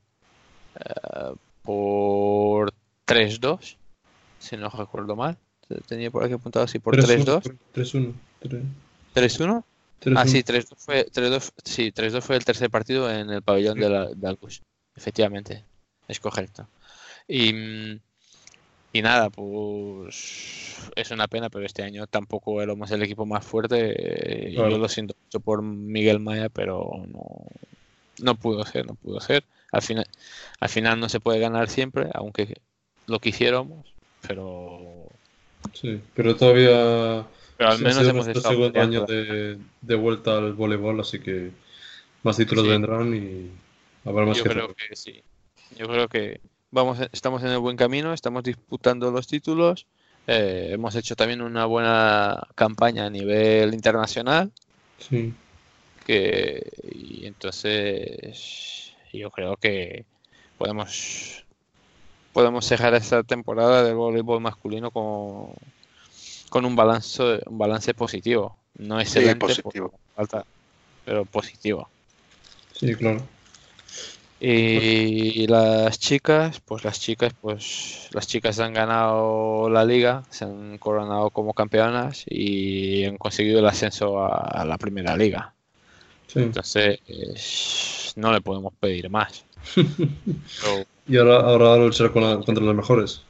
eh, 0.75 1.33
por 1.61 2.73
3-2, 3.05 3.75
si 4.39 4.55
no 4.55 4.69
recuerdo 4.69 5.17
mal. 5.17 5.37
Tenía 5.87 6.09
por 6.09 6.23
aquí 6.23 6.33
apuntado 6.33 6.63
así 6.63 6.79
por 6.79 6.95
3-2. 6.95 7.53
3-1. 7.75 8.13
3-1. 8.43 8.63
3-1. 9.13 9.63
3-1. 10.01 10.15
Ah, 10.15 10.25
sí, 10.25 10.41
3-2 10.41 10.67
fue, 10.77 11.05
3-2 11.07 11.51
sí, 11.65 11.91
3-2 11.91 12.21
fue 12.21 12.37
el 12.37 12.45
tercer 12.45 12.69
partido 12.69 13.11
en 13.11 13.29
el 13.29 13.41
pabellón 13.41 13.77
de, 13.77 13.89
la, 13.89 14.07
de 14.07 14.27
Albus. 14.27 14.61
Efectivamente, 14.95 15.65
es 16.07 16.19
correcto. 16.21 16.65
Y, 17.27 17.51
mm, 17.51 17.99
y 18.93 19.01
nada, 19.01 19.29
pues 19.29 20.91
es 20.95 21.11
una 21.11 21.27
pena, 21.27 21.49
pero 21.49 21.65
este 21.65 21.83
año 21.83 22.07
tampoco 22.07 22.61
éramos 22.61 22.91
el 22.91 23.03
equipo 23.03 23.25
más 23.25 23.45
fuerte. 23.45 23.93
eh, 24.49 24.53
Claro. 24.53 24.71
Yo 24.71 24.77
lo 24.77 24.89
siento 24.89 25.15
mucho 25.23 25.39
por 25.39 25.61
Miguel 25.61 26.19
Maya, 26.19 26.49
pero 26.49 26.91
no, 27.07 27.45
no 28.19 28.35
pudo 28.35 28.65
ser, 28.65 28.85
no 28.85 28.95
pudo 28.95 29.19
ser. 29.21 29.43
Al 29.71 29.81
final, 29.81 30.05
al 30.59 30.69
final 30.69 30.99
no 30.99 31.07
se 31.07 31.19
puede 31.21 31.39
ganar 31.39 31.69
siempre, 31.69 32.09
aunque 32.13 32.55
lo 33.07 33.19
quisiéramos, 33.19 33.93
pero 34.27 35.07
Sí, 35.73 36.01
pero 36.13 36.35
todavía 36.35 37.25
Pero 37.57 37.69
al 37.69 37.79
menos 37.79 38.01
hemos 38.01 38.25
nuestro 38.25 38.39
estado 38.39 38.55
segundo 38.55 38.81
año 38.81 39.05
de, 39.05 39.57
de 39.81 39.95
vuelta 39.95 40.37
al 40.37 40.53
voleibol, 40.53 40.99
así 40.99 41.19
que 41.19 41.51
más 42.23 42.35
títulos 42.37 42.65
Sí. 42.65 42.71
vendrán 42.71 43.15
y 43.15 43.49
habrá 44.07 44.25
más 44.25 44.37
Yo 44.37 44.43
que 44.43 44.49
creo 44.49 44.73
que 44.73 44.95
sí. 44.95 45.23
Yo 45.77 45.87
creo 45.87 46.07
que 46.09 46.41
vamos, 46.71 46.99
estamos 47.11 47.43
en 47.43 47.49
el 47.49 47.59
buen 47.59 47.77
camino, 47.77 48.13
estamos 48.13 48.43
disputando 48.43 49.11
los 49.11 49.27
títulos. 49.27 49.85
eh, 50.27 50.69
hemos 50.71 50.95
hecho 50.95 51.15
también 51.15 51.41
una 51.41 51.65
buena 51.65 52.47
campaña 52.55 53.05
a 53.05 53.09
nivel 53.09 53.73
internacional. 53.73 54.51
Sí, 54.97 55.33
Que, 56.05 56.71
y 56.93 57.25
entonces 57.25 58.93
yo 59.13 59.29
creo 59.31 59.57
que 59.57 60.05
podemos 60.57 61.43
podemos 62.33 62.65
cerrar 62.65 62.93
esta 62.93 63.23
temporada 63.23 63.83
del 63.83 63.95
voleibol 63.95 64.39
masculino 64.41 64.89
con, 64.91 65.47
con 66.49 66.65
un 66.65 66.75
balance 66.75 67.41
un 67.45 67.57
balance 67.57 67.93
positivo. 67.93 68.57
No 68.77 68.99
excelente, 68.99 69.35
por 69.39 69.49
positivo. 69.49 69.93
falta, 70.15 70.45
pero 71.05 71.25
positivo. 71.25 71.89
sí, 72.73 72.95
claro. 72.95 73.21
Y 74.43 75.45
las 75.45 75.99
chicas, 75.99 76.61
pues 76.61 76.83
las 76.83 76.99
chicas, 76.99 77.31
pues 77.39 78.09
las 78.11 78.25
chicas 78.25 78.59
han 78.59 78.73
ganado 78.73 79.69
la 79.69 79.85
liga, 79.85 80.23
se 80.31 80.45
han 80.45 80.79
coronado 80.79 81.29
como 81.29 81.53
campeonas 81.53 82.23
y 82.27 83.05
han 83.05 83.17
conseguido 83.17 83.59
el 83.59 83.67
ascenso 83.67 84.25
a, 84.25 84.65
la 84.65 84.79
primera 84.79 85.15
liga. 85.15 85.53
Sí. 86.25 86.39
Entonces, 86.39 88.13
no 88.15 88.33
le 88.33 88.41
podemos 88.41 88.73
pedir 88.79 89.09
más. 89.11 89.45
Y 91.07 91.17
ahora, 91.17 91.37
ahora 91.41 91.75
luchar 91.77 92.11
con 92.11 92.23
la- 92.23 92.39
contra 92.45 92.63
los 92.63 92.75
mejores. 92.75 93.21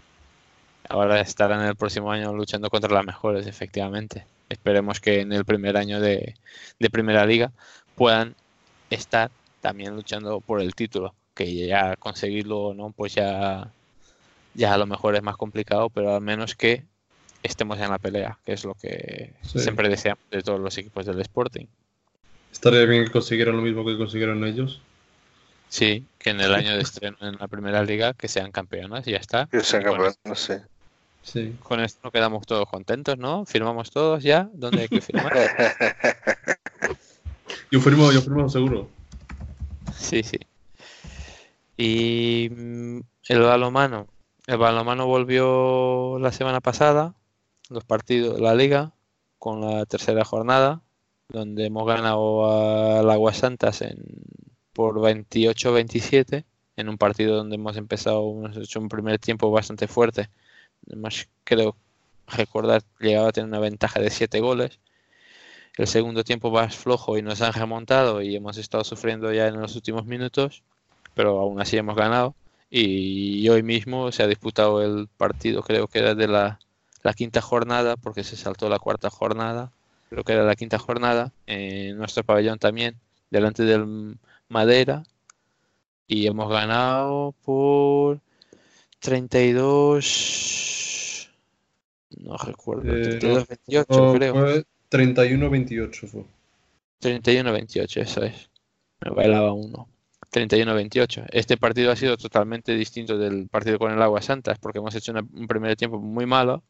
ahora 0.88 1.20
estarán 1.20 1.66
el 1.66 1.76
próximo 1.76 2.12
año 2.12 2.34
luchando 2.34 2.70
contra 2.70 2.94
las 2.94 3.06
mejores, 3.06 3.48
efectivamente. 3.48 4.28
Esperemos 4.50 5.00
que 5.00 5.22
en 5.22 5.34
el 5.34 5.46
primer 5.46 5.78
año 5.78 6.00
de, 6.00 6.36
de 6.80 6.90
primera 6.90 7.26
liga 7.26 7.52
puedan 7.96 8.36
estar 8.90 9.32
también 9.62 9.96
luchando 9.96 10.42
por 10.42 10.60
el 10.62 10.76
título, 10.76 11.14
que 11.34 11.68
ya 11.68 11.96
conseguirlo 11.96 12.60
o 12.60 12.74
no, 12.74 12.92
pues 12.92 13.14
ya, 13.16 13.72
ya 14.54 14.74
a 14.74 14.78
lo 14.78 14.86
mejor 14.86 15.16
es 15.16 15.24
más 15.24 15.38
complicado, 15.38 15.90
pero 15.90 16.14
al 16.16 16.22
menos 16.22 16.56
que 16.56 16.84
estemos 17.44 17.80
en 17.80 17.90
la 17.90 18.00
pelea, 18.00 18.38
que 18.46 18.54
es 18.54 18.66
lo 18.66 18.74
que 18.76 19.34
Sí. 19.44 19.60
siempre 19.60 19.88
deseamos 19.90 20.24
de 20.30 20.42
todos 20.42 20.60
los 20.60 20.78
equipos 20.78 21.06
del 21.06 21.22
Sporting. 21.22 21.66
Estaría 22.52 22.86
bien 22.86 23.06
que 23.06 23.12
consiguieran 23.12 23.56
lo 23.56 23.62
mismo 23.62 23.86
que 23.86 23.98
consiguieron 23.98 24.44
ellos. 24.44 24.82
Sí, 25.70 26.06
que 26.20 26.32
en 26.32 26.42
el 26.42 26.54
año 26.54 26.76
de 26.76 26.82
estreno 26.82 27.16
en 27.22 27.38
la 27.38 27.48
primera 27.48 27.82
liga 27.82 28.14
que 28.14 28.28
sean 28.28 28.52
campeonas 28.52 29.08
y 29.08 29.12
ya 29.12 29.18
está. 29.18 29.48
Que 29.48 29.62
sean 29.62 29.84
sé. 30.36 30.64
Sí. 31.24 31.56
Con 31.64 31.80
esto 31.80 32.02
nos 32.04 32.12
quedamos 32.12 32.46
todos 32.46 32.68
contentos, 32.68 33.18
¿no? 33.18 33.46
Firmamos 33.46 33.90
todos 33.92 34.22
ya. 34.22 34.50
¿Dónde 34.54 34.82
hay 34.82 34.88
que 34.90 35.00
firmar? 35.02 35.32
Yo 37.72 37.80
firmo, 37.80 38.12
yo 38.12 38.22
firmo 38.22 38.50
seguro. 38.50 38.90
Sí, 39.96 40.24
sí. 40.24 40.40
Y 41.78 42.50
mm, 42.52 43.00
el 43.30 43.42
balomano. 43.42 44.08
El 44.48 44.58
balomano 44.58 45.08
volvió 45.08 46.20
la 46.20 46.32
semana 46.32 46.62
pasada, 46.62 47.16
los 47.70 47.86
partidos 47.86 48.36
de 48.36 48.42
la 48.42 48.56
liga, 48.56 48.94
con 49.40 49.62
la 49.62 49.86
tercera 49.86 50.26
jornada, 50.26 50.82
donde 51.30 51.66
hemos 51.66 51.88
ganado 51.88 53.00
al 53.00 53.10
Aguas 53.10 53.38
Santas 53.38 53.82
en, 53.82 53.98
por 54.74 55.00
28-27, 55.00 56.46
en 56.78 56.90
un 56.90 56.98
partido 56.98 57.38
donde 57.38 57.56
hemos 57.56 57.78
empezado, 57.78 58.30
hemos 58.32 58.58
hecho 58.58 58.80
un 58.80 58.90
primer 58.90 59.20
tiempo 59.20 59.52
bastante 59.52 59.88
fuerte. 59.88 60.30
Además, 60.88 61.28
creo 61.44 61.76
recordar, 62.28 62.84
llegaba 63.00 63.30
a 63.30 63.32
tener 63.32 63.48
una 63.48 63.60
ventaja 63.60 64.00
de 64.00 64.10
7 64.10 64.40
goles. 64.40 64.80
El 65.78 65.88
segundo 65.88 66.24
tiempo 66.24 66.52
más 66.52 66.76
flojo 66.76 67.18
y 67.18 67.22
nos 67.22 67.42
han 67.42 67.54
remontado 67.54 68.22
y 68.22 68.36
hemos 68.36 68.58
estado 68.58 68.84
sufriendo 68.84 69.32
ya 69.34 69.48
en 69.48 69.60
los 69.60 69.76
últimos 69.76 70.06
minutos, 70.06 70.64
pero 71.16 71.40
aún 71.40 71.62
así 71.62 71.78
hemos 71.78 71.96
ganado. 71.96 72.36
Y 72.70 73.48
hoy 73.50 73.64
mismo 73.64 74.12
se 74.12 74.24
ha 74.24 74.28
disputado 74.28 74.82
el 74.82 75.08
partido, 75.18 75.62
creo 75.62 75.88
que 75.88 76.00
era 76.00 76.16
de 76.16 76.28
la, 76.28 76.60
la 77.04 77.14
quinta 77.14 77.42
jornada, 77.42 77.98
porque 77.98 78.24
se 78.24 78.38
saltó 78.38 78.70
la 78.70 78.80
cuarta 78.80 79.10
jornada, 79.10 79.72
creo 80.10 80.24
que 80.24 80.34
era 80.34 80.44
la 80.44 80.56
quinta 80.56 80.80
jornada, 80.80 81.34
en 81.48 81.98
nuestro 81.98 82.24
pabellón 82.24 82.60
también, 82.60 82.96
delante 83.30 83.64
del 83.64 84.18
Madera, 84.48 85.04
y 86.08 86.28
hemos 86.28 86.50
ganado 86.50 87.34
por 87.44 88.20
32, 89.00 91.30
no 92.20 92.38
recuerdo, 92.38 92.84
Eh, 92.86 93.18
32, 93.20 93.48
28 93.48 93.86
Oh, 93.90 94.14
creo. 94.14 94.64
Fue 94.92 95.00
31-28 95.00 96.08
fue. 96.08 96.26
31-28, 97.02 98.02
eso 98.02 98.24
es. 98.24 98.50
Me 99.00 99.12
bailaba 99.12 99.54
uno. 99.54 99.88
31-28. 100.32 101.28
Este 101.32 101.58
partido 101.58 101.92
ha 101.92 101.96
sido 101.96 102.18
totalmente 102.18 102.74
distinto 102.76 103.18
del 103.18 103.48
partido 103.48 103.80
con 103.80 103.92
el 103.92 104.02
Agua 104.02 104.22
Santas 104.22 104.60
porque 104.60 104.80
hemos 104.80 104.94
hecho 104.96 105.14
un 105.14 105.48
primer 105.48 105.76
tiempo 105.78 106.00
muy 106.00 106.26
malo. 106.26 106.64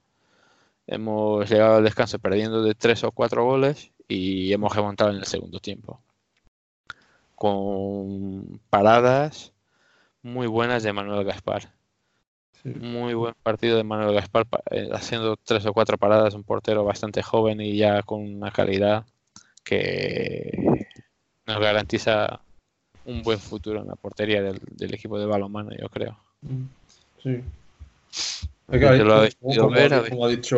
Hemos 0.88 1.50
llegado 1.50 1.78
al 1.78 1.84
descanso 1.84 2.20
perdiendo 2.20 2.64
de 2.64 2.76
3 2.76 3.04
o 3.06 3.12
4 3.12 3.44
goles 3.44 3.92
y 4.08 4.54
hemos 4.54 4.76
remontado 4.76 5.12
en 5.12 5.18
el 5.18 5.26
segundo 5.26 5.60
tiempo. 5.60 6.02
Con 7.36 8.60
paradas 8.70 9.54
muy 10.22 10.48
buenas 10.48 10.84
de 10.84 10.94
Manuel 10.94 11.26
Gaspar. 11.26 11.81
Sí. 12.64 12.70
Muy 12.70 13.14
buen 13.16 13.34
partido 13.42 13.78
de 13.78 13.84
Manuel 13.84 14.14
Gaspar, 14.14 14.46
pa- 14.46 14.62
eh, 14.70 14.90
haciendo 14.94 15.36
tres 15.38 15.66
o 15.66 15.74
cuatro 15.74 15.98
paradas, 15.98 16.34
un 16.36 16.44
portero 16.44 16.84
bastante 16.84 17.24
joven 17.24 17.60
y 17.62 17.76
ya 17.78 18.04
con 18.04 18.22
una 18.22 18.52
calidad 18.52 19.06
que 19.64 20.88
nos 21.48 21.60
garantiza 21.60 22.40
un 23.06 23.24
buen 23.24 23.40
futuro 23.40 23.82
en 23.82 23.88
la 23.88 23.96
portería 23.96 24.42
del, 24.44 24.60
del 24.72 24.94
equipo 24.94 25.18
de 25.20 25.26
balonmano, 25.26 25.72
yo 25.80 25.90
creo. 25.90 26.18
Mm, 26.42 26.64
Sí. 27.24 27.42
Lo 28.68 29.14
habéis 29.16 29.36
como, 29.36 29.70
ver, 29.70 30.10
como 30.10 30.26
ha 30.26 30.30
dicho, 30.30 30.58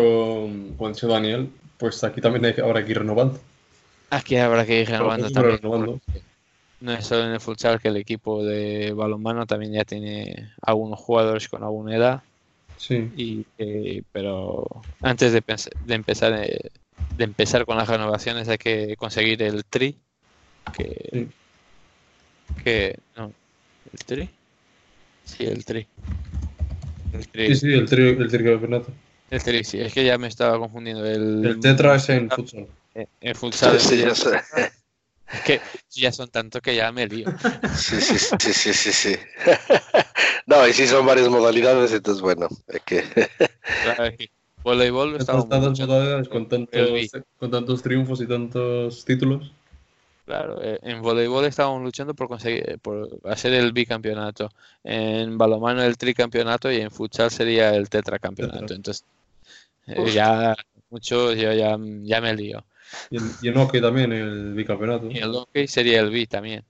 como 0.78 0.88
ha 0.88 0.90
dicho 0.92 1.08
Daniel, 1.08 1.50
pues 1.78 2.04
aquí 2.04 2.22
también 2.22 2.46
hay, 2.46 2.54
que- 2.54 2.62
habrá 2.62 2.84
que 2.86 2.92
ir 2.92 3.00
renovando. 3.00 3.40
Aquí 4.12 4.38
habrá 4.38 4.66
que 4.66 4.82
ir 4.82 4.90
renovando 4.90 5.28
Pero 5.28 5.34
también. 5.34 5.58
renovando. 5.62 6.00
porque 6.06 6.22
No 6.84 6.92
es 6.92 7.06
solo 7.08 7.24
en 7.26 7.32
el 7.32 7.40
futsal 7.40 7.80
que 7.80 7.88
el 7.88 7.98
equipo 7.98 8.44
de 8.44 8.92
balonmano 8.94 9.46
también 9.46 9.72
ya 9.74 9.86
tiene 9.86 10.52
algunos 10.62 11.00
jugadores 11.00 11.48
con 11.48 11.64
alguna 11.64 11.96
edad. 11.96 12.24
Sí. 12.76 13.12
Y, 13.16 13.48
eh, 13.58 14.04
pero 14.12 14.66
antes 15.02 15.32
de, 15.34 15.42
de 15.80 15.96
empezar 15.96 16.34
eh, 16.34 16.72
de 17.16 17.24
empezar 17.24 17.66
con 17.66 17.78
las 17.78 17.88
renovaciones 17.88 18.50
hay 18.50 18.58
que 18.58 18.96
conseguir 18.98 19.42
el 19.44 19.64
tri 19.66 19.98
que, 20.74 21.10
Sí. 21.14 21.30
que 22.58 22.96
no 23.16 23.34
el 23.92 24.00
tri 24.06 24.30
sí 25.24 25.46
el 25.46 25.64
tri 25.66 25.88
el 27.12 27.28
tri, 27.30 27.48
Sí, 27.48 27.56
sí, 27.56 27.74
el 27.74 27.88
trío, 27.88 28.10
el 28.10 28.30
tricampeonato. 28.30 28.92
el 29.30 29.44
tri, 29.44 29.64
sí 29.64 29.80
es 29.80 29.94
que 29.94 30.04
ya 30.06 30.18
me 30.18 30.28
estaba 30.28 30.58
confundiendo 30.60 31.06
el, 31.06 31.46
El 31.46 31.60
tetra 31.60 31.96
es 31.96 32.10
en 32.10 32.30
futsal. 32.30 32.68
eh, 32.96 33.08
el 33.22 33.36
futsal 33.36 33.80
Sí, 33.80 34.00
ya 34.00 34.16
sé. 34.16 34.30
es 35.34 35.42
que 35.42 35.62
ya 35.92 36.12
son 36.12 36.30
tanto 36.30 36.62
que 36.62 36.76
ya 36.76 36.92
me 36.92 37.08
lío 37.08 37.28
Sí, 37.76 38.00
sí, 38.02 38.18
sí, 38.18 38.54
sí, 38.54 38.74
sí, 38.74 38.92
sí. 38.92 39.16
No, 40.46 40.68
y 40.68 40.74
sí 40.74 40.88
son 40.88 41.06
varias 41.06 41.30
modalidades, 41.30 41.94
entonces 41.94 42.22
bueno, 42.22 42.50
hay 42.72 42.80
que... 42.86 43.04
Claro, 43.84 44.06
es 44.06 44.18
que 44.18 44.30
voleibol 44.62 45.14
luchando 45.14 45.46
modalidades 45.46 46.28
con 46.28 46.48
tantos, 46.48 47.12
con 47.38 47.52
tantos 47.52 47.82
triunfos 47.82 48.22
y 48.22 48.28
tantos 48.28 49.06
títulos. 49.06 49.52
Claro, 50.26 50.64
eh, 50.64 50.80
en 50.84 51.02
voleibol 51.02 51.44
estábamos 51.46 51.82
luchando 51.82 52.14
por 52.14 52.30
conseguir, 52.30 52.80
por 52.80 53.10
hacer 53.26 53.54
el 53.54 53.74
bicampeonato, 53.74 54.50
en 54.84 55.38
balonmano 55.38 55.84
el 55.84 55.98
tricampeonato 55.98 56.72
y 56.72 56.78
en 56.78 56.92
futsal 56.92 57.30
sería 57.30 57.76
el 57.76 57.90
tetracampeonato. 57.90 58.60
Tetra. 58.62 58.76
Entonces, 58.76 59.06
eh, 59.88 60.12
ya 60.14 60.56
mucho, 60.90 61.34
yo 61.34 61.52
ya, 61.52 61.78
ya 62.04 62.22
me 62.22 62.34
lío. 62.36 62.64
Y 63.10 63.18
en, 63.18 63.32
y 63.42 63.52
hockey 63.52 63.82
también 63.82 64.12
el 64.12 64.54
bicampeonato. 64.54 65.10
Y 65.10 65.18
el 65.18 65.32
hockey 65.32 65.68
sería 65.68 66.00
el 66.00 66.10
bi 66.10 66.26
también. 66.28 66.64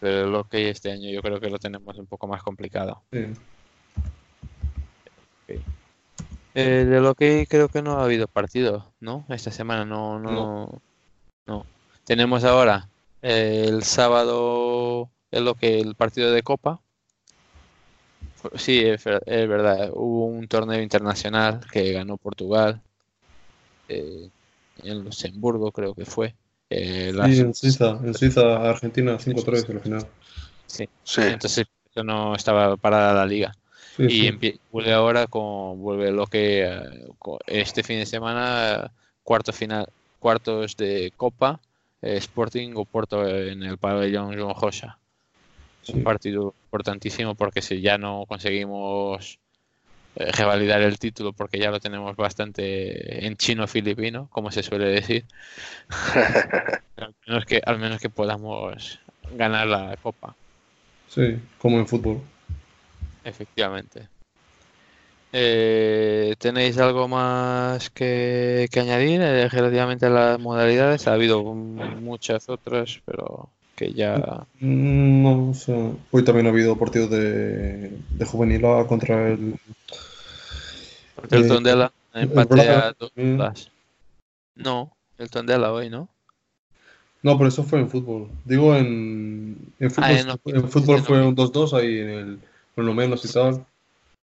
Pero 0.00 0.24
el 0.24 0.32
hockey 0.32 0.66
este 0.66 0.92
año 0.92 1.10
yo 1.10 1.20
creo 1.22 1.40
que 1.40 1.50
lo 1.50 1.58
tenemos 1.58 1.96
un 1.98 2.06
poco 2.06 2.26
más 2.26 2.42
complicado. 2.42 3.02
Sí. 3.12 3.26
Eh, 6.54 6.84
del 6.84 7.04
hockey 7.04 7.46
creo 7.46 7.68
que 7.68 7.82
no 7.82 7.98
ha 7.98 8.04
habido 8.04 8.26
partido, 8.26 8.92
¿no? 9.00 9.24
Esta 9.28 9.50
semana 9.50 9.84
no, 9.84 10.18
no, 10.18 10.80
no. 11.46 11.66
Tenemos 12.04 12.44
ahora 12.44 12.88
eh, 13.22 13.66
el 13.68 13.82
sábado 13.82 15.10
el 15.30 15.44
hockey, 15.44 15.80
el 15.80 15.94
partido 15.94 16.32
de 16.32 16.42
Copa. 16.42 16.80
Sí, 18.54 18.84
es 18.84 19.04
verdad. 19.04 19.90
Hubo 19.92 20.26
un 20.26 20.46
torneo 20.48 20.80
internacional 20.80 21.60
que 21.70 21.92
ganó 21.92 22.16
Portugal 22.16 22.80
eh, 23.88 24.30
en 24.82 25.04
Luxemburgo, 25.04 25.72
creo 25.72 25.94
que 25.94 26.04
fue. 26.04 26.34
Eh, 26.70 27.12
Sí, 27.14 27.40
en 27.40 27.54
Suiza, 27.54 27.98
en 28.04 28.14
Suiza, 28.14 28.68
Argentina 28.68 29.18
5-3 29.18 29.68
al 29.70 29.80
final. 29.80 30.06
sí. 30.66 30.88
Sí, 31.02 31.22
Entonces 31.22 31.66
eso 31.90 32.04
no 32.04 32.34
estaba 32.34 32.76
parada 32.76 33.14
la 33.14 33.26
liga. 33.26 33.54
Sí, 33.96 34.04
y 34.04 34.08
sí. 34.10 34.26
empie- 34.28 34.60
vuelve 34.70 34.92
ahora 34.92 35.26
con 35.26 35.80
vuelve 35.80 36.12
lo 36.12 36.26
que 36.26 36.64
eh, 36.64 37.08
este 37.46 37.82
fin 37.82 37.98
de 37.98 38.06
semana 38.06 38.92
cuarto 39.24 39.52
final 39.52 39.88
cuartos 40.20 40.76
de 40.76 41.12
Copa 41.16 41.60
eh, 42.02 42.16
Sporting 42.18 42.72
o 42.76 42.84
Porto 42.84 43.26
en 43.26 43.62
el 43.62 43.78
pabellón 43.78 44.38
Joan 44.38 44.54
Josa 44.54 44.98
sí. 45.82 45.94
un 45.94 46.04
partido 46.04 46.54
importantísimo 46.66 47.34
porque 47.34 47.60
si 47.62 47.80
ya 47.80 47.98
no 47.98 48.24
conseguimos 48.28 49.38
revalidar 50.16 50.82
el 50.82 50.98
título 50.98 51.32
porque 51.32 51.58
ya 51.58 51.70
lo 51.70 51.80
tenemos 51.80 52.16
bastante 52.16 53.26
en 53.26 53.36
chino 53.36 53.66
filipino 53.66 54.28
como 54.30 54.50
se 54.50 54.62
suele 54.62 54.86
decir 54.86 55.24
al 56.96 57.14
menos 57.26 57.44
que 57.44 57.60
al 57.64 57.78
menos 57.78 58.00
que 58.00 58.10
podamos 58.10 58.98
ganar 59.36 59.66
la 59.68 59.96
Copa 60.02 60.34
Sí, 61.08 61.40
como 61.58 61.78
en 61.78 61.86
fútbol. 61.86 62.20
Efectivamente. 63.24 64.08
Eh, 65.32 66.34
¿Tenéis 66.38 66.78
algo 66.78 67.08
más 67.08 67.90
que, 67.90 68.68
que 68.70 68.80
añadir 68.80 69.20
eh, 69.20 69.48
relativamente 69.48 70.06
a 70.06 70.10
las 70.10 70.40
modalidades? 70.40 71.06
Ha 71.06 71.14
habido 71.14 71.42
muchas 71.42 72.48
otras, 72.48 73.00
pero 73.04 73.50
que 73.78 73.92
ya... 73.92 74.44
Mm, 74.60 75.22
No, 75.22 75.50
o 75.50 75.54
sea, 75.54 75.92
hoy 76.10 76.24
también 76.24 76.46
ha 76.46 76.50
habido 76.50 76.76
partido 76.76 77.06
de, 77.06 77.90
de 78.10 78.24
juvenil 78.26 78.64
A 78.66 78.86
contra 78.86 79.28
el. 79.28 79.54
El 81.30 81.44
Eh, 81.44 81.48
Tondela 81.48 81.92
el 82.14 82.22
empate 82.22 82.54
Braga 82.54 82.88
a 82.88 82.92
dos 82.92 83.12
No, 84.56 84.96
el 85.18 85.30
Tondela 85.30 85.72
hoy, 85.72 85.90
¿no? 85.90 86.08
No, 87.22 87.36
pero 87.36 87.48
eso 87.48 87.62
fue 87.62 87.78
en 87.80 87.88
fútbol. 87.88 88.28
Digo, 88.44 88.74
en, 88.74 89.56
en 89.78 89.90
fútbol, 89.90 90.10
Ah, 90.10 90.18
en 90.20 90.26
lo- 90.26 90.40
en 90.44 90.68
fútbol 90.68 91.00
fue 91.00 91.24
un 91.24 91.34
2-2 91.36 91.72
ahí 91.74 91.98
en 92.00 92.08
el, 92.10 92.38
con 92.74 92.84
lo 92.86 92.94
menos 92.94 93.24
y 93.24 93.32
tal. 93.32 93.64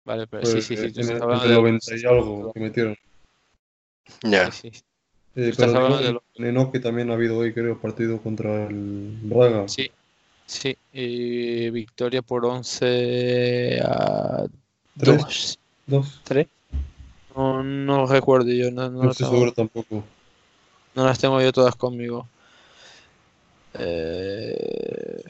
Vale, 0.06 0.28
pero 0.28 0.44
Fue 0.44 0.62
sí, 0.62 0.76
sí, 0.76 0.90
sí. 0.92 1.00
en 1.02 1.10
el, 1.10 1.22
hablando 1.22 1.36
entre 1.36 1.50
de- 1.50 1.56
90 1.62 1.96
y 1.96 2.06
algo 2.06 2.52
que 2.54 2.60
metieron. 2.60 2.96
Ya. 4.24 4.52
Sí, 4.52 4.72
sí, 4.74 4.82
Eh, 5.36 5.54
pero 5.56 5.76
hablando 5.76 5.98
de 6.00 6.14
lo- 6.14 6.24
en 6.36 6.46
Enoque 6.46 6.80
también 6.80 7.12
ha 7.12 7.14
habido 7.14 7.38
hoy, 7.38 7.54
creo, 7.54 7.80
partido 7.80 8.22
contra 8.22 8.68
el 8.68 9.18
Braga. 9.24 9.68
sí, 9.68 9.90
sí. 10.46 10.76
Y 10.92 11.70
victoria 11.70 12.22
por 12.22 12.46
11 12.46 13.80
a 13.84 14.46
Tres. 14.98 15.18
2. 15.18 15.60
Dos. 15.88 16.22
¿Tres? 16.24 16.48
No, 17.36 17.64
no 17.64 18.06
recuerdo 18.06 18.50
yo, 18.52 18.72
no, 18.72 18.90
no 18.90 19.04
No 19.04 19.12
estoy 19.12 19.28
seguro 19.28 19.54
tampoco. 19.54 20.04
No 20.96 21.06
las 21.06 21.20
tengo 21.20 21.40
yo 21.42 21.52
todas 21.54 21.76
conmigo. 21.76 22.28
Eh, 23.76 25.24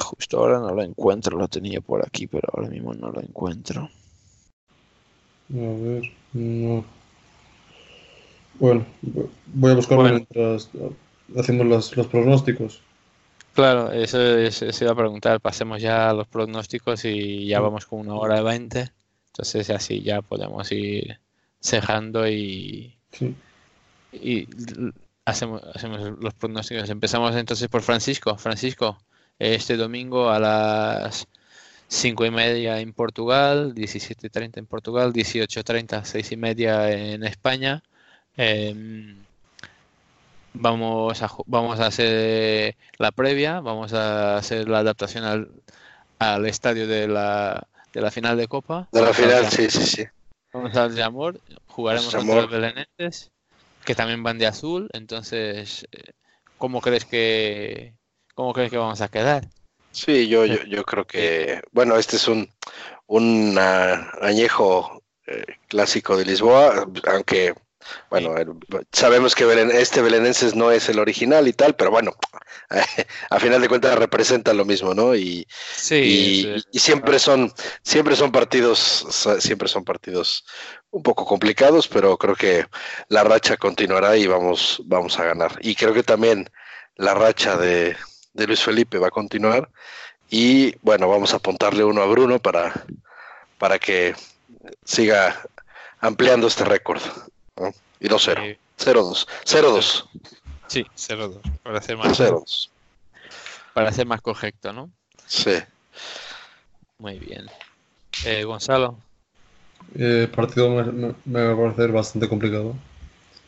justo 0.00 0.38
ahora 0.38 0.58
no 0.58 0.74
lo 0.74 0.82
encuentro, 0.82 1.38
lo 1.38 1.48
tenía 1.48 1.80
por 1.80 2.04
aquí, 2.04 2.26
pero 2.26 2.48
ahora 2.52 2.68
mismo 2.68 2.92
no 2.92 3.10
lo 3.10 3.20
encuentro. 3.20 3.88
A 5.50 5.56
ver, 5.56 6.02
no. 6.32 6.84
Bueno, 8.58 8.86
voy 9.46 9.72
a 9.72 9.74
buscarlo 9.74 10.02
Bueno. 10.04 10.16
mientras 10.30 10.68
hacemos 11.36 11.66
los, 11.66 11.96
los 11.96 12.06
pronósticos. 12.06 12.80
Claro, 13.54 13.92
eso 13.92 14.20
es- 14.36 14.56
se 14.56 14.84
iba 14.84 14.92
a 14.92 14.96
preguntar. 14.96 15.40
Pasemos 15.40 15.80
ya 15.80 16.10
a 16.10 16.12
los 16.14 16.26
pronósticos 16.26 17.04
y 17.04 17.46
ya 17.46 17.60
vamos 17.60 17.86
con 17.86 18.00
una 18.00 18.14
hora 18.14 18.36
de 18.36 18.42
20. 18.42 18.90
Entonces 19.28 19.70
así 19.70 20.02
ya 20.02 20.22
podemos 20.22 20.70
ir 20.72 21.18
cejando 21.60 22.28
y, 22.28 22.96
Sí. 23.12 23.34
y 24.12 24.48
hacemos, 25.24 25.62
hacemos 25.74 26.18
los 26.20 26.34
pronósticos. 26.34 26.90
Empezamos 26.90 27.34
entonces 27.36 27.68
por 27.68 27.82
Francisco. 27.82 28.36
Francisco, 28.38 28.98
este 29.38 29.76
domingo 29.76 30.30
a 30.30 30.38
las 30.38 31.26
5 31.88 32.24
y 32.24 32.30
media 32.30 32.80
en 32.80 32.92
Portugal, 32.92 33.74
17.30 33.74 34.58
en 34.58 34.66
Portugal, 34.66 35.12
18.30, 35.12 36.04
6 36.04 36.32
y 36.32 36.36
media 36.36 36.90
en 36.92 37.24
España. 37.24 37.82
Em, 38.36 39.16
vamos, 40.52 41.22
a, 41.22 41.30
vamos 41.46 41.80
a 41.80 41.86
hacer 41.86 42.76
la 42.98 43.12
previa, 43.12 43.60
vamos 43.60 43.92
a 43.92 44.36
hacer 44.36 44.68
la 44.68 44.78
adaptación 44.78 45.24
al, 45.24 45.50
al 46.18 46.46
estadio 46.46 46.86
de 46.86 47.08
la, 47.08 47.66
de 47.92 48.00
la 48.00 48.10
final 48.10 48.36
de 48.36 48.48
Copa. 48.48 48.88
De 48.92 49.00
la 49.00 49.06
Vamos 49.06 49.16
final, 49.16 49.50
sí, 49.50 49.70
sí, 49.70 49.84
sí. 49.84 50.04
Vamos 50.52 50.76
al 50.76 50.96
Jamor, 50.96 51.40
jugaremos 51.66 52.14
contra 52.14 52.34
los 52.36 52.50
belenenses, 52.50 53.32
que 53.84 53.94
también 53.94 54.22
van 54.22 54.38
de 54.38 54.46
azul. 54.46 54.88
Entonces, 54.92 55.86
eh, 55.90 56.12
¿cómo 56.58 56.80
crees 56.80 57.04
que, 57.04 57.94
cómo 58.34 58.52
crees 58.52 58.70
que 58.70 58.78
vamos 58.78 59.00
a 59.00 59.08
quedar? 59.08 59.48
Sí, 59.90 60.28
yo, 60.28 60.44
yo, 60.44 60.62
yo 60.64 60.84
creo 60.84 61.06
que, 61.06 61.62
bueno, 61.72 61.96
este 61.96 62.16
es 62.16 62.26
un, 62.26 62.48
un 63.06 63.56
ah, 63.58 64.10
añejo 64.20 65.02
eh, 65.26 65.44
clásico 65.68 66.16
de 66.16 66.24
Lisboa, 66.24 66.86
aunque, 67.06 67.54
bueno, 68.10 68.34
sabemos 68.92 69.34
que 69.34 69.44
Belen- 69.46 69.72
este 69.72 70.02
belenenses 70.02 70.54
no 70.54 70.70
es 70.70 70.88
el 70.88 70.98
original 70.98 71.48
y 71.48 71.52
tal, 71.52 71.74
pero 71.76 71.90
bueno, 71.90 72.12
a 73.30 73.40
final 73.40 73.60
de 73.60 73.68
cuentas 73.68 73.98
representa 73.98 74.52
lo 74.54 74.64
mismo, 74.64 74.94
¿no? 74.94 75.14
Y, 75.14 75.46
Sí, 75.70 75.94
y, 75.96 76.46
eh, 76.46 76.62
y 76.72 76.78
siempre 76.78 77.18
son, 77.18 77.52
siempre 77.82 78.16
son 78.16 78.32
partidos, 78.32 79.06
siempre 79.40 79.68
son 79.68 79.84
partidos 79.84 80.44
un 80.90 81.02
poco 81.02 81.24
complicados, 81.26 81.88
pero 81.88 82.16
creo 82.18 82.36
que 82.36 82.66
la 83.08 83.24
racha 83.24 83.56
continuará 83.56 84.16
y 84.16 84.26
vamos, 84.26 84.82
vamos 84.86 85.18
a 85.18 85.24
ganar. 85.24 85.58
Y 85.60 85.74
creo 85.74 85.92
que 85.94 86.02
también 86.02 86.48
la 86.96 87.14
racha 87.14 87.56
de, 87.56 87.96
de 88.32 88.46
Luis 88.46 88.62
Felipe 88.62 88.98
va 88.98 89.08
a 89.08 89.10
continuar. 89.10 89.70
Y 90.30 90.76
bueno, 90.82 91.08
vamos 91.08 91.32
a 91.34 91.36
apuntarle 91.36 91.84
uno 91.84 92.02
a 92.02 92.06
Bruno 92.06 92.40
para, 92.40 92.72
para 93.58 93.78
que 93.78 94.14
siga 94.84 95.40
ampliando 96.00 96.46
este 96.46 96.64
récord. 96.64 97.02
¿No? 97.56 97.72
Y 98.00 98.08
2-0. 98.08 98.42
eh, 98.42 98.58
0-2. 98.78 99.26
0-2. 99.44 100.04
sí, 100.66 100.84
0-2, 100.96 101.40
para 101.62 101.80
ser 101.80 101.96
más, 101.96 102.18
0-2. 102.18 102.70
para 103.72 103.92
ser 103.92 104.06
más 104.06 104.20
correcto, 104.20 104.72
¿no? 104.72 104.90
Sí. 105.26 105.52
Muy 106.98 107.18
bien. 107.18 107.46
Eh, 108.24 108.44
Gonzalo, 108.44 108.98
Eh, 109.96 110.28
partido 110.34 110.70
me, 110.70 110.82
me- 110.92 111.14
me 111.24 111.44
va 111.44 111.52
a 111.52 111.56
parecer 111.56 111.92
bastante 111.92 112.28
complicado. 112.28 112.74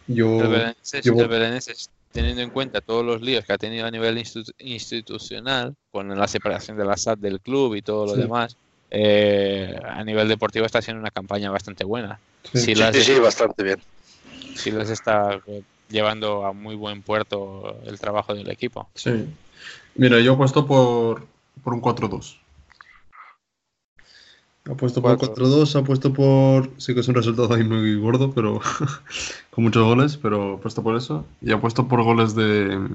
Yo, 0.06 0.40
el 0.40 0.48
Belenenses, 0.48 1.04
Belenenses, 1.28 1.90
teniendo 2.12 2.42
en 2.42 2.50
cuenta 2.50 2.80
todos 2.80 3.04
los 3.04 3.20
líos 3.20 3.44
que 3.44 3.52
ha 3.52 3.58
tenido 3.58 3.86
a 3.86 3.90
nivel 3.90 4.16
institu- 4.18 4.54
institucional, 4.58 5.74
con 5.90 6.08
la 6.16 6.28
separación 6.28 6.76
de 6.76 6.84
la 6.84 6.96
SAT 6.96 7.18
del 7.18 7.40
club 7.40 7.74
y 7.74 7.82
todo 7.82 8.06
lo 8.06 8.14
Sí. 8.14 8.20
demás, 8.20 8.56
eh, 8.90 9.76
a 9.82 10.04
nivel 10.04 10.28
deportivo 10.28 10.66
está 10.66 10.78
haciendo 10.78 11.00
una 11.00 11.10
campaña 11.10 11.50
bastante 11.50 11.84
buena. 11.84 12.20
sí, 12.52 12.74
las 12.76 12.94
sí, 12.94 13.02
sí, 13.02 13.18
bastante 13.18 13.62
bien. 13.64 13.82
Sí 14.56 14.70
les 14.70 14.90
está 14.90 15.40
eh, 15.46 15.62
llevando 15.88 16.44
a 16.44 16.52
muy 16.52 16.74
buen 16.74 17.02
puerto 17.02 17.78
el 17.84 17.98
trabajo 17.98 18.34
del 18.34 18.50
equipo. 18.50 18.88
sí. 18.94 19.26
Mira, 19.98 20.20
yo 20.20 20.34
apuesto 20.34 20.66
por, 20.66 21.26
por 21.64 21.72
un 21.72 21.80
4-2. 21.80 22.36
Apuesto 24.70 25.00
por 25.00 25.16
Cuatro. 25.16 25.46
4-2, 25.46 25.76
apuesto 25.80 26.12
por. 26.12 26.70
Sí 26.76 26.92
que 26.92 27.00
es 27.00 27.08
un 27.08 27.14
resultado 27.14 27.54
ahí 27.54 27.64
muy 27.64 27.96
gordo, 27.96 28.32
pero 28.32 28.60
con 29.50 29.64
muchos 29.64 29.84
goles, 29.84 30.16
pero 30.16 30.54
apuesto 30.54 30.82
por 30.82 30.96
eso. 30.96 31.24
Y 31.40 31.52
apuesto 31.52 31.86
por 31.86 32.02
goles 32.02 32.34
de. 32.34 32.88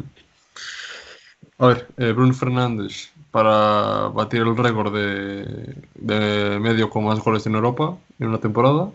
A 1.58 1.68
ver, 1.68 1.88
eh, 1.98 2.12
Bruno 2.12 2.34
Fernández 2.34 3.12
para 3.32 4.10
batir 4.10 4.42
el 4.42 4.58
récord 4.58 4.94
de, 4.94 5.76
de 5.96 6.60
medio 6.60 6.90
con 6.90 7.06
más 7.06 7.20
goles 7.20 7.46
en 7.48 7.56
Europa 7.56 7.98
en 8.20 8.28
una 8.28 8.40
temporada. 8.40 8.92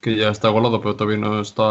Que 0.00 0.16
ya 0.16 0.28
está 0.28 0.48
igualado, 0.48 0.80
pero 0.80 0.94
todavía 0.96 1.18
no 1.18 1.40
está. 1.40 1.62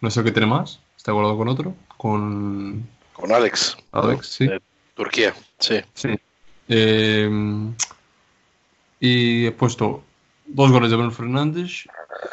No 0.00 0.10
sé 0.10 0.22
que 0.22 0.32
tiene 0.32 0.46
más. 0.46 0.80
Está 0.96 1.12
igualado 1.12 1.36
con 1.36 1.48
otro. 1.48 1.74
Con 1.96 2.88
Con 3.12 3.32
Alex. 3.32 3.76
Alex, 3.92 4.26
sí. 4.26 4.46
De 4.46 4.60
Turquía. 4.94 5.34
Sí. 5.58 5.80
Sí. 5.94 6.08
Eh, 6.68 7.30
y 9.00 9.46
he 9.46 9.52
puesto 9.52 10.02
dos 10.46 10.70
goles 10.70 10.90
de 10.90 10.96
Bruno 10.96 11.10
Fernández, 11.12 11.84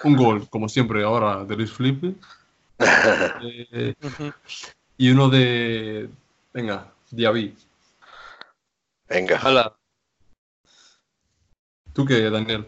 un 0.03 0.15
gol, 0.15 0.47
como 0.49 0.69
siempre, 0.69 1.03
ahora 1.03 1.43
de 1.43 1.55
Luis 1.55 1.72
Felipe, 1.72 2.14
eh, 3.41 3.93
y 4.97 5.10
uno 5.11 5.30
de. 5.30 6.10
Venga, 6.53 6.91
Diaby. 7.11 7.55
Venga. 9.10 9.39
Hola, 9.43 9.76
¿Tú 11.93 12.05
qué, 12.05 12.30
Daniel? 12.30 12.65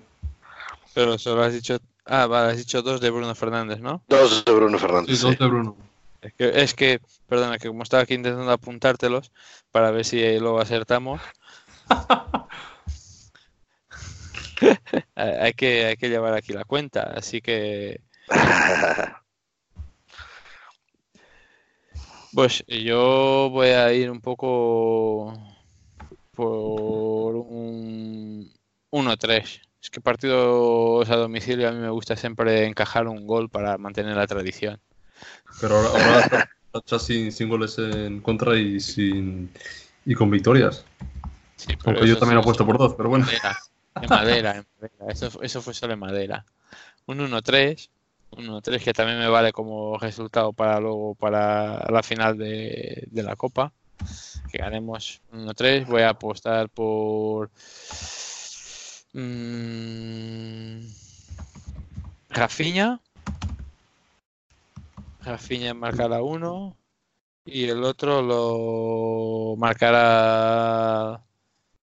pero 0.93 1.17
solo 1.17 1.43
has 1.43 1.53
dicho, 1.53 1.77
ah, 2.05 2.27
vale, 2.27 2.51
has 2.51 2.57
dicho 2.57 2.81
dos 2.81 3.01
de 3.01 3.09
Bruno 3.09 3.33
Fernández, 3.35 3.79
¿no? 3.79 4.03
Dos 4.07 4.43
de 4.45 4.51
Bruno 4.53 4.77
Sí, 4.77 4.81
Fernández. 4.81 5.21
dos 5.21 5.37
de 5.37 5.47
Bruno. 5.47 5.77
Es 6.21 6.33
que, 6.33 6.61
es 6.61 6.73
que, 6.73 6.99
perdona, 7.27 7.57
que 7.59 7.67
como 7.67 7.83
estaba 7.83 8.03
aquí 8.03 8.15
intentando 8.15 8.51
apuntártelos 8.51 9.31
para 9.71 9.91
ver 9.91 10.05
si 10.05 10.39
lo 10.39 10.59
acertamos. 10.59 11.21
hay 15.15 15.31
hay 15.41 15.53
que, 15.53 15.85
hay 15.85 15.97
que 15.97 16.09
llevar 16.09 16.33
aquí 16.33 16.53
la 16.53 16.63
cuenta, 16.63 17.01
así 17.15 17.41
que 17.41 18.01
pues 22.33 22.63
yo 22.67 23.49
voy 23.51 23.69
a 23.69 23.93
ir 23.93 24.09
un 24.11 24.19
poco 24.19 25.33
por 26.31 27.35
un 27.35 28.51
1-3. 28.91 29.61
Es 29.85 29.91
que 29.91 30.01
partidos 30.01 31.07
a 31.11 31.15
domicilio 31.15 31.69
a 31.69 31.71
mí 31.71 31.77
me 31.77 31.91
gusta 31.91 32.15
siempre 32.15 32.65
encajar 32.65 33.07
un 33.07 33.27
gol 33.27 33.49
para 33.49 33.77
mantener 33.77 34.17
la 34.17 34.25
tradición. 34.25 34.79
Pero 35.61 35.77
ahora, 35.77 35.89
ahora 35.89 36.49
está 36.73 36.97
sin, 36.97 37.31
sin 37.31 37.49
goles 37.49 37.77
en 37.77 38.19
contra 38.21 38.57
y 38.57 38.79
sin 38.79 39.51
y 40.03 40.15
con 40.15 40.31
victorias. 40.31 40.83
Sí, 41.55 41.77
Aunque 41.83 42.07
yo 42.07 42.17
también 42.17 42.39
apuesto 42.39 42.63
es 42.63 42.67
por 42.67 42.79
dos, 42.79 42.95
pero 42.95 43.09
bueno. 43.09 43.27
madera, 43.27 43.59
en 44.01 44.09
madera, 44.09 44.51
en 44.55 44.65
madera. 44.81 45.13
Eso, 45.13 45.39
eso 45.43 45.61
fue 45.61 45.75
solo 45.75 45.93
en 45.93 45.99
madera. 45.99 46.43
Un 47.05 47.19
1-3. 47.19 47.87
Un 48.31 48.47
1-3 48.47 48.83
que 48.83 48.91
también 48.91 49.19
me 49.19 49.27
vale 49.27 49.51
como 49.51 49.99
resultado 49.99 50.51
para 50.51 50.79
luego 50.79 51.13
para 51.13 51.85
la 51.91 52.01
final 52.01 52.39
de, 52.39 53.03
de 53.11 53.21
la 53.21 53.35
Copa. 53.35 53.71
Que 54.51 54.57
ganemos 54.57 55.21
1-3. 55.31 55.85
Voy 55.85 56.01
a 56.01 56.09
apostar 56.09 56.69
por. 56.69 57.51
Mm, 59.19 60.87
Rafinha. 62.29 62.99
Rafinha 65.21 65.73
marcará 65.73 66.21
uno. 66.21 66.75
Y 67.45 67.69
el 67.69 67.83
otro 67.83 68.21
lo 68.21 69.55
marcará. 69.57 71.21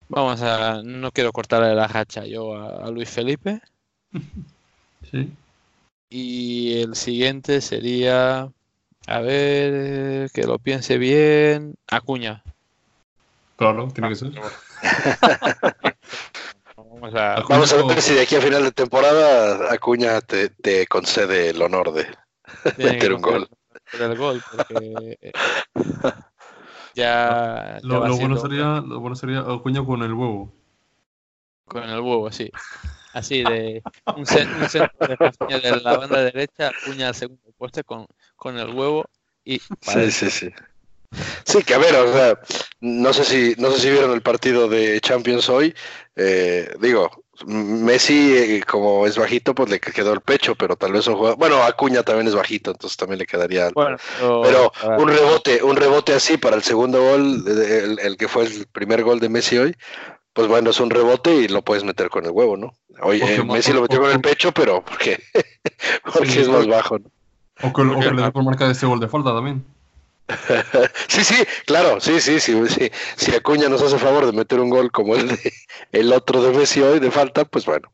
Vamos 0.09 0.41
a. 0.41 0.81
No 0.83 1.11
quiero 1.11 1.31
cortarle 1.31 1.73
la 1.75 1.85
hacha 1.85 2.25
yo 2.25 2.55
a, 2.55 2.85
a 2.85 2.91
Luis 2.91 3.09
Felipe. 3.09 3.61
Sí. 5.11 5.31
Y 6.09 6.81
el 6.81 6.95
siguiente 6.95 7.61
sería. 7.61 8.49
A 9.05 9.19
ver, 9.19 10.31
que 10.31 10.43
lo 10.43 10.57
piense 10.57 10.97
bien. 10.97 11.75
Acuña. 11.87 12.41
Claro, 13.57 13.89
tiene 13.89 14.09
que 14.09 14.15
ser. 14.15 14.31
Vamos 17.03 17.19
a. 17.19 17.33
Acuña 17.33 17.55
Vamos 17.57 17.73
a 17.73 17.77
como- 17.77 17.87
ver 17.89 18.01
si 18.01 18.13
de 18.13 18.21
aquí 18.21 18.35
a 18.35 18.41
final 18.41 18.63
de 18.63 18.71
temporada 18.71 19.73
Acuña 19.73 20.21
te, 20.21 20.47
te 20.49 20.87
concede 20.87 21.49
el 21.49 21.61
honor 21.61 21.91
de 21.91 22.07
meter 22.77 23.13
un 23.13 23.21
gol. 23.21 23.49
el 23.91 24.17
gol, 24.17 24.41
porque. 24.51 25.33
Ya. 26.95 27.79
ya 27.81 27.87
Lo, 27.87 28.15
bueno 28.17 28.37
sería, 28.37 28.79
lo 28.85 28.99
bueno 28.99 29.15
sería 29.15 29.39
Acuña 29.39 29.83
con 29.83 30.03
el 30.03 30.13
huevo. 30.13 30.53
Con 31.65 31.83
el 31.89 31.99
huevo, 31.99 32.31
sí. 32.31 32.51
Así 33.13 33.41
de 33.43 33.81
un, 34.15 34.25
cen- 34.25 34.53
un 34.61 34.69
centro 34.69 35.07
de 35.07 35.59
de 35.59 35.81
la 35.81 35.97
banda 35.97 36.21
derecha, 36.23 36.69
Acuña 36.69 37.07
al 37.07 37.15
segundo 37.15 37.51
poste 37.57 37.83
con, 37.83 38.05
con 38.35 38.59
el 38.59 38.69
huevo 38.75 39.05
y 39.43 39.57
Sí, 39.81 40.11
sí, 40.11 40.29
sí. 40.29 40.49
Sí, 41.43 41.63
que 41.63 41.73
a 41.73 41.77
ver, 41.77 41.95
o 41.95 42.11
sea, 42.13 42.39
no 42.81 43.13
sé 43.13 43.23
si, 43.23 43.55
no 43.57 43.71
sé 43.71 43.79
si 43.81 43.89
vieron 43.91 44.11
el 44.11 44.21
partido 44.21 44.67
de 44.67 44.99
Champions 45.01 45.49
hoy. 45.49 45.73
eh, 46.15 46.69
digo, 46.79 47.09
Messi, 47.47 48.33
eh, 48.37 48.63
como 48.67 49.05
es 49.07 49.17
bajito, 49.17 49.55
pues 49.55 49.69
le 49.69 49.79
quedó 49.79 50.13
el 50.13 50.21
pecho, 50.21 50.55
pero 50.55 50.75
tal 50.75 50.91
vez 50.93 51.07
un 51.07 51.15
jugador. 51.15 51.37
Bueno, 51.37 51.63
Acuña 51.63 52.03
también 52.03 52.27
es 52.27 52.35
bajito, 52.35 52.71
entonces 52.71 52.95
también 52.97 53.19
le 53.19 53.25
quedaría. 53.25 53.67
algo. 53.67 53.81
Bueno, 53.81 53.97
pero, 54.43 54.71
un 54.97 55.07
rebote, 55.09 55.63
un 55.63 55.75
rebote 55.75 56.13
así 56.13 56.37
para 56.37 56.55
el 56.55 56.63
segundo 56.63 57.01
gol, 57.01 57.43
el, 57.47 57.99
el 57.99 58.17
que 58.17 58.27
fue 58.27 58.45
el 58.45 58.67
primer 58.71 59.03
gol 59.03 59.19
de 59.19 59.29
Messi 59.29 59.57
hoy, 59.57 59.75
pues 60.33 60.47
bueno, 60.47 60.69
es 60.69 60.79
un 60.79 60.89
rebote 60.89 61.33
y 61.35 61.47
lo 61.47 61.61
puedes 61.63 61.83
meter 61.83 62.09
con 62.09 62.25
el 62.25 62.31
huevo, 62.31 62.55
¿no? 62.57 62.73
Oye, 63.01 63.19
Porque 63.19 63.35
eh, 63.35 63.43
Messi 63.43 63.73
lo 63.73 63.81
metió 63.81 63.99
con 63.99 64.11
el 64.11 64.21
pecho, 64.21 64.51
pero 64.51 64.83
porque, 64.85 65.19
porque 66.13 66.29
Sí, 66.31 66.39
es 66.39 66.47
más 66.47 66.57
porque- 66.59 66.71
bajo, 66.71 66.99
¿no? 66.99 67.05
O 67.61 67.73
que, 67.73 67.81
o 67.81 67.85
que 67.87 67.93
Porque- 67.95 68.11
le 68.15 68.21
dé 68.23 68.31
por 68.31 68.43
marcar 68.43 68.69
ese 68.71 68.85
gol 68.85 68.99
de 68.99 69.07
falta 69.07 69.31
también. 69.33 69.63
Sí, 71.07 71.23
sí, 71.23 71.35
claro, 71.65 71.99
sí, 71.99 72.19
sí, 72.19 72.39
sí, 72.39 72.55
sí. 72.67 72.91
Si 73.15 73.35
Acuña 73.35 73.69
nos 73.69 73.81
hace 73.81 73.99
favor 73.99 74.25
de 74.25 74.31
meter 74.31 74.59
un 74.59 74.69
gol 74.69 74.91
como 74.91 75.15
el 75.15 75.27
de 75.27 75.53
el 75.91 76.13
otro 76.13 76.41
de 76.41 76.57
Messi 76.57 76.81
hoy 76.81 76.99
de 76.99 77.11
falta, 77.11 77.45
pues 77.45 77.65
bueno, 77.65 77.91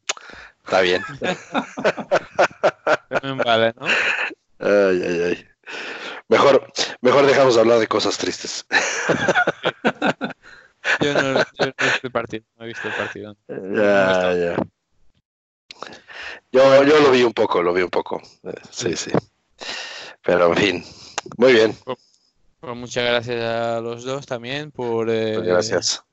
está 0.63 0.81
bien. 0.81 1.03
vale, 3.45 3.73
¿no? 3.79 3.87
Ay, 4.59 5.01
ay, 5.03 5.21
ay. 5.25 5.45
Mejor, 6.27 6.71
mejor 7.01 7.25
dejamos 7.25 7.55
de 7.55 7.61
hablar 7.61 7.79
de 7.79 7.87
cosas 7.87 8.17
tristes. 8.17 8.65
Yo 11.01 11.13
no, 11.13 11.39
yo 11.39 11.65
no 11.65 11.73
he 11.77 11.85
visto 11.85 12.07
el 12.07 12.11
partido, 12.11 12.43
no 12.57 12.65
he 12.65 12.67
visto 12.67 12.87
el 12.87 12.93
partido. 12.95 13.35
Ya, 13.47 14.33
ya. 14.33 14.55
Yo, 16.51 16.83
yo 16.83 16.99
lo 16.99 17.11
vi 17.11 17.23
un 17.23 17.33
poco, 17.33 17.61
lo 17.61 17.73
vi 17.73 17.83
un 17.83 17.89
poco. 17.89 18.21
Eh, 18.43 18.53
Sí, 18.71 18.95
sí. 18.95 19.11
Pero 20.23 20.47
en 20.47 20.55
fin, 20.57 20.85
muy 21.37 21.53
bien, 21.53 21.77
Pues 22.59 22.75
muchas 22.75 23.05
gracias 23.05 23.41
a 23.43 23.79
los 23.79 24.03
dos 24.03 24.25
también 24.25 24.71
por, 24.71 25.09
eh, 25.09 25.35
pues 25.35 25.47
gracias. 25.47 26.03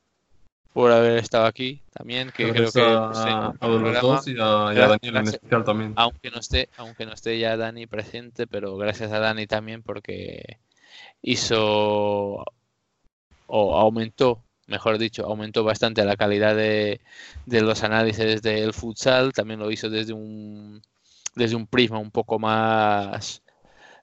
por 0.73 0.93
haber 0.93 1.18
estado 1.18 1.47
aquí 1.47 1.81
también, 1.93 2.31
que 2.31 2.52
Gracias 2.52 2.73
creo 2.73 2.73
que 2.73 2.94
a, 2.94 3.52
pues, 3.59 3.73
el 3.73 3.82
los 3.82 4.01
dos 4.01 4.28
y 4.28 4.32
a, 4.32 4.73
y 4.74 4.78
a 4.78 4.89
Gracias, 4.89 4.89
Daniel 4.89 5.16
en 5.16 5.27
especial 5.28 5.64
también. 5.64 5.93
aunque 5.97 6.31
no 6.31 6.39
esté, 6.39 6.68
aunque 6.77 7.06
no 7.06 7.12
esté 7.14 7.39
ya 7.39 7.56
Dani 7.56 7.86
presente, 7.86 8.47
pero 8.47 8.77
gracias 8.77 9.10
a 9.12 9.18
Dani 9.18 9.47
también 9.47 9.82
porque 9.82 10.59
hizo 11.23 12.44
o 13.48 13.77
aumentó, 13.78 14.43
mejor 14.66 14.98
dicho, 14.98 15.24
aumentó 15.24 15.64
bastante 15.64 16.05
la 16.05 16.16
calidad 16.16 16.55
de, 16.55 17.01
de 17.47 17.60
los 17.62 17.82
análisis 17.82 18.43
del 18.43 18.73
futsal, 18.73 19.32
también 19.32 19.60
lo 19.60 19.70
hizo 19.70 19.90
desde 19.90 20.12
un 20.12 20.82
desde 21.35 21.56
un 21.56 21.66
prisma 21.66 21.98
un 21.98 22.10
poco 22.10 22.39
más 22.39 23.43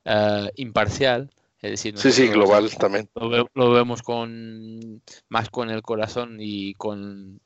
eh, 0.06 0.52
imparcial, 0.56 1.30
es 1.64 1.72
decir, 1.72 1.96
Sí, 1.96 2.12
sí, 2.12 2.28
global 2.28 2.70
también. 2.78 3.10
lo, 3.16 3.30
ve- 3.30 3.46
lo 3.56 3.72
vemos 3.72 4.02
con 4.04 5.02
más 5.30 5.50
con 5.50 5.70
el 5.70 5.82
corazón 5.82 6.38
y 6.40 6.74
con, 6.76 7.42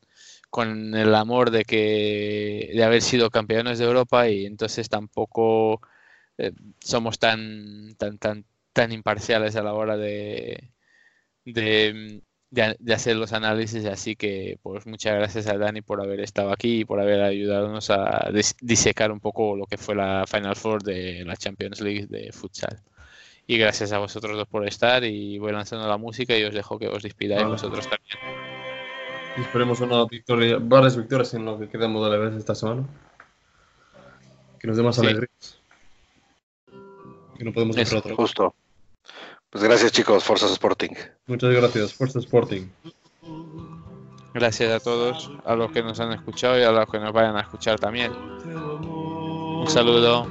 con 0.49 0.95
el 0.95 1.15
amor 1.15 1.51
de 1.51 1.65
que 1.65 2.71
de 2.73 2.83
haber 2.83 3.01
sido 3.01 3.29
campeones 3.29 3.79
de 3.79 3.85
Europa 3.85 4.29
y 4.29 4.45
entonces 4.45 4.89
tampoco 4.89 5.81
eh, 6.37 6.53
somos 6.79 7.19
tan 7.19 7.95
tan 7.97 8.17
tan 8.19 8.45
tan 8.73 8.91
imparciales 8.91 9.55
a 9.55 9.63
la 9.63 9.73
hora 9.73 9.97
de 9.97 10.71
de, 11.45 12.21
de, 12.51 12.75
de 12.79 12.93
hacer 12.93 13.15
los 13.17 13.33
análisis 13.33 13.85
así 13.85 14.15
que 14.15 14.59
pues 14.61 14.85
muchas 14.87 15.15
gracias 15.15 15.47
a 15.47 15.57
Dani 15.57 15.81
por 15.81 16.01
haber 16.01 16.19
estado 16.21 16.51
aquí 16.51 16.81
y 16.81 16.85
por 16.85 16.99
haber 17.01 17.21
ayudarnos 17.21 17.89
a 17.89 18.29
dis- 18.31 18.55
disecar 18.61 19.11
un 19.11 19.19
poco 19.19 19.55
lo 19.55 19.65
que 19.67 19.77
fue 19.77 19.95
la 19.95 20.25
Final 20.27 20.55
Four 20.55 20.83
de 20.83 21.23
la 21.25 21.37
Champions 21.37 21.81
League 21.81 22.07
de 22.07 22.31
futsal. 22.33 22.81
Y 23.47 23.57
gracias 23.57 23.93
a 23.93 23.97
vosotros 23.99 24.35
dos 24.35 24.47
por 24.47 24.67
estar 24.67 25.03
y 25.05 25.39
voy 25.39 25.53
lanzando 25.53 25.87
la 25.87 25.97
música 25.97 26.37
y 26.37 26.43
os 26.43 26.53
dejo 26.53 26.77
que 26.77 26.87
os 26.89 27.01
despidáis 27.01 27.41
Vale. 27.43 27.53
vosotros 27.53 27.87
también. 27.87 28.17
Y 29.37 29.41
esperemos 29.41 29.79
una 29.79 30.03
victoria, 30.05 30.57
varias 30.59 30.97
victorias 30.97 31.33
en 31.33 31.45
lo 31.45 31.57
que 31.57 31.69
quedamos 31.69 32.03
de 32.03 32.17
la 32.17 32.23
vez 32.23 32.35
esta 32.35 32.53
semana. 32.55 32.83
Que 34.59 34.67
nos 34.67 34.75
dé 34.75 34.83
más 34.83 34.95
Sí. 34.95 35.01
alegrías. 35.01 35.61
Que 37.37 37.43
no 37.45 37.53
podemos 37.53 37.77
hacer 37.77 37.97
otra. 37.99 38.15
Justo. 38.15 38.53
Pues 39.49 39.63
gracias 39.63 39.91
chicos, 39.93 40.23
Forza 40.25 40.47
Sporting. 40.47 40.89
Muchas 41.27 41.51
gracias, 41.53 41.93
Fuerza 41.93 42.19
Sporting. 42.19 42.67
Gracias 44.33 44.71
a 44.71 44.79
todos, 44.83 45.31
a 45.45 45.55
los 45.55 45.71
que 45.71 45.81
nos 45.83 45.99
han 46.01 46.11
escuchado 46.11 46.59
y 46.59 46.63
a 46.63 46.71
los 46.71 46.85
que 46.89 46.99
nos 46.99 47.13
vayan 47.13 47.37
a 47.37 47.41
escuchar 47.41 47.79
también. 47.79 48.11
Un 48.13 49.65
saludo. 49.69 50.27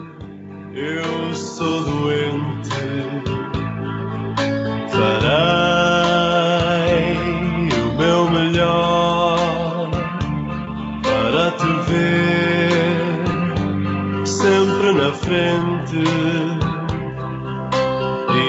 Eu 0.78 1.34
sou 1.34 1.84
doente, 1.84 2.68
farei 4.90 5.56
o 7.80 7.94
meu 7.96 8.30
melhor 8.30 9.90
para 11.02 11.50
te 11.52 11.72
ver 11.90 13.24
sempre 14.26 14.92
na 14.92 15.10
frente. 15.14 16.04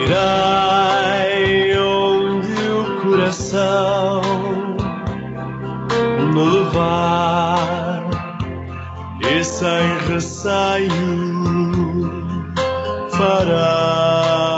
Irei 0.04 1.80
onde 1.80 2.62
o 2.68 2.84
coração 3.04 4.22
me 6.34 6.44
levar 6.44 8.04
e 9.22 9.42
sem 9.46 9.98
receio 10.10 11.38
fará. 13.18 14.57